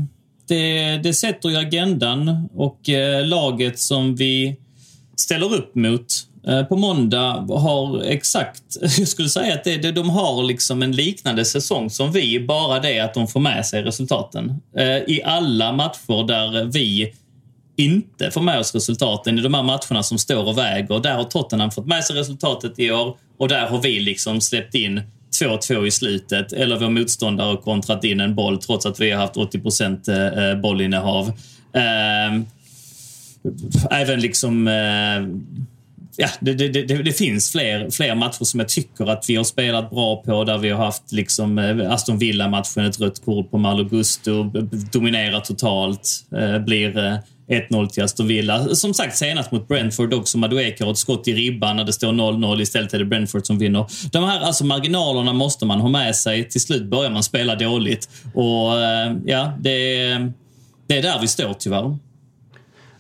det, 0.49 0.97
det 0.97 1.15
sätter 1.15 1.49
ju 1.49 1.57
agendan 1.57 2.49
och 2.55 2.89
eh, 2.89 3.27
laget 3.27 3.79
som 3.79 4.17
vi 4.17 4.57
ställer 5.17 5.55
upp 5.55 5.75
mot 5.75 6.07
eh, 6.47 6.63
på 6.63 6.77
måndag 6.77 7.47
har 7.49 8.03
exakt, 8.03 8.63
jag 8.99 9.09
skulle 9.09 9.29
säga 9.29 9.55
att 9.55 9.65
det, 9.65 9.93
de 9.93 10.11
har 10.11 10.43
liksom 10.43 10.83
en 10.83 10.93
liknande 10.93 11.45
säsong 11.45 11.91
som 11.91 12.13
vi, 12.13 12.41
bara 12.41 12.81
det 12.81 13.01
att 13.01 13.15
de 13.15 13.29
får 13.29 13.41
med 13.41 13.67
sig 13.67 13.83
resultaten. 13.83 14.61
Eh, 14.77 14.87
I 14.87 15.21
alla 15.25 15.73
matcher 15.73 16.27
där 16.27 16.65
vi 16.65 17.13
inte 17.77 18.31
får 18.31 18.41
med 18.41 18.59
oss 18.59 18.75
resultaten, 18.75 19.39
i 19.39 19.43
de 19.43 19.55
här 19.55 19.63
matcherna 19.63 20.03
som 20.03 20.19
står 20.19 20.49
och 20.49 20.59
väger, 20.59 21.01
där 21.01 21.15
har 21.15 21.25
Tottenham 21.25 21.71
fått 21.71 21.87
med 21.87 22.05
sig 22.05 22.17
resultatet 22.17 22.79
i 22.79 22.91
år 22.91 23.17
och 23.39 23.49
där 23.49 23.67
har 23.67 23.83
vi 23.83 24.01
liksom 24.01 24.41
släppt 24.41 24.75
in 24.75 25.03
2-2 25.43 25.87
i 25.87 25.91
slutet 25.91 26.53
eller 26.53 26.79
vår 26.79 26.91
motståndare 26.91 27.47
har 27.47 27.57
kontrat 27.57 28.05
in 28.05 28.21
en 28.21 28.35
boll 28.35 28.59
trots 28.59 28.87
att 28.87 29.01
vi 29.01 29.11
har 29.11 29.21
haft 29.21 29.35
80% 29.35 30.51
eh, 30.51 30.61
bollinnehav. 30.61 31.33
Ehm, 31.73 32.47
Även 33.91 34.21
liksom... 34.21 34.69
Eh, 34.69 34.75
ja, 36.17 36.29
det, 36.41 36.55
det, 36.55 36.69
det, 36.69 37.03
det, 37.03 37.13
finns 37.13 37.53
fler, 37.53 37.91
fler 37.91 38.15
matcher 38.15 38.45
som 38.45 38.61
jag 38.61 38.69
tycker 38.69 39.07
att 39.07 39.25
vi 39.29 39.37
har 39.37 39.45
spelat 39.45 39.91
bra 39.91 40.23
på 40.23 40.45
där 40.45 40.59
vi 40.59 40.71
har 40.71 40.85
haft 40.85 41.13
liksom 41.13 41.59
eh, 41.59 41.93
Aston 41.93 42.19
Villa-matchen, 42.19 42.85
ett 42.85 43.01
rött 43.01 43.25
kort 43.25 43.51
på 43.51 43.59
Malo 43.59 43.85
Gusto, 43.85 44.45
dominerar 44.93 45.41
totalt, 45.41 46.25
eh, 46.37 46.59
blir 46.59 46.99
eh, 46.99 47.17
1-0 47.49 47.89
till 47.89 48.03
Aston 48.03 48.27
Villa. 48.27 48.75
Som 48.75 48.95
sagt 48.95 49.17
senast 49.17 49.53
mot 49.53 49.69
Brentford 49.69 50.15
också. 50.15 50.39
Madueke 50.39 50.85
har 50.85 50.91
ett 50.91 50.99
skott 50.99 51.29
i 51.29 51.33
ribban 51.33 51.77
när 51.77 51.85
det 51.85 51.93
står 51.93 52.13
0-0. 52.13 52.61
Istället 52.61 52.95
är 52.95 52.99
det 52.99 53.05
Brentford 53.05 53.47
som 53.47 53.59
vinner. 53.59 53.87
De 54.13 54.25
här 54.25 54.41
alltså 54.41 54.65
marginalerna 54.65 55.33
måste 55.33 55.67
man 55.67 55.81
ha 55.81 55.89
med 55.89 56.17
sig. 56.17 56.49
Till 56.49 56.61
slut 56.61 56.85
börjar 56.85 57.11
man 57.11 57.23
spela 57.23 57.55
dåligt. 57.55 58.09
Och 58.35 58.83
eh, 58.83 59.17
ja, 59.25 59.53
det, 59.61 60.09
det 60.87 60.99
är 60.99 61.03
där 61.03 61.19
vi 61.21 61.29
står 61.29 61.55
tyvärr. 61.59 61.99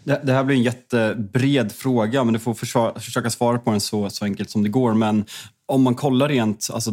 Det, 0.04 0.20
det, 0.24 0.32
här 0.32 0.44
blir 0.44 0.56
en 0.56 0.62
jättebred 0.62 1.72
fråga, 1.72 2.24
men 2.24 2.32
du 2.32 2.40
får 2.40 2.54
försvara, 2.54 3.00
försöka 3.00 3.30
svara 3.30 3.58
på 3.58 3.70
den 3.70 3.80
så, 3.80 4.10
så 4.10 4.24
enkelt 4.24 4.50
som 4.50 4.62
det 4.62 4.68
går. 4.68 4.94
Men 4.94 5.24
om 5.66 5.82
man 5.82 5.94
kollar 5.94 6.28
rent, 6.28 6.68
alltså, 6.72 6.90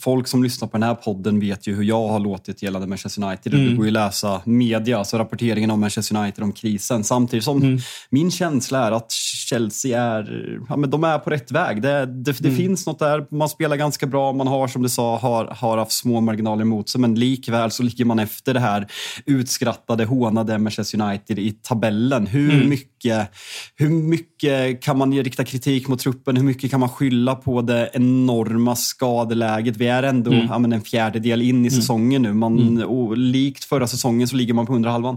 folk 0.00 0.28
som 0.28 0.42
lyssnar 0.42 0.68
på 0.68 0.76
den 0.76 0.82
här 0.82 0.94
podden 0.94 1.40
vet 1.40 1.66
ju 1.66 1.74
hur 1.74 1.82
jag 1.84 2.08
har 2.08 2.18
låtit 2.20 2.62
gällande 2.62 2.86
Manchester 2.88 3.22
United. 3.24 3.54
Mm. 3.54 3.66
Det 3.68 3.74
går 3.74 3.84
ju 3.84 3.90
läsa 3.90 4.40
media, 4.44 4.98
alltså 4.98 5.18
rapporteringen 5.18 5.70
om 5.70 5.80
Manchester 5.80 6.16
United 6.16 6.44
om 6.44 6.52
krisen. 6.52 7.04
Samtidigt 7.04 7.44
som 7.44 7.62
Mm. 7.62 7.78
min 8.10 8.30
känsla 8.30 8.86
är 8.86 8.92
att 8.92 9.12
Chelsea 9.48 10.02
är, 10.02 10.58
ja, 10.68 10.76
men 10.76 10.90
de 10.90 11.04
är 11.04 11.18
på 11.18 11.30
rätt 11.30 11.50
väg. 11.52 11.82
Det, 11.82 12.06
det, 12.06 12.32
det 12.38 12.44
Mm. 12.44 12.56
finns 12.56 12.86
något 12.86 12.98
där. 12.98 13.26
Man 13.30 13.48
spelar 13.48 13.76
ganska 13.76 14.06
bra. 14.06 14.32
Man 14.32 14.46
har, 14.46 14.68
som 14.68 14.82
du 14.82 14.88
sa, 14.88 15.18
har, 15.18 15.44
har 15.46 15.78
haft 15.78 15.92
små 15.92 16.20
marginaler 16.20 16.62
emot 16.62 16.88
sig. 16.88 17.00
Men 17.00 17.14
likväl 17.14 17.70
så 17.70 17.82
ligger 17.82 18.04
man 18.04 18.18
efter 18.18 18.54
det 18.54 18.60
här 18.60 18.86
utskrattade, 19.26 20.04
hånade 20.04 20.58
Manchester 20.58 21.00
United 21.02 21.38
i 21.38 21.50
tabellen. 21.52 22.26
Hur, 22.26 22.54
Mm. 22.54 22.68
mycket, 22.68 23.30
hur 23.76 23.88
mycket 23.88 24.33
kan 24.80 24.98
man 24.98 25.22
rikta 25.22 25.44
kritik 25.44 25.88
mot 25.88 25.98
truppen? 25.98 26.36
Hur 26.36 26.44
mycket 26.44 26.70
kan 26.70 26.80
man 26.80 26.88
skylla 26.88 27.34
på 27.34 27.62
det 27.62 27.90
enorma 27.92 28.76
skadeläget? 28.76 29.76
Vi 29.76 29.86
är 29.86 30.02
ändå 30.02 30.30
Mm. 30.32 30.46
ja, 30.50 30.58
men 30.58 30.72
en 30.72 30.82
fjärdedel 30.82 31.42
in 31.42 31.66
i 31.66 31.70
säsongen 31.70 32.22
nu. 32.22 32.32
Man, 32.32 32.82
och 32.82 33.18
likt 33.18 33.64
förra 33.64 33.86
säsongen 33.86 34.28
så 34.28 34.36
ligger 34.36 34.54
man 34.54 34.66
på 34.66 34.74
underhalvan. 34.74 35.16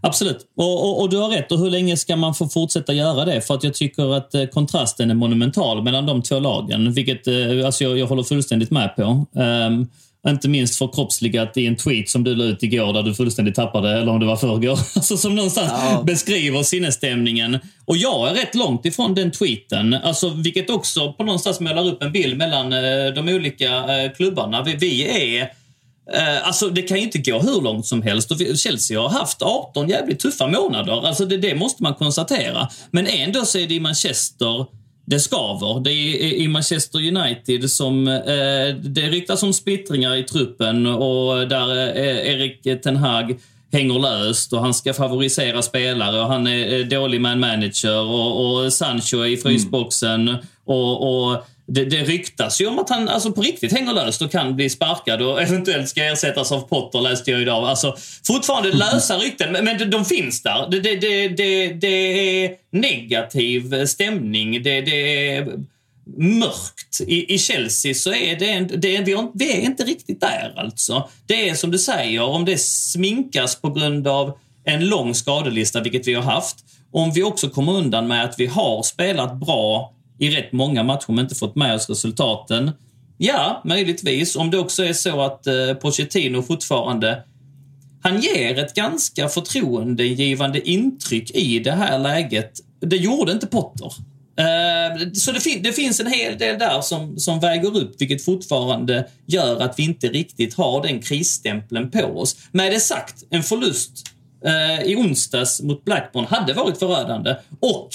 Absolut. 0.00 0.38
Och, 0.56 0.84
och, 0.84 1.02
och 1.02 1.10
du 1.10 1.16
har 1.16 1.28
rätt. 1.28 1.52
Och 1.52 1.58
hur 1.58 1.70
länge 1.70 1.96
ska 1.96 2.16
man 2.16 2.34
få 2.34 2.48
fortsätta 2.48 2.92
göra 2.92 3.24
det? 3.24 3.40
För 3.40 3.54
att 3.54 3.64
jag 3.64 3.74
tycker 3.74 4.14
att 4.16 4.34
eh, 4.34 4.44
kontrasten 4.44 5.10
är 5.10 5.14
monumental 5.14 5.82
mellan 5.82 6.06
de 6.06 6.22
två 6.22 6.38
lagen. 6.38 6.92
Vilket 6.92 7.26
eh, 7.26 7.66
alltså 7.66 7.84
jag, 7.84 7.98
jag 7.98 8.06
håller 8.06 8.22
fullständigt 8.22 8.70
med 8.70 8.96
på. 8.96 9.26
Ehm, 9.40 9.86
inte 10.30 10.48
minst 10.48 10.76
förkroppsligat 10.78 11.56
i 11.56 11.66
en 11.66 11.76
tweet 11.76 12.08
som 12.08 12.24
du 12.24 12.34
la 12.34 12.44
ut 12.44 12.62
igår 12.62 12.92
där 12.92 13.02
du 13.02 13.14
fullständigt 13.14 13.54
tappade, 13.54 13.98
eller 13.98 14.12
om 14.12 14.20
det 14.20 14.26
var 14.26 14.36
förrgår. 14.36 14.78
Alltså 14.96 15.16
som 15.16 15.34
någonstans 15.34 15.72
beskriver 16.04 16.62
sinnesstämningen. 16.62 17.58
Och 17.84 17.96
jag 17.96 18.28
är 18.28 18.34
rätt 18.34 18.54
långt 18.54 18.86
ifrån 18.86 19.14
den 19.14 19.30
tweeten. 19.30 19.94
Alltså, 19.94 20.28
vilket 20.28 20.70
också 20.70 21.12
på 21.12 21.24
någonstans 21.24 21.60
målar 21.60 21.86
upp 21.86 22.02
en 22.02 22.12
bild 22.12 22.36
mellan 22.36 22.72
eh, 22.72 23.14
de 23.14 23.28
olika 23.28 23.68
eh, 23.68 24.12
klubbarna. 24.12 24.62
Vi, 24.62 24.74
vi 24.74 25.08
är 25.38 25.50
Eh, 26.12 26.46
alltså 26.46 26.68
det 26.68 26.82
kan 26.82 26.96
ju 26.96 27.04
inte 27.04 27.18
gå 27.18 27.38
hur 27.38 27.60
långt 27.60 27.86
som 27.86 28.02
helst. 28.02 28.30
Och 28.30 28.38
Chelsea 28.56 29.00
har 29.00 29.08
haft 29.08 29.42
18 29.42 29.88
jävligt 29.88 30.20
tuffa 30.20 30.46
månader. 30.46 31.06
Alltså 31.06 31.24
det, 31.24 31.36
det 31.36 31.54
måste 31.54 31.82
man 31.82 31.94
konstatera. 31.94 32.68
Men 32.90 33.06
ändå 33.06 33.44
så 33.44 33.58
är 33.58 33.66
det 33.66 33.74
i 33.74 33.80
Manchester 33.80 34.66
det 35.04 35.20
skaver. 35.20 35.80
Det 35.80 35.90
är 35.90 36.32
i 36.32 36.48
Manchester 36.48 36.98
United 36.98 37.70
som 37.70 38.08
eh, 38.08 38.76
det 38.82 39.10
ryktas 39.10 39.42
om 39.42 39.52
splittringar 39.52 40.16
i 40.16 40.22
truppen 40.22 40.86
och 40.86 41.48
där 41.48 41.96
eh, 41.96 42.34
Erik 42.34 42.82
Ten 42.82 42.96
Hag 42.96 43.38
hänger 43.72 43.98
löst 43.98 44.52
och 44.52 44.60
han 44.60 44.74
ska 44.74 44.94
favorisera 44.94 45.62
spelare 45.62 46.20
och 46.20 46.26
han 46.26 46.46
är 46.46 46.78
eh, 46.78 46.86
dålig 46.86 47.24
en 47.24 47.40
manager 47.40 48.00
och, 48.00 48.64
och 48.64 48.72
Sancho 48.72 49.18
är 49.20 49.26
i 49.26 49.36
frysboxen 49.36 50.36
och, 50.64 51.28
och 51.30 51.46
det, 51.66 51.84
det 51.84 52.04
ryktas 52.04 52.60
ju 52.60 52.66
om 52.66 52.78
att 52.78 52.90
han 52.90 53.08
alltså 53.08 53.32
på 53.32 53.42
riktigt 53.42 53.72
hänger 53.72 53.92
löst 53.92 54.22
och 54.22 54.32
kan 54.32 54.56
bli 54.56 54.70
sparkad 54.70 55.22
och 55.22 55.42
eventuellt 55.42 55.88
ska 55.88 56.04
ersättas 56.04 56.52
av 56.52 56.60
Potter 56.60 57.00
läste 57.00 57.30
jag 57.30 57.42
idag. 57.42 57.68
Alltså 57.68 57.96
fortfarande 58.26 58.72
lösa 58.72 59.18
rykten, 59.18 59.52
men, 59.52 59.64
men 59.64 59.90
de, 59.90 60.04
finns 60.04 60.42
där. 60.42 60.68
Det, 60.70 60.80
det, 60.80 60.96
det, 60.96 61.28
det, 61.28 61.68
det 61.68 62.44
är 62.44 62.50
negativ 62.72 63.86
stämning. 63.86 64.62
Det, 64.62 64.80
det 64.80 65.28
är 65.28 65.58
mörkt. 66.16 67.00
I, 67.06 67.34
I 67.34 67.38
Chelsea 67.38 67.94
så 67.94 68.14
är 68.14 68.38
det, 68.38 68.50
en, 68.50 68.70
det 68.76 68.96
är, 68.96 69.04
vi, 69.04 69.12
har, 69.12 69.30
vi 69.34 69.52
är 69.52 69.60
inte 69.60 69.84
riktigt 69.84 70.20
där 70.20 70.54
alltså. 70.56 71.08
Det 71.26 71.48
är 71.48 71.54
som 71.54 71.70
du 71.70 71.78
säger, 71.78 72.22
om 72.22 72.44
det 72.44 72.60
sminkas 72.60 73.56
på 73.56 73.70
grund 73.70 74.08
av 74.08 74.38
en 74.64 74.88
lång 74.88 75.14
skadelista, 75.14 75.80
vilket 75.80 76.06
vi 76.08 76.14
har 76.14 76.22
haft. 76.22 76.56
Om 76.92 77.12
vi 77.12 77.22
också 77.22 77.48
kommer 77.48 77.72
undan 77.72 78.08
med 78.08 78.24
att 78.24 78.34
vi 78.38 78.46
har 78.46 78.82
spelat 78.82 79.34
bra 79.34 79.94
i 80.24 80.30
rätt 80.30 80.52
många 80.52 80.82
matcher 80.82 81.04
men 81.12 81.18
inte 81.18 81.34
fått 81.34 81.54
med 81.56 81.74
oss 81.74 81.88
resultaten. 81.88 82.70
Ja, 83.18 83.62
möjligtvis. 83.64 84.36
Om 84.36 84.50
det 84.50 84.58
också 84.58 84.84
är 84.84 84.92
så 84.92 85.20
att 85.20 85.46
eh, 85.46 85.74
Pochettino 85.80 86.42
fortfarande 86.42 87.22
han 88.02 88.20
ger 88.20 88.58
ett 88.58 88.74
ganska 88.74 89.28
förtroendegivande 89.28 90.68
intryck 90.70 91.30
i 91.30 91.58
det 91.58 91.72
här 91.72 91.98
läget. 91.98 92.52
Det 92.80 92.96
gjorde 92.96 93.32
inte 93.32 93.46
Potter. 93.46 93.86
Eh, 94.38 95.10
Så 95.12 95.32
det, 95.32 95.40
fin- 95.40 95.62
det 95.62 95.72
finns 95.72 96.00
en 96.00 96.06
hel 96.12 96.38
del 96.38 96.58
där 96.58 96.80
som, 96.80 97.18
som 97.18 97.40
väger 97.40 97.76
upp, 97.76 97.94
vilket 98.00 98.24
fortfarande 98.24 99.08
gör 99.26 99.60
att 99.60 99.78
vi 99.78 99.82
inte 99.84 100.08
riktigt 100.08 100.54
har 100.54 100.82
den 100.82 101.02
krisstämpeln 101.02 101.90
på 101.90 102.02
oss. 102.04 102.36
Med 102.52 102.72
det 102.72 102.80
sagt, 102.80 103.14
en 103.30 103.42
förlust 103.42 103.92
eh, 104.46 104.82
i 104.90 104.96
onsdags 104.96 105.62
mot 105.62 105.84
Blackburn 105.84 106.24
hade 106.24 106.52
varit 106.52 106.78
förödande. 106.78 107.34
Och 107.60 107.88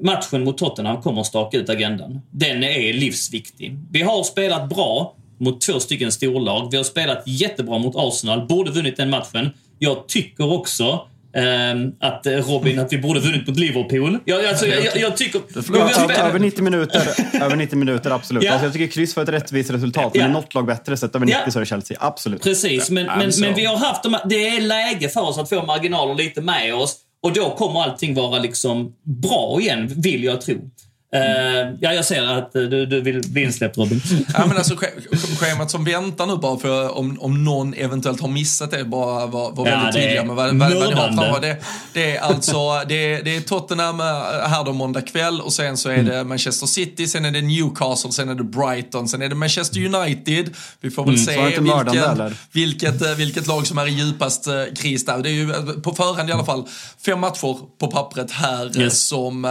matchen 0.00 0.44
mot 0.44 0.58
Tottenham 0.58 1.02
kommer 1.02 1.20
att 1.20 1.26
staka 1.26 1.56
ut 1.58 1.68
agendan. 1.70 2.20
Den 2.30 2.64
är 2.64 2.92
livsviktig. 2.92 3.76
Vi 3.90 4.02
har 4.02 4.22
spelat 4.24 4.68
bra 4.68 5.14
mot 5.40 5.60
två 5.60 5.80
stycken 5.80 6.12
storlag. 6.12 6.68
Vi 6.70 6.76
har 6.76 6.84
spelat 6.84 7.22
jättebra 7.26 7.78
mot 7.78 7.94
Arsenal. 7.96 8.46
Borde 8.46 8.70
vunnit 8.70 8.96
den 8.96 9.10
matchen. 9.10 9.50
Jag 9.78 10.08
tycker 10.08 10.52
också 10.52 11.00
ehm, 11.36 11.92
att 12.00 12.26
eh, 12.26 12.32
Robin, 12.32 12.78
att 12.78 12.92
vi 12.92 12.98
borde 12.98 13.20
vunnit 13.20 13.46
mot 13.48 13.56
Liverpool. 13.58 14.18
Jag, 14.24 14.44
alltså, 14.46 14.66
jag, 14.66 14.84
jag, 14.84 14.96
jag 14.96 15.16
tycker... 15.16 15.40
Över, 15.56 15.88
spelat- 15.92 16.18
över 16.18 16.38
90 16.38 16.64
minuter, 16.64 17.02
över 17.42 17.56
90 17.56 17.78
minuter 17.78 18.10
absolut. 18.10 18.42
Ja. 18.42 18.50
Alltså 18.52 18.66
jag 18.66 18.72
tycker 18.72 18.86
kryss 18.86 19.16
var 19.16 19.22
ett 19.22 19.28
rättvist 19.28 19.70
resultat, 19.70 20.14
men 20.14 20.22
Ja. 20.22 20.28
i 20.28 20.32
något 20.32 20.54
lag 20.54 20.66
bättre 20.66 20.96
sett 20.96 21.14
över 21.14 21.26
90 21.26 21.40
Ja. 21.44 21.50
så 21.50 21.58
är 21.58 21.60
det 21.60 21.66
Chelsea. 21.66 21.96
Absolut. 22.00 22.42
Precis, 22.42 22.90
men, 22.90 23.06
men, 23.06 23.30
men 23.40 23.54
vi 23.54 23.64
har 23.64 23.76
haft 23.76 24.02
de, 24.02 24.16
det 24.28 24.48
är 24.48 24.60
läge 24.60 25.08
för 25.08 25.20
oss 25.20 25.38
att 25.38 25.48
få 25.48 25.62
marginaler 25.66 26.14
lite 26.14 26.40
med 26.40 26.74
oss 26.74 26.96
och 27.26 27.32
då 27.32 27.50
kommer 27.50 27.80
allting 27.80 28.14
vara 28.14 28.38
liksom 28.38 28.94
bra 29.02 29.60
igen, 29.60 29.92
vill 29.96 30.24
jag 30.24 30.40
tro. 30.40 30.70
Eh, 31.14 31.70
ja, 31.80 31.92
jag 31.92 32.04
ser 32.04 32.22
att 32.38 32.56
eh, 32.56 32.62
du, 32.62 32.86
du 32.86 33.00
vill 33.00 33.22
bli 33.28 33.42
insläppt 33.42 33.76
Robin. 33.78 34.02
Ja, 34.34 34.46
men 34.46 34.56
alltså, 34.56 34.74
sch- 34.74 35.36
schemat 35.38 35.70
som 35.70 35.84
väntar 35.84 36.26
nu 36.26 36.36
bara 36.36 36.58
för 36.58 36.98
om, 36.98 37.20
om 37.20 37.44
någon 37.44 37.74
eventuellt 37.74 38.20
har 38.20 38.28
missat 38.28 38.70
det, 38.70 38.84
bara 38.84 39.26
var, 39.26 39.52
var 39.52 39.68
Ja, 39.68 39.76
väldigt 39.76 39.94
tydliga 40.02 40.24
med 40.24 40.36
vad, 40.36 40.46
vad, 40.56 40.72
vad 40.72 40.88
ni 40.88 40.94
har 40.94 41.12
framför. 41.12 41.40
Det, 41.40 41.56
det 41.92 42.16
är 42.16 42.20
alltså 42.20 42.82
det 42.88 42.94
är, 43.14 43.22
det 43.22 43.36
är 43.36 43.40
Tottenham 43.40 44.00
eh, 44.00 44.06
här 44.48 44.64
då 44.64 44.72
måndag 44.72 45.00
kväll 45.00 45.40
och 45.40 45.52
sen 45.52 45.76
så 45.76 45.88
är 45.88 45.94
Mm. 45.94 46.06
det 46.06 46.24
Manchester 46.24 46.66
City, 46.66 47.06
sen 47.06 47.24
är 47.24 47.30
det 47.30 47.42
Newcastle, 47.42 48.12
sen 48.12 48.28
är 48.28 48.34
det 48.34 48.44
Brighton, 48.44 49.08
sen 49.08 49.22
är 49.22 49.28
det 49.28 49.34
Manchester 49.34 49.94
United. 49.94 50.54
Vi 50.80 50.90
får 50.90 51.04
väl 51.04 51.14
Mm. 51.14 51.26
Se 51.54 51.60
mördande, 51.60 52.32
vilken, 52.52 52.92
vilket, 52.92 53.18
vilket 53.18 53.46
lag 53.46 53.66
som 53.66 53.78
är 53.78 53.86
i 53.86 53.90
djupast 53.90 54.48
kris 54.76 55.04
där. 55.04 55.18
Det 55.18 55.28
är 55.28 55.32
ju 55.32 55.52
på 55.82 55.94
förhand 55.94 56.30
i 56.30 56.32
alla 56.32 56.44
fall 56.44 56.64
fem 57.06 57.20
matcher 57.20 57.56
på 57.78 57.86
pappret 57.86 58.30
här 58.30 58.80
Yes. 58.80 59.00
som 59.08 59.44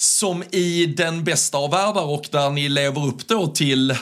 som 0.00 0.42
i 0.50 0.86
den 0.86 1.24
bästa 1.24 1.58
av 1.58 1.70
världar 1.70 2.04
och 2.04 2.24
där 2.30 2.50
ni 2.50 2.68
lever 2.68 3.06
upp 3.06 3.28
då 3.28 3.46
till, 3.46 3.90
eh, 3.90 3.96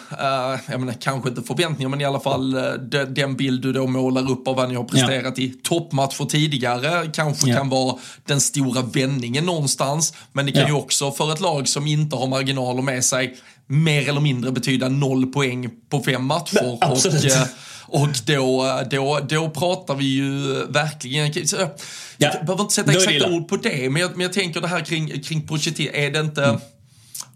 jag 0.69 0.81
menar 0.81 0.93
kanske 1.01 1.29
inte 1.29 1.43
förväntningar 1.43 1.89
men 1.89 2.01
i 2.01 2.05
alla 2.05 2.21
fall 2.21 2.55
eh, 2.57 2.63
de, 2.73 3.05
den 3.05 3.37
bild 3.37 3.63
du 3.63 3.73
då 3.73 3.87
målar 3.87 4.31
upp 4.31 4.49
av 4.49 4.57
vad 4.57 4.69
ni 4.69 4.75
har 4.75 4.85
presterat 4.85 5.39
i 5.39 5.49
toppmatcher 5.63 6.25
tidigare 6.25 7.11
kanske 7.13 7.49
Ja. 7.49 7.57
kan 7.57 7.69
vara 7.69 7.97
den 8.27 8.41
stora 8.41 8.83
vändningen 8.83 9.45
någonstans. 9.47 10.13
Men 10.33 10.47
det 10.47 10.53
kan 10.53 10.63
Ja. 10.63 10.69
ju 10.69 10.75
också 10.75 11.13
för 11.13 11.33
ett 11.33 11.41
lag 11.41 11.69
som 11.69 11.87
inte 11.87 12.17
har 12.17 12.27
marginaler 12.27 12.83
med 12.83 13.05
sig 13.05 13.37
mer 13.67 14.09
eller 14.09 14.21
mindre 14.21 14.53
betyda 14.53 14.89
noll 14.89 15.27
poäng 15.27 15.71
på 15.91 16.01
fem 16.03 16.25
matcher. 16.25 16.73
och, 16.73 16.79
absolut. 16.85 17.25
eh, 17.25 17.43
och 17.89 18.09
då, 18.27 18.81
då, 18.91 19.21
då 19.29 19.51
pratar 19.51 19.95
vi 19.95 20.05
ju 20.05 20.31
verkligen... 20.69 21.47
Så, 21.49 21.57
Ja, 22.19 22.31
Jag 22.35 22.47
behöver 22.47 22.63
inte 22.63 22.75
sätta 22.75 22.93
exakta 22.93 23.31
ord 23.31 23.49
på 23.49 23.57
det, 23.57 23.91
men 23.91 24.03
jag, 24.03 24.11
men 24.11 24.21
jag 24.21 24.33
tänker 24.33 24.61
det 24.61 24.69
här 24.69 24.81
kring, 24.81 25.23
kring 25.23 25.47
Pochettino, 25.47 25.91
är 25.95 26.11
det 26.11 26.21
inte... 26.21 26.59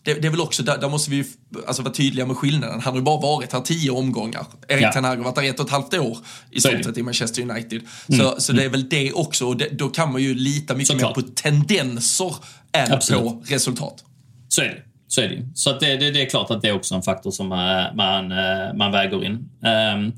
Det, 0.03 0.15
det 0.15 0.27
är 0.29 0.31
väl 0.31 0.41
också, 0.41 0.63
där, 0.63 0.79
där 0.79 0.89
måste 0.89 1.11
vi 1.11 1.25
alltså, 1.67 1.83
vara 1.83 1.95
tydliga 1.95 2.27
med 2.27 2.37
skillnaden. 2.37 2.81
Han 2.81 2.93
har 2.93 2.99
ju 2.99 3.05
bara 3.05 3.21
varit 3.21 3.53
här 3.53 3.61
tio 3.61 3.91
omgångar. 3.91 4.47
Erik 4.69 4.83
Ja. 4.85 4.93
Ten 4.93 5.05
Hag 5.05 5.17
har 5.17 5.25
varit 5.25 5.35
där 5.35 5.43
ett 5.43 5.61
och 5.61 5.67
ett 5.67 5.73
halvt 5.73 5.95
år 5.95 6.19
i 6.51 6.61
stort 6.61 6.85
sett 6.85 6.99
i 6.99 7.03
Manchester 7.03 7.43
United. 7.43 7.81
Så, 8.09 8.35
så 8.39 8.53
det 8.53 8.65
är 8.65 8.69
väl 8.69 8.89
det 8.89 9.13
också, 9.13 9.47
och 9.47 9.57
det, 9.57 9.69
då 9.69 9.89
kan 9.89 10.13
man 10.13 10.23
ju 10.23 10.35
lita 10.35 10.75
mycket 10.75 10.89
Såklart. 10.89 11.17
mer 11.17 11.23
på 11.23 11.29
tendenser 11.29 12.35
än 12.73 12.93
Absolut. 12.93 13.23
på 13.23 13.43
resultat. 13.47 14.05
Så 14.49 14.63
är 14.63 14.69
det. 14.69 14.83
Så 15.09 15.21
är 15.21 15.29
det. 15.29 15.49
Så 15.55 15.71
att 15.71 15.81
det, 15.81 15.97
det, 15.97 16.11
det 16.11 16.23
är 16.23 16.31
klart 16.31 16.51
att 16.51 16.63
det 16.63 16.69
är 16.69 16.73
också 16.75 16.95
en 16.95 17.03
faktor 17.03 17.31
som 17.31 17.53
eh, 17.53 17.95
man, 17.95 18.33
eh, 18.33 18.75
man 18.75 18.93
väger 18.93 19.25
in. 19.25 19.33
Um, 19.33 20.13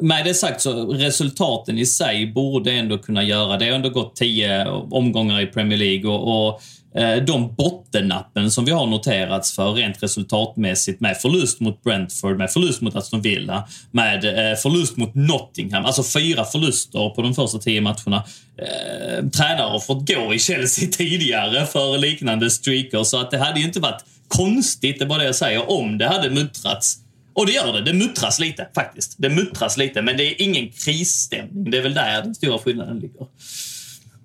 med 0.00 0.24
det 0.24 0.34
sagt 0.34 0.60
så 0.60 0.86
resultaten 0.86 1.78
i 1.78 1.86
sig 1.86 2.26
borde 2.26 2.72
ändå 2.72 2.98
kunna 2.98 3.22
göra. 3.22 3.56
Det 3.56 3.64
Det 3.64 3.70
har 3.70 3.76
ändå 3.76 3.88
gått 3.88 4.16
tio 4.16 4.66
omgångar 4.90 5.40
i 5.40 5.46
Premier 5.46 5.78
League 5.78 6.10
och, 6.10 6.48
och 6.48 6.60
eh, 7.00 7.24
de 7.24 7.54
bottennappen 7.54 8.50
som 8.50 8.64
vi 8.64 8.72
har 8.72 8.86
noterats 8.86 9.56
för 9.56 9.72
rent 9.72 10.02
resultatmässigt 10.02 11.00
med 11.00 11.16
förlust 11.16 11.60
mot 11.60 11.82
Brentford, 11.82 12.38
med 12.38 12.50
förlust 12.50 12.80
mot 12.80 12.96
Aston 12.96 13.22
Villa, 13.22 13.68
med 13.90 14.24
eh, 14.24 14.56
förlust 14.56 14.96
mot 14.96 15.14
Nottingham. 15.14 15.84
Alltså 15.84 16.02
fyra 16.02 16.44
förluster 16.44 17.10
på 17.10 17.22
de 17.22 17.34
första 17.34 17.58
tio 17.58 17.80
matcherna. 17.80 18.24
Eh, 18.58 19.28
tränare 19.28 19.70
har 19.70 19.80
fått 19.80 20.08
gå 20.08 20.34
i 20.34 20.38
Chelsea 20.38 20.88
tidigare 20.92 21.66
för 21.66 21.98
liknande 21.98 22.50
streaker 22.50 23.04
så 23.04 23.20
att 23.20 23.30
det 23.30 23.38
hade 23.38 23.60
ju 23.60 23.66
inte 23.66 23.80
varit 23.80 24.04
konstigt, 24.28 24.98
det 24.98 25.04
är 25.04 25.08
bara 25.08 25.18
det 25.18 25.24
jag 25.24 25.34
säger, 25.34 25.70
om 25.70 25.98
det 25.98 26.08
hade 26.08 26.30
muttrats 26.30 26.96
och 27.34 27.46
det 27.46 27.52
gör 27.52 27.72
det. 27.72 27.82
Det 27.82 27.92
muttras 27.92 28.38
lite 28.38 28.68
faktiskt. 28.74 29.14
Det 29.18 29.28
muttras 29.28 29.76
lite, 29.76 30.02
men 30.02 30.16
det 30.16 30.24
är 30.24 30.42
ingen 30.42 30.72
krisstämning. 30.72 31.70
Det 31.70 31.78
är 31.78 31.82
väl 31.82 31.94
där 31.94 32.22
den 32.22 32.34
stora 32.34 32.58
skillnaden 32.58 32.98
ligger. 32.98 33.26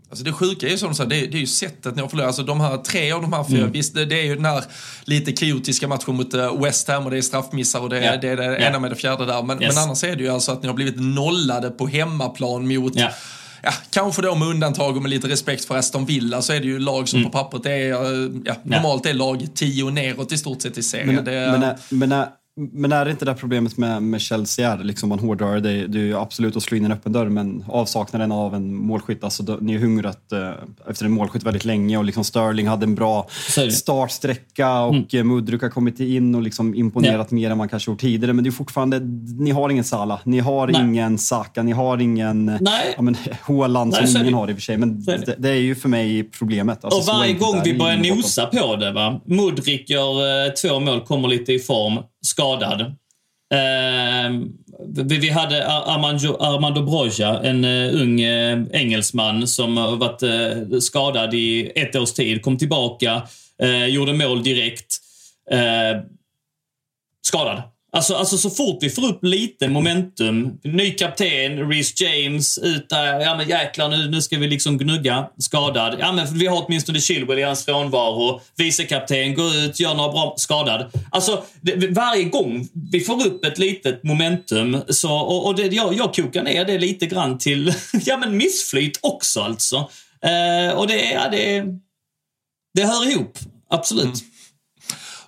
Alltså 0.10 0.26
det 0.26 0.34
sjuka 0.34 0.68
är 0.68 0.72
ju 0.72 0.78
som 0.78 0.90
du 0.90 0.96
säger, 0.96 1.10
det, 1.10 1.28
det 1.28 1.38
är 1.38 1.40
ju 1.40 1.48
sättet 1.48 1.96
ni 1.96 2.02
har 2.02 2.10
förlorat. 2.10 2.28
Alltså 2.28 2.44
de 2.44 2.62
här 2.62 2.78
tre 2.78 3.12
av 3.12 3.22
de 3.22 3.34
här 3.34 3.44
fyra, 3.44 3.60
mm. 3.60 3.72
visst 3.72 3.94
det, 3.94 4.06
det, 4.06 4.20
är 4.20 4.24
ju 4.24 4.36
den 4.36 4.46
här 4.46 4.64
lite 5.04 5.32
kaotiska 5.32 5.88
matchen 5.88 6.16
mot 6.16 6.34
uh, 6.34 6.64
West 6.64 6.88
Ham 6.88 7.06
och 7.06 7.12
det 7.12 7.18
är 7.18 7.22
straffmissar 7.22 7.80
och 7.80 7.90
det, 7.90 8.00
yeah. 8.00 8.20
det 8.22 8.30
är 8.30 8.38
det 8.38 8.44
yeah. 8.44 8.64
ena 8.64 8.80
med 8.80 8.92
det 8.92 8.96
fjärde 8.96 9.26
där. 9.26 9.44
Men, 9.44 9.64
yes. 9.64 9.76
men 9.76 9.84
annars 9.84 10.04
är 10.04 10.16
det 10.16 10.24
ju 10.24 10.30
alltså 10.30 10.52
att 10.52 10.62
ni 10.62 10.68
har 10.68 10.76
blivit 10.76 11.00
nollade 11.00 11.70
på 11.70 11.88
hemmaplan 11.88 12.68
mot 12.68 12.98
yeah 12.98 13.14
ja, 13.66 13.72
kanske 13.90 14.22
då 14.22 14.36
med 14.36 14.48
undantag 14.48 14.96
och 14.96 15.02
med 15.02 15.10
lite 15.10 15.28
respekt 15.28 15.66
för 15.66 15.78
Aston 15.78 16.06
Villa 16.06 16.42
så 16.42 16.54
är 16.54 16.60
det 16.60 16.66
ju 16.66 16.80
lag 16.80 17.10
som 17.10 17.20
mm. 17.20 17.32
på 17.32 17.38
pappret 17.38 17.66
är, 17.66 17.90
ja, 18.46 18.56
normalt 18.64 19.06
är 19.06 19.14
lag 19.14 19.48
10 19.56 19.90
neråt 19.90 20.32
i 20.32 20.38
stort 20.38 20.62
sett 20.62 20.78
i 20.78 20.84
serien. 20.84 21.16
Men, 21.16 21.26
det, 21.26 21.78
men, 21.90 22.10
men, 22.10 22.26
men 22.58 22.92
är 22.92 23.06
det 23.06 23.12
inte 23.12 23.26
det 23.26 23.34
problemet 23.34 23.78
med, 23.78 24.04
med 24.04 24.22
Chelsea 24.22 24.74
är? 24.74 24.84
Liksom 24.84 25.10
man 25.10 25.20
hårdrar 25.20 25.60
det. 25.60 25.88
Det 25.88 26.00
är 26.00 26.04
ju 26.04 26.18
absolut 26.18 26.56
att 26.56 26.64
slå 26.64 26.78
in 26.78 26.86
en 26.86 26.92
öppen 26.92 27.12
dörr, 27.12 27.30
men 27.30 27.66
avsaknaden 27.68 28.32
av 28.32 28.56
en 28.56 28.76
målskytt. 28.76 29.24
Alltså, 29.24 29.58
ni 29.62 29.74
har 29.74 29.80
hungrat 29.80 30.32
eh, 30.32 30.52
efter 30.90 31.06
en 31.06 31.12
målskytt 31.12 31.44
väldigt 31.44 31.66
länge 31.66 31.98
och 31.98 32.06
liksom 32.06 32.24
Sterling 32.24 32.68
hade 32.68 32.84
en 32.84 32.96
bra 32.96 33.28
startsträcka 33.72 34.82
och 34.82 35.14
mm. 35.14 35.28
Mudryk 35.28 35.62
har 35.62 35.70
kommit 35.70 36.00
in 36.00 36.36
och 36.36 36.42
liksom 36.42 36.76
imponerat 36.76 37.28
ja. 37.30 37.36
mer 37.36 37.52
än 37.52 37.58
man 37.58 37.70
kanske 37.70 37.92
gjort 37.92 38.00
tidigare. 38.00 38.34
Men 38.34 38.44
det 38.44 38.50
är 38.50 38.52
fortfarande, 38.52 39.00
ni 39.40 39.52
har 39.52 39.70
ingen 39.70 39.84
Salah, 39.84 40.20
ni 40.24 40.40
har 40.40 40.68
Nej. 40.68 40.82
ingen 40.82 41.18
Saka, 41.18 41.64
ni 41.64 41.72
har 41.72 42.02
ingen 42.02 42.46
Nej. 42.46 42.94
ja, 42.96 43.02
men, 43.02 43.18
Håland 43.44 43.92
Nej, 43.92 44.08
som 44.08 44.22
ingen 44.22 44.34
har 44.34 44.50
i 44.50 44.54
och 44.54 44.58
för 44.58 44.62
sig. 44.62 44.78
Men 44.78 45.04
det. 45.04 45.18
Det, 45.18 45.36
det. 45.38 45.50
är 45.50 45.54
ju 45.54 45.76
för 45.76 45.90
mig 45.90 46.24
problemet. 46.24 46.86
Alltså, 46.86 47.12
och 47.12 47.18
varje 47.18 47.34
gång 47.34 47.62
vi 47.64 47.78
börjar 47.78 48.16
nosa 48.16 48.46
på 48.46 48.76
det, 48.76 48.92
va? 48.92 49.22
Mudryk 49.26 49.90
gör 49.90 50.46
eh, 50.46 50.52
två 50.52 50.80
mål, 50.80 51.02
kommer 51.02 51.28
lite 51.28 51.54
i 51.54 51.60
form 51.60 52.00
skadad. 52.26 52.82
Eh, 53.54 54.32
vi, 55.04 55.30
hade 55.30 55.68
Armando, 55.68 56.38
Armando 56.40 56.82
Broja, 56.82 57.40
en 57.44 57.66
eh, 57.66 58.02
ung 58.02 58.22
eh, 58.22 58.60
engelsman 58.72 59.48
som 59.48 59.78
har 59.78 59.96
varit 59.96 60.24
eh, 60.24 60.80
skadad 60.80 61.34
i 61.34 61.72
ett 61.76 61.96
års 61.96 62.14
tid. 62.14 62.42
Kom 62.42 62.58
tillbaka, 62.58 63.22
gjorde 63.88 64.14
mål 64.14 64.44
direkt. 64.44 64.98
skadad. 67.22 67.62
Alltså, 67.96 68.16
alltså 68.16 68.38
så 68.38 68.50
fort 68.50 68.78
vi 68.82 68.90
får 68.90 69.06
upp 69.06 69.20
lite 69.24 69.68
momentum, 69.68 70.60
ny 70.64 70.92
kapten, 70.92 71.70
Reece 71.70 72.02
James, 72.02 72.58
ut 72.58 72.90
där, 72.90 73.20
ja 73.20 73.36
men 73.36 73.50
jäklar 73.50 73.90
nu, 73.90 74.10
nu 74.10 74.22
ska 74.22 74.38
vi 74.38 74.48
liksom 74.48 74.78
gnugga, 74.78 75.30
skadad. 75.38 75.96
Ja 76.00 76.12
men 76.12 76.38
vi 76.38 76.48
har 76.48 76.66
åtminstone 76.66 77.00
Chilwell 77.00 77.40
i 77.40 77.42
hans 77.42 77.66
frånvaro. 77.66 78.42
Vicekapten, 78.58 79.34
går 79.34 79.56
ut, 79.56 79.80
gör 79.80 79.94
några 79.94 80.12
bra, 80.12 80.34
skadad. 80.38 80.92
Alltså 81.12 81.44
det, 81.62 81.88
varje 81.88 82.24
gång 82.24 82.68
vi 82.92 83.00
får 83.00 83.28
upp 83.28 83.46
ett 83.46 83.58
litet 83.58 84.04
momentum 84.04 84.78
så, 84.90 85.14
och, 85.14 85.46
och 85.46 85.56
det, 85.56 85.68
jag, 85.68 85.94
jag 85.94 86.16
kokar 86.16 86.44
ner 86.44 86.66
det 86.66 86.78
lite 86.78 87.06
grann 87.06 87.38
till, 87.38 87.74
ja 88.06 88.18
men 88.18 88.38
missflyt 88.38 89.00
också 89.02 89.42
alltså. 89.42 89.76
Eh, 90.22 90.78
och 90.78 90.88
det, 90.88 91.12
ja 91.12 91.30
det, 91.32 91.64
det 92.74 92.84
hör 92.84 93.12
ihop, 93.12 93.38
absolut. 93.70 94.04
Mm. 94.04 94.35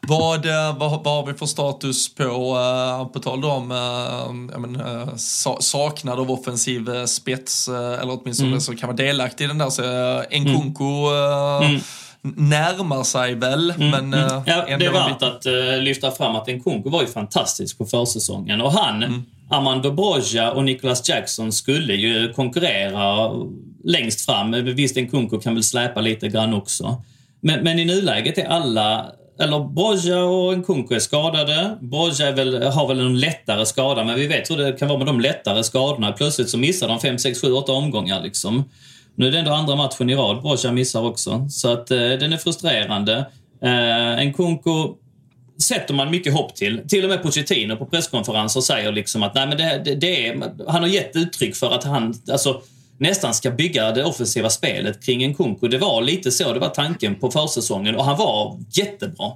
Vad, 0.08 0.46
eh, 0.46 0.78
vad, 0.78 1.04
vad 1.04 1.14
har 1.16 1.26
vi 1.26 1.34
för 1.34 1.46
status 1.46 2.16
på, 2.16 2.24
uh, 2.24 3.08
på 3.08 3.20
tal 3.20 3.46
om 3.46 3.72
uh, 3.72 4.60
men, 4.60 4.76
uh, 4.76 5.16
saknad 5.60 6.20
av 6.20 6.32
offensiv 6.32 7.06
spets, 7.06 7.68
eller 7.68 8.20
åtminstone 8.22 8.50
mm. 8.50 8.62
så 8.62 8.76
kan 8.76 8.88
vara 8.88 8.98
delaktig 8.98 9.46
i 9.46 9.48
den 9.48 9.58
där. 9.58 9.70
Så 9.70 9.82
Nkunku 10.32 10.84
mm. 11.64 11.70
mm. 11.70 12.50
närmar 12.50 13.04
sig 13.04 13.36
väl, 13.36 13.72
mm. 13.72 13.90
men... 13.90 14.14
Mm. 14.14 14.44
Ja, 14.46 14.78
det 14.78 14.86
är 14.86 14.92
värt 14.92 15.24
att 15.24 15.46
lyfta 15.84 16.12
fram 16.12 16.36
att 16.36 16.48
Nkunku 16.48 16.90
var 16.90 17.02
ju 17.02 17.08
fantastisk 17.08 17.78
på 17.78 17.86
försäsongen 17.86 18.62
och 18.62 18.72
han 18.72 19.04
mm. 19.04 19.26
Armando 19.50 19.92
Broja 19.92 20.52
och 20.52 20.64
Nicholas 20.64 21.10
Jackson 21.10 21.52
skulle 21.52 21.94
ju 21.94 22.34
konkurrera 22.34 23.32
längst 23.84 24.26
fram. 24.26 24.52
Visst, 24.52 24.96
Nkunku 24.96 25.40
kan 25.40 25.54
väl 25.54 25.64
släpa 25.64 26.02
lite 26.02 26.28
grann 26.28 26.54
också. 26.54 27.02
Men, 27.42 27.64
men 27.64 27.80
i 27.80 27.86
nuläget 27.86 28.38
är 28.38 28.46
alla 28.46 29.12
eller 29.40 29.60
Borja 29.60 30.24
och 30.24 30.58
Nkunku 30.58 30.96
är 30.96 31.00
skadade. 31.00 31.78
Borja 31.82 32.32
väl, 32.32 32.64
har 32.64 32.88
väl 32.88 33.00
en 33.00 33.20
lättare 33.20 33.66
skada, 33.66 34.04
men 34.04 34.16
vi 34.16 34.28
vet 34.28 34.52
hur 34.52 34.58
det 34.58 34.72
kan 34.72 34.88
vara 34.88 34.98
med 34.98 35.08
de 35.08 35.20
lättare 35.22 35.64
skadorna. 35.64 36.12
Plötsligt 36.12 36.50
så 36.50 36.58
missar 36.58 36.88
de 36.88 37.00
5, 37.00 37.18
6, 37.18 37.42
7, 37.42 37.52
8 37.52 37.72
omgångar 37.72 38.24
liksom. 38.24 38.64
Nu 39.16 39.28
är 39.28 39.32
det 39.32 39.40
ändå 39.40 39.52
andra 39.52 39.76
matchen 39.76 40.10
i 40.10 40.16
rad 40.16 40.42
Borja 40.42 40.72
missar 40.72 41.06
också, 41.06 41.48
så 41.50 41.74
att 41.74 41.92
eh, 41.92 41.98
den 41.98 42.34
är 42.34 42.38
frustrerande. 42.38 43.26
Eh, 43.62 44.26
Nkunku 44.26 44.94
sätter 45.62 45.94
man 45.94 46.12
mycket 46.12 46.34
hopp 46.34 46.56
till. 46.56 46.82
Till 46.88 47.04
och 47.04 47.10
med 47.10 47.24
Pochettino 47.24 47.76
på 47.76 47.86
presskonferenser 47.86 48.62
säger 48.62 48.92
liksom 48.92 49.24
att 49.24 49.36
nej, 49.36 49.48
men 49.48 49.58
det, 49.58 49.82
det, 49.86 49.96
det 49.96 50.28
är, 50.28 50.52
han 50.68 50.82
har 50.82 50.88
gett 50.88 51.16
uttryck 51.16 51.56
för 51.56 51.72
att 51.72 51.84
han, 51.84 52.14
alltså 52.32 52.62
nästan 52.98 53.34
ska 53.34 53.52
bygga 53.52 53.92
det 53.92 54.04
offensiva 54.04 54.50
spelet 54.50 55.06
kring 55.06 55.24
en 55.24 55.36
Kunku. 55.36 55.68
Det 55.68 55.78
var 55.78 56.02
lite 56.02 56.32
så, 56.32 56.54
det 56.54 56.60
var 56.60 56.70
tanken 56.70 57.16
på 57.16 57.32
försäsongen 57.32 57.96
och 57.96 58.06
han 58.06 58.18
var 58.18 58.60
jättebra. 58.72 59.32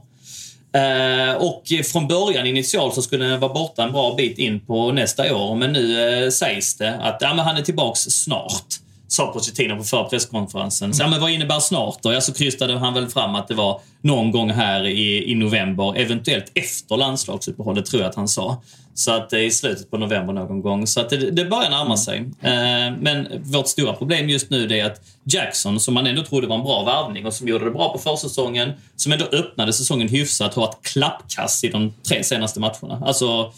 Eh, 0.74 1.36
och 1.36 1.64
från 1.86 2.08
början 2.08 2.48
initialt 2.48 2.94
så 2.94 3.02
skulle 3.02 3.26
han 3.26 3.40
vara 3.40 3.54
borta 3.54 3.84
en 3.84 3.92
bra 3.92 4.16
bit 4.16 4.38
in 4.38 4.60
på 4.60 4.92
nästa 4.92 5.36
år 5.36 5.56
men 5.56 5.74
nu 5.74 6.14
eh, 6.24 6.30
sägs 6.30 6.78
det 6.78 6.96
att 6.96 7.18
ja, 7.22 7.34
men 7.34 7.46
han 7.46 7.58
är 7.58 7.62
tillbaks 7.62 8.00
snart 8.00 8.66
sa 9.12 9.28
Pochettino 9.28 9.78
på 9.78 9.84
förra 9.84 10.04
presskonferensen. 10.04 10.94
Så, 10.94 11.04
ja, 11.04 11.08
men 11.08 11.22
vad 11.22 11.32
innebär 11.32 11.60
snart 11.60 12.04
då? 12.04 12.14
Ja, 12.14 12.22
så 12.22 12.34
krystade 12.34 12.78
han 12.78 12.94
väl 12.94 13.08
fram 13.08 13.36
att 13.36 13.48
det 13.48 13.54
var 13.54 13.82
någon 14.02 14.32
gång 14.32 14.50
här 14.50 14.86
i, 14.86 15.32
i 15.32 15.36
november, 15.36 15.98
eventuellt 15.98 16.52
efter 16.56 16.98
landslagsuppehållet 16.98 17.86
tror 17.86 18.02
jag 18.02 18.10
att 18.10 18.16
han 18.16 18.28
sa. 18.28 18.62
Så 18.94 19.12
att 19.12 19.30
det 19.30 19.40
är 19.40 19.44
i 19.44 19.52
slutet 19.52 19.92
på 19.92 19.98
november 19.98 20.34
någon 20.34 20.62
gång. 20.62 20.88
Så 20.88 21.02
att 21.02 21.10
det, 21.10 21.32
det 21.32 21.46
börjar 21.46 21.70
närma 21.70 21.98
sig. 21.98 22.18
Eh, 22.42 22.98
men 23.00 23.28
vårt 23.44 23.68
stora 23.68 23.94
problem 23.94 24.30
just 24.30 24.50
nu 24.50 24.78
är 24.78 24.86
att 24.86 25.02
Jackson, 25.24 25.80
som 25.80 25.94
man 25.94 26.08
ändå 26.08 26.24
trodde 26.24 26.48
var 26.48 26.56
en 26.56 26.64
bra 26.64 26.84
värvning 26.84 27.26
och 27.26 27.34
som 27.34 27.48
gjorde 27.48 27.66
det 27.66 27.72
bra 27.72 27.94
på 27.94 28.00
försäsongen, 28.00 28.72
som 28.96 29.12
ändå 29.12 29.26
öppnade 29.26 29.74
säsongen 29.74 30.08
hyfsat, 30.08 30.54
har 30.54 30.62
varit 30.62 30.82
klappkass 30.82 31.64
i 31.64 31.68
de 31.68 31.94
tre 32.08 32.24
senaste 32.24 32.60
matcherna. 32.60 33.04
Alltså 33.06 33.54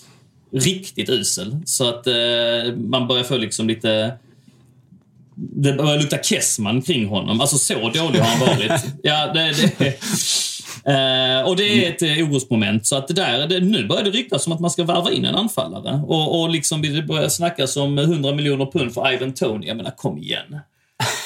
riktigt 0.51 1.09
usel. 1.09 1.57
Så 1.65 1.89
att 1.89 2.07
eh, 2.07 2.73
man 2.75 3.07
börjar 3.07 3.23
få 3.23 3.38
liksom 3.38 3.67
lite 3.67 4.17
det 5.35 5.73
börjar 5.73 5.97
lukta 5.97 6.18
Kessman 6.18 6.81
kring 6.81 7.07
honom. 7.07 7.41
Alltså 7.41 7.57
så 7.57 7.73
dålig 7.73 8.19
har 8.19 8.26
han 8.26 8.39
varit. 8.39 8.84
Ja, 9.03 9.34
det, 9.34 9.73
det, 9.77 9.99
Eh, 10.85 11.47
och 11.47 11.55
det 11.55 11.64
är 11.64 11.89
ett 11.89 12.01
eh, 12.01 12.30
orosmoment. 12.30 12.85
Så 12.85 12.95
att 12.95 13.07
det 13.07 13.14
där, 13.14 13.47
det, 13.47 13.60
nu 13.60 13.88
börjar 13.88 14.03
det 14.03 14.10
ryktas 14.10 14.47
om 14.47 14.53
att 14.53 14.60
man 14.60 14.72
ska 14.72 14.84
värva 14.84 15.11
in 15.11 15.26
en 15.26 15.35
anfallare. 15.35 16.01
Och, 16.07 16.41
och 16.41 16.49
liksom 16.49 16.81
det 16.81 17.01
börjar 17.01 17.30
snackas 17.30 17.77
om 17.77 17.97
100 17.97 18.34
miljoner 18.34 18.65
pund 18.65 18.93
för 18.93 19.14
Ivan 19.14 19.34
Tony. 19.34 19.68
Jag 19.68 19.77
menar, 19.77 19.91
kom 19.91 20.18
igen. 20.18 20.60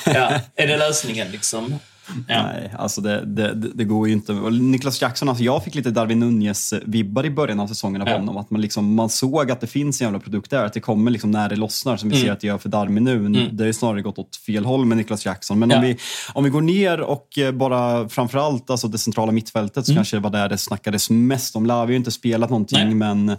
Ja, 0.06 0.40
är 0.56 0.68
det 0.68 0.78
lösningen 0.78 1.32
liksom? 1.32 1.80
Ja. 2.28 2.44
Nej, 2.44 2.74
alltså 2.78 3.02
det, 3.02 3.26
det, 3.26 3.54
det, 3.54 3.84
går 3.84 4.08
ju 4.08 4.14
inte. 4.14 4.34
Niklas 4.50 5.02
Jackson, 5.02 5.30
alltså 5.30 5.44
jag 5.44 5.64
fick 5.64 5.76
lite 5.76 5.92
Darwin 5.92 6.24
Nunez-vibbar 6.24 7.26
i 7.26 7.30
början 7.30 7.60
av 7.60 7.68
säsongen 7.68 8.02
av 8.02 8.08
ja. 8.08 8.18
honom. 8.18 8.38
Att 8.38 8.50
man, 8.50 8.62
liksom, 8.62 8.96
man 8.96 9.10
såg 9.10 9.52
att 9.52 9.62
det 9.62 9.68
finns 9.68 10.02
en 10.02 10.06
jävla 10.06 10.20
produkt 10.20 10.52
där, 10.52 10.66
att 10.66 10.74
det 10.74 10.80
kommer 10.80 11.12
liksom 11.12 11.32
när 11.32 11.50
det 11.50 11.56
lossnar, 11.56 11.98
som 11.98 12.10
vi 12.10 12.16
mm. 12.16 12.26
ser 12.26 12.34
att 12.34 12.40
det 12.40 12.48
gör 12.48 12.58
för 12.58 12.70
Darwin 12.70 13.04
nu. 13.04 13.16
Mm. 13.16 13.58
Det 13.58 13.66
har 13.66 13.72
snarare 13.72 14.02
gått 14.02 14.20
åt 14.20 14.36
fel 14.36 14.66
håll 14.66 14.86
med 14.86 14.98
Niklas 14.98 15.26
Jackson. 15.26 15.60
Men 15.60 15.70
ja. 15.70 15.78
om, 15.78 15.84
vi, 15.84 15.98
om 16.34 16.44
vi 16.44 16.50
går 16.50 16.62
ner 16.62 17.02
och 17.02 17.38
eh, 17.38 17.52
bara 17.52 18.10
framförallt 18.10 18.70
alltså 18.70 18.88
det 18.88 18.98
centrala 18.98 19.32
mittfältet 19.32 19.86
så 19.86 19.92
mm. 19.92 19.98
kanske 19.98 20.16
det 20.16 20.22
var 20.22 20.30
där 20.30 20.50
det 20.50 20.58
snackades 20.58 21.10
mest 21.10 21.56
om. 21.56 21.66
Lav 21.66 21.80
har 21.86 21.90
ju 21.90 21.96
inte 21.96 22.12
spelat 22.12 22.50
någonting, 22.50 22.86
Nej. 22.86 22.94
men 22.94 23.38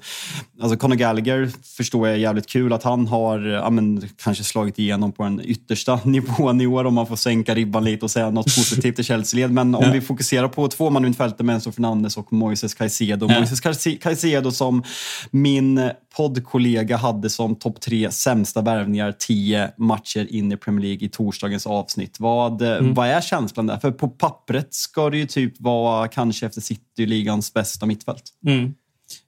alltså 0.62 0.76
Conor 0.76 0.94
Gallagher 0.94 1.50
förstår 1.76 2.08
jag 2.08 2.16
är 2.16 2.20
jävligt 2.20 2.46
kul 2.46 2.72
att 2.72 2.82
han 2.82 3.06
har 3.06 3.40
ja, 3.40 3.70
men, 3.70 4.08
kanske 4.22 4.44
slagit 4.44 4.78
igenom 4.78 5.12
på 5.12 5.22
den 5.22 5.40
yttersta 5.44 6.00
nivån 6.04 6.60
i 6.60 6.66
år 6.66 6.84
om 6.84 6.94
man 6.94 7.06
får 7.06 7.16
sänka 7.16 7.54
ribban 7.54 7.84
lite 7.84 8.04
och 8.04 8.10
säga 8.10 8.30
något 8.30 8.50
positivt 8.58 8.98
i 8.98 9.02
Chelsea-led. 9.02 9.50
Men 9.50 9.74
om 9.74 9.84
ja. 9.84 9.92
vi 9.92 10.00
fokuserar 10.00 10.48
på 10.48 10.68
två 10.68 10.90
man 10.90 11.02
mittfältet 11.02 11.46
med 11.46 11.54
Enzo 11.54 11.72
Fernandes 11.72 12.16
och 12.16 12.32
Moises 12.32 12.74
Caicedo. 12.74 13.26
Ja. 13.30 13.38
Moises 13.38 13.60
Caicedo 14.00 14.50
som 14.50 14.82
min 15.30 15.90
poddkollega 16.16 16.96
hade 16.96 17.30
som 17.30 17.56
topp 17.56 17.80
tre 17.80 18.10
sämsta 18.10 18.60
värvningar 18.60 19.12
tio 19.18 19.70
matcher 19.76 20.26
in 20.30 20.52
i 20.52 20.56
Premier 20.56 20.82
League 20.82 21.06
i 21.06 21.08
torsdagens 21.08 21.66
avsnitt. 21.66 22.20
Vad, 22.20 22.62
mm. 22.62 22.94
vad 22.94 23.08
är 23.08 23.20
känslan 23.20 23.66
där? 23.66 23.78
För 23.78 23.90
på 23.90 24.08
pappret 24.08 24.74
ska 24.74 25.10
det 25.10 25.18
ju 25.18 25.26
typ 25.26 25.60
vara 25.60 26.08
kanske 26.08 26.46
efter 26.46 26.60
City-ligans 26.60 27.54
bästa 27.54 27.86
mittfält. 27.86 28.22
Mm. 28.46 28.74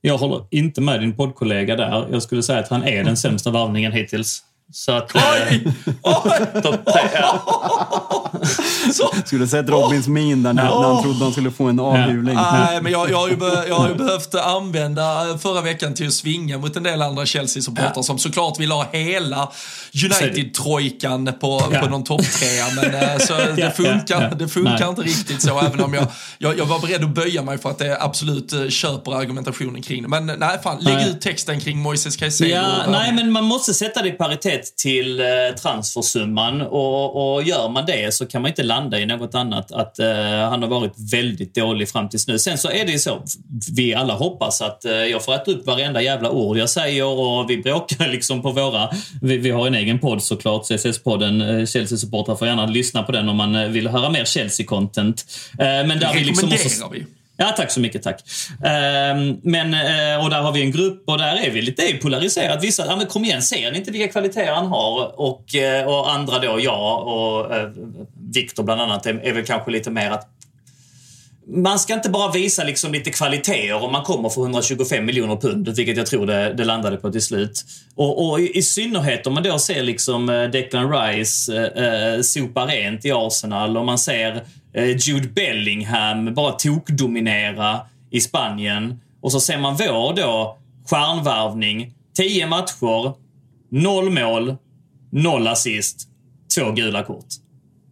Jag 0.01 0.19
håller 0.19 0.47
inte 0.51 0.81
med 0.81 1.01
din 1.01 1.17
poddkollega 1.17 1.77
där. 1.77 2.09
Jag 2.11 2.23
skulle 2.23 2.43
säga 2.43 2.59
att 2.59 2.69
han 2.69 2.83
är 2.83 3.05
den 3.05 3.17
sämsta 3.17 3.51
värvningen 3.51 3.93
hittills. 3.93 4.43
Så 4.73 4.93
att... 4.93 5.11
Oj! 5.15 5.65
Oj! 6.03 6.63
Topp 6.63 6.85
tre, 6.85 7.11
ja. 7.15 8.31
Så. 8.93 9.11
Skulle 9.27 9.47
sett 9.49 9.69
Robins 9.69 10.09
min 10.09 10.43
där 10.43 10.53
när, 10.53 10.65
när 10.65 10.71
han 10.71 11.03
trodde 11.03 11.25
han 11.25 11.33
skulle 11.33 11.51
få 11.51 11.65
en 11.65 11.81
avhuling. 11.81 12.35
Nej, 12.35 12.83
men 12.83 12.93
jag, 12.93 13.11
jag, 13.11 13.19
har 13.19 13.29
ju 13.29 13.37
be, 13.37 13.65
jag 13.69 13.75
har 13.75 13.89
ju 13.89 13.95
behövt 13.95 14.35
använda 14.35 15.39
förra 15.39 15.61
veckan 15.61 15.95
till 15.95 16.07
att 16.07 16.13
svinga 16.13 16.59
mot 16.59 16.77
en 16.77 16.83
del 16.83 17.03
andra 17.03 17.27
Chelsea-supportrar 17.27 17.93
ja. 17.97 18.03
som 18.03 18.19
såklart 18.19 18.61
vill 18.61 18.73
ha 18.73 18.87
hela 18.93 19.53
United-trojkan 20.05 21.33
på, 21.41 21.63
ja. 21.73 21.81
på 21.81 21.87
någon 21.87 22.05
topptrea. 22.05 22.67
Men 22.77 22.95
eh, 22.95 23.19
så 23.19 23.35
det 23.57 23.77
funkar, 23.77 24.23
ja, 24.23 24.35
det 24.35 24.49
funkar 24.49 24.89
inte 24.89 25.03
riktigt 25.03 25.43
så, 25.43 25.61
även 25.61 25.81
om 25.81 25.95
jag, 25.95 26.07
jag, 26.39 26.59
jag, 26.59 26.67
var 26.67 26.81
beredd 26.81 27.05
att 27.05 27.15
böja 27.15 27.43
mig 27.43 27.59
för 27.59 27.71
att 27.71 27.79
det 27.79 28.03
absolut 28.03 28.53
eh, 28.53 28.69
köper 28.69 29.15
argumentationen 29.15 29.83
kring 29.83 30.03
det. 30.03 30.09
Men 30.09 30.27
nej, 30.27 30.59
fan, 30.63 30.79
lägg 30.81 31.09
ut 31.09 31.21
texten 31.21 31.61
kring 31.61 31.79
Moises 31.79 32.17
Caicedo. 32.17 32.51
Ja, 32.51 32.85
nej, 32.89 33.13
men 33.13 33.33
man 33.33 33.45
måste 33.45 33.75
sätta 33.75 34.03
det 34.03 34.09
i 34.09 34.13
paritet 34.13 34.60
sett 34.61 34.77
till 34.77 35.21
eh, 35.21 35.27
transfersumman 35.63 36.61
och, 36.61 37.35
och 37.35 37.43
gör 37.43 37.69
man 37.69 37.87
det 37.87 38.15
så 38.15 38.27
kan 38.27 38.43
man 38.43 38.49
inte 38.49 38.63
landa 38.63 39.01
i 39.01 39.07
något 39.07 39.35
annat. 39.35 39.73
Att 39.73 39.97
uh, 40.01 40.07
han 40.51 40.63
har 40.63 40.69
varit 40.69 41.13
väldigt 41.13 41.55
dålig 41.55 41.89
fram 41.89 42.09
tills 42.09 42.29
nu. 42.29 42.39
Sen 42.39 42.59
så 42.59 42.71
är 42.71 42.87
det 42.87 42.93
ju 42.93 42.99
så, 42.99 43.23
vi 43.77 43.95
alla 43.95 44.15
hoppas 44.15 44.63
att 44.63 44.85
uh, 44.87 44.93
jag 44.93 45.25
får 45.25 45.35
äta 45.35 45.51
upp 45.51 45.67
varenda 45.67 46.03
jävla 46.03 46.31
ord 46.31 46.57
jag 46.57 46.71
säger 46.71 47.05
och 47.05 47.51
vi 47.51 47.57
bråkar 47.57 48.09
liksom 48.13 48.43
på 48.43 48.51
våra... 48.51 48.91
Vi, 49.23 49.39
vi 49.39 49.51
har 49.51 49.67
en 49.67 49.75
egen 49.75 49.99
podd 49.99 50.23
såklart, 50.23 50.63
CSS-podden. 50.63 51.67
Chelsea-supportrar 51.67 52.37
får 52.37 52.49
gärna 52.49 52.67
lyssna 52.67 53.03
på 53.03 53.13
den 53.13 53.29
om 53.29 53.37
man 53.37 53.73
vill 53.73 53.89
höra 53.89 54.11
mer 54.11 54.25
Chelsea-content. 54.25 55.25
men 55.59 55.99
där 55.99 56.15
vi 56.15 56.25
liksom 56.25 56.49
måste... 56.49 56.85
vi. 56.93 57.07
Ja, 57.43 57.53
tack 57.57 57.71
så 57.71 57.81
mycket. 57.81 58.03
Tack. 58.03 58.23
Ehm, 58.65 59.37
men, 59.43 59.75
eh, 59.75 60.25
och 60.25 60.31
där 60.31 60.41
har 60.41 60.53
vi 60.53 60.63
en 60.63 60.73
grupp 60.73 61.03
och 61.07 61.19
där 61.19 61.47
är 61.47 61.51
vi 61.51 61.63
lite 61.63 61.93
polariserat. 62.03 62.65
Vissa, 62.65 62.87
ja 62.87 62.97
men 62.97 63.07
kom 63.07 63.25
igen, 63.25 63.43
ser 63.43 63.73
ni 63.73 63.79
inte 63.79 63.91
vilka 63.91 64.09
kvaliteter 64.09 64.53
han 64.53 64.67
har? 64.67 65.21
Och, 65.21 65.55
eh, 65.55 65.87
och 65.89 66.13
andra 66.13 66.39
då, 66.39 66.61
jag 66.61 67.07
och 67.07 67.57
eh, 67.57 67.69
Viktor 68.35 68.63
bland 68.63 68.81
annat, 68.81 69.07
är, 69.07 69.15
är 69.15 69.33
väl 69.33 69.47
kanske 69.47 69.71
lite 69.71 69.91
mer 69.91 70.11
att 70.11 70.29
man 71.55 71.79
ska 71.79 71.95
inte 71.95 72.11
bara 72.11 72.33
visa 72.33 72.65
liksom 72.65 72.93
lite 72.93 73.11
kvaliteter 73.11 73.85
om 73.85 73.93
man 73.93 74.03
kommer 74.03 74.29
för 74.29 74.41
125 74.41 75.05
miljoner 75.05 75.37
pund, 75.37 75.69
vilket 75.69 75.97
jag 75.97 76.07
tror 76.07 76.27
det, 76.27 76.55
det 76.55 76.65
landade 76.65 76.97
på 76.97 77.13
till 77.13 77.23
slut. 77.23 77.65
Och, 77.95 78.31
och 78.31 78.41
i, 78.41 78.59
i, 78.59 78.63
synnerhet 78.63 79.27
om 79.27 79.35
man 79.35 79.43
då 79.43 79.59
ser 79.59 79.83
liksom 79.83 80.27
Declan 80.53 80.93
Rice 80.93 81.57
eh, 81.57 82.23
sopa 82.23 82.67
rent 82.67 83.05
i 83.05 83.13
Arsenal 83.13 83.77
och 83.77 83.85
man 83.85 83.99
ser 83.99 84.35
Eh, 84.35 84.60
Jude 84.75 85.29
Bellingham 85.29 86.35
bara 86.35 86.53
tokdominera 86.53 87.81
i 88.11 88.21
Spanien. 88.21 89.01
Och 89.21 89.33
så 89.33 89.41
ser 89.41 89.59
man 89.59 89.77
vår 89.77 90.17
då 90.17 90.59
stjärnvärvning. 90.91 91.93
10 92.17 92.47
matcher, 92.47 93.15
noll 93.71 94.11
mål, 94.11 94.57
noll 95.13 95.47
assist, 95.47 96.09
två 96.55 96.73
gula 96.73 97.03
kort. 97.03 97.27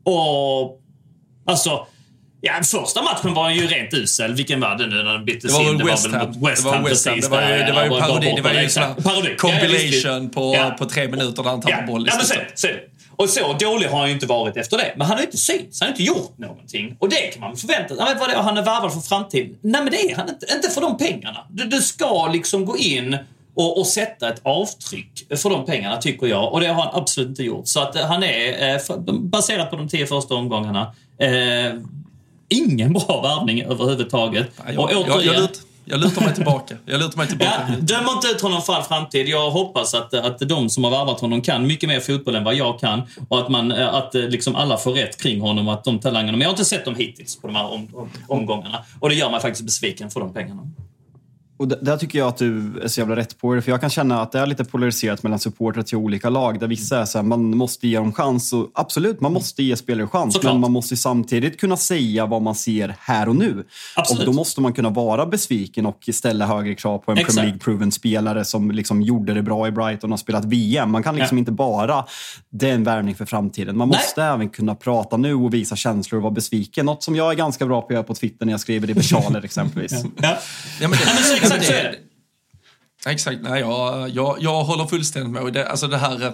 Och 0.04 0.80
alltså, 1.46 1.86
ja, 2.40 2.52
första 2.62 3.02
matchen 3.02 3.34
var 3.34 3.50
ju 3.50 3.66
rent 3.66 3.94
usel. 3.94 4.34
Vilken 4.34 4.60
var 4.60 4.78
det 4.78 4.86
nu 4.86 4.96
när 5.02 5.12
den 5.12 5.24
byttes 5.24 5.60
in? 5.60 5.78
Det 5.78 5.84
var 5.84 6.18
Ham. 6.18 6.44
West 6.44 6.64
Ham. 7.06 7.20
Det 7.20 7.28
var 7.28 7.56
ju, 7.56 7.62
det 7.62 7.72
var 7.72 7.84
ju 7.84 7.90
parodi. 7.90 8.32
Det 8.36 8.42
var 8.42 8.52
ju 8.52 8.68
sån 8.68 8.94
compilation 9.38 10.30
på, 10.30 10.54
ja. 10.54 10.76
på 10.78 10.86
tre 10.86 11.08
minuter 11.08 11.42
där 11.42 11.50
han 11.50 11.60
tappar 11.60 11.80
ja. 11.80 11.86
boll 11.86 12.06
ja, 12.06 12.14
men 12.16 12.26
sen, 12.26 12.38
sen, 12.54 12.70
och 13.18 13.28
så 13.28 13.52
dålig 13.52 13.86
har 13.86 13.98
han 13.98 14.08
ju 14.08 14.14
inte 14.14 14.26
varit 14.26 14.56
efter 14.56 14.76
det. 14.76 14.94
Men 14.96 15.06
han 15.06 15.16
har 15.16 15.20
ju 15.20 15.26
inte 15.26 15.38
synts, 15.38 15.80
han 15.80 15.86
har 15.86 15.92
inte 15.92 16.02
gjort 16.02 16.38
någonting. 16.38 16.96
Och 16.98 17.08
det 17.08 17.16
kan 17.16 17.40
man 17.40 17.56
förvänta 17.56 17.96
sig. 17.96 18.16
Vadå, 18.20 18.40
han 18.40 18.58
är 18.58 18.62
värvad 18.62 18.92
för 18.92 19.00
framtiden? 19.00 19.56
Nej 19.60 19.82
men 19.82 19.90
det 19.90 20.10
är 20.10 20.16
han 20.16 20.28
inte. 20.28 20.46
Inte 20.54 20.70
för 20.70 20.80
de 20.80 20.96
pengarna. 20.96 21.46
Du, 21.50 21.64
du 21.64 21.80
ska 21.80 22.26
liksom 22.26 22.64
gå 22.64 22.76
in 22.76 23.18
och, 23.54 23.78
och, 23.78 23.86
sätta 23.86 24.28
ett 24.28 24.40
avtryck 24.42 25.26
för 25.36 25.50
de 25.50 25.66
pengarna, 25.66 25.96
tycker 25.96 26.26
jag. 26.26 26.52
Och 26.52 26.60
det 26.60 26.66
har 26.66 26.82
han 26.82 26.94
absolut 26.94 27.28
inte 27.28 27.42
gjort. 27.42 27.68
Så 27.68 27.80
att 27.80 27.96
eh, 27.96 28.06
han 28.06 28.22
är, 28.22 28.74
eh, 28.74 28.98
baserat 29.12 29.70
på 29.70 29.76
de 29.76 29.88
tio 29.88 30.06
första 30.06 30.34
omgångarna, 30.34 30.94
eh, 31.18 31.74
ingen 32.48 32.92
bra 32.92 33.20
värvning 33.22 33.62
överhuvudtaget. 33.62 34.46
Ja, 34.56 34.72
jag, 34.72 34.82
och 34.82 34.90
återigen, 34.90 35.34
jag, 35.34 35.42
jag, 35.42 35.48
jag 35.90 36.00
lutar 36.00 36.22
mig 36.22 36.34
tillbaka. 36.34 36.76
Jag 36.84 37.00
lutar 37.00 37.16
mig 37.16 37.26
tillbaka. 37.26 37.52
Ja, 37.68 37.76
döm 37.80 38.04
inte 38.14 38.28
ut 38.28 38.40
honom 38.40 38.62
för 38.62 38.72
all 38.72 38.82
framtid. 38.82 39.28
Jag 39.28 39.50
hoppas 39.50 39.94
att, 39.94 40.14
att 40.14 40.38
de 40.38 40.70
som 40.70 40.84
har 40.84 40.90
värvat 40.90 41.20
honom 41.20 41.42
kan 41.42 41.66
mycket 41.66 41.88
mer 41.88 42.00
fotboll 42.00 42.34
än 42.34 42.44
vad 42.44 42.54
jag 42.54 42.80
kan. 42.80 43.02
Och 43.28 43.38
att, 43.38 43.48
man, 43.48 43.72
att 43.72 44.14
liksom 44.14 44.56
alla 44.56 44.76
får 44.76 44.92
rätt 44.92 45.22
kring 45.22 45.40
honom 45.40 45.68
och 45.68 45.74
att 45.74 45.84
de 45.84 45.98
talangerna... 45.98 46.32
Men 46.32 46.40
jag 46.40 46.48
har 46.48 46.52
inte 46.52 46.64
sett 46.64 46.84
dem 46.84 46.94
hittills 46.94 47.40
på 47.40 47.46
de 47.46 47.56
här 47.56 47.72
om, 47.72 47.88
om, 47.94 48.10
omgångarna. 48.28 48.84
Och 49.00 49.08
det 49.08 49.14
gör 49.14 49.30
mig 49.30 49.40
faktiskt 49.40 49.64
besviken 49.64 50.10
för 50.10 50.20
de 50.20 50.32
pengarna. 50.32 50.62
Och 51.58 51.68
där 51.68 51.96
tycker 51.96 52.18
jag 52.18 52.28
att 52.28 52.36
du 52.36 52.80
är 52.82 52.88
så 52.88 53.00
jävla 53.00 53.16
rätt 53.16 53.38
på 53.38 53.54
det. 53.54 53.62
För 53.62 53.70
jag 53.70 53.80
kan 53.80 53.90
känna 53.90 54.22
att 54.22 54.32
det 54.32 54.38
är 54.38 54.46
lite 54.46 54.64
polariserat 54.64 55.22
mellan 55.22 55.38
supportrar 55.38 55.82
till 55.82 55.96
olika 55.96 56.30
lag. 56.30 56.60
Där 56.60 56.66
vissa 56.66 57.00
är 57.00 57.04
så 57.04 57.18
här, 57.18 57.22
man 57.22 57.56
måste 57.56 57.88
ge 57.88 57.96
dem 57.96 58.12
chans. 58.12 58.52
Och 58.52 58.70
absolut, 58.74 59.20
man 59.20 59.32
måste 59.32 59.62
ge 59.62 59.76
spelare 59.76 60.06
chans. 60.06 60.34
Såklart. 60.34 60.54
Men 60.54 60.60
man 60.60 60.72
måste 60.72 60.96
samtidigt 60.96 61.60
kunna 61.60 61.76
säga 61.76 62.26
vad 62.26 62.42
man 62.42 62.54
ser 62.54 62.96
här 63.00 63.28
och 63.28 63.36
nu. 63.36 63.64
Absolut. 63.96 64.20
Och 64.20 64.26
då 64.26 64.32
måste 64.32 64.60
man 64.60 64.72
kunna 64.72 64.90
vara 64.90 65.26
besviken 65.26 65.86
och 65.86 66.08
ställa 66.12 66.46
högre 66.46 66.74
krav 66.74 66.98
på 66.98 67.12
en 67.12 67.18
Exakt. 67.18 67.34
Premier 67.34 67.52
League-proven 67.52 67.92
spelare 67.92 68.44
som 68.44 68.70
liksom 68.70 69.02
gjorde 69.02 69.34
det 69.34 69.42
bra 69.42 69.68
i 69.68 69.70
Brighton 69.70 70.12
och 70.12 70.20
spelat 70.20 70.44
VM. 70.44 70.90
Man 70.90 71.02
kan 71.02 71.16
liksom 71.16 71.36
ja. 71.36 71.40
inte 71.40 71.52
bara, 71.52 72.04
det 72.50 72.70
är 72.70 72.74
en 72.74 72.84
värvning 72.84 73.14
för 73.14 73.24
framtiden. 73.24 73.76
Man 73.76 73.88
Nej. 73.88 73.98
måste 73.98 74.22
även 74.22 74.48
kunna 74.48 74.74
prata 74.74 75.16
nu 75.16 75.34
och 75.34 75.54
visa 75.54 75.76
känslor 75.76 76.18
och 76.18 76.22
vara 76.22 76.34
besviken. 76.34 76.86
Något 76.86 77.02
som 77.02 77.16
jag 77.16 77.30
är 77.30 77.36
ganska 77.36 77.66
bra 77.66 77.80
på 77.80 77.86
att 77.86 77.92
göra 77.92 78.02
på 78.02 78.14
Twitter 78.14 78.46
när 78.46 78.52
jag 78.52 78.60
skriver 78.60 78.86
det 78.86 78.90
i 78.90 78.94
versaler 78.94 79.42
exempelvis. 79.44 79.92
Ja. 80.22 80.38
Ja, 80.80 80.88
men 80.88 80.98
det, 80.98 81.47
exakt 81.56 81.66
så 81.66 81.72
är 81.72 81.82
det. 81.82 81.98
Exakt, 83.06 83.38
nej, 83.42 83.60
jag, 83.60 84.08
jag, 84.08 84.36
jag 84.40 84.64
håller 84.64 84.86
fullständigt 84.86 85.42
med. 85.42 85.52
Det, 85.52 85.68
alltså 85.68 85.86
det 85.86 85.98
här 85.98 86.32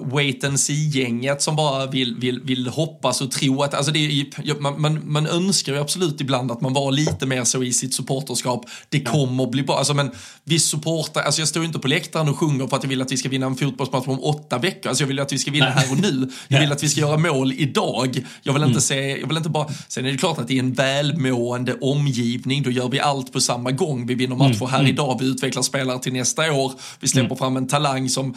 wait 0.00 0.44
and 0.44 0.60
see-gänget 0.60 1.42
som 1.42 1.56
bara 1.56 1.86
vill, 1.86 2.16
vill, 2.18 2.40
vill 2.40 2.66
hoppas 2.66 3.20
och 3.20 3.30
tro 3.30 3.62
att, 3.62 3.74
alltså 3.74 3.92
det 3.92 3.98
är, 3.98 4.60
man, 4.60 4.80
man, 4.80 5.00
man 5.04 5.26
önskar 5.26 5.72
ju 5.72 5.78
absolut 5.78 6.20
ibland 6.20 6.52
att 6.52 6.60
man 6.60 6.72
var 6.72 6.92
lite 6.92 7.26
mer 7.26 7.44
så 7.44 7.62
i 7.62 7.72
sitt 7.72 7.94
supporterskap. 7.94 8.64
Det 8.88 9.00
kommer 9.00 9.46
bli 9.46 9.62
bra, 9.62 9.78
alltså 9.78 9.94
men 9.94 10.10
vi 10.44 10.58
supportar, 10.58 11.20
alltså 11.20 11.40
jag 11.40 11.48
står 11.48 11.64
inte 11.64 11.78
på 11.78 11.88
läktaren 11.88 12.28
och 12.28 12.38
sjunger 12.38 12.66
för 12.66 12.76
att 12.76 12.82
jag 12.82 12.88
vill 12.88 13.02
att 13.02 13.12
vi 13.12 13.16
ska 13.16 13.28
vinna 13.28 13.46
en 13.46 13.56
fotbollsmatch 13.56 14.08
om 14.08 14.20
åtta 14.20 14.58
veckor. 14.58 14.88
Alltså 14.88 15.02
jag 15.02 15.08
vill 15.08 15.20
att 15.20 15.32
vi 15.32 15.38
ska 15.38 15.50
vinna 15.50 15.70
här 15.70 15.92
och 15.92 15.98
nu. 15.98 16.30
Jag 16.48 16.60
vill 16.60 16.72
att 16.72 16.82
vi 16.82 16.88
ska 16.88 17.00
göra 17.00 17.16
mål 17.16 17.52
idag. 17.52 18.26
Jag 18.42 18.52
vill 18.52 18.62
inte 18.62 18.70
mm. 18.70 18.80
se, 18.80 19.20
jag 19.20 19.28
vill 19.28 19.36
inte 19.36 19.48
bara, 19.48 19.68
sen 19.88 20.06
är 20.06 20.12
det 20.12 20.18
klart 20.18 20.38
att 20.38 20.50
i 20.50 20.58
en 20.58 20.72
välmående 20.72 21.74
omgivning, 21.80 22.62
då 22.62 22.70
gör 22.70 22.88
vi 22.88 23.00
allt 23.00 23.32
på 23.32 23.40
samma 23.40 23.70
gång. 23.70 24.06
Vi 24.06 24.14
vinner 24.14 24.36
matcher 24.36 24.56
mm. 24.56 24.70
här 24.70 24.78
mm. 24.78 24.92
idag, 24.92 25.16
vi 25.20 25.26
utvecklar 25.26 25.62
spelare 25.62 25.98
till 25.98 26.12
nästa 26.12 26.52
år. 26.52 26.72
Vi 27.00 27.08
släpper 27.08 27.26
mm. 27.26 27.38
fram 27.38 27.56
en 27.56 27.68
talang 27.68 28.08
som, 28.08 28.34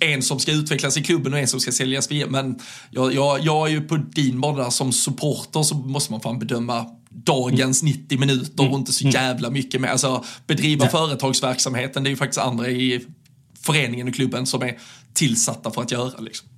en 0.00 0.22
som 0.22 0.40
ska 0.40 0.52
utvecklas 0.52 0.96
i 0.96 1.02
klubben 1.02 1.32
och 1.32 1.38
en 1.38 1.48
som 1.48 1.60
ska 1.60 1.72
säljas 1.72 2.10
via. 2.10 2.26
Men 2.26 2.58
jag, 2.90 3.14
jag, 3.14 3.40
jag 3.40 3.66
är 3.66 3.70
ju 3.70 3.80
på 3.80 3.96
din 3.96 4.40
bana 4.40 4.70
som 4.70 4.92
supporter 4.92 5.62
så 5.62 5.74
måste 5.74 6.12
man 6.12 6.20
fan 6.20 6.38
bedöma 6.38 6.86
dagens 7.10 7.82
90 7.82 8.04
mm. 8.10 8.28
minuter 8.28 8.70
och 8.70 8.78
inte 8.78 8.92
så 8.92 9.04
mm. 9.04 9.12
jävla 9.12 9.50
mycket 9.50 9.80
mer. 9.80 9.88
Alltså 9.88 10.24
bedriva 10.46 10.84
ja. 10.84 10.90
företagsverksamheten, 10.90 12.02
det 12.02 12.08
är 12.08 12.10
ju 12.10 12.16
faktiskt 12.16 12.40
andra 12.40 12.68
i 12.68 13.06
föreningen 13.60 14.08
och 14.08 14.14
klubben 14.14 14.46
som 14.46 14.62
är 14.62 14.78
tillsatta 15.12 15.70
för 15.70 15.82
att 15.82 15.90
göra. 15.90 16.20
Liksom. 16.20 16.48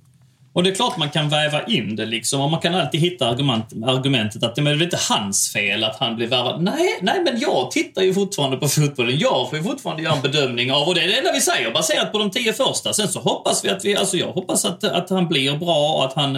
Och 0.53 0.63
det 0.63 0.69
är 0.69 0.75
klart 0.75 0.97
man 0.97 1.09
kan 1.09 1.29
väva 1.29 1.63
in 1.63 1.95
det 1.95 2.05
liksom. 2.05 2.41
Och 2.41 2.51
man 2.51 2.59
kan 2.59 2.75
alltid 2.75 3.01
hitta 3.01 3.27
argument, 3.27 3.65
argumentet 3.85 4.43
att 4.43 4.55
det 4.55 4.61
är 4.61 4.83
inte 4.83 4.99
hans 5.09 5.53
fel 5.53 5.83
att 5.83 5.95
han 5.99 6.15
blir 6.15 6.27
värvad. 6.27 6.61
Nej, 6.61 6.99
nej, 7.01 7.21
men 7.23 7.39
jag 7.39 7.71
tittar 7.71 8.01
ju 8.01 8.13
fortfarande 8.13 8.57
på 8.57 8.67
fotbollen. 8.67 9.17
Jag 9.17 9.49
får 9.49 9.57
ju 9.57 9.63
fortfarande 9.63 10.03
göra 10.03 10.15
en 10.15 10.21
bedömning 10.21 10.71
av, 10.71 10.87
och 10.87 10.95
det 10.95 11.01
är 11.01 11.07
det 11.07 11.17
enda 11.17 11.31
vi 11.31 11.41
säger, 11.41 11.71
baserat 11.71 12.11
på 12.11 12.17
de 12.17 12.31
tio 12.31 12.53
första. 12.53 12.93
Sen 12.93 13.07
så 13.07 13.19
hoppas 13.19 13.65
vi 13.65 13.69
att 13.69 13.85
vi, 13.85 13.95
alltså 13.95 14.17
jag 14.17 14.27
hoppas 14.27 14.65
att, 14.65 14.83
att 14.83 15.09
han 15.09 15.27
blir 15.27 15.57
bra 15.57 15.93
och 15.93 16.05
att 16.05 16.13
han, 16.13 16.33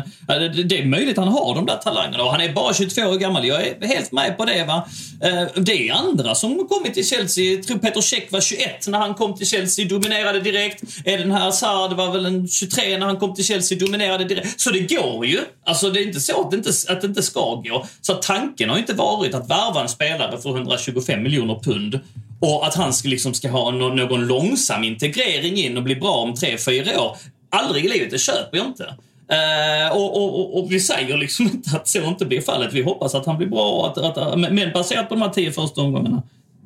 det 0.66 0.80
är 0.80 0.86
möjligt 0.86 1.18
han 1.18 1.28
har 1.28 1.56
de 1.56 1.66
där 1.66 1.78
talangerna. 1.78 2.24
Och 2.24 2.32
han 2.32 2.42
är 2.42 2.54
bara 2.54 2.74
22 2.74 3.02
år 3.02 3.16
gammal. 3.16 3.48
Jag 3.48 3.68
är 3.68 3.88
helt 3.88 4.12
med 4.12 4.38
på 4.38 4.46
det 4.46 4.66
va. 4.66 4.88
Eh, 5.24 5.64
det 5.64 5.90
är 5.90 5.94
andra 5.94 6.36
som 6.36 6.68
kommit 6.68 6.94
till 6.94 7.08
Chelsea. 7.08 7.54
Jag 7.54 7.64
tror 7.64 7.78
Peter 7.78 8.02
Cech 8.02 8.32
var 8.32 8.42
21 8.42 8.88
när 8.88 9.00
han 9.00 9.14
kom 9.14 9.36
till 9.36 9.48
Chelsea, 9.48 9.88
dominerade 9.88 10.40
direkt. 10.40 10.84
Eden 11.06 11.32
Hazard 11.32 11.94
var 11.94 12.12
väl 12.12 12.26
en 12.26 12.48
23 12.48 12.98
när 12.98 13.06
han 13.06 13.18
kom 13.18 13.36
till 13.36 13.46
Chelsea, 13.46 13.78
dominerade 13.80 14.05
planerade 14.06 14.26
direkt. 14.26 14.61
Så 14.61 14.72
det 14.72 14.95
går 14.95 15.26
ju. 15.26 15.40
Alltså 15.65 15.90
det 15.90 15.99
är 15.99 16.07
inte 16.07 16.19
så 16.19 16.41
att 16.41 16.52
det 16.52 16.57
inte, 16.57 16.72
att 16.90 17.02
det 17.02 17.07
inte 17.07 17.23
ska 17.23 17.56
gå. 17.56 17.86
Så 18.02 18.14
tanken 18.14 18.69
har 18.69 18.77
inte 18.77 18.94
varit 18.94 19.34
att 19.34 19.49
värva 19.49 19.82
en 19.82 19.90
spelare 19.90 20.41
för 20.41 20.49
125 20.49 21.23
miljoner 21.23 21.60
pund 21.64 21.99
och 22.40 22.68
att 22.68 22.76
han 22.76 22.94
ska, 22.94 23.10
liksom 23.10 23.34
ska 23.34 23.49
ha 23.49 23.72
någon, 23.72 23.95
någon 23.95 24.27
långsam 24.27 24.84
integrering 24.84 25.57
in 25.57 25.77
och 25.77 25.84
bli 25.84 25.95
bra 25.95 26.15
om 26.15 26.36
tre, 26.36 26.57
fyra 26.57 27.02
år. 27.02 27.18
Aldrig 27.49 27.86
i 27.86 27.90
livet, 27.90 28.11
det 28.11 28.19
köper 28.19 28.57
jag 28.57 28.65
inte. 28.65 28.95
Uh, 29.32 29.98
och, 29.98 30.23
och, 30.23 30.60
och, 30.60 30.72
vi 30.72 30.80
säger 30.80 31.18
liksom 31.18 31.45
inte 31.53 31.77
att 31.77 31.88
så 31.88 32.03
inte 32.03 32.26
blir 32.26 32.41
fallet. 32.41 32.73
Vi 32.73 32.82
hoppas 32.82 33.15
att 33.15 33.26
han 33.26 33.38
blir 33.38 33.48
bra. 33.48 33.88
Att, 33.88 34.18
att, 34.18 34.40
men 34.40 34.72
baserat 34.73 35.10
på 35.10 35.15
de 35.15 35.22
här 35.22 35.30
tio 35.30 35.52
första 35.52 35.82
omgångarna, 35.82 36.23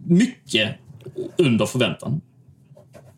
mycket 0.07 0.69
under 1.37 1.65
förväntan. 1.65 2.21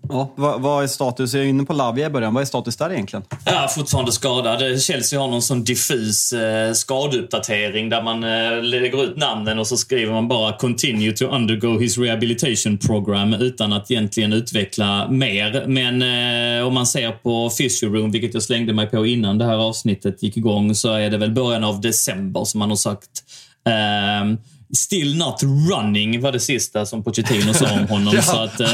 Ja, 0.09 0.33
vad, 0.35 0.61
vad, 0.61 0.83
är 0.83 0.87
status? 0.87 1.33
Jag 1.33 1.43
är 1.43 1.47
inne 1.47 1.63
på 1.63 1.73
Lavia 1.73 2.07
i 2.07 2.09
början. 2.09 2.33
Vad 2.33 2.41
är 2.41 2.45
status 2.45 2.77
där 2.77 2.91
egentligen? 2.91 3.25
Ja, 3.45 3.67
fortfarande 3.75 4.11
skadad. 4.11 4.81
Chelsea 4.81 5.19
har 5.19 5.27
någon 5.27 5.41
sån 5.41 5.63
diffus 5.63 6.33
eh, 6.33 6.73
skadeuppdatering 6.73 7.89
där 7.89 8.03
man 8.03 8.23
eh, 8.23 8.63
lägger 8.63 9.03
ut 9.03 9.17
namnen 9.17 9.59
och 9.59 9.67
så 9.67 9.77
skriver 9.77 10.13
man 10.13 10.27
bara 10.27 10.57
“Continue 10.57 11.11
to 11.11 11.25
undergo 11.25 11.79
his 11.79 11.97
rehabilitation 11.97 12.77
program” 12.77 13.33
utan 13.33 13.73
att 13.73 13.91
egentligen 13.91 14.33
utveckla 14.33 15.07
mer. 15.09 15.65
Men 15.67 16.01
eh, 16.01 16.67
om 16.67 16.73
man 16.73 16.85
ser 16.85 17.11
på 17.11 17.49
Physioroom, 17.49 18.11
vilket 18.11 18.33
jag 18.33 18.43
slängde 18.43 18.73
mig 18.73 18.87
på 18.87 19.05
innan 19.05 19.37
det 19.37 19.45
här 19.45 19.57
avsnittet 19.57 20.23
gick 20.23 20.37
igång, 20.37 20.75
så 20.75 20.93
är 20.93 21.09
det 21.09 21.17
väl 21.17 21.31
början 21.31 21.63
av 21.63 21.81
december 21.81 22.43
som 22.43 22.59
man 22.59 22.69
har 22.69 22.77
sagt. 22.77 23.23
Eh, 23.67 24.37
Still 24.75 25.17
not 25.17 25.43
running 25.43 26.21
var 26.21 26.31
det 26.31 26.39
sista 26.39 26.85
som 26.85 27.03
Pochettino 27.03 27.53
sa 27.53 27.65
om 27.73 27.87
honom. 27.87 28.13
ja. 28.15 28.21
så 28.21 28.37
att, 28.43 28.59
eh, 28.59 28.69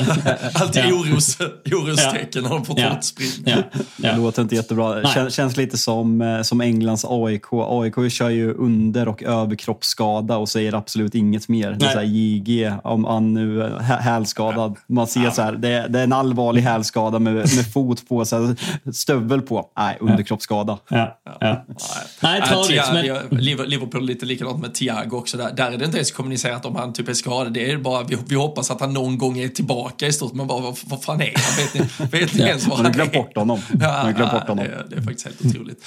Alltid 0.62 0.84
ja. 0.86 0.94
oros, 0.96 1.38
orostecken 1.72 2.44
när 2.44 2.50
de 2.50 2.66
får 2.66 2.80
Ja. 2.80 2.86
ja. 2.86 3.02
spring. 3.02 3.30
ja, 3.46 3.56
Det 3.98 4.08
ja. 4.08 4.18
låter 4.18 4.42
inte 4.42 4.56
jättebra. 4.56 4.96
Nej. 4.96 5.12
Kän, 5.14 5.30
känns 5.30 5.58
lite 5.58 5.78
som, 5.78 6.22
eh, 6.22 6.42
som 6.42 6.62
Englands 6.62 7.06
AIK. 7.10 7.44
AIK 7.52 8.12
kör 8.12 8.30
ju 8.30 8.54
under 8.54 9.08
och 9.08 9.24
överkroppsskada 9.24 10.38
och 10.38 10.50
säger 10.50 10.74
absolut 10.76 11.16
inget 11.16 11.48
mer. 11.48 11.68
Det 11.72 11.76
är 11.76 11.80
Nej. 11.80 11.94
så 11.94 12.00
här, 12.00 12.06
JG, 12.06 12.72
om 12.84 13.06
han 13.06 13.34
nu 13.34 13.64
är 13.64 13.70
hä- 13.80 14.00
hälskadad. 14.02 14.76
Man 14.88 15.08
ser 15.08 15.30
så 15.30 15.42
här, 15.42 15.52
det, 15.52 15.70
är- 15.70 15.90
det 15.90 16.00
är 16.00 16.04
en 16.04 16.14
allvarlig 16.14 16.62
hälskada 16.62 17.20
med, 17.20 17.34
med 17.34 17.74
fot 17.74 18.08
på, 18.10 18.26
så 18.26 18.46
här, 18.46 18.56
stövel 18.92 19.42
på. 19.42 19.66
Nej, 19.78 19.98
underkroppsskada. 20.00 20.78
Ja, 20.90 21.20
ja. 21.40 21.66
Nej, 22.22 22.40
Äh, 22.40 22.48
tradigt. 22.48 22.82
Thiago- 22.82 22.94
Men, 23.30 23.40
Liverpool 23.40 23.68
Liverpool 23.70 24.02
är 24.04 24.08
lite 24.08 24.26
likadant 24.26 24.62
med 24.62 24.74
Thiago 24.74 25.18
också. 25.18 25.38
Där, 25.38 25.54
där 25.54 25.72
är 25.72 25.78
det 25.78 25.87
inte 25.88 25.98
ens 25.98 26.12
kommunicerat 26.12 26.66
om 26.66 26.76
han 26.76 26.94
typ 26.94 27.10
är 27.10 27.14
skadad. 27.14 27.54
Det 27.54 27.72
är 27.72 27.78
bara, 27.78 28.04
vi, 28.04 28.18
vi 28.28 28.36
hoppas 28.36 28.72
att 28.72 28.82
han 28.82 28.94
någon 28.94 29.18
gång 29.18 29.40
är 29.40 29.48
tillbaka 29.48 30.08
i 30.08 30.14
stort. 30.14 30.34
Men 30.34 30.48
bara, 30.48 30.62
vad, 30.62 30.78
vad 30.86 31.04
fan 31.04 31.22
är 31.22 31.34
han? 31.36 31.66
Vet 31.66 31.74
ni, 31.74 32.20
vet 32.20 32.34
ni 32.34 32.42
Ja, 32.42 32.48
ens 32.48 32.68
vad 32.68 32.78
Man 32.78 32.86
han 32.86 32.94
glömt 32.94 33.14
är? 33.14 33.18
bort 33.18 33.36
honom. 33.38 33.60
Man 33.72 33.82
har 33.90 34.12
glömt 34.12 34.32
bort 34.32 34.48
honom. 34.48 34.66
Det, 34.66 34.86
det 34.90 34.96
är 34.96 35.02
faktiskt 35.02 35.26
helt 35.26 35.46
otroligt. 35.46 35.84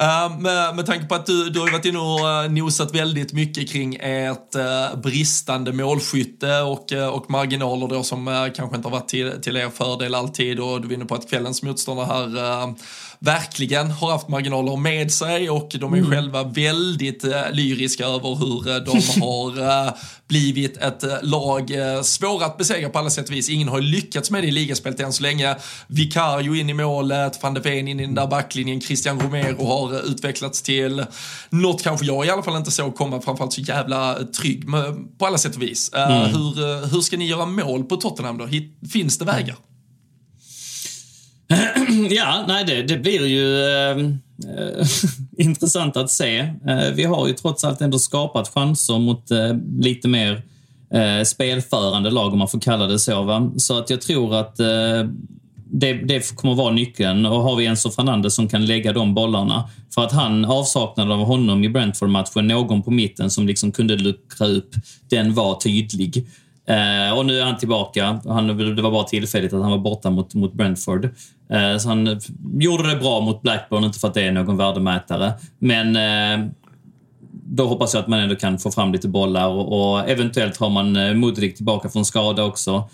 Uh, 0.00 0.40
med, 0.40 0.76
med 0.76 0.86
tanke 0.86 1.06
på 1.06 1.14
att 1.14 1.26
du, 1.26 1.50
du 1.50 1.60
har 1.60 1.70
varit 1.70 1.84
inne 1.84 1.98
och 1.98 2.44
uh, 2.44 2.52
nosat 2.52 2.94
väldigt 2.94 3.32
mycket 3.32 3.70
kring 3.70 3.94
ert 4.00 4.56
uh, 4.56 5.00
bristande 5.00 5.72
målskytte 5.72 6.60
och, 6.60 6.92
uh, 6.92 7.06
och 7.06 7.30
marginaler 7.30 7.88
då 7.88 8.02
som 8.02 8.50
kanske 8.56 8.76
inte 8.76 8.88
har 8.88 8.92
varit 8.92 9.08
till, 9.08 9.32
till 9.42 9.56
er 9.56 9.70
fördel 9.70 10.14
alltid 10.14 10.60
och 10.60 10.80
du 10.80 10.88
är 10.88 10.92
inne 10.92 11.04
på 11.04 11.14
att 11.14 11.30
kvällens 11.30 11.62
motståndare 11.62 12.06
här 12.06 12.74
verkligen 13.22 13.90
har 13.90 14.10
haft 14.12 14.28
marginaler 14.28 14.76
med 14.76 15.12
sig 15.12 15.50
och 15.50 15.76
de 15.80 15.92
är 15.92 15.98
Mm. 15.98 16.10
själva 16.10 16.42
väldigt 16.42 17.24
uh, 17.24 17.32
lyriska 17.52 18.04
över 18.06 18.34
hur 18.34 18.68
uh, 18.68 18.84
de 18.84 19.20
har 19.20 19.58
uh, 19.86 19.92
blivit 20.28 20.76
ett 20.76 21.04
uh, 21.04 21.10
lag 21.22 21.70
uh, 21.70 22.02
svåra 22.02 22.46
att 22.46 22.58
besegra 22.58 22.88
på 22.88 22.98
alla 22.98 23.10
sätt 23.10 23.28
och 23.28 23.34
vis. 23.34 23.48
Ingen 23.48 23.68
har 23.68 23.80
lyckats 23.80 24.30
med 24.30 24.42
det 24.42 24.46
i 24.46 24.50
ligaspelet 24.50 25.00
än 25.00 25.12
så 25.12 25.22
länge. 25.22 25.56
Vicario 25.86 26.54
in 26.54 26.70
i 26.70 26.74
målet, 26.74 27.42
van 27.42 27.54
de 27.54 27.60
Ven 27.60 27.88
in 27.88 28.00
i 28.00 28.06
den 28.06 28.14
där 28.14 28.26
backlinjen, 28.26 28.80
Christian 28.80 29.20
Romero 29.20 29.66
har 29.66 30.06
utvecklats 30.10 30.62
till 30.62 31.04
något 31.50 31.82
kanske 31.82 32.06
jag 32.06 32.26
i 32.26 32.30
alla 32.30 32.42
fall 32.42 32.56
inte 32.56 32.70
såg 32.70 32.94
komma, 32.94 33.20
framförallt 33.20 33.52
så 33.52 33.60
jävla 33.60 34.14
trygg 34.14 34.68
med, 34.68 35.18
på 35.18 35.26
alla 35.26 35.38
sätt 35.38 35.56
och 35.56 35.62
vis. 35.62 35.90
Mm. 35.94 36.12
hur, 36.12 36.86
hur 36.86 37.00
ska 37.00 37.16
ni 37.16 37.26
göra 37.26 37.46
mål 37.46 37.84
på 37.84 37.96
Tottenham 37.96 38.38
då? 38.38 38.48
Finns 38.92 39.18
det 39.18 39.24
vägar? 39.24 39.56
ja, 42.10 42.44
nej, 42.48 42.64
det, 42.64 42.82
det 42.82 42.98
blir 42.98 43.26
ju 43.26 43.64
eh, 43.64 43.98
eh, 44.56 44.86
intressant 45.46 45.96
att 45.96 46.10
se. 46.10 46.38
Eh, 46.38 46.90
vi 46.94 47.04
har 47.04 47.28
ju 47.28 47.32
trots 47.32 47.64
allt 47.64 47.80
ändå 47.80 47.98
skapat 47.98 48.48
chanser 48.48 48.98
mot 48.98 49.30
eh, 49.30 49.54
lite 49.78 50.08
mer 50.08 50.42
eh, 50.94 51.24
spelförande 51.24 52.10
lag, 52.10 52.32
om 52.32 52.38
man 52.38 52.48
får 52.48 52.60
kalla 52.60 52.86
det 52.86 52.98
så. 52.98 53.22
Va? 53.22 53.52
Så 53.56 53.78
att 53.78 53.90
jag 53.90 54.00
tror 54.00 54.34
att 54.34 54.60
eh, 54.60 55.04
det, 55.72 55.92
det 55.92 56.36
kommer 56.36 56.54
vara 56.54 56.72
nyckeln. 56.72 57.26
Och 57.26 57.42
har 57.42 57.56
vi 57.56 57.66
Enzo 57.66 57.90
Fernandez 57.90 58.34
som 58.34 58.48
kan 58.48 58.66
lägga 58.66 58.92
de 58.92 59.14
bollarna. 59.14 59.70
För 59.94 60.02
att 60.04 60.12
han, 60.12 60.44
avsaknaden 60.44 61.12
av 61.12 61.26
honom 61.26 61.64
i 61.64 61.68
Brentford-matchen, 61.68 62.46
någon 62.46 62.82
på 62.82 62.90
mitten 62.90 63.30
som 63.30 63.46
liksom 63.46 63.72
kunde 63.72 63.96
luckra 63.96 64.46
upp, 64.46 64.74
den 65.10 65.34
var 65.34 65.54
tydlig. 65.54 66.26
Eh, 66.70 67.18
och 67.18 67.26
nu 67.26 67.38
är 67.40 67.44
han 67.44 67.56
tillbaka. 67.56 68.20
Han, 68.24 68.46
det 68.76 68.82
var 68.82 68.90
bara 68.90 69.04
tillfälligt 69.04 69.52
att 69.52 69.62
han 69.62 69.70
var 69.70 69.78
borta 69.78 70.10
mot, 70.10 70.34
mot 70.34 70.52
Brentford. 70.52 71.04
Eh, 71.50 71.78
så 71.78 71.88
han 71.88 72.20
gjorde 72.58 72.90
det 72.90 72.96
bra 72.96 73.20
mot 73.20 73.42
Blackburn, 73.42 73.84
inte 73.84 73.98
för 73.98 74.08
att 74.08 74.14
det 74.14 74.22
är 74.22 74.32
någon 74.32 74.56
värdemätare. 74.56 75.32
Men 75.58 75.96
eh, 75.96 76.46
då 77.32 77.66
hoppas 77.66 77.94
jag 77.94 78.00
att 78.00 78.08
man 78.08 78.20
ändå 78.20 78.36
kan 78.36 78.58
få 78.58 78.70
fram 78.70 78.92
lite 78.92 79.08
bollar 79.08 79.48
och, 79.48 79.92
och 79.92 80.10
eventuellt 80.10 80.56
har 80.56 80.70
man 80.70 80.96
eh, 80.96 81.14
Mudrik 81.14 81.56
tillbaka 81.56 81.88
från 81.88 82.04
skada 82.04 82.44
också. 82.44 82.88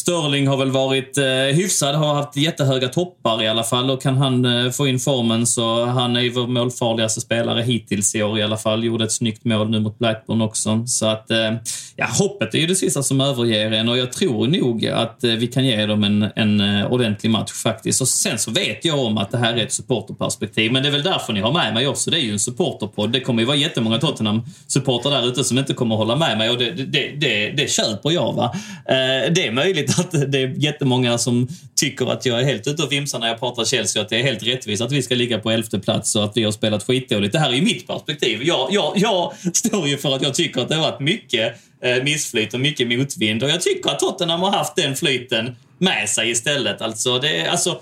Sterling 0.00 0.48
har 0.48 0.56
väl 0.56 0.70
varit 0.70 1.18
eh, 1.18 1.24
hyfsad, 1.24 1.94
har 1.94 2.14
haft 2.14 2.36
jättehöga 2.36 2.88
toppar 2.88 3.42
i 3.42 3.48
alla 3.48 3.62
fall 3.62 3.90
och 3.90 4.02
kan 4.02 4.16
han 4.16 4.44
eh, 4.44 4.70
få 4.70 4.86
in 4.86 4.98
formen 4.98 5.46
så 5.46 5.84
han 5.84 6.16
är 6.16 6.20
ju 6.20 6.30
vår 6.30 6.46
målfarligaste 6.46 7.20
spelare 7.20 7.62
hittills 7.62 8.14
i 8.14 8.22
år 8.22 8.38
i 8.38 8.42
alla 8.42 8.56
fall. 8.56 8.84
Gjorde 8.84 9.04
ett 9.04 9.12
snyggt 9.12 9.44
mål 9.44 9.70
nu 9.70 9.80
mot 9.80 9.98
Blackburn 9.98 10.40
också. 10.40 10.84
Så 10.86 11.06
att, 11.06 11.30
eh, 11.30 11.52
ja, 11.96 12.06
hoppet 12.18 12.54
är 12.54 12.58
ju 12.58 12.66
det 12.66 12.74
sista 12.74 13.02
som 13.02 13.20
överger 13.20 13.72
en 13.72 13.88
och 13.88 13.98
jag 13.98 14.12
tror 14.12 14.46
nog 14.46 14.86
att 14.86 15.24
eh, 15.24 15.30
vi 15.30 15.46
kan 15.46 15.66
ge 15.66 15.86
dem 15.86 16.04
en, 16.04 16.26
en 16.36 16.60
eh, 16.60 16.92
ordentlig 16.92 17.30
match 17.30 17.52
faktiskt. 17.52 18.00
Och 18.00 18.08
sen 18.08 18.38
så 18.38 18.50
vet 18.50 18.84
jag 18.84 18.98
om 18.98 19.18
att 19.18 19.30
det 19.30 19.38
här 19.38 19.54
är 19.54 19.62
ett 19.62 19.72
supporterperspektiv, 19.72 20.72
men 20.72 20.82
det 20.82 20.88
är 20.88 20.92
väl 20.92 21.02
därför 21.02 21.32
ni 21.32 21.40
har 21.40 21.52
med 21.52 21.74
mig 21.74 21.86
också. 21.88 22.10
Det 22.10 22.16
är 22.16 22.22
ju 22.22 22.32
en 22.32 22.38
supporterpodd. 22.38 23.12
Det 23.12 23.20
kommer 23.20 23.42
ju 23.42 23.46
vara 23.46 23.56
jättemånga 23.56 23.98
Tottenham-supportrar 23.98 25.10
där 25.10 25.28
ute 25.28 25.44
som 25.44 25.58
inte 25.58 25.74
kommer 25.74 25.96
hålla 25.96 26.16
med 26.16 26.38
mig 26.38 26.50
och 26.50 26.58
det, 26.58 26.70
det, 26.70 27.12
det, 27.16 27.50
det 27.50 27.70
köper 27.70 28.10
jag. 28.10 28.32
Va? 28.32 28.54
Eh, 28.88 29.32
det 29.32 29.46
är 29.46 29.52
möjligt 29.52 29.89
att 29.98 30.32
det 30.32 30.42
är 30.42 30.54
jättemånga 30.56 31.18
som 31.18 31.48
tycker 31.74 32.12
att 32.12 32.26
jag 32.26 32.40
är 32.40 32.44
helt 32.44 32.66
ute 32.66 32.82
och 32.82 32.92
vimsar 32.92 33.18
när 33.18 33.28
jag 33.28 33.40
pratar 33.40 33.64
Chelsea, 33.64 34.02
att 34.02 34.08
det 34.08 34.16
är 34.16 34.22
helt 34.22 34.42
rättvist 34.42 34.82
att 34.82 34.92
vi 34.92 35.02
ska 35.02 35.14
ligga 35.14 35.38
på 35.38 35.50
elfte 35.50 35.78
plats 35.78 36.16
och 36.16 36.24
att 36.24 36.36
vi 36.36 36.44
har 36.44 36.52
spelat 36.52 36.82
skitdåligt. 36.82 37.32
Det 37.32 37.38
här 37.38 37.48
är 37.48 37.54
ju 37.54 37.62
mitt 37.62 37.86
perspektiv. 37.86 38.42
Jag, 38.42 38.68
jag, 38.72 38.92
jag 38.96 39.32
står 39.54 39.88
ju 39.88 39.98
för 39.98 40.14
att 40.14 40.22
jag 40.22 40.34
tycker 40.34 40.60
att 40.60 40.68
det 40.68 40.74
har 40.74 40.90
varit 40.90 41.00
mycket 41.00 41.54
eh, 41.82 42.02
missflyt 42.02 42.54
och 42.54 42.60
mycket 42.60 42.88
motvind 42.88 43.42
och 43.42 43.50
jag 43.50 43.60
tycker 43.60 43.90
att 43.90 43.98
Tottenham 43.98 44.40
har 44.40 44.50
haft 44.50 44.76
den 44.76 44.96
flyten 44.96 45.56
med 45.78 46.08
sig 46.08 46.30
istället. 46.30 46.82
Alltså, 46.82 47.18
det, 47.18 47.46
alltså 47.46 47.80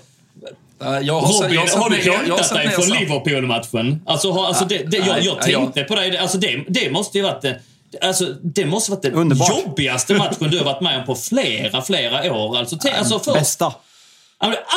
Uh, 0.81 0.99
jag 1.01 1.19
har, 1.21 1.43
Robin, 1.43 1.55
jag 1.55 1.61
har, 1.61 1.81
har 1.81 1.89
du 1.89 1.95
hämtat 1.95 2.49
dig 2.53 2.69
från 2.69 2.85
Liverpool-matchen? 2.89 4.01
Alltså, 4.05 4.31
har- 4.31 4.45
alltså 4.45 4.65
det, 4.65 4.83
det, 4.83 4.97
jag, 4.97 5.21
jag 5.21 5.41
tänkte 5.41 5.83
på 5.83 5.95
dig. 5.95 6.17
Alltså 6.17 6.37
det, 6.37 6.63
det 6.67 6.91
måste 6.91 7.17
ju 7.17 7.23
varit 7.23 7.41
det, 7.41 7.59
alltså, 8.01 8.25
det 8.41 8.65
måste 8.65 8.91
varit 8.91 9.01
den 9.01 9.13
Underbart. 9.13 9.49
jobbigaste 9.65 10.13
matchen 10.13 10.51
du 10.51 10.57
har 10.57 10.65
varit 10.65 10.81
med 10.81 10.99
om 10.99 11.05
på 11.05 11.15
flera, 11.15 11.81
flera 11.81 12.33
år. 12.33 12.57
Alltså, 12.57 12.77
te, 12.77 12.91
alltså 12.91 13.19
först, 13.19 13.33
Bästa. 13.33 13.73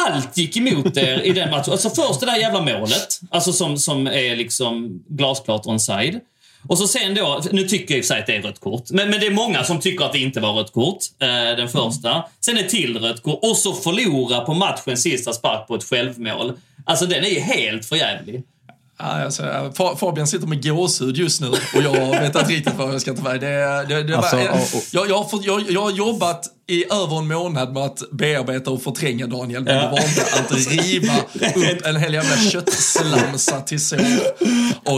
Allt 0.06 0.36
gick 0.36 0.56
emot 0.56 0.96
er 0.96 1.20
i 1.20 1.32
den 1.32 1.50
matchen. 1.50 1.72
Alltså 1.72 1.90
först 1.90 2.20
det 2.20 2.26
där 2.26 2.36
jävla 2.36 2.60
målet, 2.60 3.20
alltså 3.30 3.52
som, 3.52 3.78
som 3.78 4.06
är 4.06 4.36
liksom 4.36 5.04
glasklart 5.08 5.66
onside. 5.66 6.20
Och 6.68 6.78
så 6.78 6.88
sen 6.88 7.14
då, 7.14 7.42
nu 7.52 7.68
tycker 7.68 7.94
jag 7.94 7.98
i 7.98 8.00
och 8.00 8.04
för 8.04 8.14
sig 8.14 8.20
att 8.20 8.26
det 8.26 8.36
är 8.36 8.42
rött 8.42 8.60
kort, 8.60 8.90
men, 8.90 9.10
men 9.10 9.20
det 9.20 9.26
är 9.26 9.30
många 9.30 9.64
som 9.64 9.80
tycker 9.80 10.04
att 10.04 10.12
det 10.12 10.18
inte 10.18 10.40
var 10.40 10.52
rött 10.52 10.72
kort, 10.72 10.98
eh, 11.18 11.56
den 11.56 11.68
första. 11.68 12.24
Sen 12.40 12.58
ett 12.58 12.68
till 12.68 12.98
rött 12.98 13.22
kort 13.22 13.38
och 13.42 13.56
så 13.56 13.72
förlora 13.72 14.40
på 14.40 14.54
matchens 14.54 15.02
sista 15.02 15.32
spark 15.32 15.68
på 15.68 15.74
ett 15.74 15.84
självmål. 15.84 16.52
Alltså 16.84 17.06
den 17.06 17.24
är 17.24 17.28
ju 17.28 17.40
helt 17.40 17.84
förjävlig. 17.84 18.42
Ja, 19.04 19.24
alltså, 19.24 19.42
Fa- 19.42 19.96
Fabian 19.96 20.26
sitter 20.26 20.46
med 20.46 20.64
gåshud 20.68 21.16
just 21.16 21.40
nu 21.40 21.48
och 21.48 21.82
jag 21.82 21.92
vet 22.10 22.24
inte 22.36 22.38
riktigt 22.52 22.74
vad 22.76 22.94
jag 22.94 23.00
ska 23.00 23.14
ta 23.14 23.22
väg. 23.22 23.40
Det, 23.40 23.84
det, 23.88 24.02
det 24.02 24.16
Alltså, 24.16 24.36
och- 24.36 24.42
och- 24.78 24.84
jag, 24.90 25.10
jag, 25.10 25.18
har 25.18 25.24
fått, 25.28 25.44
jag, 25.44 25.64
jag 25.70 25.82
har 25.82 25.90
jobbat 25.90 26.46
i 26.68 26.84
över 26.92 27.18
en 27.18 27.26
månad 27.28 27.72
med 27.72 27.82
att 27.82 27.98
bearbeta 28.12 28.70
och 28.70 28.82
förtränga 28.82 29.26
Daniel, 29.26 29.62
men 29.64 29.76
Ja. 29.76 29.82
det 29.82 29.88
var 29.90 29.98
inte 29.98 30.22
att 30.40 30.66
riva 30.84 31.12
upp 31.76 31.86
en 31.86 31.96
hel 31.96 32.14
jävla 32.14 32.36
köttslamsa 32.50 33.60
till 33.60 33.80
så. 33.86 33.96
Och 33.96 34.02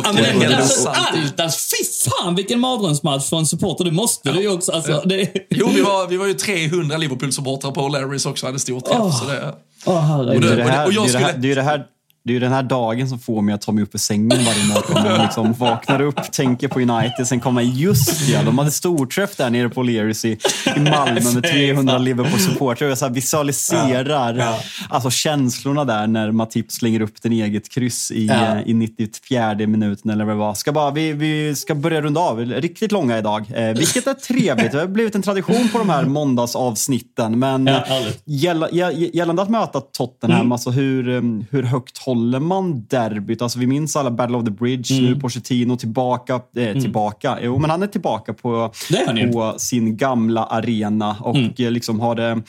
Ja, 0.05 0.13
men, 0.13 0.25
hälla 0.25 0.57
alltså, 0.57 0.89
allt, 0.89 1.41
alltså, 1.41 1.77
fy 1.77 2.11
fan 2.11 2.35
vilken 2.35 2.61
mardrömsmatch 2.61 3.29
för 3.29 3.37
en 3.37 3.47
supporter. 3.47 3.85
Det 3.85 3.91
måste 3.93 4.33
du 4.33 4.41
ju 4.41 4.49
också. 4.53 4.73
Alltså, 4.73 5.03
det, 5.05 5.33
Jo, 5.51 5.71
vi 5.75 5.81
var, 5.81 6.07
vi 6.09 6.17
var 6.17 6.27
ju 6.27 6.35
300 6.35 6.97
Liverpool-supportrar 6.97 7.71
på 7.71 7.89
Larrys 7.89 8.27
också, 8.27 8.47
hade 8.47 8.59
stor 8.59 8.81
träff. 8.81 8.97
Åh. 9.01 9.19
Så 9.21 9.25
det, 9.27 9.55
Åh, 9.87 10.01
herregud. 10.01 10.43
Det 10.43 10.49
Och 10.51 10.57
det, 10.57 10.65
det- 10.65 10.85
och 10.85 10.93
jag 10.93 11.05
det, 11.07 11.11
är 11.11 11.13
det, 11.21 11.25
skulle- 11.29 11.33
det, 11.43 11.51
är 11.51 11.57
det, 11.57 11.63
här, 11.63 11.85
det 12.27 12.31
är 12.31 12.35
ju 12.35 12.41
den 12.41 12.53
här 12.53 12.63
dagen 12.63 13.09
som 13.09 13.19
får 13.19 13.43
mig 13.43 13.55
att 13.55 13.61
ta 13.61 13.73
mig 13.73 13.83
upp 13.85 13.95
ur 13.95 13.99
sängen 13.99 14.29
varje 14.45 14.65
morgon. 14.69 15.13
Och 15.13 15.19
liksom 15.23 15.53
vaknar 15.53 16.03
upp, 16.03 16.33
tänker 16.33 16.69
på 16.69 16.81
United, 16.81 17.27
sen 17.27 17.41
kommer 17.41 17.63
just 17.63 18.29
ja, 18.29 18.43
de 18.43 18.59
hade 18.59 18.71
storträff 18.71 19.37
där 19.37 19.51
nere 19.51 19.69
på 19.69 19.83
Learys 19.83 20.25
i, 20.25 20.39
i 20.77 20.81
Malmö 20.81 21.21
med 21.35 21.43
300 21.43 21.99
Liverpool-supportrar. 21.99 22.89
Jag 22.89 22.99
så 22.99 23.09
visualiserar 23.09 24.55
Alltså, 24.89 25.11
känslorna 25.11 25.85
där 25.85 26.07
när 26.07 26.31
Matip 26.33 26.73
slänger 26.73 27.01
upp 27.01 27.23
den 27.23 27.33
eget 27.33 27.69
kryss 27.69 28.11
i, 28.11 28.27
Ja. 28.27 28.35
eh, 28.57 28.63
i 28.69 28.75
94 28.75 29.55
minuten 29.55 30.11
eller 30.11 30.25
vad 30.25 30.35
det 30.35 30.39
var. 30.39 30.55
Ska 30.55 30.73
bara, 30.73 30.91
vi, 30.91 31.13
vi 31.13 31.55
ska 31.55 31.75
börja 31.75 32.01
runda 32.01 32.21
av. 32.21 32.39
Riktigt 32.41 32.93
långa 32.93 33.19
idag, 33.19 33.45
eh, 33.55 33.65
vilket 33.79 34.07
är 34.07 34.15
trevligt. 34.15 34.73
Det 34.73 34.79
har 34.79 34.87
blivit 34.87 35.15
en 35.15 35.23
tradition 35.23 35.69
på 35.73 35.79
de 35.79 35.89
här 35.91 36.05
måndagsavsnitten. 36.05 37.39
Men 37.39 37.67
Ja, 37.67 37.73
eh, 37.77 37.83
härligt. 37.85 38.23
gälla, 38.25 38.69
gä- 38.69 39.11
gällande 39.15 39.43
att 39.43 39.51
möta 39.51 39.81
Tottenham, 39.81 40.53
alltså 40.53 40.71
hur, 40.71 41.09
um, 41.09 41.47
hur 41.51 41.63
högt 41.63 41.99
håller 41.99 42.14
man 42.41 42.87
derbyt? 42.87 43.43
Alltså 43.43 43.59
vi 43.59 43.67
minns 43.67 43.97
alla 43.97 44.11
Battle 44.11 44.37
of 44.37 44.45
the 44.45 44.51
Bridge, 44.51 45.01
nu 45.01 45.21
Pochettino 45.21 45.77
tillbaka. 45.77 46.41
Eh, 46.57 46.81
tillbaka. 46.81 47.39
Jo, 47.43 47.59
men 47.59 47.71
han 47.71 47.83
är 47.83 47.87
tillbaka 47.87 48.33
på, 48.33 48.71
är 49.19 49.33
på 49.33 49.59
sin 49.59 49.97
gamla 49.97 50.45
arena 50.45 51.17
och 51.21 51.61
eh, 51.61 51.71
liksom 51.71 52.01
har 52.01 52.15
det 52.15 52.43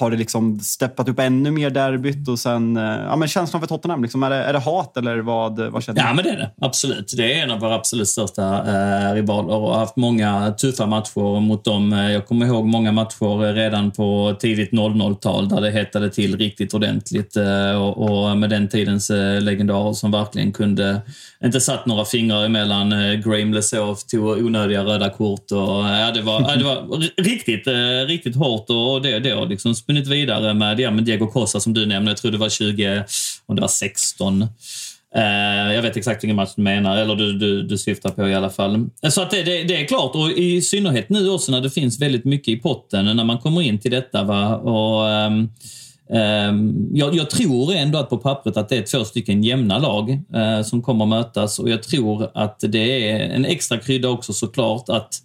har 0.00 0.10
det 0.10 0.16
liksom 0.16 0.60
steppat 0.60 1.08
upp 1.08 1.18
ännu 1.18 1.50
mer 1.50 1.70
derbyt 1.70 2.28
och 2.28 2.38
sen, 2.38 2.76
eh, 2.76 2.82
ja 2.82 3.16
men 3.16 3.28
känslan 3.28 3.60
för 3.60 3.66
Tottenham, 3.66 4.02
liksom, 4.02 4.22
är, 4.22 4.30
det, 4.30 4.36
är 4.36 4.52
det 4.52 4.58
hat 4.58 4.96
eller 4.96 5.18
vad, 5.18 5.60
vad 5.60 5.84
känner 5.84 6.02
du? 6.02 6.08
Ja 6.08 6.14
men 6.14 6.24
det 6.24 6.30
är 6.30 6.36
det, 6.36 6.50
absolut. 6.60 7.14
Det 7.16 7.34
är 7.34 7.42
en 7.42 7.50
av 7.50 7.60
våra 7.60 7.74
absolut 7.74 8.08
största 8.08 8.42
eh, 8.42 9.14
rivaler 9.14 9.54
och 9.54 9.68
har 9.70 9.78
haft 9.78 9.96
många 9.96 10.54
tuffa 10.58 10.86
matcher 10.86 11.40
mot 11.40 11.64
dem. 11.64 11.92
Eh, 11.92 12.12
jag 12.12 12.26
kommer 12.26 12.46
ihåg 12.46 12.66
många 12.66 12.92
matcher 12.92 13.54
redan 13.54 13.90
på 13.90 14.36
tidigt 14.40 14.70
00-tal 14.70 15.48
där 15.48 15.60
det 15.60 15.70
hettade 15.70 16.10
till 16.10 16.38
riktigt 16.38 16.74
ordentligt 16.74 17.36
eh, 17.36 17.82
och, 17.82 18.28
och, 18.28 18.36
med 18.36 18.50
den 18.50 18.68
tidens 18.68 19.10
eh, 19.10 19.40
legendarer 19.40 19.92
som 19.92 20.10
verkligen 20.10 20.52
kunde, 20.52 21.00
inte 21.44 21.60
satt 21.60 21.86
några 21.86 22.04
fingrar 22.04 22.44
emellan. 22.44 22.92
Eh, 22.92 23.14
Graham 23.14 23.54
Lesoff 23.54 24.04
tog 24.04 24.24
onödiga 24.24 24.84
röda 24.84 25.10
kort 25.10 25.52
och 25.52 25.58
ja, 25.58 26.10
det 26.14 26.22
var, 26.22 26.40
ja, 26.40 26.56
det 26.56 26.64
var 26.64 26.98
riktigt, 27.22 27.66
eh, 27.66 28.06
riktigt 28.06 28.36
hårt 28.36 28.70
och 28.70 29.02
det, 29.02 29.18
det 29.18 29.44
liksom 29.44 29.74
spunnit 29.82 30.08
vidare 30.08 30.54
med, 30.54 30.80
ja, 30.80 30.90
med 30.90 31.04
Diego 31.04 31.26
Costa 31.26 31.60
som 31.60 31.74
du 31.74 31.86
nämnde. 31.86 32.10
Jag 32.10 32.18
tror 32.18 32.30
det 32.30 32.38
var 32.38 32.48
20, 32.48 33.04
om 33.46 33.56
det 33.56 33.60
var 33.60 33.68
16. 33.68 34.42
Uh, 34.42 34.48
eh, 35.22 35.74
jag 35.74 35.82
vet 35.82 35.96
exakt 35.96 36.24
vilken 36.24 36.36
match 36.36 36.52
du 36.56 36.62
menar, 36.62 36.96
eller 36.96 37.14
du, 37.14 37.32
du, 37.32 37.62
du 37.62 37.78
syftar 37.78 38.10
på 38.10 38.28
i 38.28 38.34
alla 38.34 38.50
fall. 38.50 38.90
Så 39.10 39.22
att 39.22 39.30
det, 39.30 39.42
det, 39.42 39.62
det, 39.62 39.76
är 39.76 39.84
klart, 39.84 40.14
och 40.14 40.30
i 40.30 40.62
synnerhet 40.62 41.08
nu 41.08 41.30
också 41.30 41.52
när 41.52 41.60
det 41.60 41.70
finns 41.70 42.00
väldigt 42.00 42.24
mycket 42.24 42.48
i 42.48 42.56
potten 42.56 43.16
när 43.16 43.24
man 43.24 43.38
kommer 43.38 43.62
in 43.62 43.78
till 43.78 43.90
detta. 43.90 44.24
Va? 44.24 44.56
Och, 44.56 45.26
um, 45.26 45.50
um, 46.18 46.88
jag, 46.92 47.14
jag, 47.14 47.30
tror 47.30 47.74
ändå 47.74 47.98
att 47.98 48.10
på 48.10 48.18
pappret 48.18 48.56
att 48.56 48.68
det 48.68 48.76
är 48.76 48.82
två 48.82 49.04
stycken 49.04 49.42
jämna 49.42 49.78
lag 49.78 50.10
uh, 50.10 50.62
som 50.62 50.82
kommer 50.82 51.04
att 51.04 51.08
mötas 51.08 51.58
och 51.58 51.70
jag 51.70 51.82
tror 51.82 52.30
att 52.34 52.64
det 52.68 53.10
är 53.10 53.20
en 53.30 53.44
extra 53.44 53.78
krydda 53.78 54.08
också 54.08 54.32
såklart 54.32 54.88
att 54.88 55.22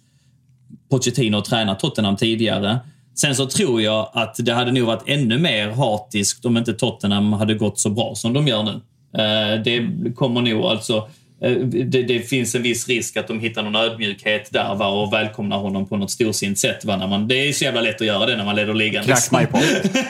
Pochettino 0.90 1.40
tränat 1.40 1.80
Tottenham 1.80 2.16
tidigare. 2.16 2.78
Sen 3.20 3.34
så 3.34 3.46
tror 3.46 3.82
jag 3.82 4.10
att 4.12 4.36
det 4.38 4.52
hade 4.52 4.72
nog 4.72 4.86
varit 4.86 5.02
ännu 5.06 5.38
mer 5.38 5.68
hatiskt 5.70 6.44
om 6.44 6.56
inte 6.56 6.72
Tottenham 6.72 7.32
hade 7.32 7.54
gått 7.54 7.78
så 7.78 7.90
bra 7.90 8.14
som 8.14 8.32
de 8.32 8.48
gör 8.48 8.62
nu. 8.62 8.80
Eh, 9.22 9.62
det 9.62 9.88
kommer 10.14 10.40
nog 10.40 10.64
alltså 10.64 11.08
det, 11.40 12.02
det, 12.02 12.20
finns 12.20 12.54
en 12.54 12.62
viss 12.62 12.88
risk 12.88 13.16
att 13.16 13.28
de 13.28 13.40
hittar 13.40 13.62
någon 13.62 13.76
ödmjukhet 13.76 14.52
där 14.52 14.74
va, 14.74 14.86
och 14.86 15.12
välkomnar 15.12 15.58
honom 15.58 15.88
på 15.88 15.96
något 15.96 16.10
storsint 16.10 16.58
sätt. 16.58 16.84
Va, 16.84 16.96
när 16.96 17.06
man, 17.06 17.28
det 17.28 17.48
är 17.48 17.52
så 17.52 17.64
jävla 17.64 17.80
lätt 17.80 18.00
att 18.00 18.06
göra 18.06 18.26
det 18.26 18.36
när 18.36 18.44
man 18.44 18.56
leder 18.56 18.74
ligan. 18.74 19.04
Liksom. 19.06 19.46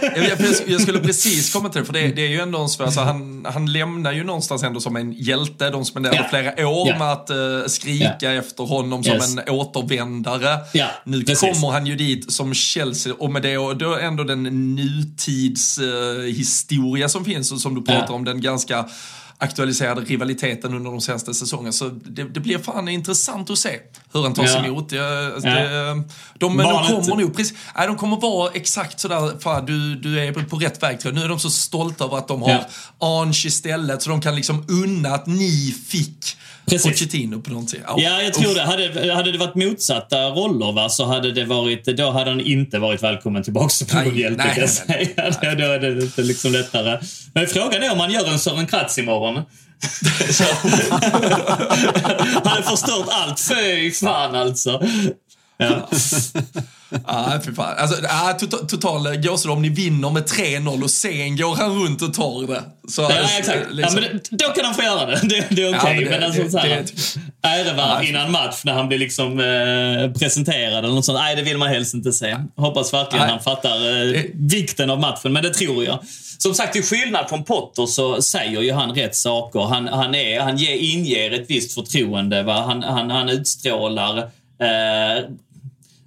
jag, 0.02 0.38
jag, 0.66 0.80
skulle 0.80 0.98
precis 0.98 1.52
komma 1.52 1.68
till 1.68 1.80
det, 1.80 1.86
för 1.86 1.92
det, 1.92 2.08
det 2.08 2.22
är 2.22 2.28
ju 2.28 2.40
ändå 2.40 2.58
en 2.58 2.68
svår, 2.68 2.84
alltså, 2.84 3.00
han, 3.00 3.46
han 3.48 3.72
lämnar 3.72 4.12
ju 4.12 4.24
någonstans 4.24 4.62
ändå 4.62 4.80
som 4.80 4.96
en 4.96 5.12
hjälte. 5.12 5.70
De 5.70 5.84
spenderade 5.84 6.18
ja. 6.18 6.26
flera 6.30 6.68
år 6.68 6.88
ja. 6.88 6.98
med 6.98 7.12
att 7.12 7.30
uh, 7.30 7.36
skrika 7.66 8.16
ja. 8.20 8.32
efter 8.32 8.64
honom 8.64 9.04
som 9.04 9.14
yes. 9.14 9.36
en 9.36 9.42
återvändare. 9.48 10.58
nu 11.04 11.24
precis. 11.24 11.40
kommer 11.40 11.68
han 11.72 11.86
ju 11.86 11.96
dit 11.96 12.32
som 12.32 12.54
Chelsea 12.54 13.14
och 13.18 13.30
med 13.30 13.42
det 13.42 13.58
och 13.58 13.76
då 13.76 13.96
ändå 13.96 14.24
den 14.24 14.42
nutidshistoria 14.74 17.04
uh, 17.04 17.08
som 17.08 17.24
finns 17.24 17.52
och 17.52 17.60
som 17.60 17.74
du 17.74 17.82
pratar 17.82 18.14
om, 18.14 18.24
den 18.24 18.40
ganska 18.40 18.84
aktualiserade 19.40 20.00
rivaliteten 20.00 20.74
under 20.74 20.90
de 20.90 21.00
senaste 21.00 21.34
säsongerna. 21.34 21.72
Så 21.72 21.88
det, 21.88 22.24
det 22.24 22.40
blir 22.40 22.58
fan 22.58 22.88
intressant 22.88 23.50
att 23.50 23.58
se 23.58 23.80
hur 24.12 24.22
han 24.22 24.34
tar 24.34 24.46
sig 24.46 24.60
ja. 24.60 24.66
emot. 24.66 24.92
Alltså, 24.92 25.48
ja. 25.48 25.54
det, 25.54 26.02
de, 26.38 26.56
men 26.56 26.66
de 26.66 26.86
kommer 26.86 27.22
nog 27.22 27.36
precis, 27.36 27.58
nej, 27.76 27.86
de 27.86 27.96
kommer 27.96 28.16
vara 28.20 28.52
exakt 28.52 29.00
sådär, 29.00 29.40
fan, 29.40 29.66
du, 29.66 29.94
du 29.94 30.20
är 30.20 30.32
på 30.32 30.56
rätt 30.56 30.82
väg 30.82 31.00
tror 31.00 31.14
jag. 31.14 31.18
Nu 31.18 31.24
är 31.24 31.28
de 31.28 31.38
så 31.38 31.50
stolta 31.50 32.04
över 32.04 32.16
att 32.18 32.28
de 32.28 32.42
har 32.42 32.50
ja. 32.50 33.22
Ange 33.22 33.46
istället 33.46 34.02
så 34.02 34.10
de 34.10 34.20
kan 34.20 34.36
liksom 34.36 34.64
unna 34.68 35.08
att 35.08 35.26
ni 35.26 35.74
fick 35.88 36.36
Precis. 36.68 36.92
Pochettino 36.92 37.42
på 37.42 37.50
något 37.50 37.70
sätt. 37.70 37.80
Ja, 37.86 37.94
ja 37.98 38.22
jag 38.22 38.34
tror 38.34 38.54
det. 38.54 38.62
Hade, 38.62 39.14
hade 39.14 39.32
det 39.32 39.38
varit 39.38 39.54
motsatta 39.54 40.16
roller 40.16 40.72
va, 40.72 40.88
så 40.88 41.04
hade 41.04 41.32
det 41.32 41.44
varit, 41.44 41.84
då 41.84 42.10
hade 42.10 42.30
han 42.30 42.40
inte 42.40 42.78
varit 42.78 43.02
välkommen 43.02 43.42
tillbaka 43.42 43.84
på 43.90 43.96
nej, 43.96 44.20
hjälp, 44.20 44.38
nej, 44.38 44.68
nej, 44.88 45.14
nej, 45.16 45.32
nej. 45.42 45.56
Då 45.56 45.64
är 45.64 45.78
det 45.78 45.90
lite 45.90 46.22
liksom 46.22 46.52
lättare. 46.52 46.98
Men 47.34 47.46
frågan 47.46 47.82
är 47.82 47.92
om 47.92 47.98
man 47.98 48.10
gör 48.10 48.32
en 48.32 48.38
Sören 48.38 48.66
Kratz 48.66 48.98
imorgon. 48.98 49.34
han 52.44 52.62
har 52.62 52.62
förstört 52.62 53.08
allt. 53.10 53.40
Fy 53.40 53.90
fan 53.90 54.34
alltså. 54.34 54.82
Ja. 55.58 55.88
ah, 57.04 57.40
fy 57.44 57.52
fan. 57.54 57.74
Alltså, 57.78 58.06
ah, 58.08 58.32
total, 58.32 58.66
total 58.66 59.16
gåshud 59.16 59.52
om 59.52 59.62
ni 59.62 59.68
vinner 59.68 60.10
med 60.10 60.22
3-0 60.22 60.82
och 60.82 60.90
sen 60.90 61.36
går 61.36 61.56
han 61.56 61.82
runt 61.82 62.02
och 62.02 62.14
tar 62.14 62.46
det. 62.46 62.62
Så, 62.88 63.02
ja, 63.02 63.10
exakt. 63.38 63.72
Liksom. 63.72 64.02
Ja, 64.02 64.10
men 64.10 64.20
det, 64.30 64.44
då 64.44 64.52
kan 64.52 64.64
han 64.64 64.74
få 64.74 64.82
göra 64.82 65.06
det. 65.06 65.20
Det, 65.22 65.46
det 65.50 65.62
är 65.62 65.68
okej. 65.68 65.78
Okay. 65.78 65.94
Ja, 65.94 66.10
men, 66.10 66.10
men 66.10 66.22
alltså, 66.22 66.42
det, 66.42 66.50
så 66.50 66.58
här, 66.58 66.84
ärevarv 67.42 68.04
innan 68.04 68.32
match 68.32 68.60
när 68.64 68.72
han 68.72 68.88
blir 68.88 68.98
liksom 68.98 69.40
eh, 69.40 70.12
presenterad 70.20 70.84
eller 70.84 70.94
något 70.94 71.04
sånt. 71.04 71.18
Nej, 71.18 71.36
det 71.36 71.42
vill 71.42 71.58
man 71.58 71.68
helst 71.68 71.94
inte 71.94 72.12
se. 72.12 72.36
Hoppas 72.56 72.92
verkligen 72.92 73.26
nej. 73.26 73.34
han 73.34 73.42
fattar 73.42 74.14
eh, 74.14 74.22
vikten 74.34 74.90
av 74.90 75.00
matchen, 75.00 75.32
men 75.32 75.42
det 75.42 75.54
tror 75.54 75.84
jag. 75.84 75.98
Som 76.38 76.54
sagt, 76.54 76.72
till 76.72 76.84
skillnad 76.84 77.28
från 77.28 77.44
Potter 77.44 77.86
så 77.86 78.22
säger 78.22 78.60
ju 78.60 78.72
han 78.72 78.94
rätt 78.94 79.14
saker. 79.14 79.60
Han, 79.60 79.88
han, 79.88 80.14
är, 80.14 80.40
han 80.40 80.56
ger, 80.56 80.74
inger 80.74 81.30
ett 81.30 81.44
visst 81.48 81.74
förtroende. 81.74 82.42
Va? 82.42 82.62
Han, 82.66 82.82
han, 82.82 83.10
han 83.10 83.28
utstrålar 83.28 84.18
eh, 84.60 85.24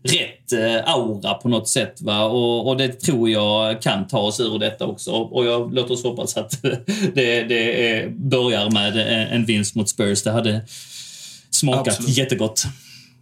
rätt 0.03 0.52
eh, 0.52 0.94
aura 0.94 1.34
på 1.34 1.49
något 1.49 1.69
sätt. 1.69 2.02
Va? 2.02 2.23
Och, 2.23 2.68
och, 2.68 2.78
det 2.78 2.88
tror 2.88 3.30
jag 3.30 3.82
kan 3.82 4.07
ta 4.07 4.19
oss 4.19 4.40
ur 4.40 4.60
detta 4.60 4.86
också. 4.86 5.11
Och 5.11 5.45
jag, 5.45 5.73
låt 5.73 5.91
oss 5.91 6.03
hoppas 6.03 6.38
att 6.38 6.61
det, 7.14 7.44
det 7.44 7.90
är, 7.90 8.10
börjar 8.10 8.69
med 8.69 8.98
en 9.32 9.45
vinst 9.45 9.76
mot 9.76 9.90
Spurs. 9.90 10.23
Det 10.23 10.32
hade 10.32 10.61
smakat 11.52 11.88
Absolut. 11.88 12.18
jättegott. 12.18 12.65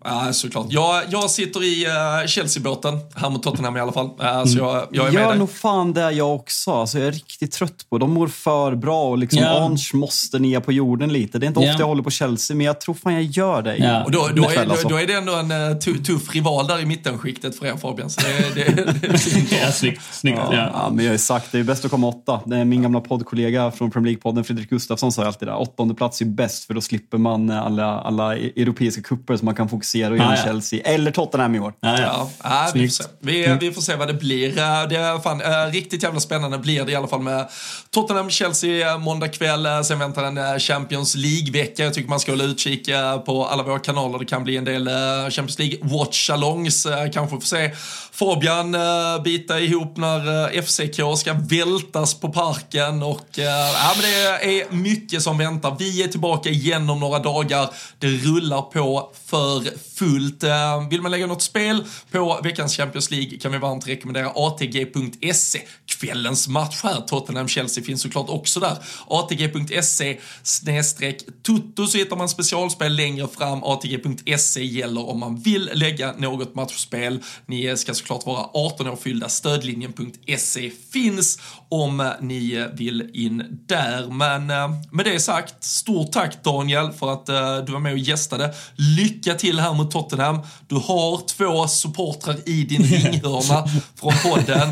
Ja, 0.03 0.33
såklart. 0.33 0.65
Jag, 0.69 1.03
jag 1.09 1.29
sitter 1.29 1.63
i 1.63 1.85
uh, 1.85 2.27
Chelsea-båten, 2.27 2.99
här 3.15 3.29
mot 3.29 3.43
Tottenham 3.43 3.77
i 3.77 3.79
alla 3.79 3.91
fall. 3.91 4.05
Uh, 4.05 4.45
så 4.45 4.57
jag, 4.57 4.87
jag 4.91 5.07
är 5.07 5.11
med 5.11 5.21
Gör 5.21 5.35
nog 5.35 5.51
fan 5.51 5.93
det 5.93 6.11
jag 6.11 6.35
också. 6.35 6.71
Alltså, 6.71 6.99
jag 6.99 7.07
är 7.07 7.11
riktigt 7.11 7.51
trött 7.51 7.85
på 7.89 7.97
De 7.97 8.11
mår 8.11 8.27
för 8.27 8.75
bra 8.75 9.09
och 9.09 9.17
liksom 9.17 9.39
yeah. 9.39 9.63
Ange 9.63 9.89
måste 9.93 10.39
ner 10.39 10.59
på 10.59 10.71
jorden 10.71 11.13
lite. 11.13 11.39
Det 11.39 11.45
är 11.45 11.47
inte 11.47 11.59
yeah. 11.59 11.73
ofta 11.73 11.81
jag 11.81 11.87
håller 11.87 12.03
på 12.03 12.09
Chelsea, 12.09 12.57
men 12.57 12.65
jag 12.65 12.81
tror 12.81 12.95
fan 12.95 13.13
jag 13.13 13.23
gör 13.23 13.61
det. 13.61 13.77
Yeah. 13.77 14.05
Och 14.05 14.11
då, 14.11 14.29
då, 14.35 14.49
är, 14.49 14.65
då, 14.65 14.89
då, 14.89 14.95
är 14.95 15.07
det 15.07 15.13
ändå 15.13 15.35
en 15.35 15.51
uh, 15.51 15.77
tuff 15.77 16.35
rival 16.35 16.67
där 16.67 16.79
i 16.81 16.85
mittenskiktet 16.85 17.59
för 17.59 17.65
er 17.65 17.77
Fabian. 17.77 18.09
Så 18.09 18.21
det, 18.21 18.65
det, 18.65 18.75
det, 18.75 18.83
det 19.01 19.07
ja, 19.61 19.71
snyggt. 19.71 20.01
snyggt 20.11 20.37
ja. 20.37 20.55
Ja. 20.55 20.69
ja. 20.73 20.89
men 20.89 21.05
jag 21.05 21.11
har 21.11 21.15
ju 21.15 21.17
sagt, 21.17 21.51
det 21.51 21.59
är 21.59 21.63
bäst 21.63 21.85
att 21.85 21.91
komma 21.91 22.07
åtta. 22.07 22.41
Det 22.45 22.57
är 22.57 22.65
min 22.65 22.81
gamla 22.81 23.01
poddkollega 23.01 23.71
från 23.71 23.91
Premier 23.91 24.13
League-podden, 24.13 24.43
Fredrik 24.43 24.69
Gustafsson, 24.69 25.11
sa 25.11 25.25
alltid 25.25 25.47
det. 25.47 25.53
Åttonde 25.53 25.93
plats 25.93 26.21
är 26.21 26.25
bäst, 26.25 26.65
för 26.65 26.73
då 26.73 26.81
slipper 26.81 27.17
man 27.17 27.49
alla, 27.49 27.99
alla 27.99 28.37
europeiska 28.37 29.01
kupper 29.01 29.37
som 29.37 29.45
man 29.45 29.55
kan 29.55 29.69
fokusera 29.69 29.89
och 30.05 30.17
göra 30.17 30.29
ah, 30.29 30.35
Chelsea. 30.35 30.59
Chelsea 30.59 30.93
eller 30.93 31.11
Tottenham 31.11 31.55
i 31.55 31.59
år. 31.59 31.73
Ja, 31.81 32.01
ja. 32.01 32.29
ja 32.43 32.71
vi, 32.73 32.87
får 32.87 33.03
se. 33.03 33.09
Vi, 33.19 33.57
vi, 33.59 33.71
får 33.71 33.81
se 33.81 33.95
vad 33.95 34.07
det 34.07 34.13
blir. 34.13 34.55
Det 34.89 34.95
är 34.95 35.19
fan, 35.19 35.41
äh, 35.41 35.71
riktigt 35.71 36.03
jävla 36.03 36.19
spännande 36.19 36.57
blir 36.57 36.85
det 36.85 36.91
i 36.91 36.95
alla 36.95 37.07
fall 37.07 37.21
med 37.21 37.47
Tottenham-Chelsea 37.91 38.97
måndag 38.97 39.27
kväll. 39.27 39.67
Sen 39.85 39.99
väntar 39.99 40.23
en 40.23 40.59
Champions 40.59 41.15
League-vecka. 41.15 41.83
Jag 41.83 41.93
tycker 41.93 42.09
man 42.09 42.19
ska 42.19 42.31
hålla 42.31 42.43
utkik 42.43 42.89
på 43.25 43.45
alla 43.45 43.63
våra 43.63 43.79
kanaler. 43.79 44.19
Det 44.19 44.25
kan 44.25 44.43
bli 44.43 44.57
en 44.57 44.65
del 44.65 44.89
Champions 45.31 45.59
League-watch-alongs. 45.59 47.11
Kanske 47.13 47.35
får 47.35 47.41
se 47.41 47.71
Fabian 48.11 48.75
bita 49.23 49.59
ihop 49.59 49.97
när 49.97 50.61
FCK 50.61 51.19
ska 51.19 51.33
vältas 51.33 52.13
på 52.13 52.29
parken. 52.29 53.03
Och, 53.03 53.27
ja, 53.31 53.93
men 53.95 54.01
det 54.01 54.61
är 54.61 54.73
mycket 54.73 55.21
som 55.21 55.37
väntar. 55.37 55.75
Vi 55.79 56.03
är 56.03 56.07
tillbaka 56.07 56.49
igen 56.49 56.89
om 56.89 56.99
några 56.99 57.19
dagar. 57.19 57.69
Det 57.99 58.07
rullar 58.07 58.61
på 58.61 59.11
för 59.25 59.78
fullt. 59.95 60.43
Eh, 60.43 60.87
vill 60.89 61.01
man 61.01 61.11
lägga 61.11 61.27
något 61.27 61.41
spel 61.41 61.83
på 62.11 62.39
veckans 62.43 62.77
Champions 62.77 63.11
League 63.11 63.39
kan 63.39 63.51
vi 63.51 63.57
varmt 63.57 63.87
rekommendera 63.87 64.31
ATG.se. 64.35 65.61
Kvällens 65.85 66.47
match 66.47 66.79
här, 66.83 67.01
Tottenham-Chelsea, 67.07 67.83
finns 67.83 68.01
såklart 68.01 68.29
också 68.29 68.59
där. 68.59 68.77
ATG.se 69.07 70.17
snedstreck 70.43 71.25
tutto 71.43 71.87
så 71.87 71.97
hittar 71.97 72.15
man 72.15 72.29
specialspel 72.29 72.95
längre 72.95 73.27
fram. 73.27 73.63
ATG.se 73.63 74.63
gäller 74.63 75.09
om 75.09 75.19
man 75.19 75.35
vill 75.35 75.69
lägga 75.73 76.13
något 76.17 76.55
matchspel. 76.55 77.23
Ni 77.45 77.77
ska 77.77 77.93
såklart 77.93 78.25
vara 78.25 78.49
18 78.53 78.87
år 78.87 78.95
fyllda. 78.95 79.29
Stödlinjen.se 79.29 80.71
finns 80.91 81.39
om 81.71 82.11
ni 82.21 82.67
vill 82.73 83.09
in 83.13 83.43
där. 83.65 84.07
Men 84.11 84.49
eh, 84.49 84.69
med 84.91 85.05
det 85.05 85.19
sagt, 85.19 85.63
stort 85.63 86.11
tack 86.11 86.43
Daniel 86.43 86.91
för 86.91 87.13
att 87.13 87.29
eh, 87.29 87.57
du 87.57 87.71
var 87.71 87.79
med 87.79 87.91
och 87.91 87.97
gästade. 87.97 88.53
Lycka 88.75 89.33
till 89.33 89.59
här 89.59 89.73
mot 89.73 89.91
Tottenham. 89.91 90.39
Du 90.67 90.75
har 90.75 91.27
två 91.27 91.67
supportrar 91.67 92.35
i 92.49 92.63
din 92.63 92.83
ringhörna 92.83 93.67
från 93.99 94.13
podden. 94.23 94.69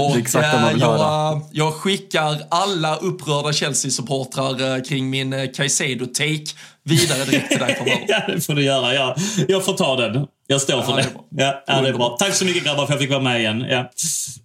Och 0.00 0.36
eh, 0.36 0.76
jag, 0.78 1.42
jag 1.52 1.74
skickar 1.74 2.42
alla 2.50 2.96
upprörda 2.96 3.52
Chelsea-supportrar 3.52 4.84
kring 4.84 5.10
min 5.10 5.34
Caicedo-take 5.34 6.54
vidare 6.84 7.24
direkt 7.24 7.48
till 7.48 7.58
dig 7.58 7.74
framöver. 7.76 8.04
ja, 8.08 8.22
det 8.34 8.40
får 8.40 8.54
du 8.54 8.64
göra. 8.64 8.94
Jag, 8.94 9.16
jag 9.48 9.64
får 9.64 9.72
ta 9.72 9.96
den. 9.96 10.26
Jag 10.50 10.60
står 10.60 10.82
för 10.82 10.90
ja, 10.90 10.96
det. 10.96 11.02
det 11.28 11.42
ja, 11.42 11.62
ja, 11.66 11.80
det 11.80 11.88
är 11.88 11.92
bra. 11.92 12.16
Tack 12.18 12.34
så 12.34 12.44
mycket 12.44 12.64
grabbar 12.64 12.76
för 12.76 12.82
att 12.84 12.90
jag 12.90 13.00
fick 13.00 13.10
vara 13.10 13.22
med 13.22 13.40
igen. 13.40 13.88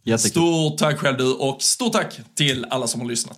Ja. 0.03 0.17
Stort 0.17 0.77
tack 0.77 0.99
själv 0.99 1.17
du 1.17 1.33
och 1.33 1.61
stort 1.61 1.93
tack 1.93 2.19
till 2.35 2.65
alla 2.69 2.87
som 2.87 3.01
har 3.01 3.07
lyssnat. 3.07 3.37